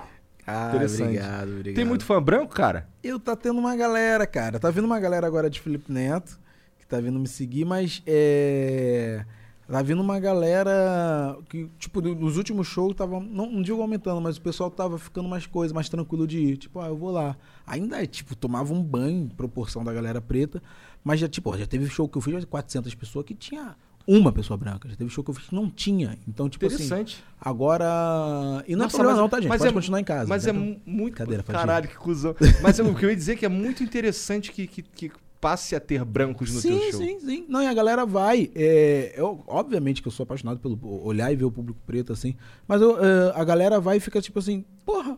[0.45, 1.03] Ah, Interessante.
[1.03, 1.75] obrigado, obrigado.
[1.75, 2.87] Tem muito fã branco, cara?
[3.03, 4.59] Eu tá tendo uma galera, cara.
[4.59, 6.37] Tá vindo uma galera agora de Felipe Neto,
[6.77, 9.25] que tá vindo me seguir, mas é.
[9.73, 14.21] Tá vindo uma galera que, tipo, no- nos últimos shows tava, não, não digo aumentando,
[14.21, 16.57] mas o pessoal tava ficando mais coisa, mais tranquilo de ir.
[16.57, 17.35] Tipo, ah, eu vou lá.
[17.65, 20.61] Ainda é, tipo, tomava um banho em proporção da galera preta,
[21.03, 23.75] mas já, tipo, ó, já teve show que eu fiz de 400 pessoas que tinha
[24.05, 24.87] uma pessoa branca.
[24.89, 26.19] Já teve show que eu fiz que não tinha.
[26.27, 27.23] Então, tipo assim, Interessante.
[27.41, 28.63] agora.
[28.67, 29.49] E não Nossa, é problema mas- não, tá, gente?
[29.49, 30.29] mas Pode é- continuar em casa.
[30.29, 30.49] Mas né?
[30.49, 31.15] é mu- muito.
[31.15, 31.41] Cadeira.
[31.41, 32.35] Caralho, que cuzão.
[32.61, 35.11] Mas eu- o que eu ia dizer é que é muito interessante que, que, que
[35.43, 37.01] passe a ter brancos no sim, teu show.
[37.01, 37.45] sim, sim.
[37.49, 38.49] Não, e a galera vai.
[38.55, 42.33] é, eu, obviamente que eu sou apaixonado pelo olhar e ver o público preto, assim.
[42.65, 45.17] Mas eu, é, a galera vai e fica tipo assim, porra,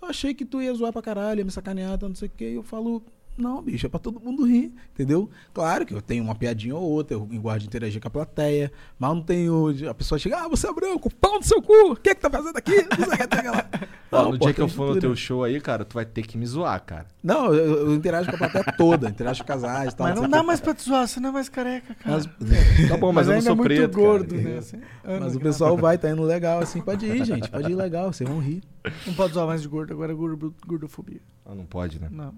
[0.00, 2.52] eu achei que tu ia zoar pra caralho, ia me sacanear, não sei o quê.
[2.52, 3.02] E eu falo,
[3.36, 5.30] não, bicho, é pra todo mundo rir, entendeu?
[5.54, 8.70] Claro que eu tenho uma piadinha ou outra, eu gosto de interagir com a plateia,
[8.98, 9.88] mas não tenho.
[9.88, 12.20] A pessoa chega, ah, você é branco, pau no seu cu, o que é que
[12.20, 12.72] tá fazendo aqui?
[12.98, 13.66] Não sei o que, tem lá.
[14.12, 16.04] Ó, Não, no pô, dia que eu for no teu show aí, cara, tu vai
[16.04, 17.06] ter que me zoar, cara.
[17.22, 20.06] Não, eu, eu interajo com a plateia toda, interajo com casais e tal.
[20.08, 22.16] Mas não dá mais pra te zoar, você não é mais careca, cara.
[22.16, 22.26] Mas-
[22.90, 24.48] Tá bom, mas, eu não ainda sou é muito preto, gordo, cara.
[24.48, 24.58] né?
[24.60, 24.80] Assim,
[25.20, 28.28] Mas o pessoal vai, tá indo legal, assim, pode ir, gente, pode ir legal, vocês
[28.28, 28.62] vão rir.
[29.06, 31.20] Não pode zoar mais de gordo, agora é gordo, gordofobia.
[31.46, 32.08] Ah, não pode, né?
[32.10, 32.34] Não.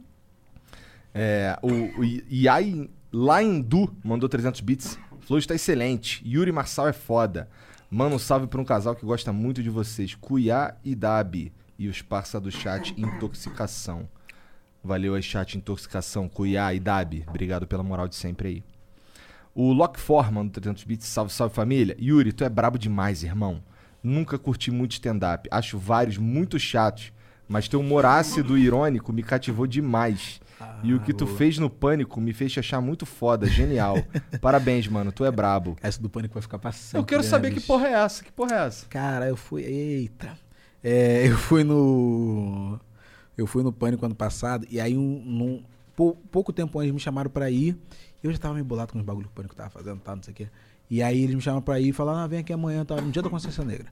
[1.15, 4.99] É, o, o Yai Laindu mandou 300 bits.
[5.21, 6.23] Flow está excelente.
[6.27, 7.49] Yuri Marçal é foda.
[7.91, 10.15] Manda um salve pra um casal que gosta muito de vocês.
[10.15, 11.53] Cuiá e Dabi.
[11.79, 14.09] E os parça do chat Intoxicação.
[14.83, 16.29] Valeu aí, chat Intoxicação.
[16.29, 17.25] Cuiá e Dabi.
[17.29, 18.65] Obrigado pela moral de sempre aí.
[19.55, 21.07] O Lockfor mandou 300 bits.
[21.07, 21.97] Salve, salve família.
[22.01, 23.63] Yuri, tu é brabo demais, irmão.
[24.03, 25.47] Nunca curti muito stand-up.
[25.51, 27.13] Acho vários muito chatos.
[27.47, 30.41] Mas teu humor ácido e irônico me cativou demais.
[30.83, 33.97] E o que tu fez no Pânico me fez te achar muito foda, genial.
[34.41, 35.77] Parabéns, mano, tu é brabo.
[35.83, 37.01] Essa do pânico vai ficar passando.
[37.01, 38.87] Eu quero saber que porra é essa, que porra é essa?
[38.87, 39.63] Cara, eu fui.
[39.63, 40.37] Eita.
[40.83, 42.79] É, eu fui no.
[43.37, 45.65] Eu fui no pânico ano passado, e aí um, num-
[45.97, 47.77] pou- pouco tempo antes me chamaram pra ir.
[48.23, 50.17] E eu já tava meio bolado com os bagulho que o pânico tava fazendo, tal,
[50.17, 50.49] não sei o quê.
[50.91, 53.01] E aí eles me chamaram pra ir e falaram, ah, vem aqui amanhã, tá?
[53.01, 53.87] No dia da consciência negra.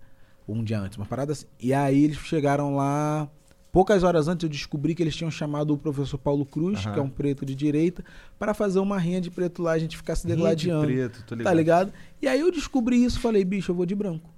[0.46, 1.46] Ou um dia antes, uma parada assim.
[1.58, 3.28] E aí eles chegaram lá.
[3.72, 6.92] Poucas horas antes eu descobri que eles tinham chamado o professor Paulo Cruz, Aham.
[6.92, 8.04] que é um preto de direita,
[8.38, 10.86] para fazer uma rinha de preto lá, a gente ficar se Rinha de degladiando.
[10.86, 11.44] preto, tô ligado.
[11.52, 11.92] Tá ligado?
[12.20, 14.28] E aí eu descobri isso, falei, bicho, eu vou de branco.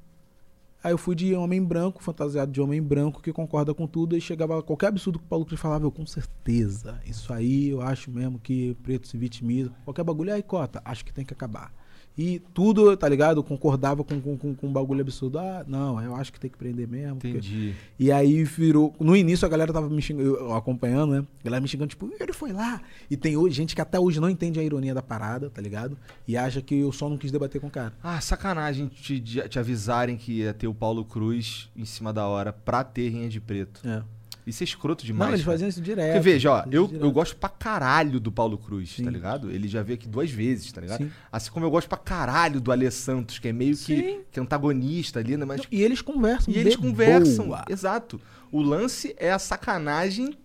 [0.85, 4.21] Aí eu fui de homem branco, fantasiado de homem branco, que concorda com tudo, e
[4.21, 7.01] chegava qualquer absurdo que o Paulo Cruz falava, eu com certeza.
[7.07, 9.71] Isso aí eu acho mesmo que preto se vitimiza.
[9.85, 11.73] Qualquer bagulho, aí cota, acho que tem que acabar.
[12.17, 13.43] E tudo, tá ligado?
[13.43, 15.39] Concordava com, com, com, com um bagulho absurdo.
[15.39, 17.15] Ah, não, eu acho que tem que prender mesmo.
[17.17, 17.75] porque- Entendi.
[17.99, 18.95] e aí virou.
[19.01, 21.25] No início a galera tava me xingando, eu acompanhando, né?
[21.41, 22.83] A galera me xingando, tipo, ele foi lá.
[23.11, 25.97] E tem hoje, gente que até hoje não entende a ironia da parada, tá ligado?
[26.29, 27.95] E acha que eu só não quis debater com o cara.
[28.03, 32.53] Ah, sacanagem te, te avisarem que ia ter o Paulo Cruz em cima da hora
[32.53, 33.81] pra ter rinha de preto.
[33.89, 34.03] É.
[34.47, 35.29] Isso é escroto demais.
[35.29, 35.53] não, eles cara.
[35.55, 36.15] faziam isso direto.
[36.15, 39.05] Porque veja, ó, eu, eu gosto pra caralho do Paulo Cruz, Sim.
[39.05, 39.51] tá ligado?
[39.51, 41.05] Ele já veio aqui duas vezes, tá ligado?
[41.05, 41.11] Sim.
[41.31, 45.21] Assim como eu gosto pra caralho do Alê Santos, que é meio que, que antagonista
[45.21, 45.45] ali, né?
[45.45, 46.53] Mas E eles conversam.
[46.53, 47.47] E eles conversam.
[47.47, 47.65] boa.
[47.69, 48.21] Exato.
[48.51, 50.37] O lance é a sacanagem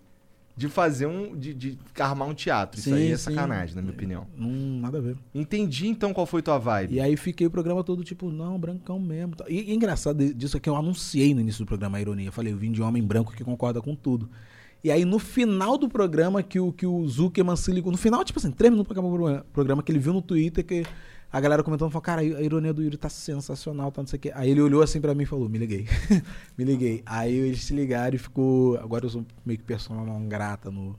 [0.58, 1.38] de fazer um.
[1.38, 2.80] de, de armar um teatro.
[2.80, 3.26] Isso Sim, aí é sim.
[3.26, 4.26] sacanagem, na minha opinião.
[4.36, 5.16] Não, nada a ver.
[5.34, 6.96] Entendi então qual foi tua vibe.
[6.96, 9.36] E aí fiquei o programa todo tipo, não, brancão mesmo.
[9.36, 9.46] tá.
[9.48, 12.30] E, e engraçado disso é que eu anunciei no início do programa a ironia.
[12.30, 14.28] Eu falei, eu vim de homem branco que concorda com tudo.
[14.84, 18.24] E aí no final do programa que o, que o Zuckerman se ligou, no final,
[18.24, 20.84] tipo assim, três minutos pra acabar o programa, que ele viu no Twitter que
[21.32, 24.20] a galera comentando, falou, cara, a ironia do Yuri tá sensacional, tá não sei o
[24.22, 24.32] quê.
[24.34, 25.86] Aí ele olhou assim pra mim e falou, me liguei.
[26.58, 27.04] me liguei.
[27.06, 30.95] Aí eles se ligaram e ficou, agora eu sou meio que persona não grata no,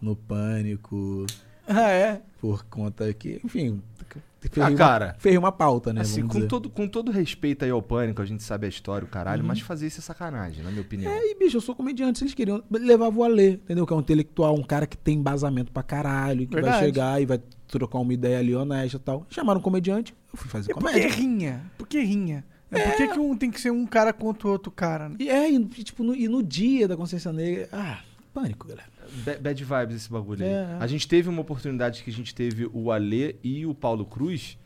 [0.00, 1.26] no Pânico,
[1.66, 2.22] Ah, é?
[2.40, 3.80] por conta que, enfim...
[4.00, 6.00] Ah, ferrei uma- cara, Ferrei uma pauta, né?
[6.02, 6.46] assim, com dizer.
[6.46, 9.60] todo, com todo respeito aí ao pânico, a gente sabe a história, o caralho, mas
[9.60, 11.10] fazer isso é sacanagem, na minha opinião.
[11.10, 12.18] É, e bicho, eu sou comediante.
[12.18, 13.84] Se eles queriam, levava o Alê, entendeu?
[13.84, 16.84] Que é um intelectual, um cara que tem embasamento pra caralho, que vai Verdade.
[16.86, 19.26] chegar e vai trocar uma ideia ali honesta e tal.
[19.30, 21.08] Chamaram um comediante, eu fui fazer E por que comédia.
[21.14, 21.70] rinha?
[21.78, 22.44] Por que rinha?
[22.70, 22.82] É.
[22.82, 25.08] Por que, que um tem que ser um cara contra o outro cara?
[25.08, 25.16] Né?
[25.20, 27.68] E é, e, tipo, no, e no dia da consciência negra.
[27.72, 28.00] Ah,
[28.34, 28.88] pânico, galera.
[29.24, 30.50] Ba- Bad vibes esse bagulho aí.
[30.50, 30.76] É.
[30.78, 34.58] A gente teve uma oportunidade que a gente teve o Alê e o Paulo Cruz,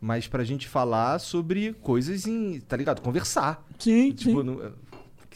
[0.00, 2.58] mas pra gente falar sobre coisas em.
[2.60, 3.02] tá ligado?
[3.02, 3.62] Conversar.
[3.78, 4.46] Sim, Tipo, sim.
[4.46, 4.72] no-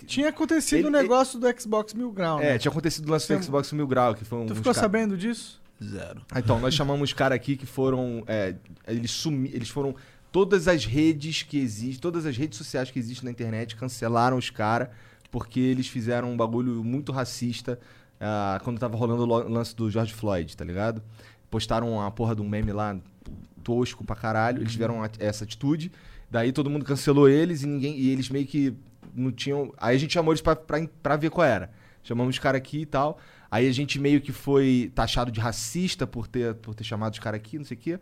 [0.07, 2.59] Tinha acontecido o Ele- negócio do Xbox Mil Grau, é, né?
[2.59, 4.47] tinha acontecido o lance do Xbox Mil Grau, que foi um.
[4.47, 5.61] Tu ficou sabendo disso?
[5.83, 6.23] Zero.
[6.31, 8.25] Ah, Então, nós chamamos cara aqui que foram.
[8.27, 8.55] é,
[8.87, 9.95] eles sumi, eles foram.
[10.33, 14.51] Todas as redes que existem, todas as redes sociais que existem na internet cancelaram os
[14.51, 14.89] caras
[15.31, 17.79] porque eles fizeram um bagulho muito racista
[18.21, 21.03] ah, quando tava rolando o lance do George Floyd, tá ligado?
[21.51, 22.99] Postaram a porra de um meme lá
[23.63, 25.91] tosco pra caralho, eles tiveram essa atitude,
[26.31, 27.99] daí todo mundo cancelou eles e ninguém.
[27.99, 28.75] E eles meio que
[29.15, 29.73] não tinham.
[29.77, 31.71] Aí a gente chamou eles pra, pra, pra ver qual era.
[32.03, 33.19] Chamamos os caras aqui e tal.
[33.57, 37.19] Aí a gente meio que foi taxado de racista por ter, por ter chamado os
[37.19, 37.99] caras aqui, não sei o quê.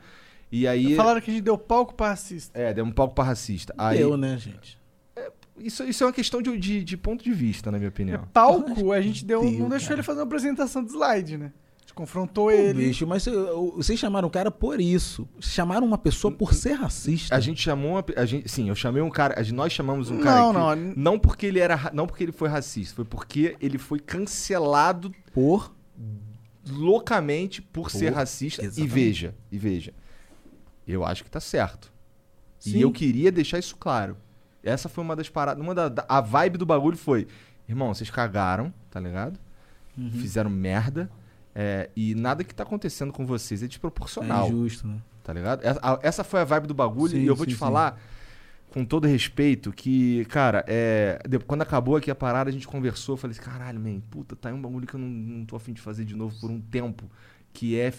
[0.50, 0.94] E aí.
[0.96, 2.58] Falaram que a gente deu palco pra racista.
[2.58, 3.74] É, deu um palco pra racista.
[3.78, 4.78] Aí, Eu, né, gente?
[5.58, 8.28] isso, isso é uma questão de, de, de ponto de vista, na minha É opinião.
[8.32, 10.00] palco, a gente deu, Deus, não deixou cara.
[10.00, 11.52] ele fazer uma apresentação de slide, né?
[11.84, 12.86] Gente confrontou Pô, ele.
[12.86, 15.28] bicho, mas eu- vocês chamaram o cara por isso.
[15.38, 17.34] Chamaram uma pessoa por ser racista.
[17.36, 20.18] A gente chamou uma, a gente, sim, eu chamei um cara, gente- nós chamamos um
[20.20, 20.94] cara Não, aqui, não.
[20.96, 25.12] não porque ele era, ra- não porque ele foi racista, foi porque ele foi cancelado
[25.32, 25.74] Por.
[26.70, 28.62] loucamente por ser Pô, racista.
[28.62, 28.92] E exatamente.
[28.94, 29.92] veja, e veja.
[30.86, 31.92] Eu acho que tá certo.
[32.58, 32.78] Sim.
[32.78, 34.16] E eu queria deixar isso claro.
[34.62, 35.62] Essa foi uma das paradas.
[35.62, 37.26] Uma da, da- a vibe do bagulho foi:
[37.68, 39.38] irmão, vocês cagaram, tá ligado?
[39.96, 40.10] Uhum.
[40.10, 41.10] Fizeram merda.
[41.54, 44.98] É, e nada que tá acontecendo com vocês é desproporcional, É injusto, né?
[45.22, 45.62] tá ligado?
[46.02, 47.12] Essa, foi a vibe do bagulho.
[47.12, 47.60] Sim, e eu vou sim, te sim.
[47.60, 48.00] falar,
[48.70, 53.12] com todo respeito, que, cara, é, quando acabou aqui a parada, a gente conversou.
[53.12, 55.54] Eu falei assim: caralho, man, puta, tá aí um bagulho que eu não, não tô
[55.54, 57.08] afim de fazer de novo por um tempo.
[57.52, 57.92] Que é,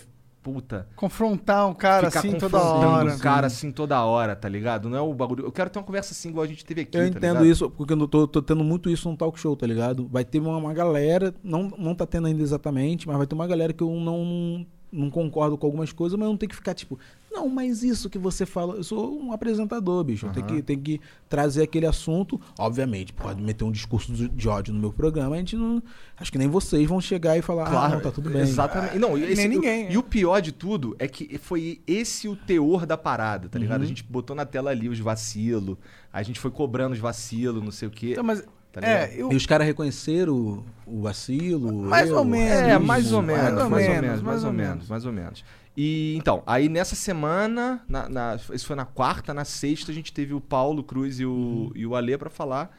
[0.45, 3.15] puta, Confrontar um cara ficar assim toda confrontando hora.
[3.15, 4.88] um cara assim toda hora, tá ligado?
[4.88, 5.43] Não é o bagulho.
[5.43, 6.95] Eu quero ter uma conversa assim, igual a gente teve aqui.
[6.95, 7.45] Eu tá entendo ligado?
[7.47, 10.07] isso, porque eu tô, tô tendo muito isso no talk show, tá ligado?
[10.07, 13.47] Vai ter uma, uma galera, não, não tá tendo ainda exatamente, mas vai ter uma
[13.47, 14.63] galera que eu não,
[14.95, 16.97] não concordo com algumas coisas, mas não tem que ficar tipo,
[17.31, 20.26] não, mas isso que você fala, eu sou um apresentador, bicho.
[20.26, 20.55] Eu tenho Aham.
[20.55, 22.39] que, tenho que trazer aquele assunto.
[22.57, 25.84] Obviamente, pode meter um discurso de ódio no meu programa, a gente não.
[26.17, 28.41] Acho que nem vocês vão chegar e falar, ah, não, tá tudo bem.
[28.41, 28.97] Exatamente.
[28.97, 32.35] Não, e Nem esse- ninguém, E o pior de tudo é que foi esse o
[32.38, 33.80] teor da parada, tá ligado?
[33.80, 33.85] Uhum.
[33.85, 35.76] A gente botou na tela ali os vacilos,
[36.13, 38.11] a gente foi cobrando os vacilos, não sei o quê.
[38.11, 38.43] Então, mas,
[38.81, 41.72] Tá é, eu, E os caras reconheceram o, o vacilo.
[41.84, 42.52] Mais eu, ou menos.
[42.52, 45.14] É, racismo, mais ou menos, mais ou mais ou menos, mais ou menos, mais ou
[45.14, 45.45] menos.
[45.77, 50.11] E então, aí nessa semana, na, na- isso foi na quarta, na sexta, a gente
[50.14, 52.69] teve o Paulo Cruz e o, e o Alê pra falar.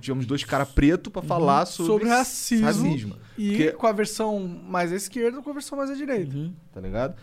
[0.00, 3.16] Tivemos dois caras pretos pra falar sobre, sobre racismo.
[3.36, 6.36] E Porque- com a versão mais à esquerda com a versão mais à direita.
[6.36, 6.52] Uhum.
[6.72, 7.16] Tá ligado?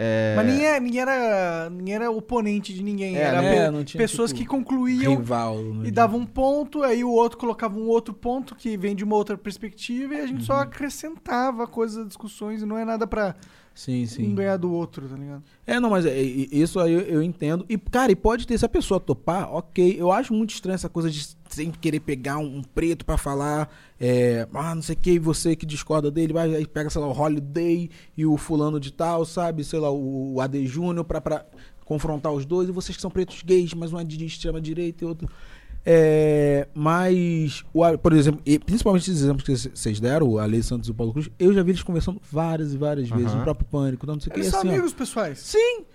[0.00, 3.16] É, Mas ninguém, é- ninguém, era, ninguém era oponente de ninguém.
[3.16, 3.66] É, era né?
[3.66, 5.56] pe- Não tinha, pessoas tipo, que concluíam Rival.
[5.60, 9.02] no e davam um ponto, aí o outro colocava um outro ponto que vem de
[9.02, 10.44] uma outra perspectiva e a gente Uhum.
[10.46, 13.34] só acrescentava coisas, discussões e não é nada pra
[13.74, 14.34] Sim, um sim.
[14.34, 15.42] ganhar do outro, tá ligado?
[15.66, 17.64] É, não, mas é, é, isso aí eu, eu entendo.
[17.68, 19.96] E, cara, e pode ter, se a pessoa topar, ok.
[19.98, 23.70] Eu acho muito estranho essa coisa de sempre querer pegar um, um preto pra falar,
[24.00, 27.00] é, ah, não sei o que, e você que discorda dele, vai, aí pega, sei
[27.00, 29.64] lá, o Holiday e o fulano de tal, sabe?
[29.64, 31.44] Sei lá, o, o AD Júnior pra, pra
[31.84, 35.04] confrontar os dois, e vocês que são pretos gays, mas um é de extrema direita
[35.04, 35.28] e outro.
[35.90, 40.88] É, mas, o, por exemplo, e principalmente esses exemplos que vocês deram, o Ale Santos
[40.88, 43.38] e o Paulo Cruz, eu já vi eles conversando várias e várias vezes, Aham.
[43.38, 44.40] no próprio Pânico, não sei o que.
[44.40, 45.38] Eles são assim, ó, amigos pessoais.
[45.38, 45.86] Sim,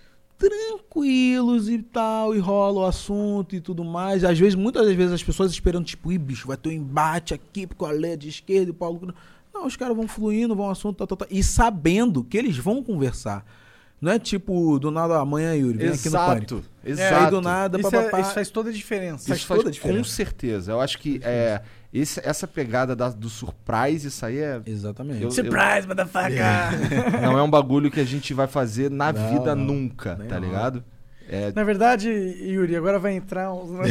[0.49, 4.23] tranquilos e tal, e rola o assunto e tudo mais.
[4.23, 7.33] Às vezes, muitas das vezes, as pessoas esperando, tipo, ih, bicho, vai ter um embate
[7.33, 8.99] aqui, porque o Ale é de esquerda e o Paulo.
[8.99, 9.13] Cruz."
[9.53, 11.27] Não, os caras vão fluindo, vão assunto, tal, tal, tal.
[11.29, 13.45] E sabendo que eles vão conversar.
[14.01, 16.55] Não é tipo, do nada, amanhã, Yuri, vem aqui no Pânico.
[16.55, 17.31] Exato, Aí exato.
[17.35, 18.17] do nada, Isso, papapá.
[18.17, 19.15] é- isso faz toda a diferença.
[19.23, 20.09] Isso faz faz toda a com diferença.
[20.09, 20.71] certeza.
[20.73, 21.61] Eu acho que é,
[22.01, 25.23] esse- essa pegada da- do surprise, isso aí é, Exatamente.
[25.23, 26.41] Eu- Surprise, motherfucker!
[27.21, 29.65] não é um bagulho que a gente vai fazer na Não, vida não.
[29.65, 30.47] nunca, Nem tá rola.
[30.47, 30.83] ligado?
[31.29, 33.69] É, Na verdade, Yuri, agora vai entrar uns...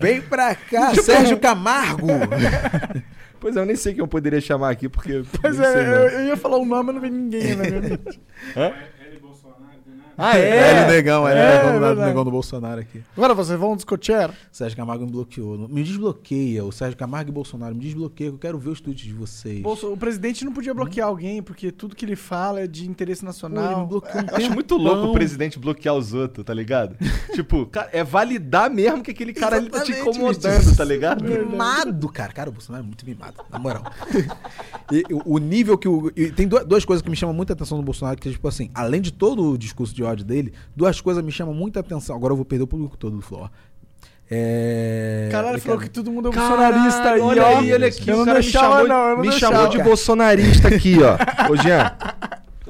[0.00, 2.06] Vem pra cá, Sérgio Camargo!
[3.40, 5.22] Pois é, eu nem sei quem eu poderia chamar aqui, porque.
[5.42, 8.20] Pois é, eu, eu ia falar um nome, mas não vem ninguém, na verdade.
[10.16, 10.84] Ah, É, é?
[10.84, 13.02] o negão, é, É, o negão, do- negão do Bolsonaro aqui.
[13.16, 14.30] Agora vocês vão discutir.
[14.52, 15.68] Sérgio Camargo me bloqueou.
[15.68, 19.04] Me desbloqueia, o Sérgio Camargo e Bolsonaro, me desbloqueia, que eu quero ver os tweets
[19.04, 19.60] de vocês.
[19.60, 23.20] Bolso- O presidente não podia bloquear alguém, porque tudo que ele fala é de interesse
[23.22, 23.80] Pô, ele nacional.
[23.82, 26.96] me bloqueou um Eu acho muito louco o presidente bloquear os outros, tá ligado?
[27.34, 31.24] tipo, cara, é validar mesmo que aquele cara ali tá te incomodando, tá ligado?
[31.24, 32.32] Mimado, cara.
[32.32, 33.82] Cara, o Bolsonaro é muito mimado, na moral.
[34.92, 36.12] E o, nível que o.
[36.14, 38.70] e tem du- duas coisas que me chamam muita atenção no Bolsonaro, que, tipo assim,
[38.74, 42.14] além de todo o discurso de ódio dele, duas coisas me chamam muita atenção.
[42.16, 43.50] Agora eu vou perder o público todo do Flor.
[44.30, 45.28] É.
[45.30, 47.58] Caralho, falou que todo mundo é Caralho, bolsonarista aí, olha ó.
[47.58, 49.54] aí, olha aqui, Eu o não cara me chamou, não, eu não me deixava.
[49.54, 51.52] chamou de bolsonarista aqui, ó.
[51.52, 51.94] Ô, Jean,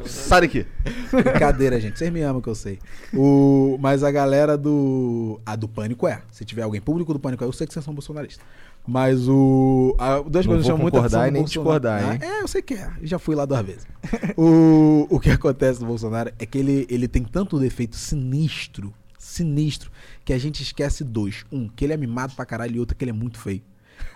[0.05, 0.66] sai daqui.
[1.12, 1.98] Brincadeira, gente.
[1.98, 2.81] Vocês me amam que eu sei.
[3.12, 3.78] O...
[3.81, 5.40] Mas a galera do.
[5.47, 6.20] A do Pânico é.
[6.32, 8.44] Se tiver alguém público do Pânico é, eu sei que vocês são bolsonaristas.
[8.86, 9.97] Mas o.
[9.98, 10.20] A...
[10.20, 12.19] Duas Não coisas chamam muita atenção e nem discordar, hein?
[12.20, 12.93] Ah, É, eu sei que é.
[13.02, 13.86] Já fui lá duas vezes.
[14.36, 15.06] o...
[15.09, 19.90] o que acontece do Bolsonaro é que ele, ele tem tanto defeito sinistro, sinistro,
[20.24, 21.44] que a gente esquece dois.
[21.51, 23.62] Um, que ele é mimado pra caralho, e outro, que ele é muito feio.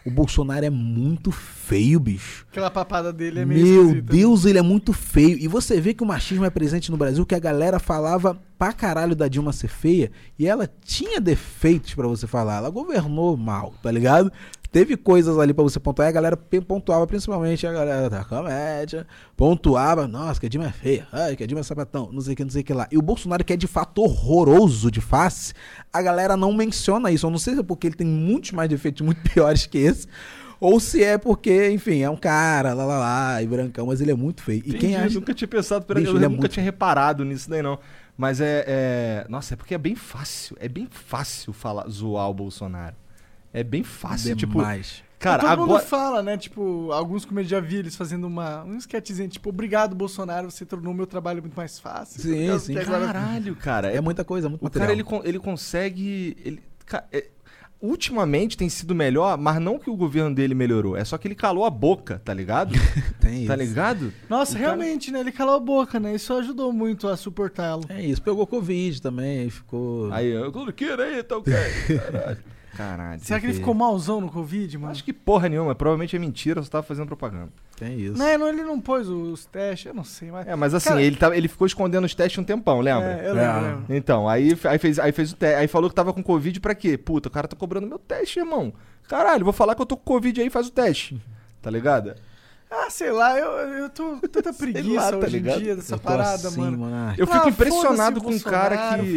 [0.05, 2.47] O Bolsonaro é muito feio, bicho.
[2.51, 4.13] Aquela papada dele é meio Meu esquisita.
[4.13, 5.39] Deus, ele é muito feio.
[5.39, 8.73] E você vê que o machismo é presente no Brasil, que a galera falava pra
[8.73, 12.57] caralho da Dilma ser feia, e ela tinha defeitos pra você falar.
[12.59, 14.33] Ela governou mal, tá ligado?
[14.71, 20.07] Teve coisas ali pra você pontuar, a galera pontuava, principalmente a galera da comédia, pontuava,
[20.07, 22.37] nossa, que a Dilma é feia, ai, que a Dilma é sapatão, não sei o
[22.37, 22.87] que, não sei o que lá.
[22.93, 25.55] E o Bolsonaro, que é de fato horroroso de face,
[25.91, 27.25] a galera não menciona isso.
[27.27, 30.07] Eu não sei se é porque ele tem muitos mais defeitos muito piores que esse,
[30.61, 34.11] ou se é porque, enfim, é um cara, lá lá lá, e brancão, mas ele
[34.11, 34.59] é muito feio.
[34.59, 35.15] E quem Entendi, acha.
[35.17, 37.79] Eu nunca tinha pensado, Bicho, eu ele é nunca muito- tinha reparado nisso daí, não.
[38.19, 40.57] Mas é, é- Nossa, é porque é bem fácil.
[40.61, 42.97] É bem fácil falar, zoar o Bolsonaro.
[43.53, 44.35] É bem fácil.
[44.37, 45.03] Tipo, Demais.
[45.21, 45.85] Cara, Todo mundo agora.
[45.85, 46.37] fala, né?
[46.37, 50.93] Tipo, alguns comediantes já vi eles fazendo uma, um sketchzinho, tipo, obrigado, Bolsonaro, você tornou
[50.93, 52.21] o meu trabalho muito mais fácil.
[52.21, 52.77] Sim, sim.
[52.79, 53.91] agora- Caralho, cara.
[53.93, 54.89] É muita coisa, muito O material.
[54.89, 56.37] cara, ele, ele consegue.
[56.45, 57.27] Ele, ca- é,
[57.81, 60.97] ultimamente tem sido melhor, mas não que o governo dele melhorou.
[60.97, 62.73] É só que ele calou a boca, tá ligado?
[63.21, 63.57] Tem tá isso.
[63.57, 64.13] Nossa, ligado?
[64.33, 65.21] O cara- realmente, né?
[65.21, 66.15] Ele calou a boca, né?
[66.15, 67.85] Isso ajudou muito a suportá-lo.
[67.89, 68.21] É isso.
[68.23, 70.13] Pegou Covid também, aí ficou.
[70.13, 71.53] Aí, eu cloroquina aí, tá ok.
[71.97, 72.39] Caralho.
[72.79, 73.21] Caralho.
[73.21, 74.93] Será que ele ficou malzão no Covid, mano?
[74.93, 75.75] Acho que porra nenhuma.
[75.75, 77.49] Provavelmente é mentira, só tava fazendo propaganda.
[77.77, 78.17] Tem isso.
[78.17, 80.47] Não, não, ele não pôs os testes, eu não sei, mas...
[80.47, 83.21] É, mas assim, Cara- ele, tá, ele ficou escondendo os testes um tempão, lembra?
[83.21, 83.61] É, eu lembro, É.
[83.63, 83.85] lembro.
[83.91, 85.57] Então, aí, aí, fez, aí fez o teste.
[85.57, 86.97] Aí falou que tava com Covid pra quê?
[86.97, 88.73] Puta, o cara tá cobrando meu teste, irmão.
[89.09, 91.21] Caralho, vou falar que eu tô com Covid aí, faz o teste.
[91.61, 92.15] Tá ligado?
[92.71, 95.61] Ah, sei lá, eu, eu tô com tanta preguiça tá hoje ligado?
[95.61, 96.85] em dia dessa parada, assim, mano.
[96.95, 99.17] Ah, Eu fico Ah, impressionado com um cara que.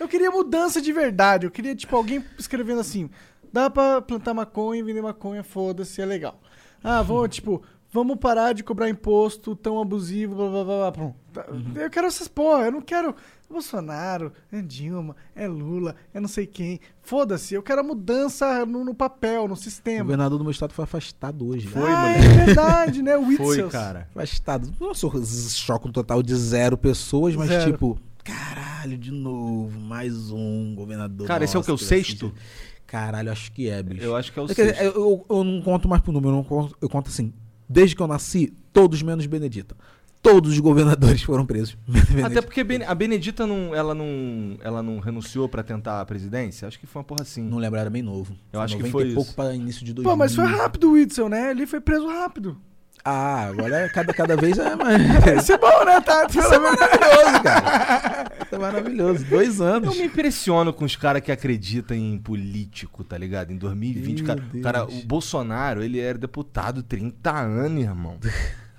[0.00, 1.46] Eu queria mudança de verdade.
[1.46, 3.08] Eu queria, tipo, alguém escrevendo assim:
[3.52, 6.40] dá pra plantar maconha e vender maconha, foda-se, é legal.
[6.82, 10.92] Ah, vamos, tipo, vamos parar de cobrar imposto tão abusivo, blá blá blá blá.
[10.92, 11.16] Pronto.
[11.32, 11.46] Tá,
[11.80, 13.14] Eu quero essas porra, eu não quero
[13.52, 16.80] Bolsonaro, é Dilma, é Lula, é não sei quem.
[17.02, 20.02] Foda-se, eu quero a mudança no, no papel, no O sistema.
[20.04, 21.66] governador do meu estado foi afastado hoje.
[21.68, 22.14] Foi, ah, mano.
[22.14, 23.16] é verdade, né?
[23.22, 23.68] O Foi, Witzel.
[23.70, 24.08] cara.
[24.14, 24.72] Afastado.
[24.80, 25.06] Nossa,
[25.50, 27.72] choque um total de zero pessoas, mas Zero.
[27.72, 31.26] tipo, caralho, de novo, mais um governador.
[31.26, 31.72] Cara, esse é o Nossa, que?
[31.72, 32.26] O sexto?
[32.28, 32.40] sentir-
[32.86, 34.02] Caralho, acho que é, bicho.
[34.02, 34.80] Eu acho que é o É sexto.
[34.82, 37.32] eu, eu- eu não conto mais pro número, eu, conto, eu conto assim.
[37.68, 39.74] Desde que eu nasci, todos menos Benedita.
[40.22, 41.76] Todos os governadores foram presos.
[42.24, 46.68] Até porque a Benedita não, ela não, ela não renunciou pra tentar a presidência.
[46.68, 47.42] Acho que foi uma porra assim.
[47.42, 48.36] Não lembro, era bem novo.
[48.52, 50.10] Eu acho que 90 foi pouco para início de 2000.
[50.10, 51.50] Pô, mas foi rápido o Witzel, né?
[51.50, 52.56] Ele foi preso rápido.
[53.04, 55.02] Ah, agora é cada, cada vez é mais.
[55.42, 56.38] Isso é bom, né, Tati?
[56.38, 58.32] Isso é maravilhoso, cara.
[58.44, 59.24] Isso é maravilhoso.
[59.24, 59.92] Dois anos.
[59.92, 63.52] Eu me impressiono com os caras que acreditam em político, tá ligado?
[63.52, 68.18] Em 2020, Meu cara, o cara, o Bolsonaro, ele era deputado 30 anos, irmão.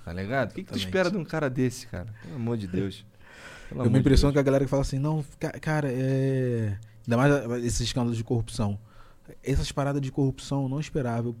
[0.04, 0.50] Tá ligado?
[0.50, 2.06] O que, que tu espera de um cara desse, cara?
[2.22, 3.04] Pelo amor de Deus.
[3.70, 4.34] Pelo Eu me de impressiono Deus.
[4.34, 6.76] com a galera que fala assim, não, ca- cara, é.
[7.06, 8.78] Ainda mais esses escândalos de corrupção.
[9.42, 11.28] Essas paradas de corrupção eu não esperava.
[11.28, 11.36] Eu,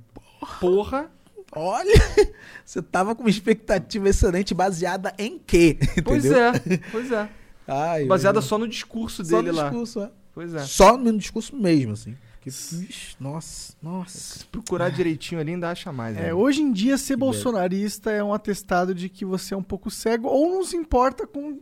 [0.60, 1.10] Porra!
[1.56, 1.92] Olha,
[2.64, 5.78] você tava com uma expectativa excelente baseada em quê?
[6.02, 6.44] Pois Entendeu?
[6.48, 7.28] é, pois é.
[7.68, 9.64] Ai, Baseada eu- só no discurso só dele no lá.
[9.68, 10.10] discurso, é.
[10.34, 10.58] Pois é.
[10.60, 12.16] Só no discurso mesmo, assim.
[12.44, 14.38] Que, ixi, nossa, nossa.
[14.38, 16.14] Se procurar direitinho ali, ainda acha mais.
[16.14, 16.28] né?
[16.28, 19.90] É, hoje em dia, ser bolsonarista é um atestado de que você é um pouco
[19.90, 21.58] cego ou não se importa com,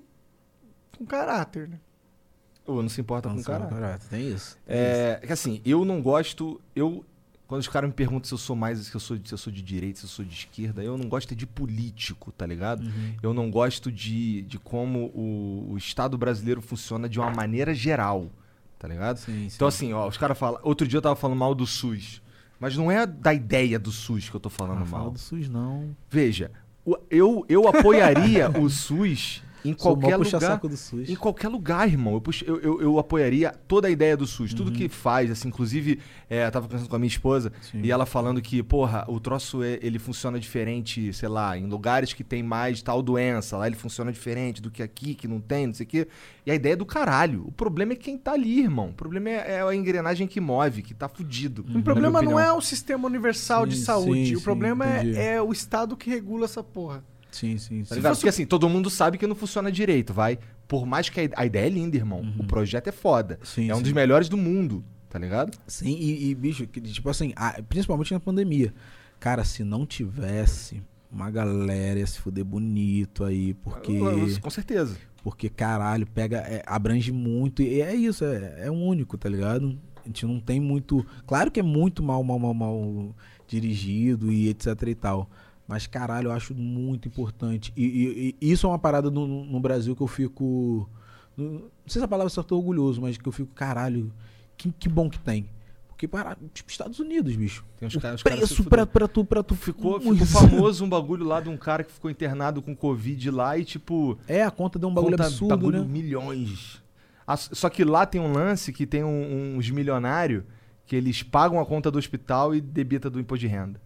[0.99, 1.79] com caráter, né?
[2.67, 3.67] Ou não se importa com o Então, cara.
[3.67, 4.57] cara, tem isso.
[4.67, 6.61] tem É que assim, eu não gosto.
[6.75, 7.05] Eu.
[7.47, 9.53] Quando os caras me perguntam se eu sou mais, se eu sou, se eu sou
[9.53, 12.83] de direita, se eu sou de esquerda, eu não gosto de político, tá ligado?
[12.83, 12.91] isso.
[12.97, 13.15] Uhum.
[13.23, 18.31] Eu não gosto de, de como o, o Estado brasileiro funciona de uma maneira geral,
[18.83, 19.17] tá ligado?
[19.19, 19.55] Sim, sim.
[19.55, 20.61] Então assim, ó, os caras falam.
[20.65, 22.21] Outro dia eu tava falando mal do SUS.
[22.59, 25.13] Mas não é da ideia do SUS que eu tô falando não fala mal.
[25.13, 25.97] do SUS, não.
[26.11, 26.51] Veja,
[27.09, 30.61] eu, eu apoiaria o SUS em qualquer lugar.
[31.09, 32.15] Em qualquer lugar, irmão.
[32.15, 34.53] Eu, puxo- eu, eu, eu apoiaria toda a ideia do SUS.
[34.55, 37.81] Tudo que faz, assim, inclusive, é, eu tava conversando com a minha esposa Sim.
[37.83, 42.13] e ela falando que, porra, o troço é- ele funciona diferente, sei lá, em lugares
[42.13, 43.57] que tem mais tal doença.
[43.57, 46.09] Lá ele funciona diferente do que aqui, que não tem, não sei o quê.
[46.45, 47.45] E a ideia é do caralho.
[47.47, 48.91] O problema é quem tá ali, irmão.
[48.91, 51.65] O problema é, é a engrenagem que move, que tá fudido.
[51.75, 54.27] O problema não é o sistema universal de Sim, saúde.
[54.29, 57.05] sim, o problema é, é o Estado que regula essa porra.
[57.33, 58.01] Sim, sim, Tá sim.
[58.01, 60.39] fosse- Porque assim, todo mundo sabe que não funciona direito, vai.
[60.69, 62.23] Por mais que a, ideia é linda, irmão.
[62.39, 63.39] O projeto é foda.
[63.43, 63.83] Sim, é um sim.
[63.85, 65.57] dos melhores do mundo, tá ligado?
[65.67, 68.73] Sim, e, e, bicho, que, tipo assim, a- principalmente na pandemia.
[69.19, 73.99] Cara, se não tivesse, uma galera ia se fuder bonito aí, porque.
[74.41, 74.97] Com certeza.
[75.23, 77.63] Porque, caralho, pega, é, abrange muito.
[77.63, 79.79] E é isso, é, é único, tá ligado?
[80.05, 81.07] A gente não tem muito.
[81.27, 83.15] Claro que é muito mal, mal, mal, mal
[83.47, 85.31] dirigido e etc e tal.
[85.73, 87.73] Mas, caralho, eu acho muito importante.
[87.75, 90.87] E, e- e isso é uma parada no, no Brasil que eu fico.
[91.35, 94.13] Não sei se a palavra certa orgulhoso, mas que eu fico, caralho,
[94.55, 95.49] que, que bom que tem.
[95.89, 97.65] Porque, para, tipo, Estados Unidos, bicho.
[97.79, 99.55] Tem uns caras- preço pra, pra tu, pra tu.
[99.57, 103.57] Ficou, ficou famoso um bagulho lá de um cara que ficou internado com Covid lá
[103.57, 104.19] e, tipo.
[104.29, 105.89] É, a conta deu um bagulho conta absurdo, bagulho né?
[105.89, 106.83] milhões.
[107.27, 110.45] Ah, Só que lá tem um lance que tem um- uns milionários
[110.85, 113.81] que eles pagam a conta do hospital e debita do imposto de renda.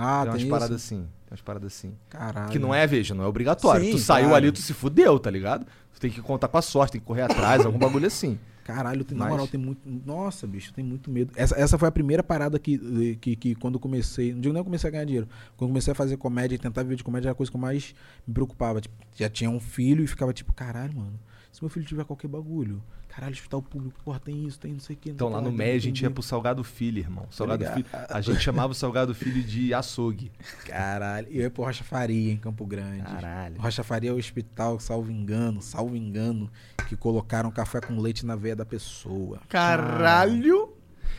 [0.00, 0.94] Ah, tem umas tem paradas isso?
[0.94, 1.08] assim.
[1.28, 1.94] Tem umas paradas assim.
[2.08, 2.50] Caralho.
[2.50, 3.84] Que não é, veja, não é obrigatório.
[3.84, 4.36] Sim, tu saiu claro.
[4.36, 5.66] ali, tu se fudeu, tá ligado?
[5.92, 8.38] Tu tem que contar com a sorte, tem que correr atrás, algum bagulho assim.
[8.64, 9.80] Caralho, tem, na Mas- moral, tem muito.
[9.84, 11.32] Nossa, bicho, tem muito medo.
[11.36, 14.32] Essa, essa foi a primeira parada que, que, que quando eu comecei.
[14.32, 15.26] Não digo nem eu comecei a ganhar dinheiro.
[15.56, 17.56] Quando eu comecei a fazer comédia e tentar viver de comédia, era a coisa que
[17.56, 17.94] eu mais
[18.26, 18.80] me preocupava.
[18.80, 21.18] Tipo, já tinha um filho e ficava tipo, caralho, mano.
[21.58, 24.94] Se meu filho tiver qualquer bagulho, caralho, hospital público, porra, tem isso, tem não sei
[24.94, 25.10] o que.
[25.10, 27.26] Então lá no MEI a gente ia pro Salgado Filho, irmão.
[27.32, 27.74] Salgado ligado.
[27.74, 27.88] Filho.
[28.10, 30.30] A gente chamava o Salgado Filho de açougue.
[30.64, 33.02] Caralho, eu ia pro Rocha Faria, em Campo Grande.
[33.02, 33.60] Caralho.
[33.60, 36.48] Rocha Faria é o hospital, salvo engano, salvo engano,
[36.88, 39.40] que colocaram café com leite na veia da pessoa.
[39.48, 40.72] Caralho!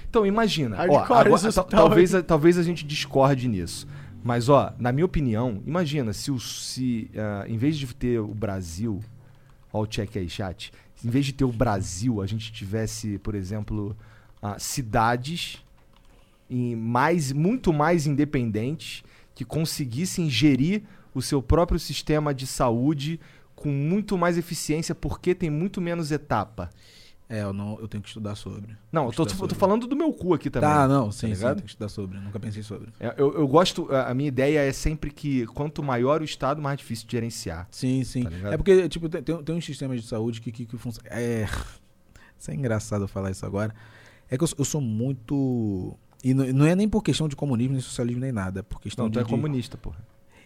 [0.10, 3.86] Então imagina, ó, agora- talvez, a- talvez a gente discorde nisso.
[4.24, 8.34] Mas ó, na minha opinião, imagina se, o, se ah, em vez de ter o
[8.34, 9.02] Brasil,
[9.72, 10.72] ó o check aí, chat,
[11.04, 13.96] em vez de ter o Brasil, a gente tivesse, por exemplo,
[14.42, 15.64] ah, cidades
[16.50, 19.04] em mais, muito mais independentes
[19.36, 20.84] que conseguissem gerir
[21.14, 23.20] o seu próprio sistema de saúde
[23.56, 26.70] com muito mais eficiência, porque tem muito menos etapa.
[27.32, 28.76] É, eu, não, eu tenho que estudar sobre.
[28.92, 29.54] Não, eu tô, eu tô sobre.
[29.56, 30.68] falando do meu cu aqui também.
[30.68, 31.58] Tá, não, sim, sim, ligado?
[31.58, 32.18] tenho que estudar sobre.
[32.20, 32.90] Nunca pensei sobre.
[33.00, 36.80] É, Eu, eu gosto, a minha ideia é sempre que quanto maior o estado, mais
[36.80, 37.68] difícil de gerenciar.
[37.70, 38.24] Sim, sim.
[38.24, 41.12] Tá é porque, tipo, tem, tem, uns sistemas de saúde que, que, que funcionam.
[41.16, 41.46] É.
[42.40, 43.76] Isso é engraçado eu falar isso agora.
[44.30, 45.96] É que eu, sou- eu sou muito.
[46.24, 48.62] E não, não é nem por questão de comunismo, nem socialismo, nem nada.
[48.62, 49.32] É por questão Então tu de.
[49.32, 49.98] é de- comunista, porra.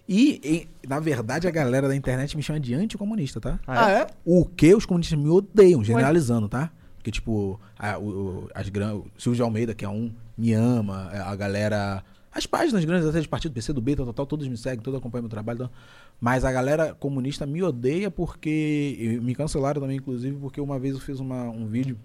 [0.08, 3.60] E, e, na verdade, a galera da internet me chama de anticomunista, tá?
[3.66, 4.08] Ah, é?
[4.26, 6.72] O que os comunistas me odeiam, generalizando, tá?
[6.98, 8.96] Porque, tipo, a, o, as gran...
[8.96, 12.04] o Silvio de Almeida, que é um, me ama, é, a galera.
[12.32, 15.00] As páginas grandes até de partido, PC do B, tal, tal, todos me seguem, todos
[15.00, 15.60] acompanham meu trabalho.
[15.60, 15.72] tal.
[16.20, 19.20] Mas a galera comunista me odeia porque.
[19.22, 21.98] Me cancelaram também, inclusive, porque uma vez eu fiz uma, um vídeo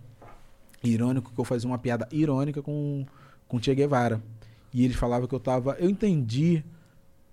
[0.82, 3.04] irônico que eu fazia uma piada irônica com,
[3.46, 4.22] com Che Guevara.
[4.72, 5.76] E eles falavam que eu tava.
[5.78, 6.62] Eu entendi.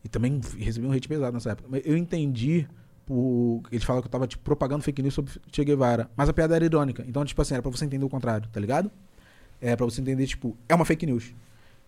[0.06, 1.67] E também recebi um hate pesado nessa época.
[1.67, 2.67] Mas eu entendi.
[3.08, 6.11] Por, eles falavam que eu tava tipo, propagando fake news sobre Che Guevara.
[6.16, 7.03] Mas a piada era irônica.
[7.08, 8.92] Então, tipo assim, era pra você entender o contrário, tá ligado?
[9.59, 11.34] É pra você entender, tipo, é uma fake news.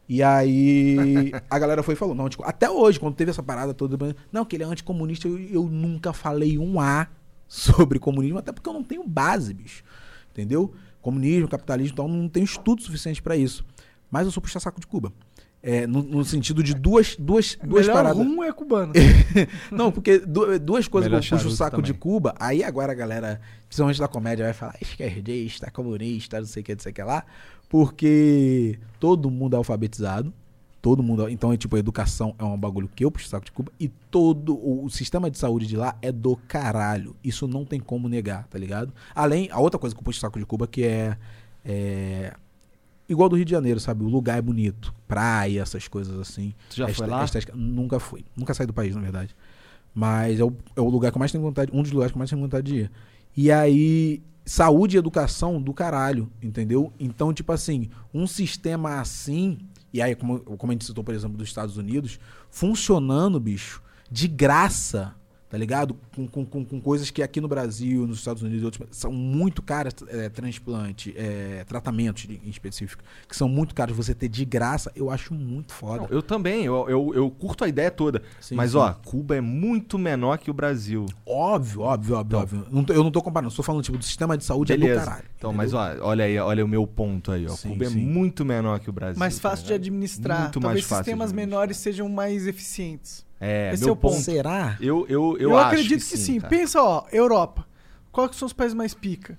[0.10, 3.72] E aí a galera foi e falou, não, tipo, até hoje, quando teve essa parada
[3.72, 7.08] toda, não, que ele é anticomunista, eu, eu nunca falei um A
[7.48, 9.84] sobre comunismo, até porque eu não tenho base, bicho.
[10.32, 10.74] Entendeu?
[11.02, 13.64] Comunismo, capitalismo, então não tenho estudo suficiente pra isso.
[14.10, 15.14] Mas eu sou puxa-saco de Cuba.
[15.62, 18.18] É, no, no sentido de duas, duas, duas Melhor paradas.
[18.18, 18.94] rum é cubano.
[19.72, 22.00] Não, porque du- duas coisas que eu puxo o saco de também.
[22.00, 26.64] Cuba, aí agora a galera, principalmente da comédia, vai falar esquerdista, comunista, não sei o
[26.64, 27.26] que, não sei o que lá,
[27.68, 30.32] porque todo mundo é alfabetizado,
[30.82, 33.46] todo mundo, então é tipo, a educação é um bagulho que eu puxo o saco
[33.46, 37.48] de Cuba, e todo o, o sistema de saúde de lá é do caralho, isso
[37.48, 38.94] não tem como negar, tá ligado?
[39.14, 41.18] Além, a outra coisa que eu puxo o saco de Cuba que é,
[41.66, 42.34] é
[43.10, 44.04] igual do Rio de Janeiro, sabe?
[44.04, 46.54] O lugar é bonito, praia, essas coisas assim.
[46.70, 47.24] Tu já A foi lá?
[47.26, 48.26] estética- nunca fui.
[48.36, 49.36] Nunca saí do país, na verdade.
[49.94, 52.18] Mas é o, é o lugar que eu mais tenho vontade, um dos lugares que
[52.18, 52.92] eu mais tenho vontade de ir.
[53.36, 56.94] E aí, saúde e educação do caralho, entendeu?
[57.00, 59.58] Então, tipo assim, um sistema assim,
[59.92, 62.20] e aí, como, como a gente citou, por exemplo, dos Estados Unidos,
[62.50, 65.16] funcionando, bicho, de graça,
[65.50, 65.96] tá ligado?
[66.16, 69.12] Com, com, com, com coisas que aqui no Brasil, nos Estados Unidos e outros são
[69.12, 74.44] muito caras, é, transplante, é, tratamentos em específico, que são muito caros você ter de
[74.46, 76.02] graça, eu acho muito foda.
[76.04, 78.22] Não, eu também, eu, eu, eu curto a ideia toda.
[78.42, 78.78] Sim, mas sim.
[78.78, 81.06] ó, Cuba é muito menor que o Brasil.
[81.26, 82.40] Óbvio, óbvio, óbvio, Então.
[82.42, 82.66] óbvio.
[82.72, 84.82] Não tô- eu não tô comparando, estou falando, tipo, do sistema de saúde é do
[84.82, 85.06] Beleza.
[85.06, 85.24] caralho.
[85.38, 85.58] então, entendeu?
[85.58, 87.50] mas ó, olha aí, olha o meu ponto aí, ó.
[87.56, 89.20] Sim, Cuba é muito menor que o Brasil.
[89.20, 89.82] mais tá fácil de ligado?
[89.84, 90.42] administrar.
[90.42, 93.26] Muito Talvez mais fácil de sistemas menores sejam mais eficientes.
[93.40, 94.14] É, Esse meu é o ponto.
[94.14, 94.24] ponto.
[94.24, 94.78] Será?
[94.82, 96.40] Eu, eu, eu, Eu, acho acredito que, sim.
[96.40, 96.50] cara.
[96.50, 97.68] Pensa, ó, Europa.
[98.12, 99.38] Quais que são os países mais pica?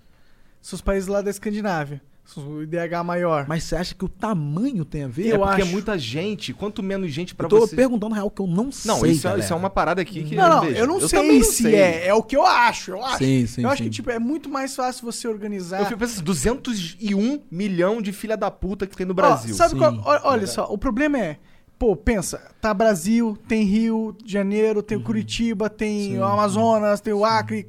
[0.63, 2.01] São os países lá da Escandinávia.
[2.25, 3.47] São o IDH maior.
[3.49, 5.29] Mas você acha que o tamanho tem a ver?
[5.31, 5.71] É Eu porque acho.
[5.71, 6.53] é muita gente.
[6.53, 7.75] Quanto menos gente pra eu tô você...
[7.75, 8.89] perguntando real que eu não sei.
[8.93, 10.35] Não, isso, é, isso é uma parada aqui que...
[10.37, 11.75] não, não, eu não sei também não se sei.
[11.75, 12.07] é.
[12.09, 12.91] É o que eu acho.
[12.91, 13.17] Eu acho.
[13.19, 13.85] Sim, sim, eu acho sim.
[13.85, 15.81] que tipo, é muito mais fácil você organizar.
[15.81, 19.55] Eu fico pensando, 201 milhão de filha da puta que tem no Ó, Brasil.
[19.55, 19.79] sabe Sim.
[19.79, 19.95] qual?
[20.05, 21.39] ó- Olha só, o problema é.
[21.79, 27.01] Pô, pensa, tá Brasil, tem Rio de Janeiro, tem o Curitiba, tem Sim, o Amazonas,
[27.01, 27.69] tem o Acre.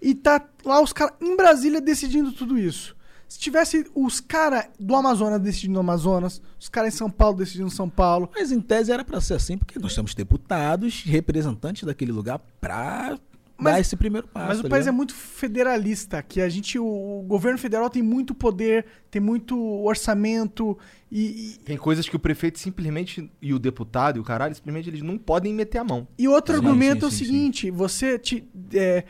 [0.00, 2.96] E tá lá os caras em Brasília decidindo tudo isso.
[3.28, 7.68] Se tivesse os caras do Amazonas decidindo no Amazonas, os caras em São Paulo decidindo
[7.68, 8.30] São Paulo.
[8.34, 13.18] Mas em tese era pra ser assim, porque nós temos deputados, representantes daquele lugar pra
[13.58, 14.46] Mas- dar esse primeiro passo.
[14.46, 18.02] Mas o tá país é muito federalista, que a gente, o, o governo federal tem
[18.02, 20.78] muito poder, tem muito orçamento
[21.10, 24.88] e, e- Tem coisas que o prefeito simplesmente, e o deputado e o caralho, simplesmente
[24.88, 26.06] eles não podem meter a mão.
[26.16, 29.04] E outro Sim, argumento sim, é o sim, seguinte: você te, é,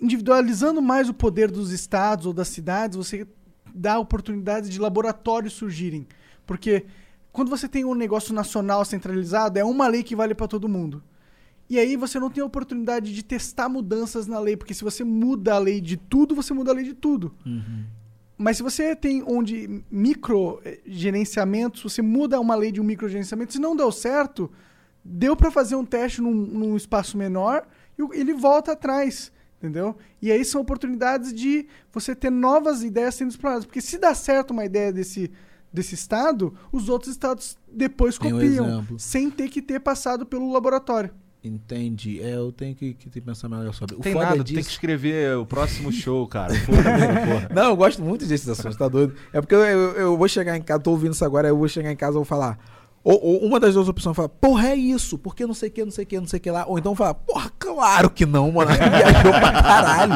[0.00, 3.26] individualizando mais o poder dos estados ou das cidades, você
[3.74, 6.06] dá oportunidades de laboratórios surgirem.
[6.46, 6.84] Porque
[7.32, 11.02] quando você tem um negócio nacional centralizado, é uma lei que vale para todo mundo.
[11.68, 15.02] E aí você não tem a oportunidade de testar mudanças na lei, porque se você
[15.02, 17.34] muda a lei de tudo, você muda a lei de tudo.
[17.44, 17.84] Uhum.
[18.38, 23.08] Mas se você tem onde micro eh, gerenciamentos, você muda uma lei de um micro
[23.08, 24.50] gerenciamento, se não deu certo,
[25.02, 27.66] deu para fazer um teste num, num espaço menor
[27.98, 29.32] e ele volta atrás.
[29.58, 29.96] Entendeu?
[30.20, 33.64] E aí são oportunidades de você ter novas ideias sendo exploradas.
[33.64, 35.30] Porque se dá certo uma ideia desse,
[35.72, 38.98] desse estado, os outros estados depois Tem um copiam, exemplo.
[38.98, 41.10] sem ter que ter passado pelo laboratório.
[41.46, 42.20] Entendi.
[42.22, 43.94] É, eu tenho que, que pensar melhor sobre.
[43.96, 46.54] O Tem foda nada, é tu tem que disso- escrever o próximo show, cara.
[46.54, 47.48] Foda-se, porra.
[47.54, 49.14] Não, eu gosto muito desses assuntos, tá doido?
[49.32, 51.68] É porque eu, eu, eu vou chegar em casa, tô ouvindo isso agora, eu vou
[51.68, 52.58] chegar em casa e vou falar.
[53.08, 55.84] Ou, ou uma das duas opções fala, porra, é isso, porque não sei o que,
[55.84, 56.64] não sei o que, não sei o que lá.
[56.66, 58.68] Ou então fala, porra, claro que não, mano.
[58.74, 60.12] Viajou pra caralho.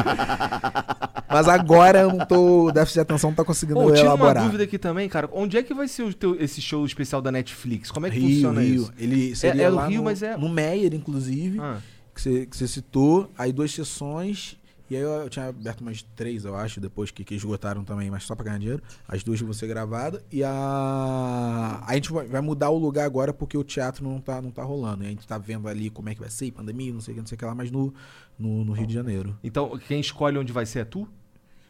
[1.29, 2.65] Mas agora eu não tô.
[2.65, 4.43] O déficit de atenção não tá conseguindo Pô, tira uma elaborar.
[4.43, 5.29] dúvida aqui também, cara.
[5.31, 7.89] Onde é que vai ser o teu- esse show especial da Netflix?
[7.91, 8.81] Como é que Rio, funciona Rio.
[8.81, 8.93] isso?
[8.97, 11.77] Ele seria é no lá Rio, no, mas é- No Meyer, inclusive, Ah,
[12.13, 13.31] que você citou.
[13.37, 14.57] Aí duas sessões.
[14.91, 18.11] E aí eu, eu tinha aberto mais três, eu acho, depois que, que esgotaram também,
[18.11, 18.83] mas só pra ganhar dinheiro.
[19.07, 20.21] As duas vão ser gravadas.
[20.29, 21.81] E a.
[21.87, 25.05] A gente vai, mudar o lugar agora porque o teatro não tá, não tá rolando.
[25.05, 27.15] E a gente tá vendo ali como é que vai ser, pandemia, não sei o
[27.15, 27.93] que, não sei o que lá, mas no,
[28.37, 29.39] no, no Rio de Janeiro.
[29.41, 31.07] então, quem escolhe onde vai ser é tu?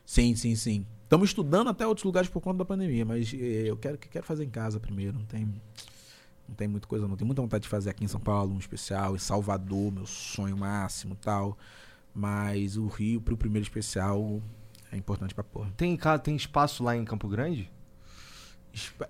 [0.03, 0.83] Sim, sim, sim.
[1.03, 4.45] Estamos estudando até outros lugares por conta da pandemia, mas eh, eu quero, quero fazer
[4.45, 5.19] em casa primeiro.
[5.19, 5.45] Não tem,
[6.49, 7.15] não tem muita coisa, não.
[7.15, 10.57] Tenho muita vontade de fazer aqui em São Paulo um especial, em Salvador, meu sonho
[10.57, 11.55] máximo tal.
[12.13, 14.41] Mas o Rio, pro primeiro especial,
[14.91, 15.71] é importante pra porra.
[15.77, 17.69] Tem, tem espaço lá em Campo Grande?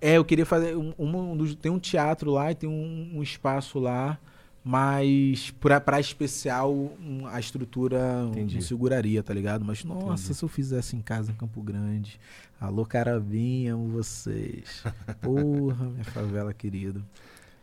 [0.00, 0.76] É, eu queria fazer.
[0.76, 4.18] Um, um tem um teatro lá e tem um, um espaço lá,
[4.64, 6.92] mas pra, pra especial
[7.30, 8.56] a estrutura Entendi.
[8.56, 9.64] não seguraria, tá ligado?
[9.64, 10.34] Mas nossa, Entendi.
[10.34, 12.18] se eu fizesse em casa em Campo Grande.
[12.60, 14.84] Alô, Carabinha, amo vocês.
[15.20, 17.02] Porra, minha favela querida.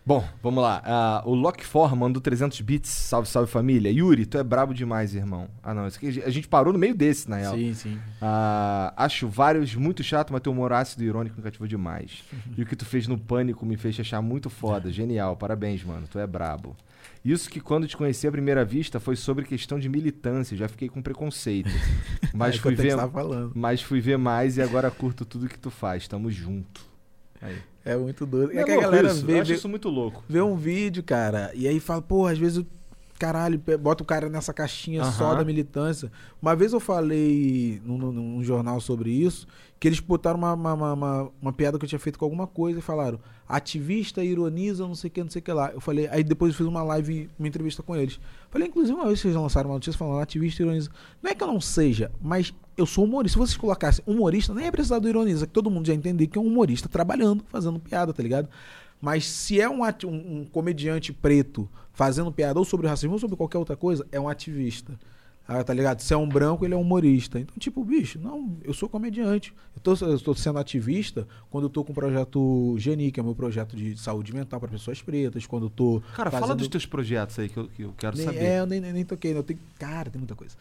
[0.10, 0.82] Bom, vamos lá.
[0.84, 2.90] Ah, o Lock4 mandou 300 bits.
[2.90, 3.92] Salve, salve família.
[3.92, 5.48] Yuri, tu é brabo demais, irmão.
[5.62, 5.86] Ah, não.
[5.86, 7.56] Aqui, a gente parou no meio desse, na real.
[7.56, 8.00] Sim, sim.
[8.20, 12.24] Ah, acho vários muito chato, mas teu humor ácido e irônico me cativou demais.
[12.58, 14.92] E o que tu fez no Pânico me fez te achar muito foda.
[14.92, 15.38] Genial.
[15.38, 16.08] Parabéns, mano.
[16.10, 16.76] Tu é brabo.
[17.24, 20.58] Isso que quando te conheci à primeira vista foi sobre questão de militância.
[20.58, 21.70] Já fiquei com preconceito.
[22.34, 22.96] Mas É fui ver,
[23.54, 26.08] mas fui ver mais e agora curto tudo que tu faz.
[26.08, 26.82] Tamo junto.
[27.40, 27.58] Aí.
[27.86, 28.54] É muito doido.
[28.54, 29.26] Não É que a galera isso?
[29.26, 30.24] vê, Eu acho isso muito louco.
[30.28, 32.64] vê um vídeo, cara, e aí fala, pô, às vezes
[33.18, 35.40] caralho, bota o cara nessa caixinha só Aham.
[35.40, 36.10] da militância.
[36.42, 39.46] Uma vez eu falei num, num- num jornal sobre isso,
[39.78, 42.48] que eles botaram uma, uma, uma, uma- uma piada que eu tinha feito com alguma
[42.48, 45.70] coisa e falaram, ativista ironiza, não sei o que, não sei o que lá.
[45.74, 48.18] Eu falei, aí depois eu fiz uma live, uma entrevista com eles.
[48.50, 50.90] Falei, inclusive, uma vez vocês lançaram uma notícia falando, ativista ironiza.
[51.22, 53.34] Não é que eu não seja, mas eu sou humorista.
[53.34, 56.38] Se vocês colocassem humorista, nem é precisar do ironiza, que todo mundo já entender que
[56.38, 58.48] é um humorista trabalhando, fazendo piada, tá ligado?
[59.02, 63.36] Mas se é um, um- um comediante preto fazendo piada ou sobre racismo ou sobre
[63.38, 64.94] qualquer outra coisa, é um ativista.
[65.52, 66.00] Ah, tá ligado?
[66.02, 67.40] Se é um branco, ele é um humorista.
[67.40, 69.52] Então, tipo, bicho, não, eu sou comediante.
[69.76, 73.24] Eu tô, eu tô sendo ativista quando eu tô com o projeto Geni, que é
[73.24, 76.04] o meu projeto de saúde mental para pessoas pretas, quando eu tô.
[76.16, 78.38] Cara, fala fazendo- dos teus projetos aí que eu, que eu quero nem, saber.
[78.44, 79.36] É, eu nem, nem, nem toquei.
[79.36, 80.56] Eu tenho, cara, tem muita coisa.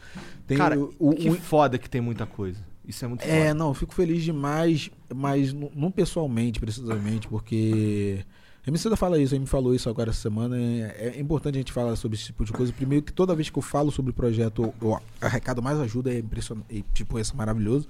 [0.47, 2.59] Tem Cara, o, o- que o- foda que tem muita coisa.
[2.83, 3.53] Isso é muito é, foda.
[3.53, 8.25] não, eu fico feliz demais, mas não pessoalmente, precisamente, porque.
[8.69, 10.55] A Emicida fala isso, ele me falou isso agora essa semana.
[10.55, 12.71] É, é importante a gente falar sobre esse tipo de coisa.
[12.71, 16.13] Primeiro, que toda vez que eu falo sobre o projeto, eu, eu arrecado mais ajuda,
[16.13, 16.67] é impressionante.
[16.69, 17.87] e, Tipo, isso é maravilhoso.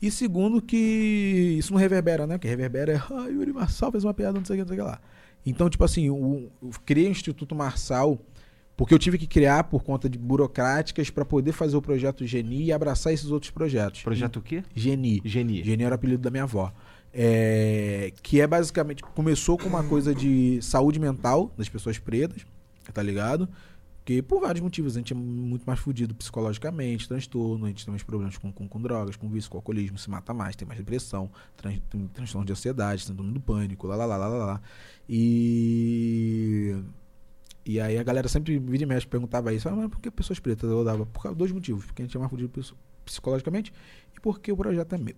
[0.00, 2.38] E segundo, que isso não reverbera, né?
[2.38, 4.78] Que reverbera é, ah, Yuri Marçal fez uma piada, não sei o que, não sei
[4.78, 5.00] o que lá.
[5.44, 8.16] Então, tipo assim, o, eu criei o Instituto Marçal
[8.76, 12.66] porque eu tive que criar por conta de burocráticas para poder fazer o projeto Geni
[12.66, 14.02] e abraçar esses outros projetos.
[14.02, 14.62] Projeto o quê?
[14.72, 15.20] Geni.
[15.24, 15.64] Geni.
[15.64, 16.72] Geni era o apelido da minha avó.
[17.18, 19.02] É, que é basicamente.
[19.02, 22.44] Começou com uma coisa de saúde mental das pessoas pretas,
[22.92, 23.48] tá ligado?
[24.04, 27.90] Que por vários motivos, a gente é muito mais fudido psicologicamente, transtorno, a gente tem
[27.90, 30.78] mais problemas com, com, com drogas, com vício, com alcoolismo, se mata mais, tem mais
[30.78, 34.60] depressão, tran, tem transtorno de ansiedade, síndrome do pânico, lá lá lá lá lá.
[35.08, 36.76] E.
[37.64, 40.38] E aí a galera sempre vira e mexe perguntava isso, ah, mas por que pessoas
[40.38, 40.70] pretas?
[40.70, 43.72] Eu dava por causa dois motivos, porque a gente é mais fudido psico- psicologicamente
[44.16, 45.16] e porque o projeto é meu.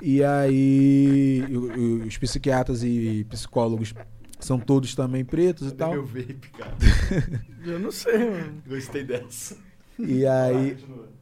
[0.00, 1.44] E aí
[2.06, 3.94] os psiquiatras e psicólogos
[4.40, 6.04] são todos também pretos e tal.
[6.04, 6.76] vape, cara.
[7.64, 8.62] Eu não sei, mano.
[8.66, 9.56] Gostei dessa.
[9.98, 10.76] E aí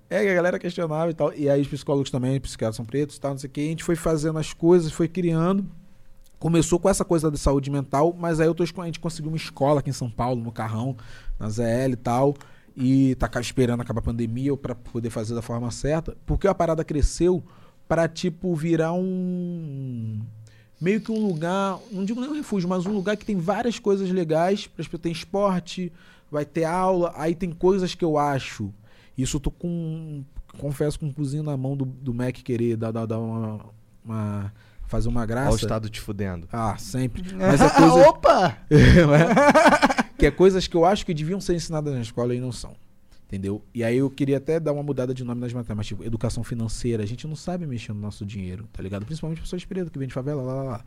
[0.08, 1.32] é que a galera questionava e tal.
[1.34, 3.60] E aí os psicólogos também, os psiquiatras são pretos e tal, não sei o que.
[3.60, 5.66] A gente foi fazendo as coisas, foi criando.
[6.38, 9.36] Começou com essa coisa da saúde mental, mas aí eu tô, a gente conseguiu uma
[9.36, 10.96] escola aqui em São Paulo, no Carrão,
[11.38, 12.34] na ZL e tal.
[12.74, 16.16] E tá esperando acabar a pandemia para poder fazer da forma certa.
[16.24, 17.44] Porque a parada cresceu
[17.90, 20.20] para tipo virar um
[20.80, 23.80] meio que um lugar, não digo nem um refúgio, mas um lugar que tem várias
[23.80, 25.92] coisas legais, para tem esporte,
[26.30, 28.72] vai ter aula, aí tem coisas que eu acho.
[29.18, 30.22] Isso eu tô com
[30.56, 33.60] confesso com um cozinho na mão do, do Mac querer dar, dar, dar uma,
[34.04, 34.52] uma-
[34.86, 35.56] fazer uma Olha o graça.
[35.56, 36.46] estado te fudendo.
[36.52, 37.24] Ah, sempre.
[37.34, 38.56] Mas é coisa Opa!
[40.16, 42.76] que é coisas que eu acho que deviam ser ensinadas na escola e não são.
[43.30, 43.62] Entendeu?
[43.72, 46.42] E aí eu queria até dar uma mudada de nome nas matérias, mas tipo, educação
[46.42, 49.06] financeira, a gente não sabe mexer no nosso dinheiro, tá ligado?
[49.06, 50.84] Principalmente pessoas pretas que vêm de favela, lá, lá, lá.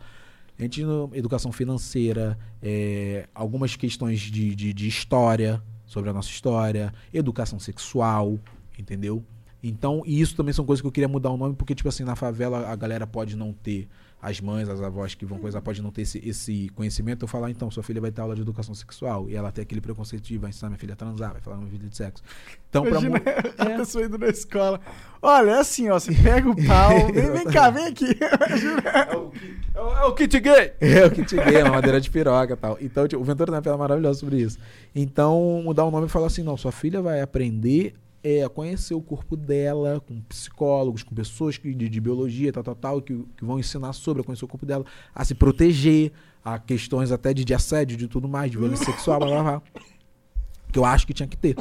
[0.60, 6.28] A gente, no, educação financeira, é, algumas questões de, de, de história, sobre a nossa
[6.28, 8.38] história, educação sexual,
[8.78, 9.24] entendeu?
[9.64, 12.04] Então, e isso também são coisas que eu queria mudar o nome, porque, tipo assim,
[12.04, 13.88] na favela a galera pode não ter,
[14.24, 17.24] as mães, as avós que vão coisar, pode não ter esse, esse conhecimento.
[17.26, 19.82] Eu falar, então, sua filha vai ter aula de educação sexual, e ela tem aquele
[19.82, 22.24] preconceito de vai ensinar minha filha a transar, vai falar uma vida de sexo.
[22.70, 23.24] Então, pra Imagina mu-
[23.60, 24.80] a pessoa indo na escola.
[25.22, 26.00] Olha, é assim, ó.
[26.00, 26.92] Você pega o pau.
[27.14, 28.06] Vem, vem cá, vem aqui.
[28.22, 29.32] É o,
[29.76, 30.74] é o- é o kit gay!
[30.80, 32.78] É o que te ganha, uma madeira de piroca e tal.
[32.80, 34.58] Então, tipo, o Ventura tem uma piada maravilhosa sobre isso.
[34.96, 37.94] Então, mudar o nome e falar assim: não, sua filha vai aprender
[38.24, 42.76] é, conhecer o corpo dela com psicólogos, com pessoas que, de, de biologia, tal, tal,
[42.76, 46.58] tal, que, que vão ensinar sobre a conhecer o corpo dela, a se proteger, a
[46.58, 49.62] questões até de, de assédio, de tudo mais, de violência sexual, blá, blá, blá.
[50.72, 51.56] Que eu acho que tinha que ter.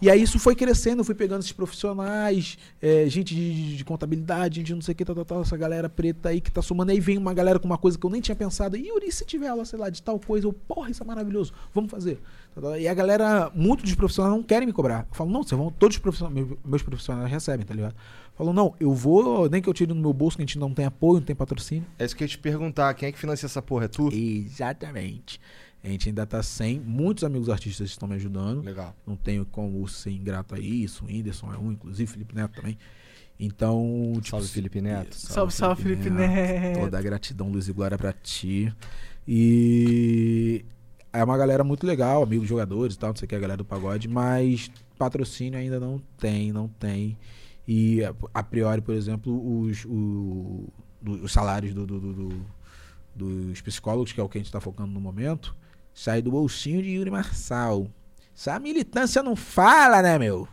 [0.00, 4.62] E aí isso foi crescendo, eu fui pegando esses profissionais, é, gente de, de contabilidade,
[4.62, 6.90] de não sei o que, tal, tal, tal, essa galera preta aí que tá somando.
[6.92, 8.76] Aí vem uma galera com uma coisa que eu nem tinha pensado.
[8.76, 11.52] E Yuri, se tiver aula, sei lá, de tal coisa, eu, porra, isso é maravilhoso,
[11.72, 12.20] vamos fazer.
[12.80, 15.06] E a galera, muitos dos profissionais não querem me cobrar.
[15.10, 17.94] Eu falo, não, vocês vão, todos os profissionais, meus- profissionais recebem, tá ligado?
[18.34, 20.72] Falam, não, eu vou, nem que eu tire no meu bolso, que a gente não
[20.72, 21.84] tem apoio, não tem patrocínio.
[21.98, 22.92] É isso que eu ia te perguntar.
[22.94, 23.84] Quem é que financia essa porra?
[23.84, 24.08] É tu?
[24.12, 25.40] Exatamente.
[25.84, 28.62] A gente ainda tá sem, muitos amigos artistas estão me ajudando.
[28.62, 28.94] Legal.
[29.06, 31.04] Não tenho como ser ingrato a isso.
[31.04, 32.76] O Whindersson é um, inclusive, Felipe Neto também.
[33.38, 35.14] Então, tipo, Salve, Felipe Neto.
[35.14, 36.80] Salve, salve, Felipe Neto.
[36.80, 38.72] Toda a gratidão, Luz e Glória pra ti.
[39.28, 40.64] E
[41.18, 43.56] é uma galera muito legal, amigos jogadores e tal, não sei o que, a galera
[43.58, 47.16] do pagode, mas patrocínio ainda não tem, não tem.
[47.66, 48.00] E
[48.34, 50.68] a- priori, por exemplo, os, o-
[51.04, 52.46] os salários do- do- do- do-
[53.14, 55.54] dos psicólogos, que é o que a gente tá focando no momento,
[55.94, 57.86] sai do bolsinho de Yuri Marçal.
[58.36, 60.46] Essa militância não fala, né, meu?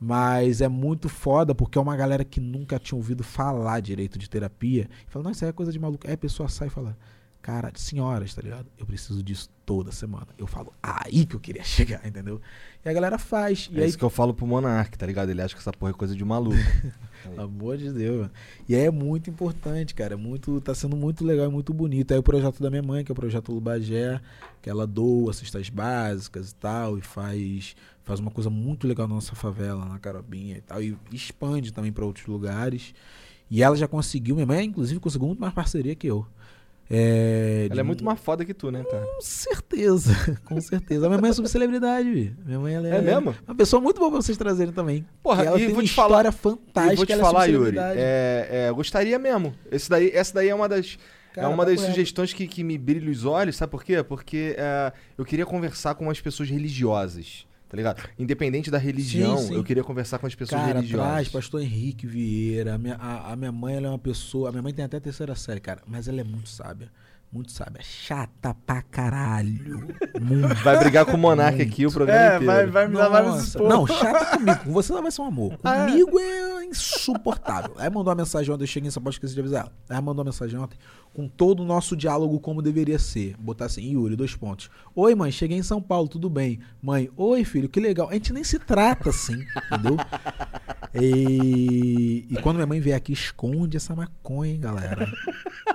[0.00, 4.30] Mas é muito foda porque é uma galera que nunca tinha ouvido falar direito de
[4.30, 4.88] terapia.
[5.08, 6.06] Fala, não, isso é coisa de maluco.
[6.06, 6.96] Aí a pessoa sai e fala,
[7.42, 8.66] cara, senhoras, tá ligado?
[8.78, 10.28] Eu preciso disso toda semana.
[10.36, 12.40] Eu falo, aí que eu queria chegar, entendeu?
[12.84, 13.70] E a galera faz.
[13.74, 15.30] É aí, isso que eu falo pro Monark, tá ligado?
[15.30, 16.56] Ele acha que essa porra é coisa de maluco.
[17.22, 18.30] pelo amor de Deus, mano.
[18.68, 20.14] E aí é muito importante, cara.
[20.14, 22.12] É muito, tá sendo muito legal e muito bonito.
[22.12, 24.20] Aí o projeto da minha mãe, que é o projeto Lubagé,
[24.62, 29.14] que ela doa cestas básicas e tal, e faz, faz uma coisa muito legal na
[29.14, 32.94] nossa favela, na Carobinha e tal, e expande também para outros lugares.
[33.50, 36.26] E ela já conseguiu, minha mãe, inclusive, conseguiu muito mais parceria que eu.
[36.92, 39.04] É, Ela de- é muito mais foda que tu, né, cara?
[39.06, 40.12] Com certeza,
[40.44, 41.06] com certeza.
[41.06, 42.34] A minha mãe é subcelebridade, vi.
[42.44, 43.32] Minha mãe ela é, É mesmo?
[43.46, 45.06] uma pessoa muito boa pra vocês trazerem também.
[45.22, 46.96] Porra, ela e tem vou te falar- história fantástica.
[46.96, 47.98] Vou te é falar, Yuri, subcelebridade.
[48.00, 49.54] é, é, eu gostaria mesmo.
[49.70, 50.98] Esse daí, essa daí é uma das,
[51.32, 51.92] Cara, é uma das papo reto.
[51.94, 54.02] sugestões que, que me brilha os olhos, sabe por quê?
[54.02, 58.02] Porque é, eu queria conversar com as pessoas religiosas, tá ligado?
[58.18, 59.54] Independente da religião, Sim, sim.
[59.54, 61.06] eu queria conversar com as pessoas Cara, religiosas.
[61.08, 62.74] traz pastor Henrique Vieira.
[62.74, 64.48] A minha, a, a minha mãe ela é uma pessoa.
[64.48, 65.80] A minha mãe tem até a terceira série, cara.
[65.86, 66.90] Mas ela é muito sábia.
[67.32, 67.80] Muito sábia.
[67.80, 69.86] Chata pra caralho.
[70.20, 70.52] Muito.
[70.64, 72.44] Vai brigar com o Monark aqui o programa É, inteiro.
[72.46, 73.54] vai, vai me dar vários.
[73.54, 74.58] Não, chato comigo.
[74.64, 75.56] Com você não vai ser um amor.
[75.62, 75.86] Ah, é?
[75.90, 77.72] Comigo é insuportável.
[77.78, 79.72] Aí mandou uma mensagem ontem, eu cheguei em São Paulo, esqueci de avisar ela.
[79.88, 80.76] Aí mandou uma mensagem ontem
[81.20, 83.36] com todo o nosso diálogo como deveria ser.
[83.38, 84.70] Botar assim, Yuri, dois pontos.
[84.94, 86.60] Oi, mãe, cheguei em São Paulo, tudo bem?
[86.80, 88.08] Mãe, oi, filho, que legal.
[88.08, 89.34] A gente nem se trata assim,
[89.66, 89.96] entendeu?
[90.94, 95.06] E, e quando minha mãe vier aqui, esconde essa maconha, hein, galera.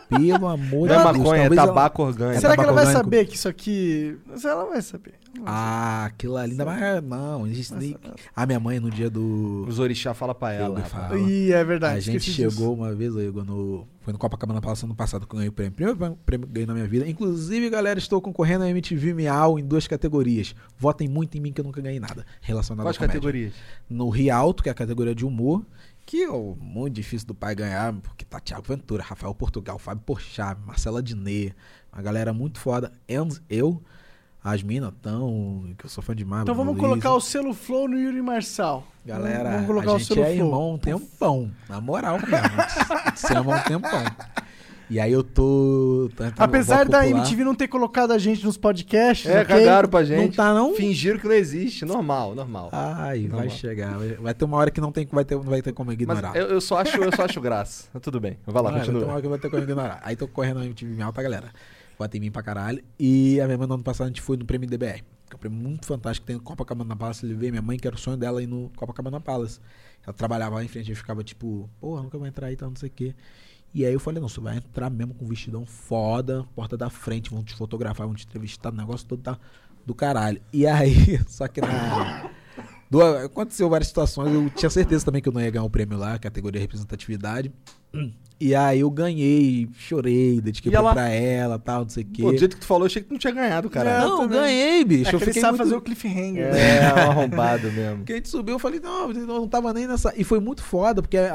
[0.09, 1.17] Pelo amor Não é de Deus.
[1.17, 2.41] maconha, é talvez ela- tabaco orgânico.
[2.41, 3.15] Será que ela vai tabaco orgânico.
[3.15, 4.17] saber que isso aqui.
[4.43, 5.13] Ela vai saber.
[5.45, 7.03] Ah, aquilo ali ainda mais.
[7.03, 7.97] Não, existe nem.
[8.35, 9.65] A minha mãe no dia do.
[9.67, 10.79] Os orixá fala pra ela.
[10.79, 11.17] Eu falo.
[11.17, 11.97] Ih, é verdade.
[11.97, 12.73] A gente chegou disso.
[12.73, 15.73] uma vez, Igor, no, foi no Copacabana Palace ano passado que eu ganhei o prêmio.
[15.73, 17.07] Primeiro prêmio que ganhei na minha vida.
[17.09, 20.55] Inclusive, galera, estou concorrendo a MTV Miau em duas categorias.
[20.77, 23.13] Votem muito em mim que eu nunca ganhei nada relacionado Quais à comédia.
[23.19, 23.53] categorias?
[23.89, 25.65] No Rialto, que é a categoria de humor,
[26.05, 30.03] que é o muito difícil do pai ganhar, porque tá Thiago Ventura, Rafael Portugal, Fábio
[30.05, 31.53] Porchat, Marcela Diné,
[31.91, 32.91] uma galera muito foda.
[33.09, 33.81] And eu,
[34.47, 36.43] as minas tão, que eu sou fã demais.
[36.43, 36.87] Então vamos Luiz.
[36.87, 38.85] colocar o selo Flow no Yuri Marçal.
[39.03, 40.45] Galera, vamos colocar a o gente selo é Flow.
[40.45, 41.51] irmão um tempão.
[41.67, 42.35] Na moral mesmo.
[42.35, 44.03] A gente se ama um tempão.
[44.87, 46.11] E aí eu tô.
[46.15, 47.07] tá- tá no Apesar da.
[47.09, 49.55] MTV não ter colocado a gente nos podcasts, É, ok?
[49.57, 50.27] cagaram pra gente.
[50.27, 50.75] Não tá, não?
[50.75, 51.83] Fingiram que não existe.
[51.85, 52.69] Normal, normal.
[52.71, 53.97] Ai, Não vai chegar.
[54.19, 56.35] Vai, ter uma hora que não, tem, vai ter, não vai ter como Mas ignorar.
[56.35, 57.85] eu, eu só acho, eu só acho graça.
[57.91, 58.37] Mas Tudo bem.
[58.45, 59.13] Vai lá, Vai, vai ter uma continua.
[59.13, 59.99] hora que vai ter como ignorar.
[60.03, 61.47] Aí tô correndo na MTV minha alta, galera.
[61.97, 62.83] Bota em mim pra caralho.
[62.99, 65.03] E a minha mãe no ano passado a gente foi no prêmio DBR.
[65.27, 66.27] Que é um prêmio muito fantástico.
[66.27, 67.25] Tem no Copacabana Palace.
[67.25, 69.59] Ele veio, minha mãe, que era o sonho dela ir no Copacabana Palace.
[70.05, 72.75] Ela trabalhava lá em frente e ficava tipo, porra, nunca vou entrar aí, tal, não
[72.75, 73.15] sei o quê.
[73.73, 76.89] E aí eu falei, não, você vai entrar mesmo com um vestidão foda, porta da
[76.89, 79.37] frente, vão te fotografar, vão te entrevistar, o negócio todo tá
[79.85, 80.41] do caralho.
[80.53, 82.31] E aí, só que na,
[82.89, 85.97] Do- aconteceu várias situações, eu tinha certeza também que eu não ia ganhar o prêmio
[85.97, 87.51] lá, categoria representatividade.
[88.37, 92.21] E aí eu ganhei, chorei, dediquei E ela- pra ela, tal, não sei o quê.
[92.21, 93.99] Pô, do jeito que tu falou, eu achei que tu não tinha ganhado, cara.
[94.01, 95.07] Não, não, ganhei, bicho.
[95.07, 95.63] É que eu ele fiquei sabe muito...
[95.69, 96.53] fazer o cliffhanger.
[96.53, 97.97] É, um arrombado mesmo.
[97.99, 100.13] Porque a gente subiu, eu falei, não, eu não tava nem nessa.
[100.17, 101.33] E foi muito foda, porque a,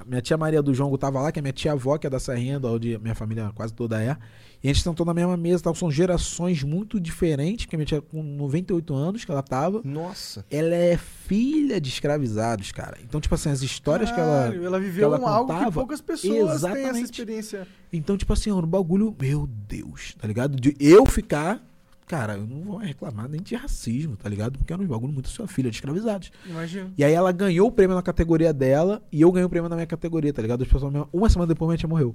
[0.00, 2.10] a- minha tia Maria do Jongo tava lá, que é minha tia avó, que é
[2.10, 4.14] da Serrinha, onde minha família quase toda é.
[4.62, 5.74] E a gente sentou na mesma mesa, tal.
[5.74, 9.80] são gerações muito diferentes, porque a minha tia com 98 anos que ela tava.
[9.84, 10.44] Nossa.
[10.50, 12.98] Ela é filha de escravizados, cara.
[13.04, 14.44] Então, tipo assim, as histórias que ela.
[14.44, 17.04] Caralho, ela viveu que ela um- algo que contava, poucas pessoas têm essa exatamente.
[17.04, 17.68] experiência.
[17.92, 20.56] Então, tipo assim, um bagulho, meu Deus, tá ligado?
[20.56, 21.64] De eu ficar.
[22.08, 24.58] Cara, eu não vou reclamar nem de racismo, tá ligado?
[24.58, 26.32] Porque era um bagulho muito sua filha de escravizados.
[26.46, 26.90] Imagina.
[26.96, 29.76] E aí ela ganhou o prêmio na categoria dela e eu ganhei o prêmio na
[29.76, 30.62] minha categoria, tá ligado?
[30.62, 32.14] As pessoas, uma semana depois minha tia morreu.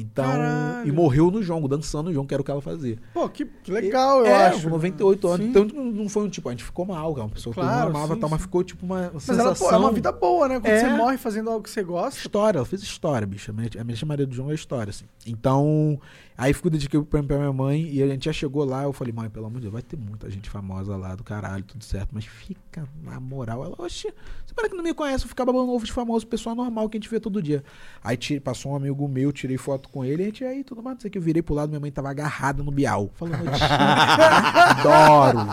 [0.00, 0.88] Então, Caralho.
[0.88, 2.98] e morreu no jongo, dançando no jongo, que era o que ela fazia.
[3.12, 4.62] Pô, que, que legal, eu é, acho.
[4.62, 5.40] com 98 anos.
[5.46, 5.50] Sim.
[5.50, 7.26] Então não- não foi um tipo, a gente ficou mal, cara.
[7.26, 8.46] Uma pessoa que Claro, eu amava e sim, tal, mas sim.
[8.46, 9.46] ficou tipo uma Mas sensação.
[9.46, 10.60] ela, pô, é uma vida boa, né?
[10.60, 10.80] Quando É.
[10.80, 12.18] você morre fazendo algo que você gosta.
[12.18, 13.50] História, ela fez história, bicho.
[13.50, 15.04] A minha, a minha Maria do João é história, assim.
[15.26, 15.98] Então,
[16.40, 18.84] aí fico dediquei o prêmio pra minha mãe e a gente já chegou lá.
[18.84, 21.62] Eu falei, mãe, pelo amor de Deus, vai ter muita gente famosa lá do caralho,
[21.64, 23.62] tudo certo, mas fica na moral.
[23.62, 24.08] Ela, oxe,
[24.46, 26.96] você para que não me conhece, eu ficava babando ovo de famoso, pessoa normal que
[26.96, 27.62] a gente vê todo dia.
[28.02, 30.82] Aí tirei, passou um amigo meu, tirei foto com ele, e a gente aí, tudo
[30.82, 31.18] mais, não sei o que.
[31.18, 33.10] Eu virei pro lado, minha mãe tava agarrada no Bial.
[33.14, 33.50] Falando,
[34.78, 35.46] adoro.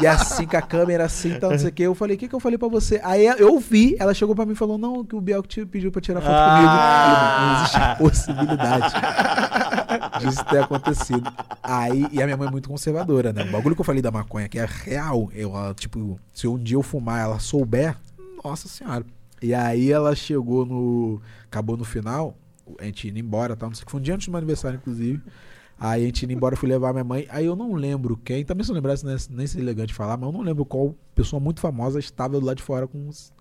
[0.00, 1.82] E assim, com a câmera assim, tal, não sei o que.
[1.82, 3.00] Eu falei, o que, que eu falei pra você?
[3.04, 5.64] Aí eu vi, ela chegou pra mim e falou, não, que o Biel que te
[5.64, 6.72] pediu pra tirar foto comigo.
[6.72, 9.11] Eu falei, não existe possibilidade
[10.20, 11.30] disso ter acontecido.
[11.62, 13.44] Aí, e a minha mãe é muito conservadora, né?
[13.44, 16.76] O bagulho que eu falei da maconha, que é real, ela, tipo, se um dia
[16.76, 17.96] eu fumar ela souber,
[18.44, 19.04] nossa senhora.
[19.40, 21.20] E aí ela chegou no.
[21.44, 22.36] Acabou no final,
[22.78, 23.90] a gente indo embora, tal, não sei o que.
[23.92, 25.20] Foi um dia antes do meu aniversário, inclusive.
[25.78, 27.26] Aí a gente indo embora, fui levar minha mãe.
[27.28, 30.28] Aí eu não lembro quem, também se eu lembrasse, né, nem seria elegante falar, mas
[30.28, 33.32] eu não lembro qual pessoa muito famosa estava do lado de fora com uns-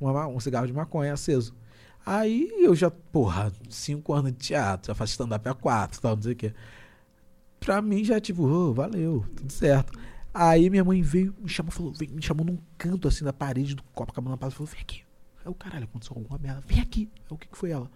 [0.00, 1.54] uma- um cigarro de maconha aceso.
[2.04, 6.22] Aí eu já, porra, cinco anos de teatro, já faço stand-up há quatro, tal, não
[6.22, 6.54] sei o quê.
[7.60, 9.92] Pra mim já, tipo, ô, valeu, tudo certo.
[10.34, 13.74] Aí minha mãe veio, me chamou, falou, veio, me chamou num canto assim da parede
[13.74, 15.02] do Copacabana Plaza, falou, vem aqui.
[15.44, 17.08] Aí o caralho, aconteceu alguma merda, vem aqui.
[17.20, 17.90] Aí o que que foi ela?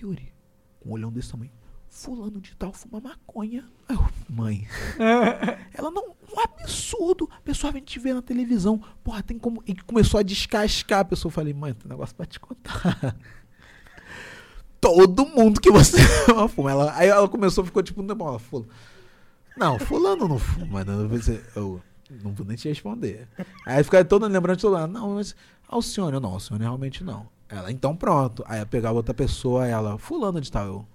[0.00, 0.32] Yuri,
[0.80, 1.50] com um olhão desse tamanho.
[1.88, 3.64] Fulano de tal fuma maconha.
[3.88, 4.68] Aí eu, mãe.
[5.72, 6.07] Ela não,
[6.38, 7.28] um absurdo.
[7.32, 8.80] A pessoa vem te ver na televisão.
[9.02, 9.62] Porra, tem como.
[9.66, 11.00] E começou a descascar.
[11.00, 13.16] A pessoa falei, mãe, tem um negócio pra te contar.
[14.80, 15.98] Todo mundo que você
[16.54, 16.70] fuma.
[16.70, 18.66] Ela, aí ela começou, ficou tipo, não, ela falou,
[19.56, 20.84] não, fulano não fuma.
[20.84, 21.10] Não, eu,
[21.56, 21.82] eu
[22.22, 23.28] não vou nem te responder.
[23.66, 24.92] Aí fica toda lembrando de todo lado.
[24.92, 25.34] Não, mas
[25.66, 27.28] Alcione, não, Alcione realmente não.
[27.48, 28.44] Ela, então pronto.
[28.46, 30.86] Aí eu pegava outra pessoa, ela, fulano de tal, eu.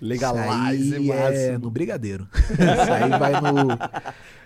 [0.00, 2.28] Legalize, Isso é no Brigadeiro.
[2.34, 3.68] Isso aí vai no.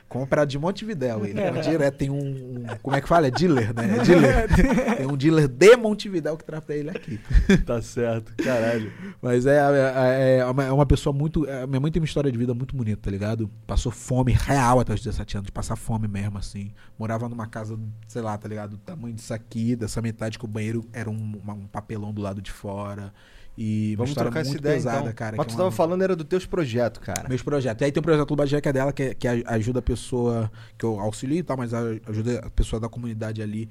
[0.08, 1.24] Compra de Montevidéu.
[1.24, 3.28] Ele vai direto, tem um, um- Como é que fala?
[3.28, 3.96] É dealer, né?
[3.96, 4.46] É dealer.
[4.98, 7.18] Tem um dealer de Montevidéu que traz pra ele aqui.
[7.64, 8.92] Tá certo, caralho.
[9.22, 11.48] Mas é, é, é uma, é uma pessoa muito.
[11.48, 13.50] é, minha mãe tem uma história de vida muito bonita, tá ligado?
[13.66, 16.72] Passou fome real até os 17 anos, de passar fome mesmo, assim.
[16.98, 18.72] Morava numa casa, sei lá, tá ligado?
[18.72, 22.20] Do tamanho disso aqui, dessa metade que o banheiro era um, uma- um papelão do
[22.20, 23.14] lado de fora.
[23.56, 25.12] E Vamos trocar essa ideia, pesada, então.
[25.12, 25.36] cara.
[25.36, 27.28] Mas que tu é tava uma- falando era dos teus projetos, cara.
[27.28, 27.82] meus projetos.
[27.82, 30.50] E aí tem o projeto Lubajeca que é dela, que, é- que ajuda a pessoa,
[30.78, 33.68] que eu auxilio e tal, mas ajuda a pessoa da comunidade ali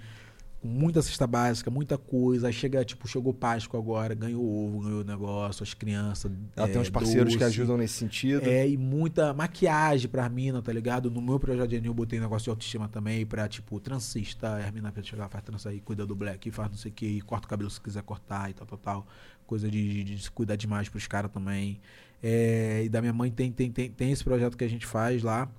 [0.62, 2.46] com muita cesta básica, muita coisa.
[2.46, 6.32] Aí chega, tipo, chegou Páscoa agora, ganhou ovo, ganhou negócio, as crianças.
[6.56, 7.50] Ela é, tem uns parceiros que doce.
[7.60, 8.46] ajudam nesse sentido.
[8.48, 11.10] É, e muita maquiagem pra mina, tá ligado?
[11.10, 14.64] No meu projeto de anil eu botei negócio de autoestima também pra, tipo, transista.
[14.64, 17.20] A mina pra chegar, faz trança aí, cuida do black, faz não sei o que,
[17.22, 19.08] corta o cabelo se quiser cortar e tal, tal, tal.
[19.46, 21.80] Coisa de, de, de se cuidar demais pros caras também.
[22.24, 25.24] É, e da minha mãe tem, tem, tem, tem esse projeto que a gente faz
[25.24, 25.50] lá.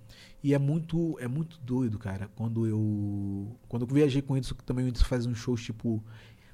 [0.43, 2.29] E é muito, é muito doido, cara.
[2.35, 3.57] Quando eu.
[3.69, 6.03] Quando eu viajei com isso, também eu faz uns shows tipo.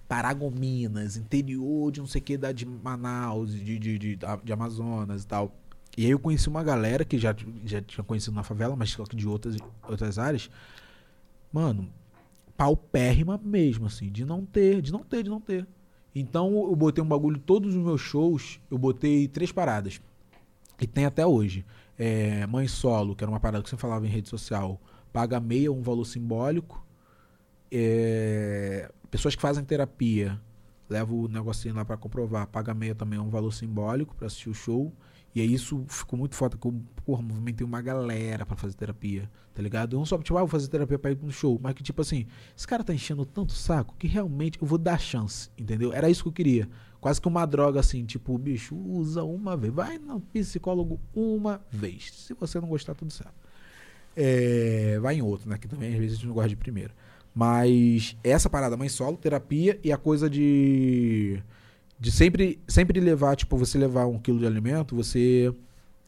[0.07, 5.23] Paragominas, interior de não sei o que, da de Manaus, de, de, de, de Amazonas
[5.23, 5.55] e tal.
[5.99, 9.29] E aí eu conheci uma galera que já, já tinha conhecido na favela, mas de
[9.29, 10.49] outras, outras áreas.
[11.53, 11.91] Mano,
[12.57, 15.67] paupérrima mesmo, assim, de não ter, de não ter, de não ter.
[16.15, 20.01] Então eu botei um bagulho, todos os meus shows, eu botei três paradas.
[20.81, 21.65] E tem até hoje.
[21.99, 24.81] É, mãe solo, que era uma parada que você falava em rede social,
[25.13, 26.85] paga meia, um valor simbólico.
[27.71, 30.41] É, pessoas que fazem terapia,
[30.89, 34.55] leva o negocinho lá pra comprovar, paga meia também um valor simbólico pra assistir o
[34.55, 34.93] show.
[35.35, 36.75] E aí isso ficou muito foda, eu
[37.05, 39.97] porra, movimentei uma galera pra fazer terapia, tá ligado?
[39.97, 42.27] Não só, tipo, ah, vou fazer terapia pra ir no show, mas que tipo assim,
[42.57, 45.93] esse cara tá enchendo tanto saco que realmente eu vou dar chance, entendeu?
[45.93, 46.69] Era isso que eu queria.
[47.01, 52.11] Quase que uma droga assim, tipo, bicho, usa uma vez, vai no psicólogo uma vez.
[52.13, 53.35] Se você não gostar, tudo certo.
[54.17, 55.57] É, vai em outro, né?
[55.57, 56.93] Que também às vezes a gente não gosta de primeiro.
[57.33, 61.41] Mas essa parada, mãe solo, terapia e a coisa de.
[61.99, 65.53] De sempre, sempre levar, tipo, você levar um quilo de alimento, você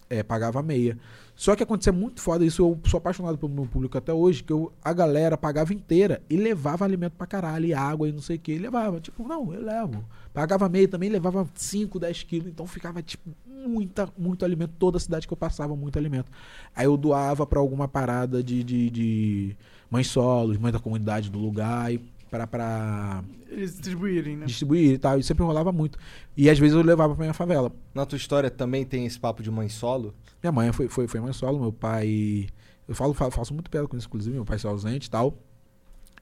[0.08, 0.98] é, pagava meia.
[1.34, 4.52] Só que acontecia muito foda, isso eu sou apaixonado pelo meu público até hoje, que
[4.52, 8.36] eu, a galera pagava inteira e levava alimento pra caralho, e água e não sei
[8.36, 9.00] o que, e levava.
[9.00, 10.04] Tipo, não, eu levo.
[10.34, 15.00] Pagava meia também, levava 5, 10 quilos, então ficava, tipo, muita, muito alimento, toda a
[15.00, 16.30] cidade que eu passava, muito alimento.
[16.76, 19.56] Aí eu doava pra alguma parada de, de, de
[19.90, 24.46] mães solos, mães da comunidade do lugar, e pra, pra Eles distribuírem, né?
[24.46, 25.98] distribuir e tal, e sempre rolava muito.
[26.36, 27.72] E às vezes eu levava pra minha favela.
[27.94, 30.14] Na tua história também tem esse papo de mãe solo?
[30.42, 32.46] Minha mãe foi, foi, foi mãe solo, meu pai.
[32.86, 35.36] Eu falo, falo faço muito piada com isso, inclusive, meu pai é ausente e tal.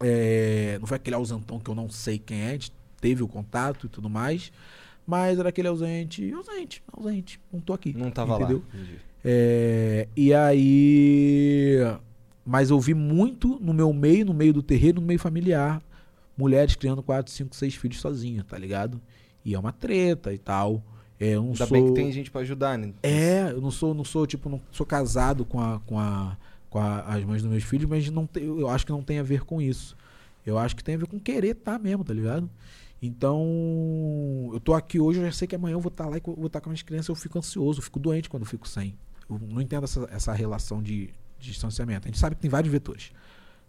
[0.01, 3.29] É, não foi aquele ausentão que eu não sei quem é, a gente teve o
[3.29, 4.53] contato e tudo mais.
[5.07, 7.95] Mas era aquele ausente, ausente, ausente, não tô aqui.
[7.97, 8.59] Não tava entendeu?
[8.59, 8.81] lá.
[8.81, 8.99] Entendi.
[9.25, 11.79] É, e aí.
[12.45, 15.83] Mas eu vi muito no meu meio, no meio do terreiro, no meio familiar,
[16.39, 19.01] mulheres criando 4, 5, 6 filhos sozinhas, tá ligado?
[19.45, 20.83] E é uma treta e tal.
[21.21, 21.77] É, eu não Ainda sou...
[21.77, 22.93] bem que tem gente pra ajudar, né?
[23.03, 26.37] É, eu não sou, não sou, tipo, não sou casado com, a, com, a,
[26.71, 29.19] com a- as mães dos meus filhos, mas não tem, eu acho que não tem
[29.19, 29.97] a ver com isso.
[30.47, 32.49] Eu acho que tem a ver com querer tá mesmo, tá ligado?
[33.03, 36.21] Então, eu tô aqui hoje, eu já sei que amanhã eu vou estar lá e
[36.25, 38.67] vou estar com as minhas crianças, eu fico ansioso, eu fico doente quando eu fico
[38.67, 38.97] sem.
[39.29, 41.07] Eu não entendo essa, essa relação de,
[41.39, 42.07] de distanciamento.
[42.07, 43.13] A gente sabe que tem vários vetores,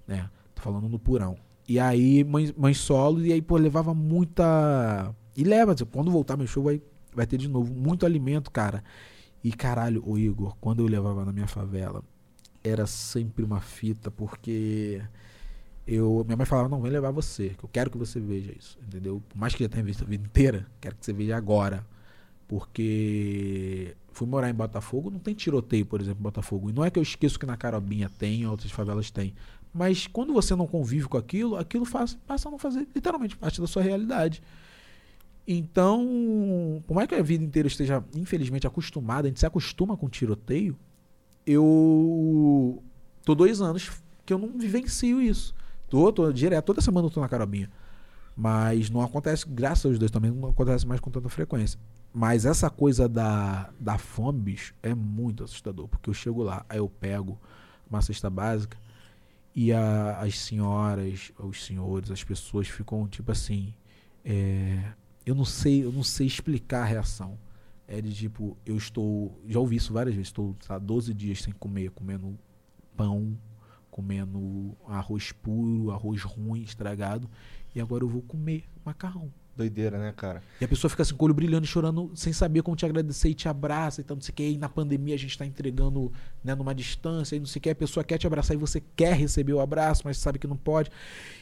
[0.07, 0.29] né?
[0.55, 1.37] Tô falando no purão.
[1.69, 5.13] E aí, mãe, mãe solo, e aí, pô, levava muita.
[5.37, 6.81] E leva, tipo, quando voltar meu show vai,
[7.13, 8.83] vai ter de novo muito alimento, cara.
[9.43, 12.03] E caralho, o Igor, quando eu levava na minha favela,
[12.63, 14.99] era sempre uma fita, porque
[15.85, 18.79] eu minha mãe falava, não, vem levar você, que eu quero que você veja isso,
[18.87, 19.21] entendeu?
[19.29, 21.85] Por mais que já tenha visto a vida inteira, quero que você veja agora.
[22.47, 26.71] Porque fui morar em Botafogo, não tem tiroteio, por exemplo, em Botafogo.
[26.71, 29.35] E não é que eu esqueço que na Carobinha tem, outras favelas tem.
[29.73, 33.61] Mas quando você não convive com aquilo, aquilo faz, passa a não fazer literalmente parte
[33.61, 34.41] da sua realidade.
[35.47, 40.07] Então, por mais que a vida inteira esteja, infelizmente, acostumada, a gente se acostuma com
[40.07, 40.77] tiroteio,
[41.45, 42.83] eu
[43.23, 43.89] tô dois anos
[44.25, 45.53] que eu não vivencio isso.
[45.89, 47.69] Tô, tô direto, toda semana eu tô na carobinha.
[48.35, 51.79] Mas não acontece, graças aos dois também, não acontece mais com tanta frequência.
[52.13, 55.87] Mas essa coisa da, da fome, bicho, é muito assustador.
[55.87, 57.39] Porque eu chego lá, aí eu pego
[57.89, 58.77] uma cesta básica
[59.61, 63.73] e a- as senhoras, os senhores, as pessoas ficam tipo assim.
[64.23, 64.93] é,
[65.25, 67.37] eu não sei, eu não sei explicar a reação.
[67.87, 69.37] É de tipo, eu estou.
[69.47, 72.37] Já ouvi isso várias vezes, estou tá, 12 dias sem comer, comendo
[72.95, 73.37] pão,
[73.91, 77.29] comendo arroz puro, arroz ruim, estragado.
[77.75, 79.29] E agora eu vou comer macarrão.
[79.59, 80.41] Doideira, né, cara?
[80.61, 82.85] E a pessoa fica assim com o olho brilhando e chorando, sem saber como te
[82.85, 84.49] agradecer e te abraça e tal, não sei o que.
[84.51, 86.09] E na pandemia a gente tá entregando
[86.41, 87.69] né, numa distância e não sei o que.
[87.69, 90.55] A pessoa quer te abraçar e você quer receber o abraço, mas sabe que não
[90.55, 90.89] pode.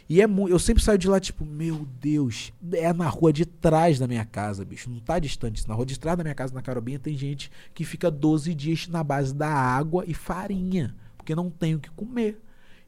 [0.09, 0.51] E é muito.
[0.51, 4.25] Eu sempre saio de lá, tipo, meu Deus, é na rua de trás da minha
[4.25, 4.89] casa, bicho.
[4.89, 5.67] Não tá distante.
[5.67, 8.87] Na rua de trás da minha casa, na Carobinha, tem gente que fica 12 dias
[8.87, 12.41] na base da água e farinha, porque não tem o que comer.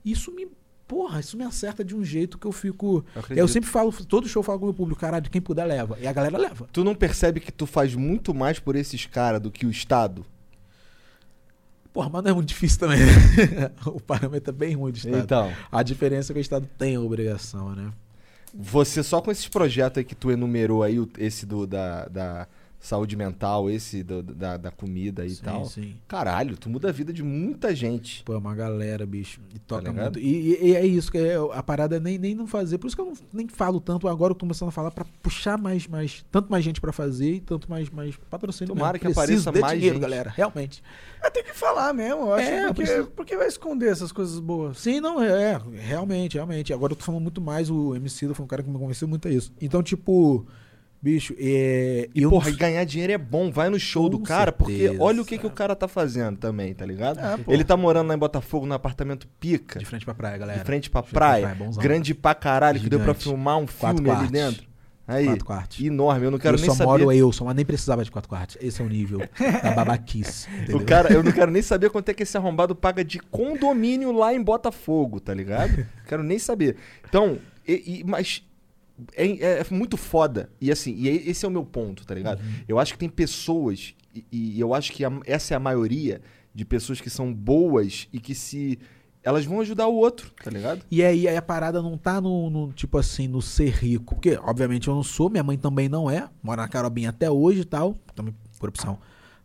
[0.03, 0.47] Isso me.
[0.89, 3.05] Porra, isso me acerta de um jeito que eu fico.
[3.29, 3.37] Eu.
[3.37, 5.95] Eu sempre falo, todo show eu falo com o meu público, caralho, quem puder leva.
[6.01, 6.67] E a galera leva.
[6.73, 10.25] Tu não percebe que tu faz muito mais por esses caras do que o Estado?
[11.93, 13.01] Porra, mas não é muito difícil também.
[13.85, 15.17] o parâmetro é bem ruim do Estado.
[15.19, 17.93] Então, A diferença é que o Estado tem a obrigação, né?
[18.51, 22.47] você só com esses projetos aí que tu enumerou aí, esse do da, da
[22.79, 25.65] saúde mental, esse do- da, da comida e sim, tal.
[25.65, 25.95] sim.
[26.07, 28.23] Caralho, tu muda a vida de muita gente.
[28.23, 29.41] Pô, é uma galera, bicho.
[29.53, 30.17] E toca Tá muito.
[30.17, 32.77] E, e- e é isso, que é, a parada é nem, nem não fazer.
[32.77, 34.07] Por isso que eu não, nem falo tanto.
[34.07, 37.33] Agora eu tô começando a falar pra puxar mais, mais tanto mais gente pra fazer
[37.35, 38.73] e tanto mais, mais patrocínio.
[38.73, 39.09] Tomara mesmo.
[39.09, 40.01] que Preciso apareça mais dinheiro, gente.
[40.01, 40.33] galera.
[40.35, 40.81] Realmente.
[41.21, 42.47] É, tem que falar mesmo, eu acho.
[42.47, 44.77] É, porque, precisa- porque vai esconder essas coisas boas.
[44.79, 46.71] Sim, não, é, é, realmente, realmente.
[46.73, 49.27] Agora eu tô falando muito mais, o MC foi um cara que me convenceu muito
[49.27, 49.51] a isso.
[49.59, 50.47] Então, tipo,
[51.01, 52.09] bicho, é.
[52.13, 53.51] E, eu porra, não- ganhar dinheiro é bom.
[53.51, 55.01] Vai no show Com do cara, porque certeza.
[55.03, 57.19] olha o que, que o cara tá fazendo também, tá ligado?
[57.19, 57.37] É.
[57.47, 60.59] Ele tá morando lá em Botafogo, num apartamento pica, De frente pra praia, galera.
[60.59, 61.81] de frente pra De frente pra praia, praia, bonzão.
[61.83, 63.23] grande pra caralho, que deu pra Gigante.
[63.23, 64.31] filmar um Quatro filme ali quartos.
[64.31, 64.69] dentro.
[65.07, 65.79] Aí, Quatro quartos.
[65.83, 66.87] enorme, eu não quero eu nem só saber.
[66.87, 68.57] moro eu, só, mas nem precisava de quatro quartos.
[68.61, 69.19] Esse é o nível
[69.63, 70.47] da babaquice.
[70.53, 70.77] Entendeu?
[70.77, 74.11] O cara, eu não quero nem saber quanto é que esse arrombado paga de condomínio
[74.11, 75.83] lá em Botafogo, tá ligado?
[76.07, 76.75] Quero nem saber.
[77.07, 78.43] Então, e- e- mas
[79.15, 80.49] é, é muito foda.
[80.59, 82.41] E assim, e esse é o meu ponto, tá ligado?
[82.67, 86.21] Eu acho que tem pessoas, e, e eu acho que a- essa é a maioria
[86.53, 88.79] de pessoas que são boas e que se.
[89.21, 90.81] Elas vão ajudar o outro, tá ligado?
[90.89, 94.15] E aí, aí a parada não tá no, no, tipo assim, no ser rico.
[94.15, 96.29] Porque, obviamente, eu não sou, minha mãe também não é.
[96.41, 97.95] Mora na Carobinha até hoje e tal.
[98.15, 98.97] Também por opção.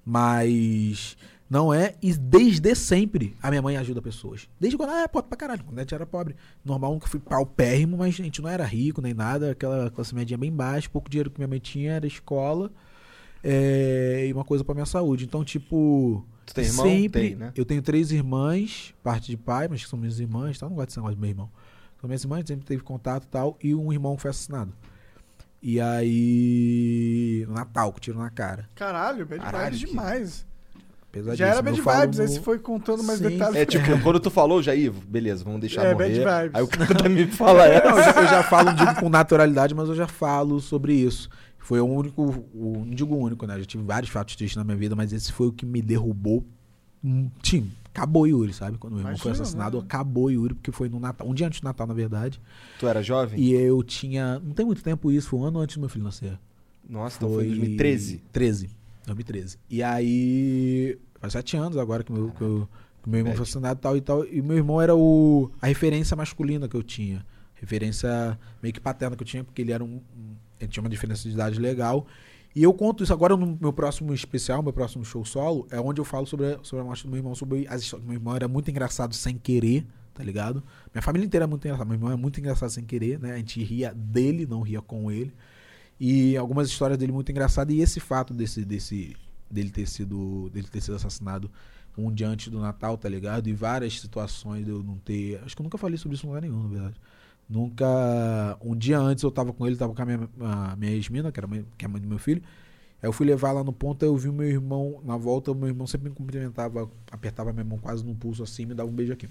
[0.07, 1.16] Mas
[1.55, 4.49] Não é, e desde sempre a minha mãe ajuda pessoas.
[4.58, 6.34] Desde quando ela é pobre pra caralho, quando a gente era pobre.
[6.65, 10.36] Normal, nunca fui paupérrimo, mas a gente não era rico nem nada, aquela classe média
[10.36, 12.73] bem baixa, pouco dinheiro que minha mãe tinha era escola
[13.41, 15.26] é, e uma coisa pra minha saúde.
[15.26, 16.26] Então, tipo.
[16.44, 16.86] Tu tem irmão?
[16.86, 17.20] Sempre.
[17.20, 17.52] Tem, né?
[17.55, 20.66] Eu tenho três irmãs, parte de pai, mas que são minhas irmãs, tá?
[20.66, 21.50] Eu não gosto desse negócio do meu irmão.
[22.00, 24.73] São minhas irmãs, sempre teve contato e tal, e um irmão que foi assassinado.
[25.62, 27.47] E aí.
[27.49, 28.68] Natal, com tiro na cara.
[28.74, 30.44] Caralho, bad Caralho, que- demais.
[31.14, 31.36] Pesadíssimo.
[31.36, 33.28] Já era bad Eu falo vibes, aí você foi contando mais Sim.
[33.28, 33.56] detalhes.
[33.56, 36.08] É tipo, quando tu falou, Jair, beleza, vamos deixar É, morrer.
[36.24, 36.54] bad vibes.
[36.54, 37.88] Aí o cara também fala essa.
[37.88, 41.28] Não, eu, já, eu já falo, digo com naturalidade, mas eu já falo sobre isso.
[41.58, 43.54] Foi o único, o, não digo o único, né?
[43.54, 45.80] Eu já tive vários fatos tristes na minha vida, mas esse foi o que me
[45.80, 46.44] derrubou.
[47.02, 48.76] Hum, Tim, acabou Yuri, sabe?
[48.76, 49.84] Quando o meu irmão foi Imagina, assassinado, né?
[49.84, 52.40] acabou Yuri, porque foi no Natal, um dia antes do Natal, na verdade.
[52.80, 53.38] Tu era jovem?
[53.40, 56.04] E eu tinha, não tem muito tempo isso, foi um ano antes do meu filho
[56.04, 56.38] nascer.
[56.88, 58.22] Nossa, então foi em 2013.
[58.32, 58.70] 13.
[59.07, 59.58] 2013.
[59.70, 60.99] E aí.
[61.20, 62.68] Faz sete anos agora que meu, que eu-
[63.02, 64.24] que meu irmão foi assassinado e tal e tal.
[64.26, 67.24] E meu irmão era o, a referência masculina que eu tinha.
[67.55, 69.97] Referência meio que paterna que eu tinha, porque ele era um.
[70.16, 72.07] um- ele tinha uma diferença de idade legal.
[72.55, 76.00] E eu conto isso agora no meu próximo especial, meu próximo show solo, é onde
[76.00, 78.07] eu falo sobre a, sobre a morte do meu irmão, sobre as histórias.
[78.07, 79.84] Meu irmão era muito engraçado sem querer,
[80.15, 80.62] tá ligado?
[80.94, 81.84] Minha família inteira é muito engraçada.
[81.89, 83.33] Meu irmão é muito engraçado sem querer, né?
[83.33, 85.34] A gente ria dele, não ria com ele.
[85.98, 87.74] E algumas histórias dele muito engraçadas.
[87.74, 89.16] E esse fato desse, desse,
[89.50, 91.50] dele, ter sido, dele ter sido assassinado
[91.97, 93.48] um dia antes do Natal, tá ligado?
[93.48, 95.40] E várias situações de eu não ter.
[95.44, 97.00] Acho que eu nunca falei sobre isso em lugar nenhum, na verdade.
[97.48, 98.58] Nunca.
[98.60, 101.39] Um dia antes eu tava com ele, tava com a minha, a minha ex-mina, que,
[101.39, 102.42] era mãe- que é a mãe do meu filho.
[103.02, 105.68] Aí eu fui levar lá no ponto, aí eu vi meu irmão na volta, meu
[105.68, 109.12] irmão sempre me cumprimentava, apertava minha mão quase no pulso assim, me dava um beijo
[109.12, 109.28] aqui.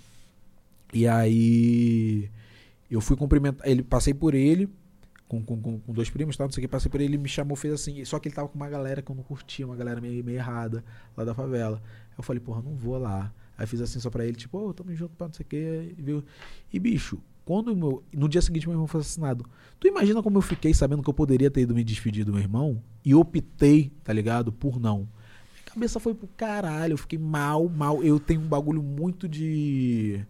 [0.94, 2.30] E aí
[2.90, 4.70] eu fui cumprimentar, ele passei por ele,
[5.28, 7.56] com, com, com, dois primos, não sei o que, passei por ele, ele me chamou,
[7.56, 10.00] fez assim, só que ele tava com uma galera que eu não curtia, uma galera
[10.00, 10.84] meio, meio errada,
[11.16, 11.82] lá da favela.
[12.18, 13.34] Eu falei, porra, não vou lá.
[13.58, 16.24] Aí fiz assim só pra ele, tipo, ô, tamo junto, não sei o que, viu?
[16.72, 19.46] E bicho, quando meu, no dia seguinte meu irmão foi assassinado,
[19.80, 22.42] tu imagina como eu fiquei sabendo que eu poderia ter ido me despedir do meu
[22.42, 25.00] irmão e optei, tá ligado, por não.
[25.00, 28.04] Minha cabeça foi pro caralho, eu fiquei mal, mal.
[28.04, 30.26] Eu tenho um bagulho muito de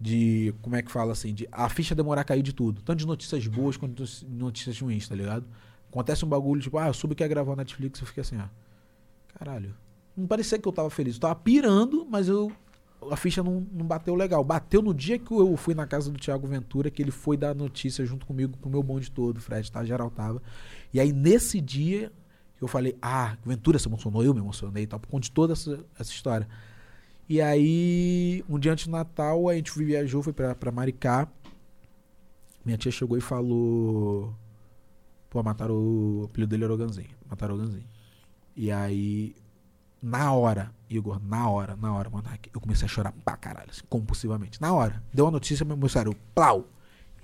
[0.00, 2.98] de como é que fala assim, de a ficha demorar a cair de tudo, tanto
[2.98, 5.46] de notícias boas quanto de notícias ruins, tá ligado?
[5.88, 8.50] Acontece um bagulho tipo, ah, eu soube que ia gravar Netflix, eu fiquei assim, ah,
[9.38, 9.74] caralho.
[10.16, 12.52] Não parecia que eu tava feliz, eu tava pirando, mas eu
[13.10, 14.42] a ficha não, não bateu legal.
[14.42, 17.54] Bateu no dia que eu fui na casa do Thiago Ventura, que ele foi dar
[17.54, 20.42] notícia junto comigo pro meu bonde todo, Fred, tá, geral tava.
[20.92, 22.10] E aí nesse dia
[22.60, 25.52] eu falei, ah, Ventura se emocionou, eu me emocionei e tal, por conta de toda
[25.52, 26.48] essa, essa história.
[27.28, 31.28] E aí, um dia antes do Natal, a gente viajou, foi pra, pra Maricá.
[32.64, 34.34] Minha tia chegou e falou.
[35.28, 36.20] Pô, mataram o.
[36.22, 37.10] O apelido dele era o Ganzinho.
[37.28, 37.86] Mataram o Ganzinho.
[38.54, 39.34] E aí,
[40.00, 43.82] na hora, Igor, na hora, na hora, mano, eu comecei a chorar pra caralho, assim,
[43.88, 44.60] compulsivamente.
[44.60, 45.02] Na hora.
[45.12, 46.68] Deu a notícia, me mostraram, plau!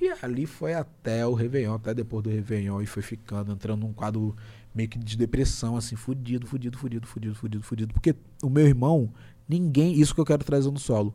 [0.01, 3.93] E ali foi até o Réveillon, até depois do Réveillon, e foi ficando, entrando num
[3.93, 4.35] quadro
[4.75, 7.95] meio que de depressão, assim, fudido, fudido, fudido, fudido, fudido, fudido.
[7.95, 9.13] Porque o meu irmão,
[9.49, 10.01] ninguém.
[10.01, 11.15] Isso que eu quero trazer no solo.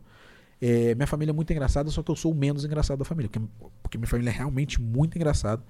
[0.60, 3.30] É, minha família é muito engraçada, só que eu sou o menos engraçado da família.
[3.30, 3.48] Porque,
[3.82, 5.62] porque minha família é realmente muito engraçada.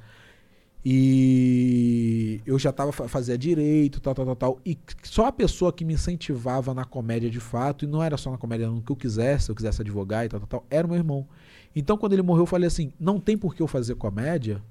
[0.85, 4.61] E eu já tava fa- fazia direito, tal, tal, tal, tal.
[4.65, 8.31] E só a pessoa que me incentivava na comédia de fato, e não era só
[8.31, 10.87] na comédia, no que eu quisesse, se eu quisesse advogar e tal, tal, tal, era
[10.87, 11.27] o meu irmão.
[11.75, 14.63] Então, quando ele morreu, eu falei assim: não tem por que eu fazer comédia,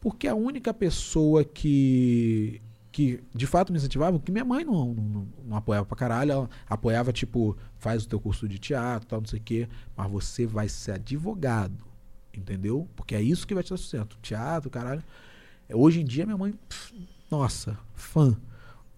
[0.00, 2.60] porque a única pessoa que
[2.94, 6.50] que de fato me incentivava, que minha mãe não, não, não apoiava pra caralho, ela
[6.68, 10.46] apoiava tipo, faz o teu curso de teatro, tal, não sei o quê, mas você
[10.46, 11.84] vai ser advogado,
[12.32, 12.88] entendeu?
[12.94, 15.02] Porque é isso que vai te dar sustento, teatro, caralho.
[15.72, 16.94] Hoje em dia minha mãe, pff,
[17.28, 18.36] nossa, fã.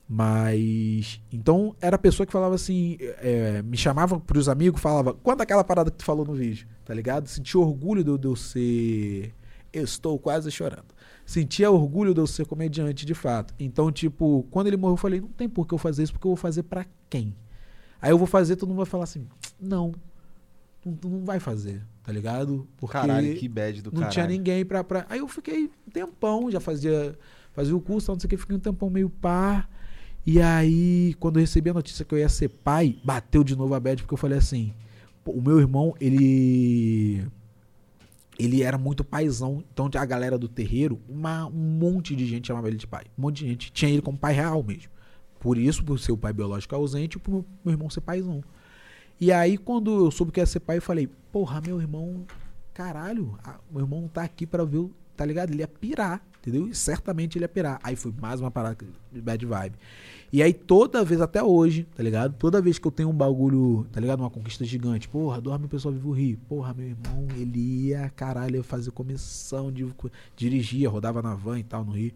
[0.06, 1.18] Mas.
[1.32, 2.98] Então era a pessoa que falava assim.
[3.00, 6.92] é, me chamava pros amigos, falava, quanto aquela parada que tu falou no vídeo, tá
[6.92, 7.26] ligado?
[7.28, 9.34] Sentia orgulho de eu ser.
[9.72, 10.86] Estou quase chorando.
[11.24, 13.54] Sentia orgulho de eu ser comediante de fato.
[13.58, 16.26] Então, tipo, quando ele morreu, eu falei, não tem por que eu fazer isso, porque
[16.26, 17.34] eu vou fazer pra quem?
[18.00, 19.26] Aí eu vou fazer, todo mundo vai falar assim,
[19.60, 19.92] não.
[20.84, 22.68] Não, tu não vai fazer, tá ligado?
[22.76, 24.12] Porque Caralho, que bad do não caralho.
[24.12, 25.04] tinha ninguém pra, pra.
[25.08, 27.18] Aí eu fiquei um tempão, já fazia,
[27.52, 29.68] fazia o curso, não sei o que, fiquei um tempão meio par.
[30.24, 33.74] E aí, quando eu recebi a notícia que eu ia ser pai, bateu de novo
[33.74, 34.72] a bad, porque eu falei assim:
[35.24, 37.26] o meu irmão, ele.
[38.38, 39.64] Ele era muito paizão.
[39.72, 43.04] Então a galera do terreiro, uma, um monte de gente chamava ele de pai.
[43.18, 43.72] Um monte de gente.
[43.72, 44.90] Tinha ele como pai real mesmo.
[45.38, 48.42] Por isso, por ser o pai biológico ausente, por meu, irmão ser paizão.
[49.20, 52.26] E aí, quando eu soube que ia ser pai, eu falei, porra, meu irmão,
[52.74, 53.38] caralho,
[53.70, 55.50] meu irmão tá aqui pra ver, tá ligado?
[55.50, 56.68] Ele ia pirar, entendeu?
[56.68, 57.78] E certamente ele ia pirar.
[57.82, 58.76] Aí foi mais uma parada
[59.12, 59.76] de bad vibe.
[60.32, 62.34] E aí toda vez, até hoje, tá ligado?
[62.34, 64.20] Toda vez que eu tenho um bagulho, tá ligado?
[64.20, 66.36] Uma conquista gigante, porra, dorme o pessoal vivo rir.
[66.48, 69.86] Porra, meu irmão, ele ia, caralho, ia fazer comissão, de,
[70.36, 72.12] dirigia, rodava na van e tal no Rio.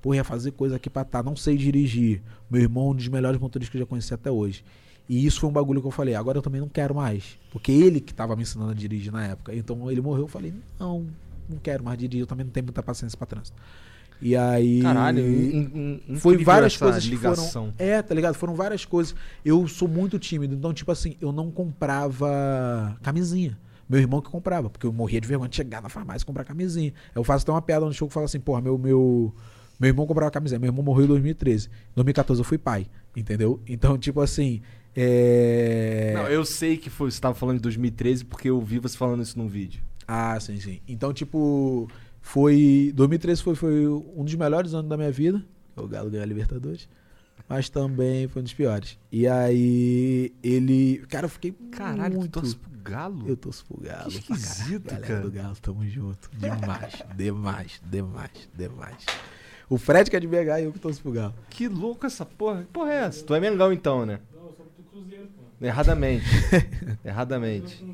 [0.00, 2.22] Porra, ia fazer coisa aqui pra tá, não sei dirigir.
[2.50, 4.64] Meu irmão, um dos melhores motoristas que eu já conheci até hoje.
[5.06, 7.36] E isso foi um bagulho que eu falei, agora eu também não quero mais.
[7.50, 9.54] Porque ele que tava me ensinando a dirigir na época.
[9.54, 11.06] Então ele morreu, eu falei, não,
[11.48, 13.60] não quero mais dirigir, eu também não tenho muita paciência pra trânsito.
[14.22, 14.82] E aí.
[14.82, 17.48] Caralho, in- in- foi várias coisas que ligação.
[17.48, 17.74] foram.
[17.78, 18.34] É, tá ligado?
[18.34, 19.14] Foram várias coisas.
[19.44, 23.58] Eu sou muito tímido, então, tipo assim, eu não comprava camisinha.
[23.88, 26.44] Meu irmão que comprava, porque eu morria de vergonha de chegar na farmácia e comprar
[26.44, 26.92] camisinha.
[27.14, 29.34] Eu faço até uma piada no show que fala assim, porra, meu, meu,
[29.80, 30.60] meu irmão comprava camisinha.
[30.60, 31.66] Meu irmão morreu em 2013.
[31.66, 33.60] Em 2014 eu fui pai, entendeu?
[33.66, 34.60] Então, tipo assim.
[34.94, 36.12] É...
[36.14, 39.22] Não, eu sei que foi, você tava falando de 2013 porque eu vi você falando
[39.22, 39.82] isso num vídeo.
[40.06, 40.80] Ah, sim, sim.
[40.88, 41.88] Então, tipo,
[42.20, 42.92] foi.
[42.94, 45.44] 2013 foi, foi um dos melhores anos da minha vida.
[45.76, 46.88] O Galo ganhou a Libertadores.
[47.48, 48.98] Mas também foi um dos piores.
[49.10, 50.98] E aí, ele.
[51.08, 51.52] Cara, eu fiquei.
[51.72, 52.30] Caralho, muito...
[52.30, 53.28] tu torce pro Galo?
[53.28, 54.08] Eu torço pro Galo.
[54.08, 55.20] Que esquisito, cara.
[55.20, 56.30] do Galo, tamo junto.
[56.32, 59.06] Demais, demais, demais, demais.
[59.68, 61.34] O Fred que é de BH e eu que torço pro Galo.
[61.48, 62.62] Que louco essa porra.
[62.62, 63.24] Que porra é essa?
[63.24, 64.20] Tu é Mengão então, né?
[64.32, 65.64] Não, eu sou do Cruzeiro, pô.
[65.64, 66.26] Erradamente.
[67.04, 67.84] Erradamente.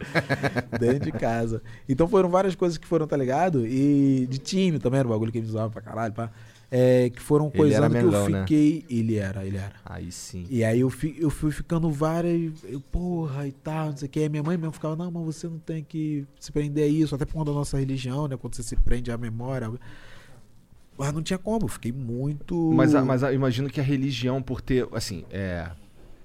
[0.78, 1.62] Dentro de casa.
[1.88, 3.66] Então foram várias coisas que foram, tá ligado?
[3.66, 6.30] E de time também era um bagulho que eles usavam pra caralho, pá.
[6.72, 8.40] É, que foram era que eu né?
[8.42, 8.84] fiquei.
[8.88, 9.72] Ele era, ele era.
[9.84, 10.46] Aí sim.
[10.48, 12.52] E aí eu, fi- eu fui ficando várias.
[12.62, 14.20] Eu, porra, e tal, não sei o que.
[14.20, 17.12] Aí minha mãe mesmo ficava, não, mas você não tem que se prender a isso,
[17.12, 18.36] até por conta da nossa religião, né?
[18.36, 19.68] Quando você se prende à memória.
[20.96, 22.54] Mas não tinha como, eu fiquei muito.
[22.72, 25.68] Mas, mas imagino que a religião, por ter, assim, é.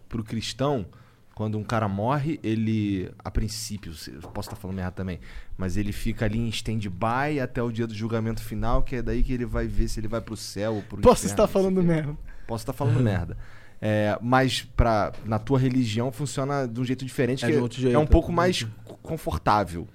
[0.08, 0.86] Pro cristão,
[1.36, 3.92] quando um cara morre, ele, a princípio,
[4.34, 5.20] posso estar falando errado também,
[5.58, 9.22] mas ele fica ali em stand-by até o dia do julgamento final, que é daí
[9.22, 11.78] que ele vai ver se ele vai pro céu ou pro Posso inferno, estar falando
[11.80, 11.88] o quê.
[11.88, 12.18] merda.
[12.48, 13.38] Posso estar falando merda.
[13.82, 17.66] É, mas pra, na tua religião funciona de um jeito diferente, É que de é,
[17.66, 18.66] é jeito, um pouco é mais
[19.04, 19.86] confortável.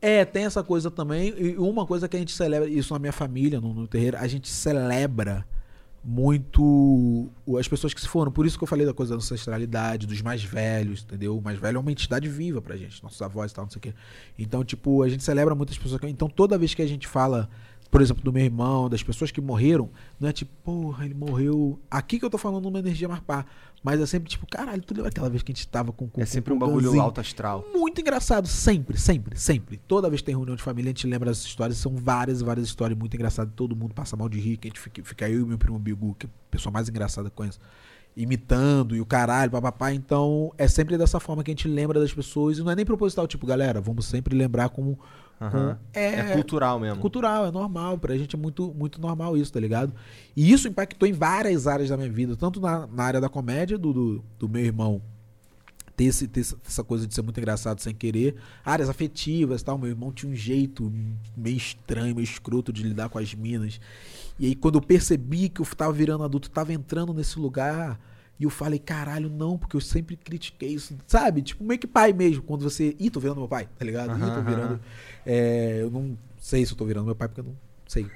[0.00, 1.34] É, tem essa coisa também.
[1.36, 4.28] E uma coisa que a gente celebra, isso na minha família, no, no terreiro, a
[4.28, 5.44] gente celebra
[6.04, 8.30] muito as pessoas que se foram.
[8.30, 11.38] Por isso que eu falei da coisa da ancestralidade, dos mais velhos, entendeu?
[11.38, 13.78] O mais velho é uma entidade viva pra gente, nossos avós e tal, não sei
[13.78, 13.94] o quê.
[14.38, 16.00] Então, tipo, a gente celebra muitas pessoas.
[16.04, 17.48] Então, toda vez que a gente fala,
[17.94, 21.78] por exemplo, do meu irmão, das pessoas que morreram, não é tipo, porra, ele morreu.
[21.88, 23.46] Aqui que eu tô falando uma energia mais pá.
[23.84, 26.08] Mas é sempre tipo, caralho, tu lembra aquela vez que a gente tava com.
[26.08, 27.00] com É sempre com um bagulho Ganzinho?
[27.00, 27.64] alto astral.
[27.72, 29.76] muito engraçado, sempre, sempre, sempre.
[29.86, 31.78] Toda vez que tem reunião de família, a gente lembra dessas histórias.
[31.78, 33.54] São várias, várias histórias muito engraçadas.
[33.54, 35.78] Todo mundo passa mal de rir, que a gente fica, fica eu e meu primo
[35.78, 37.60] Bigu, que é a pessoa mais engraçada que conheço,
[38.16, 39.92] imitando e o caralho, papapá.
[39.92, 42.58] Então, é sempre dessa forma que a gente lembra das pessoas.
[42.58, 44.98] E não é nem proposital, tipo, galera, vamos sempre lembrar como.
[45.40, 45.78] Aham.
[45.92, 47.00] com- É, cultural mesmo.
[47.00, 47.98] cultural, é normal.
[47.98, 49.92] Pra gente é muito, muito normal isso, tá ligado?
[50.36, 53.76] E isso impactou em várias áreas da minha vida, tanto na, na área da comédia,
[53.76, 55.02] do, do, do meu irmão
[55.96, 59.78] ter, esse, ter essa- coisa de ser muito engraçado sem querer, áreas afetivas e tal.
[59.78, 60.92] Meu irmão tinha um jeito
[61.36, 63.80] meio estranho, meio escroto de lidar com as minas.
[64.38, 68.00] E aí, quando eu percebi que eu tava virando adulto, tava entrando nesse lugar.
[68.40, 71.40] E eu falei, caralho, não, porque eu sempre critiquei isso, sabe?
[71.40, 72.96] Tipo, meio que pai mesmo, quando você.
[72.98, 74.18] Ih, tô virando meu pai, tá ligado?
[74.18, 74.80] Ih, Aham, tô virando.
[75.26, 78.06] É, eu não sei se eu tô virando meu pai, porque eu não sei.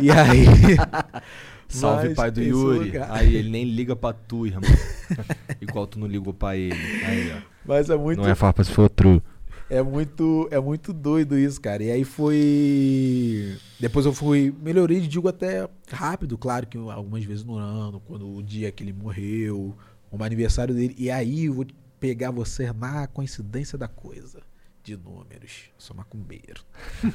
[0.00, 0.46] e aí.
[1.68, 2.86] Salve, Mas pai do Yuri.
[2.90, 4.60] lugar- Aí ele nem liga pra tu, irmão.
[5.60, 6.74] Igual tu não ligou pra ele.
[6.74, 7.40] Aí, ó.
[7.64, 8.20] Mas é muito.
[8.20, 9.22] Não é farpa se for true.
[9.70, 11.82] É muito, é muito doido isso, cara.
[11.82, 13.56] E aí foi.
[13.80, 14.54] Depois eu fui.
[14.62, 18.92] Melhorei, digo até rápido, claro que algumas vezes no ano, quando o dia que ele
[18.92, 19.74] morreu,
[20.10, 20.94] o aniversário dele.
[20.98, 21.66] E aí eu vou
[21.98, 24.40] pegar você na coincidência da coisa.
[24.82, 25.64] De números.
[25.68, 26.64] Eu sou macumbeiro.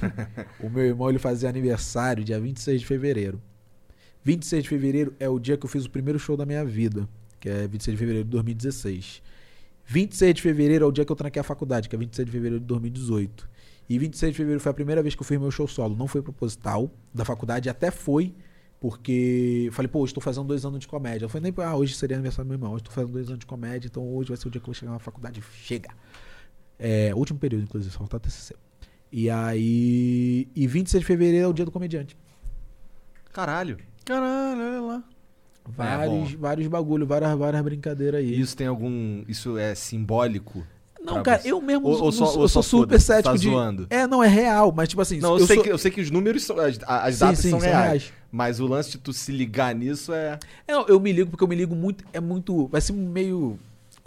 [0.62, 3.42] o meu irmão ele fazia aniversário dia 26 de fevereiro.
[4.24, 7.08] 26 de fevereiro é o dia que eu fiz o primeiro show da minha vida,
[7.40, 9.22] que é 26 de fevereiro de 2016.
[9.86, 12.32] 26 de fevereiro é o dia que eu tranquei a faculdade, que é 26 de
[12.32, 13.50] fevereiro de 2018.
[13.90, 15.96] E 26 de fevereiro foi a primeira vez que eu fiz meu show solo.
[15.96, 18.34] Não foi proposital da faculdade, até foi,
[18.80, 21.26] porque falei, pô, hoje estou fazendo dois anos de comédia.
[21.26, 23.40] Eu falei, nem, ah, hoje seria aniversário do meu irmão, hoje estou fazendo dois anos
[23.40, 25.42] de comédia, então hoje vai ser o dia que eu vou chegar na faculdade.
[25.54, 25.90] Chega!
[26.80, 28.56] É, último período, inclusive, só falta TCC.
[29.12, 30.48] E aí.
[30.56, 32.16] E 26 de fevereiro é o dia do comediante.
[33.34, 33.78] Caralho.
[34.06, 35.04] Caralho, olha lá.
[35.70, 36.40] Vários, bom.
[36.42, 38.40] vários bagulho, várias, várias brincadeiras aí.
[38.40, 39.24] Isso tem algum.
[39.28, 40.66] Isso é simbólico?
[41.04, 41.52] Não, cara, você?
[41.52, 43.50] eu mesmo Ou- ou só- ou eu sou super cético tá de.
[43.50, 43.88] zoando?
[43.90, 45.20] É, não, é real, mas tipo assim.
[45.20, 46.58] Não, eu, sei sou- que, eu sei que os números são.
[46.60, 48.14] As, as Sim, datas sim, são são reais, reais.
[48.32, 50.38] Mas o lance de tu se ligar nisso é.
[50.68, 52.04] É, não, eu me ligo porque eu me ligo muito.
[52.12, 52.68] É muito.
[52.68, 53.58] Vai ser meio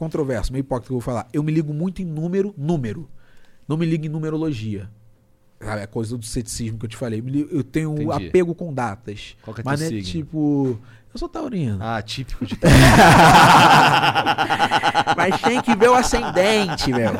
[0.01, 1.29] controverso, meio hipócrita que eu vou falar.
[1.31, 3.07] Eu me ligo muito em número, número.
[3.69, 4.89] Não me ligo em numerologia.
[5.61, 7.23] sabe, a coisa do ceticismo que eu te falei.
[7.51, 8.29] Eu tenho Entendi.
[8.29, 9.37] apego com datas.
[9.43, 10.03] Qual que é mas é signo?
[10.03, 10.79] tipo.
[11.13, 11.77] Eu sou taurino.
[11.81, 12.57] Ah, típico de
[15.17, 17.11] Mas tem que ver o ascendente, meu.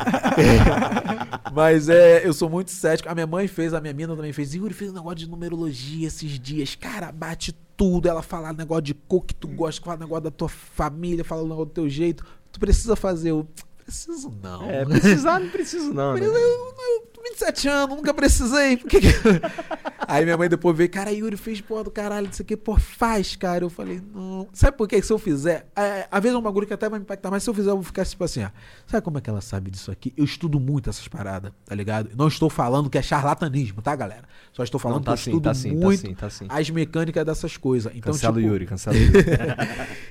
[1.53, 3.09] Mas é, eu sou muito cético.
[3.09, 4.55] A minha mãe fez, a minha mina também fez.
[4.55, 6.73] Yuri fez um negócio de numerologia esses dias.
[6.73, 8.07] Cara, bate tudo.
[8.07, 11.65] Ela fala negócio de cor que tu gosta, fala negócio da tua família, fala negócio
[11.65, 12.25] do teu jeito.
[12.51, 13.47] Tu precisa fazer o.
[13.83, 14.69] Preciso não.
[14.69, 16.25] É, precisar não preciso não, né?
[16.25, 18.77] Eu, eu, eu, 27 anos, nunca precisei.
[18.77, 19.07] Que que...
[20.07, 23.35] Aí minha mãe depois veio, cara, Yuri fez porra do caralho, isso aqui, pô, faz,
[23.35, 23.63] cara.
[23.63, 24.47] Eu falei, não.
[24.51, 25.67] Sabe por que se eu fizer?
[25.75, 27.69] É, às vezes é um bagulho que até vai me impactar, mas se eu fizer,
[27.69, 28.49] eu vou ficar tipo assim, ó.
[28.87, 30.13] Sabe como é que ela sabe disso aqui?
[30.17, 32.09] Eu estudo muito essas paradas, tá ligado?
[32.15, 34.23] Não estou falando que é charlatanismo, tá, galera?
[34.51, 36.29] Só estou falando Não, tá que eu sim, estudo tá sim, tá muito sim, tá
[36.29, 36.45] sim.
[36.49, 37.91] as mecânicas dessas coisas.
[37.95, 39.13] Então, Cancela tipo, o Yuri, cancela o Yuri.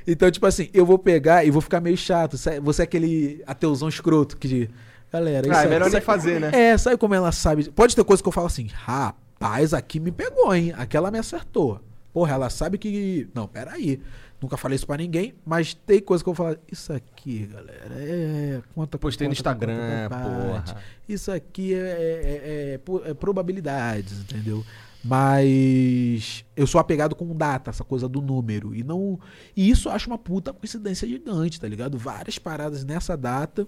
[0.07, 2.37] então, tipo assim, eu vou pegar e vou ficar meio chato.
[2.37, 4.71] Você é aquele ateuzão escroto que.
[5.13, 6.51] Galera, Ah, é melhor nem fazer, né?
[6.53, 7.71] É, sabe como ela sabe?
[7.71, 10.73] Pode ter coisa que eu falo assim, rapaz, aqui me pegou, hein?
[10.77, 11.81] Aquela me acertou.
[12.13, 13.29] Porra, ela sabe que.
[13.35, 14.01] Não, peraí.
[14.41, 16.57] Nunca falei isso pra ninguém, mas tem coisa que eu falo.
[16.73, 18.63] Isso aqui, galera, é.
[18.75, 20.77] Conta com Postei no conta com Instagram, conta porra.
[21.09, 24.65] Isso aqui é, é- é- é é probabilidades, entendeu?
[25.05, 28.75] Mas eu sou apegado com data, essa coisa do número.
[28.75, 29.19] E não.
[29.57, 31.99] E isso eu acho uma puta coincidência gigante, tá ligado?
[31.99, 33.67] Várias paradas nessa data.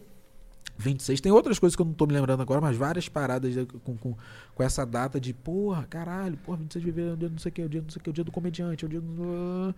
[0.79, 1.21] 26.
[1.21, 4.17] Tem outras coisas que eu não tô me lembrando agora, mas várias paradas com, com,
[4.55, 7.51] com essa data de, porra, caralho, porra, 26 de fevereiro é o dia não sei
[7.51, 8.87] o que, é o dia não sei o que, é o dia do comediante, é
[8.87, 9.75] o dia do.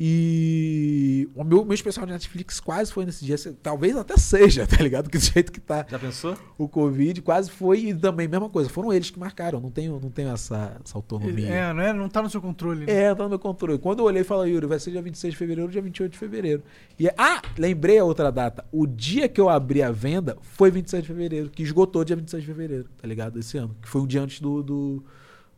[0.00, 4.82] E o meu, meu especial de Netflix quase foi nesse dia, talvez até seja, tá
[4.82, 5.10] ligado?
[5.10, 6.36] Que do jeito que tá Já pensou?
[6.56, 10.10] o Covid, quase foi, e também, mesma coisa, foram eles que marcaram, não tenho, não
[10.10, 11.48] tenho essa, essa autonomia.
[11.48, 12.86] É, não, é, não tá no seu controle.
[12.86, 12.92] né?
[12.92, 13.78] É, tá no meu controle.
[13.78, 16.18] Quando eu olhei e falei, Yuri, vai ser dia 26 de fevereiro, dia 28 de
[16.18, 16.62] fevereiro.
[16.98, 18.64] E, ah, lembrei a outra data.
[18.70, 22.42] O dia que eu abri a venda foi 27 de fevereiro, que esgotou dia 26
[22.42, 23.38] de fevereiro, tá ligado?
[23.38, 23.74] Esse ano.
[23.82, 25.04] Que foi um dia antes do, do,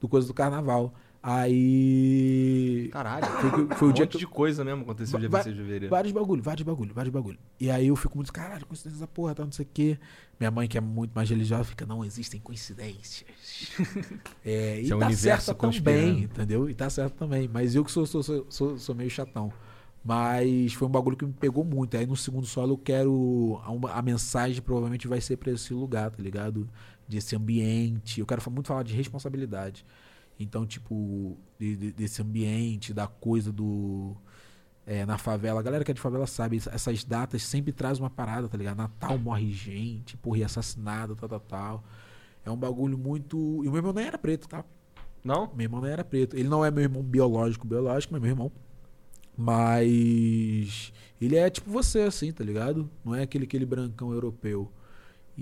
[0.01, 0.94] do coisa do carnaval.
[1.23, 2.89] Aí.
[2.92, 3.26] Caralho.
[3.26, 4.18] Foi, foi o um dia monte que.
[4.18, 5.90] de coisa mesmo aconteceu dia Va- 26 de fevereiro.
[5.90, 7.39] Vários bagulho, vários bagulho, vários bagulho.
[7.58, 9.99] E aí eu fico muito, caralho, coincidência da porra, tá, não sei o quê.
[10.39, 13.24] Minha mãe, que é muito mais religiosa, fica, não existem coincidências.
[14.44, 16.68] é, e Isso é um tá certo também, entendeu?
[16.70, 17.49] E tá certo também.
[17.52, 19.52] Mas eu que sou, sou, sou, sou, sou meio chatão.
[20.02, 21.94] Mas foi um bagulho que me pegou muito.
[21.97, 23.60] Aí no segundo solo eu quero.
[23.62, 26.66] A, uma- a mensagem provavelmente vai ser pra esse lugar, tá ligado?
[27.07, 28.18] Desse ambiente.
[28.20, 29.84] Eu quero muito falar de responsabilidade.
[30.41, 34.17] Então, tipo, de- de- desse ambiente, da coisa do.
[34.86, 38.01] é, na favela, a galera que é de favela sabe, essa- essas datas sempre traz
[38.01, 38.78] uma parada, tá ligado?
[38.78, 41.85] Natal morre gente, porra, e assassinado, tal, tal, tal.
[42.44, 43.36] É um bagulho muito.
[43.62, 44.65] E o meu irmão nem era preto, tá?
[45.23, 45.49] Não?
[45.55, 46.35] Meu irmão não era preto.
[46.36, 48.51] Ele não é meu irmão biológico, biológico, mas meu irmão.
[49.36, 52.89] Mas ele é tipo você, assim, tá ligado?
[53.05, 54.70] Não é aquele, aquele brancão europeu.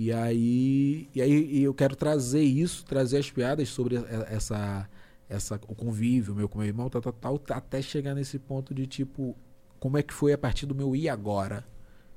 [0.01, 3.97] E aí, e aí e eu quero trazer isso, trazer as piadas sobre
[4.29, 4.89] essa,
[5.29, 8.87] essa o convívio meu com meu irmão, tal, tal, tal, até chegar nesse ponto de
[8.87, 9.37] tipo,
[9.81, 11.67] como é que foi a partir do meu e agora?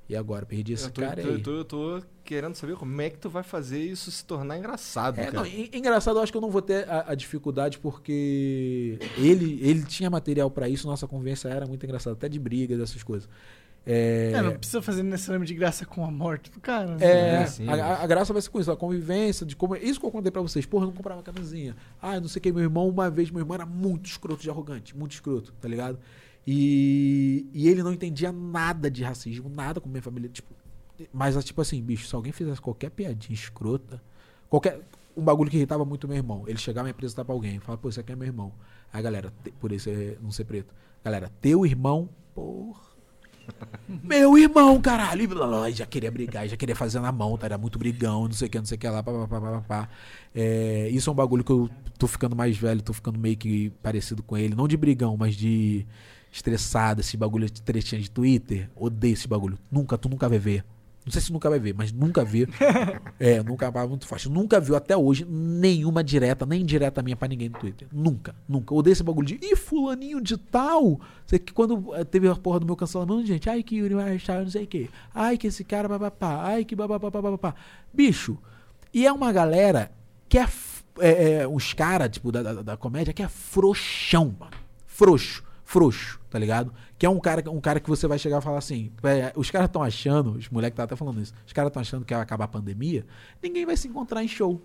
[0.07, 0.45] E agora?
[0.45, 1.33] Perdi esse Eu tô, cara tô- aí.
[1.37, 4.59] eu tô- eu tô querendo saber como é que tu vai fazer isso se tornar
[4.59, 7.79] engraçado, É, não, en- engraçado, eu acho que eu não vou ter a, a dificuldade
[7.79, 12.79] porque ele, ele tinha material pra isso, nossa convivência era muito engraçada, até de brigas,
[12.79, 13.27] essas coisas.
[13.85, 16.95] É, É, não precisa fazer necessariamente de graça com a morte do cara.
[16.95, 16.97] né?
[17.05, 19.75] é, É, sim, a, a- graça vai ser com isso, a convivência, de como.
[19.75, 21.75] Isso que eu contei pra vocês, porra, eu não comprava camisinha.
[22.01, 24.49] Ah, não sei o que, meu irmão, uma vez, meu irmão era muito escroto de
[24.49, 25.97] arrogante, muito escroto, tá ligado?
[26.45, 30.29] E, e ele não entendia nada de racismo, nada com minha família.
[30.29, 30.53] Tipo,
[31.13, 34.01] mas, tipo assim, bicho, se alguém fizesse qualquer piadinha escrota,
[34.49, 34.79] qualquer.
[35.17, 36.43] Um bagulho que irritava muito meu irmão.
[36.47, 38.53] Ele chegava e me apresentar pra alguém, falava, pô, esse aqui é meu irmão.
[38.93, 40.73] Aí, galera, te- por isso é não ser preto.
[41.03, 42.90] Galera, teu irmão, porra.
[44.03, 45.27] Meu irmão, caralho.
[45.69, 47.45] E já queria brigar, já queria fazer na mão, tá?
[47.47, 49.61] Era muito brigão, não sei o que, não sei o que lá, pá, pá, pá,
[49.67, 49.89] pá.
[50.33, 53.69] É, isso é um bagulho que eu tô ficando mais velho, tô ficando meio que
[53.81, 54.55] parecido com ele.
[54.55, 55.85] Não de brigão, mas de
[56.31, 58.69] estressado, esse bagulho de tretinha de Twitter.
[58.75, 59.57] Odeio esse bagulho.
[59.69, 60.63] Nunca, tu nunca vai ver.
[61.03, 62.47] Não sei se nunca vai ver, mas nunca vi.
[63.19, 64.29] é, nunca vai muito forte.
[64.29, 67.87] Nunca viu até hoje nenhuma direta, nem indireta minha pra ninguém no Twitter.
[67.91, 68.73] Nunca, nunca.
[68.73, 71.01] Odeio esse bagulho de, ih, fulaninho de tal.
[71.25, 74.43] Sei que quando eh, teve a porra do meu cancelamento, gente, ai que Yuri Marshall,
[74.43, 74.89] não sei o quê.
[75.13, 76.43] Ai que esse cara, babapá.
[76.43, 77.55] Ai que babapá.
[77.91, 78.37] Bicho,
[78.93, 79.91] e é uma galera
[80.29, 80.47] que é,
[80.99, 84.51] é, é, uns caras, tipo, da, da, da comédia, que é frouxão, mano.
[84.85, 86.73] Frouxo, frouxo, tá ligado?
[86.97, 89.49] Que é um cara, um cara que você vai chegar e falar assim, "Véi, os
[89.49, 92.21] caras estão achando, os moleques tá até falando isso, os caras estão achando que vai
[92.21, 93.05] acabar a pandemia,
[93.41, 94.61] ninguém vai se encontrar em show.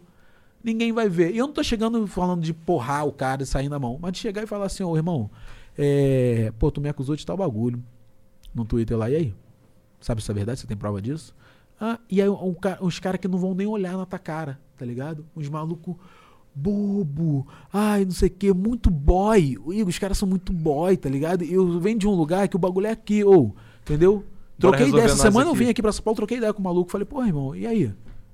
[0.65, 1.33] Ninguém vai ver.
[1.33, 4.13] E eu não tô chegando falando de porrar o cara e sair na mão, mas
[4.15, 5.31] de chegar e falar assim, ô irmão,
[5.79, 7.81] é, pô, tu me acusou de tal bagulho
[8.53, 9.35] no Twitter lá, e aí?
[10.01, 10.59] Sabe se é verdade?
[10.59, 11.33] Você tem prova disso?
[11.81, 14.59] Ah, e aí um, ca- uns caras que não vão nem olhar na tua cara,
[14.77, 15.25] tá ligado?
[15.37, 15.95] Uns malucos
[16.57, 19.59] bobo, ai, não sei o que, muito boy.
[19.63, 21.45] O Igor, os caras são muito boy, tá ligado?
[21.45, 24.25] E Eu venho de um lugar que o bagulho é aqui, ou, entendeu?
[24.59, 25.05] Troquei ideia.
[25.05, 25.65] Essa semana eu aqui.
[25.65, 26.91] vim aqui pra São Paulo, troquei ideia com o maluco.
[26.91, 27.93] Falei, pô, irmão, e aí?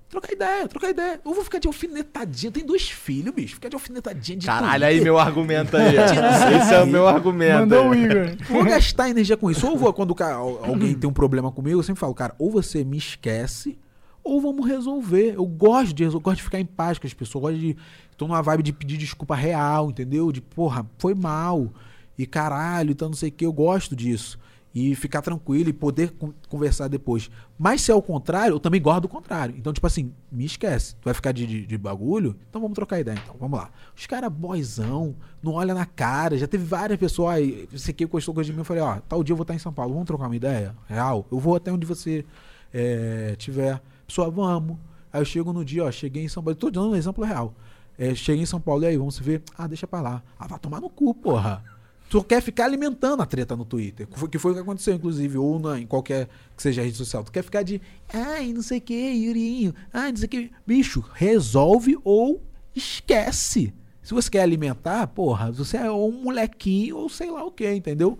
[0.09, 1.21] Trocar ideia, trocar ideia.
[1.25, 2.53] Eu vou ficar de alfinetadinha.
[2.53, 3.55] Tem dois filhos, bicho.
[3.55, 5.05] Ficar de alfinetadinha de Caralho, aí Twitter.
[5.05, 5.97] meu argumento aí.
[5.97, 7.61] Esse é o meu argumento.
[7.61, 8.05] Mandou o aí.
[8.05, 8.37] Igor.
[8.49, 9.67] Vou gastar energia com isso.
[9.67, 10.15] Ou vou, quando
[10.63, 13.79] alguém tem um problema comigo, eu sempre falo, cara, ou você me esquece,
[14.25, 15.35] ou vamos resolver.
[15.35, 17.77] Eu gosto de resolver, gosto de ficar em paz com as pessoas, gosto de.
[18.17, 20.31] Tô numa vibe de pedir desculpa real, entendeu?
[20.31, 21.71] De, porra, foi mal.
[22.17, 24.39] E caralho, então não sei o que, eu gosto disso.
[24.75, 27.31] E ficar tranquilo e poder con- conversar depois.
[27.59, 29.55] Mas se é o contrário, eu também gosto do contrário.
[29.59, 30.95] Então, tipo assim, me esquece.
[30.95, 32.37] Tu vai ficar de, de, de bagulho?
[32.49, 33.35] Então vamos trocar ideia, então.
[33.39, 33.71] Vamos lá.
[33.95, 36.39] Os caras boyzão, não olha na cara.
[36.39, 37.35] Já teve várias pessoas.
[37.35, 39.55] Aí, você que gostou coisa de mim, eu falei, ó, tal dia eu vou estar
[39.55, 40.75] em São Paulo, vamos trocar uma ideia?
[40.87, 41.27] Real?
[41.31, 42.25] Eu vou até onde você
[42.73, 43.83] é, tiver.
[44.13, 44.77] Pessoa, vamos.
[45.11, 46.55] Aí eu chego no dia, ó, cheguei em São Paulo.
[46.55, 47.55] Tô dando um exemplo real.
[47.99, 49.43] É, cheguei em São Paulo, e aí, vamos se ver?
[49.57, 50.23] Ah, deixa pra lá.
[50.39, 51.65] Ah, vai tomar no cu, porra.
[52.11, 54.07] Tu quer ficar alimentando a treta no Twitter.
[54.07, 57.25] Que foi, o que aconteceu, inclusive, ou na, em qualquer que seja rede social.
[57.25, 57.81] Tu quer ficar de,
[58.13, 60.53] ai, não sei o que, Yurinho, ai, não sei o que.
[60.67, 62.43] Bicho, resolve ou
[62.77, 63.73] esquece.
[64.03, 68.19] Se você quer alimentar, porra, você é um molequinho ou sei lá o que, entendeu?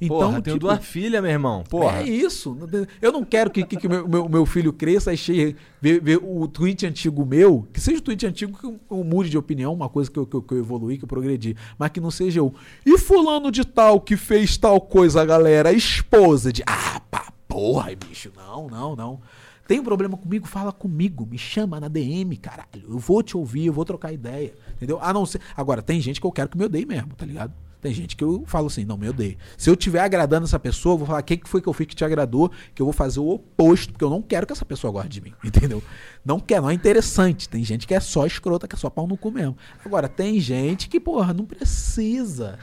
[0.00, 1.64] Então, Porra, tenho tipo, duas filhas, meu irmão.
[1.68, 2.00] Porra.
[2.00, 2.56] é isso.
[3.00, 6.20] Eu não quero que, que, que meu, meu, meu filho cresça e chegue, ver, ver
[6.22, 9.72] o tweet antigo meu, que seja o tweet antigo que eu, eu mude de opinião,
[9.72, 12.10] uma coisa que eu, que, eu, que eu evoluí, que eu progredi, mas que não
[12.10, 12.54] seja eu.
[12.84, 16.62] E fulano de tal que fez tal coisa, galera, esposa de.
[16.66, 18.30] Ah, pá, porra, bicho.
[18.36, 19.20] Não, não, não.
[19.66, 20.46] Tem um problema comigo?
[20.46, 22.84] Fala comigo, me chama na DM, caralho.
[22.88, 24.54] Eu vou te ouvir, eu vou trocar ideia.
[24.76, 24.98] Entendeu?
[25.00, 25.40] A não ser.
[25.56, 27.52] Agora, tem gente que eu quero que me odeie mesmo, tá ligado?
[27.80, 29.36] Tem gente que eu falo assim, não, me odeia.
[29.56, 31.86] Se eu estiver agradando essa pessoa, eu vou falar, o que foi que eu fiz
[31.86, 32.50] que te agradou?
[32.74, 35.20] Que eu vou fazer o oposto, porque eu não quero que essa pessoa goste de
[35.20, 35.82] mim, entendeu?
[36.24, 37.48] Não quer, não é interessante.
[37.48, 39.56] Tem gente que é só escrota, que é só pau no cu mesmo.
[39.84, 42.58] Agora, tem gente que, porra, não precisa.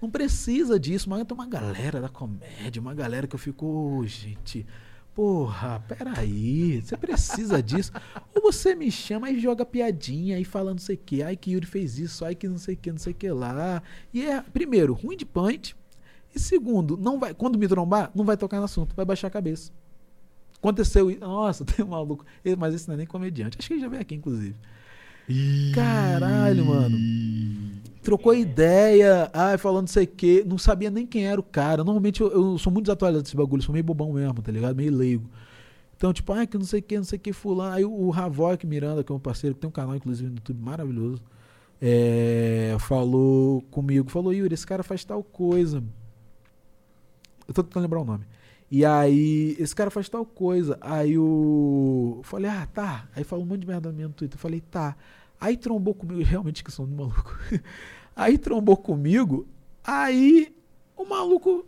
[0.00, 4.06] Não precisa disso, mas tem uma galera da comédia, uma galera que eu fico, "Ô,
[4.06, 4.66] gente,
[5.14, 7.92] porra, peraí, você precisa disso?
[8.34, 11.52] Ou você me chama e joga piadinha e fala não sei o que, ai que
[11.52, 13.82] Yuri fez isso, ai que não sei o que, não sei o que lá.
[14.12, 15.76] E é, primeiro, ruim de punch,
[16.34, 19.30] e segundo, não vai, quando me trombar, não vai tocar no assunto, vai baixar a
[19.30, 19.70] cabeça.
[20.58, 22.24] Aconteceu isso, nossa, tem um maluco,
[22.58, 24.56] mas esse não é nem comediante, acho que ele já veio aqui, inclusive.
[25.74, 26.98] Caralho, mano.
[28.04, 31.82] Trocou ideia, ai, falando sei o quê, não sabia nem quem era o cara.
[31.82, 34.76] Normalmente eu, eu sou muito desatualizado desse bagulho, sou meio bobão mesmo, tá ligado?
[34.76, 35.28] Meio leigo.
[35.96, 37.74] Então, tipo, ai, que não sei que, não sei que, fulano.
[37.74, 40.60] Aí o, Havok Miranda, que é um parceiro, que tem um canal, inclusive, no YouTube
[40.60, 41.22] maravilhoso,
[41.80, 45.82] é, falou comigo, falou, Yuri, esse cara faz tal coisa.
[47.48, 48.26] Eu tô tentando lembrar o nome.
[48.70, 50.76] E aí, esse cara faz tal coisa.
[50.80, 52.16] Aí o.
[52.18, 53.08] Eu falei, ah, tá.
[53.16, 54.36] Aí falou um monte de merda no meu Twitter.
[54.36, 54.94] Eu falei, tá.
[55.40, 57.38] Aí trombou comigo, realmente que sou um maluco.
[58.14, 59.46] Aí trombou comigo.
[59.82, 60.54] Aí
[60.96, 61.66] o maluco.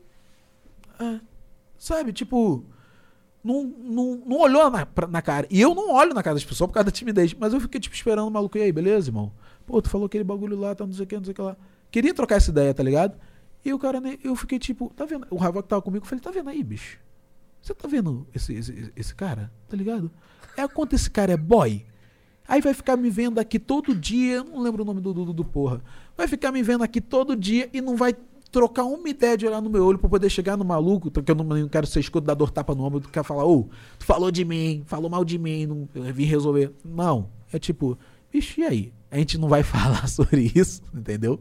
[0.99, 1.21] ah,
[1.79, 2.65] sabe, tipo.
[3.43, 5.47] Não, não, não olhou na, pra- na cara.
[5.49, 7.33] E eu não olho na cara das pessoas por causa da timidez.
[7.35, 8.59] Mas eu fiquei, tipo, esperando o maluco.
[8.59, 9.33] E aí, beleza, irmão?
[9.65, 11.43] Pô, tu falou aquele bagulho lá, tá não sei o que, não sei o que
[11.43, 11.57] lá.
[11.91, 13.17] Queria trocar essa ideia, tá ligado?
[13.65, 15.27] E o cara, eu fiquei tipo, tá vendo?
[15.31, 16.99] O Havok tava comigo, eu falei, tá vendo aí, bicho?
[17.63, 19.51] Você tá vendo esse, esse, esse cara?
[19.69, 20.11] Tá ligado?
[20.57, 21.85] É quanto esse cara é boy.
[22.47, 25.45] Aí vai ficar me vendo aqui todo dia, não lembro o nome do, do, do
[25.45, 25.83] porra.
[26.17, 28.15] Vai ficar me vendo aqui todo dia e não vai
[28.51, 31.35] trocar uma ideia de olhar no meu olho pra poder chegar no maluco, porque eu
[31.35, 34.07] não, não quero ser escudo da dor tapa no ombro, tu quer falar, ô, tu
[34.07, 36.73] falou de mim, falou mal de mim, não, eu vim resolver.
[36.85, 37.99] Não, é tipo,
[38.33, 38.93] bicho, e aí?
[39.11, 41.41] A gente não vai falar sobre isso, entendeu?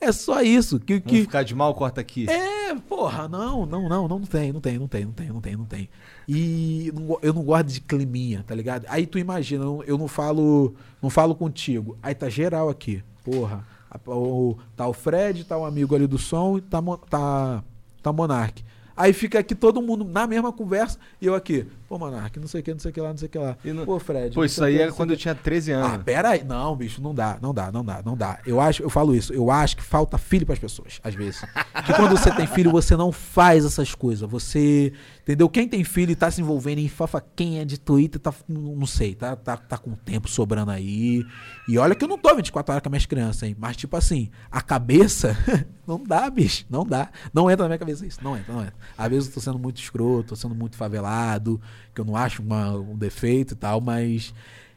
[0.00, 2.28] É só isso, que, Vamos que, ficar de mal, corta aqui.
[2.28, 5.56] é, porra, não, não, não, não tem, não tem, não tem, não tem, não tem,
[5.56, 5.88] não tem.
[6.28, 6.92] E
[7.22, 8.86] eu não gosto de climinha, tá ligado?
[8.88, 11.98] Aí tu imagina, eu não falo, não falo contigo.
[12.02, 13.66] Aí tá geral aqui, porra.
[13.90, 17.62] A- O, tá o Fred, tá o amigo ali do som tá, tá,
[18.02, 18.62] tá Monark.
[18.96, 22.60] Aí fica aqui todo mundo na mesma conversa e eu aqui, pô, Monark, não sei
[22.60, 23.56] o que, não sei o que lá, não sei o que lá.
[23.64, 24.32] Não- Pô, Fred.
[24.32, 25.22] Pô, isso aí que, é quando o eu que.
[25.22, 26.04] tinha 13 Ah, anos.
[26.04, 26.44] pera aí.
[26.44, 28.38] Não, bicho, não dá, não dá, não dá, não dá.
[28.46, 31.40] Eu acho, eu falo isso, eu acho que falta filho pras pessoas, às vezes.
[31.84, 34.30] Que quando você tem filho, você não faz essas coisas.
[34.30, 35.48] Você, entendeu?
[35.48, 39.16] Quem tem filho e tá se envolvendo em fofoquinha de Twitter, tá, não não sei,
[39.16, 41.24] tá, tá, tá com tempo sobrando aí.
[41.68, 43.56] E olha que eu não tô 24 horas com as minhas crianças, hein?
[43.58, 45.36] Mas, tipo assim, a cabeça,
[45.86, 47.10] não dá, bicho, não dá.
[47.34, 48.74] Não entra na minha cabeça isso, não entra, não entra.
[48.96, 51.60] Às vezes eu tô sendo muito escroto, tô sendo muito favelado,
[52.02, 54.32] que eu não acho uma- um defeito e tal, mas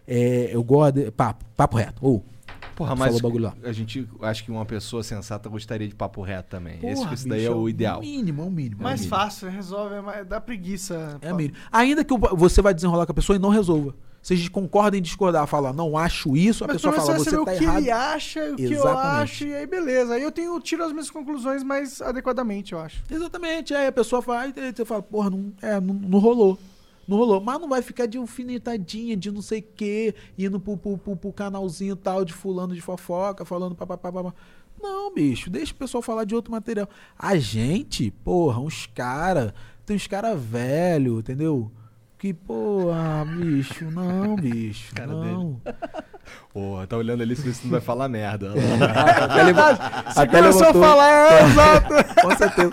[0.08, 1.12] é, eu gosto de.
[1.12, 2.06] Papo, papo reto.
[2.06, 2.24] Ou,
[2.76, 3.54] Porra, Falou mas o bagulho lá.
[3.64, 6.80] a gente acho que uma pessoa sensata gostaria de papo reto também.
[6.82, 8.00] Esse, porra, esse daí bicho, é o ideal.
[8.02, 8.78] mínimo, é o mínimo.
[8.78, 9.16] é o Mais mínimo.
[9.16, 11.20] fácil, resolve, é mais, dá preguiça.
[11.22, 11.56] É o mínimo.
[11.72, 13.94] Ainda que você vai desenrolar com a pessoa e não resolva.
[14.24, 17.30] Vocês concordam em discordar, falar, não acho isso, a Mas pessoa fala, você vai tá
[17.30, 17.78] saber o que errado.
[17.78, 19.22] ele acha, o que eu Exatamente.
[19.24, 20.14] acho, e aí beleza.
[20.16, 23.04] Aí eu tenho, tiro as minhas conclusões mais adequadamente, eu acho.
[23.12, 26.58] Exatamente, aí a pessoa faz, aí você fala, porra, não, é, não, não rolou.
[27.08, 27.42] Não rolou.
[27.42, 31.16] Mas não vai ficar de alfinetadinha, de não sei o quê, indo pro, pro, pro,
[31.16, 34.12] pro canalzinho tal de fulano de fofoca, falando papapá.
[34.12, 34.34] papá.
[34.82, 36.90] Não, bicho, deixa o pessoal falar de outro material.
[37.18, 39.54] A gente, porra, uns cara,
[39.86, 41.72] tem uns cara velho, entendeu?
[42.18, 45.60] Que, porra, bicho, não, bicho, Cara não.
[46.54, 48.54] Porra, tá olhando ali se você não vai falar merda.
[49.22, 52.22] Até levou- Você até começou a levantou- falar, é, exato.
[52.22, 52.70] Com certeza.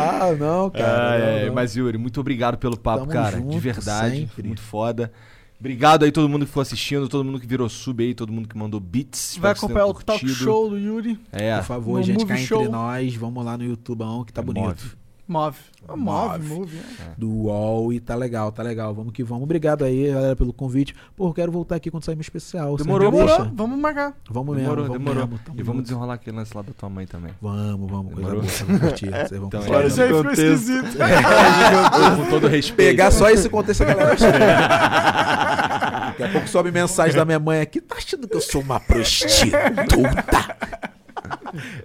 [0.00, 1.40] Ah, não, cara.
[1.40, 1.54] Não, não.
[1.54, 3.36] Mas, Yuri, muito obrigado pelo papo, Tamo cara.
[3.38, 4.16] junto, de verdade.
[4.16, 4.42] sempre.
[4.46, 5.12] Muito foda.
[5.60, 8.48] Obrigado aí todo mundo que foi assistindo, todo mundo que virou sub aí, todo mundo
[8.48, 9.36] que mandou beats.
[9.40, 11.18] Vai acompanhar o talk show do Yuri.
[11.32, 12.60] É, Por favor, No gente, cá Show.
[12.60, 14.66] entre nós, vamos lá no YouTube que tá bonito.
[14.66, 15.07] Move.
[15.28, 15.56] Move.
[15.86, 16.00] Move.
[16.00, 16.78] Move, move.
[16.78, 17.12] é.
[17.18, 18.94] Do UOL e tá legal, tá legal.
[18.94, 19.44] Vamos que vamos.
[19.44, 20.94] Obrigado aí, galera, pelo convite.
[21.14, 22.76] Pô, quero voltar aqui quando sair meu especial.
[22.78, 24.14] Demorou, Demorou, vamos marcar.
[24.30, 25.28] Vamos demorou, mesmo, vamos demorou.
[25.28, 25.54] mesmo.
[25.54, 27.32] E vamos desenrolar aquele lance lá da tua mãe também.
[27.42, 28.40] Vamos, vamos, coisa Demorou?
[28.42, 28.64] boa.
[28.66, 29.10] Vão curtir.
[29.28, 29.72] Vocês vão Então, curtir.
[29.74, 29.76] é.
[29.76, 30.42] Olha, isso aí ficou contexto.
[30.44, 30.96] esquisito.
[32.16, 32.88] Com todo respeito.
[32.88, 34.16] Pegar só esse contexto, a galera
[36.08, 37.80] Daqui a pouco sobe mensagem da minha mãe aqui.
[37.82, 40.56] Tá achando que eu sou uma prostituta?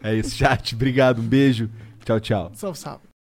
[0.01, 0.73] É isso, chat.
[0.75, 1.69] Obrigado, um beijo.
[2.05, 2.51] Tchau, tchau.
[2.55, 3.12] Salve, salve.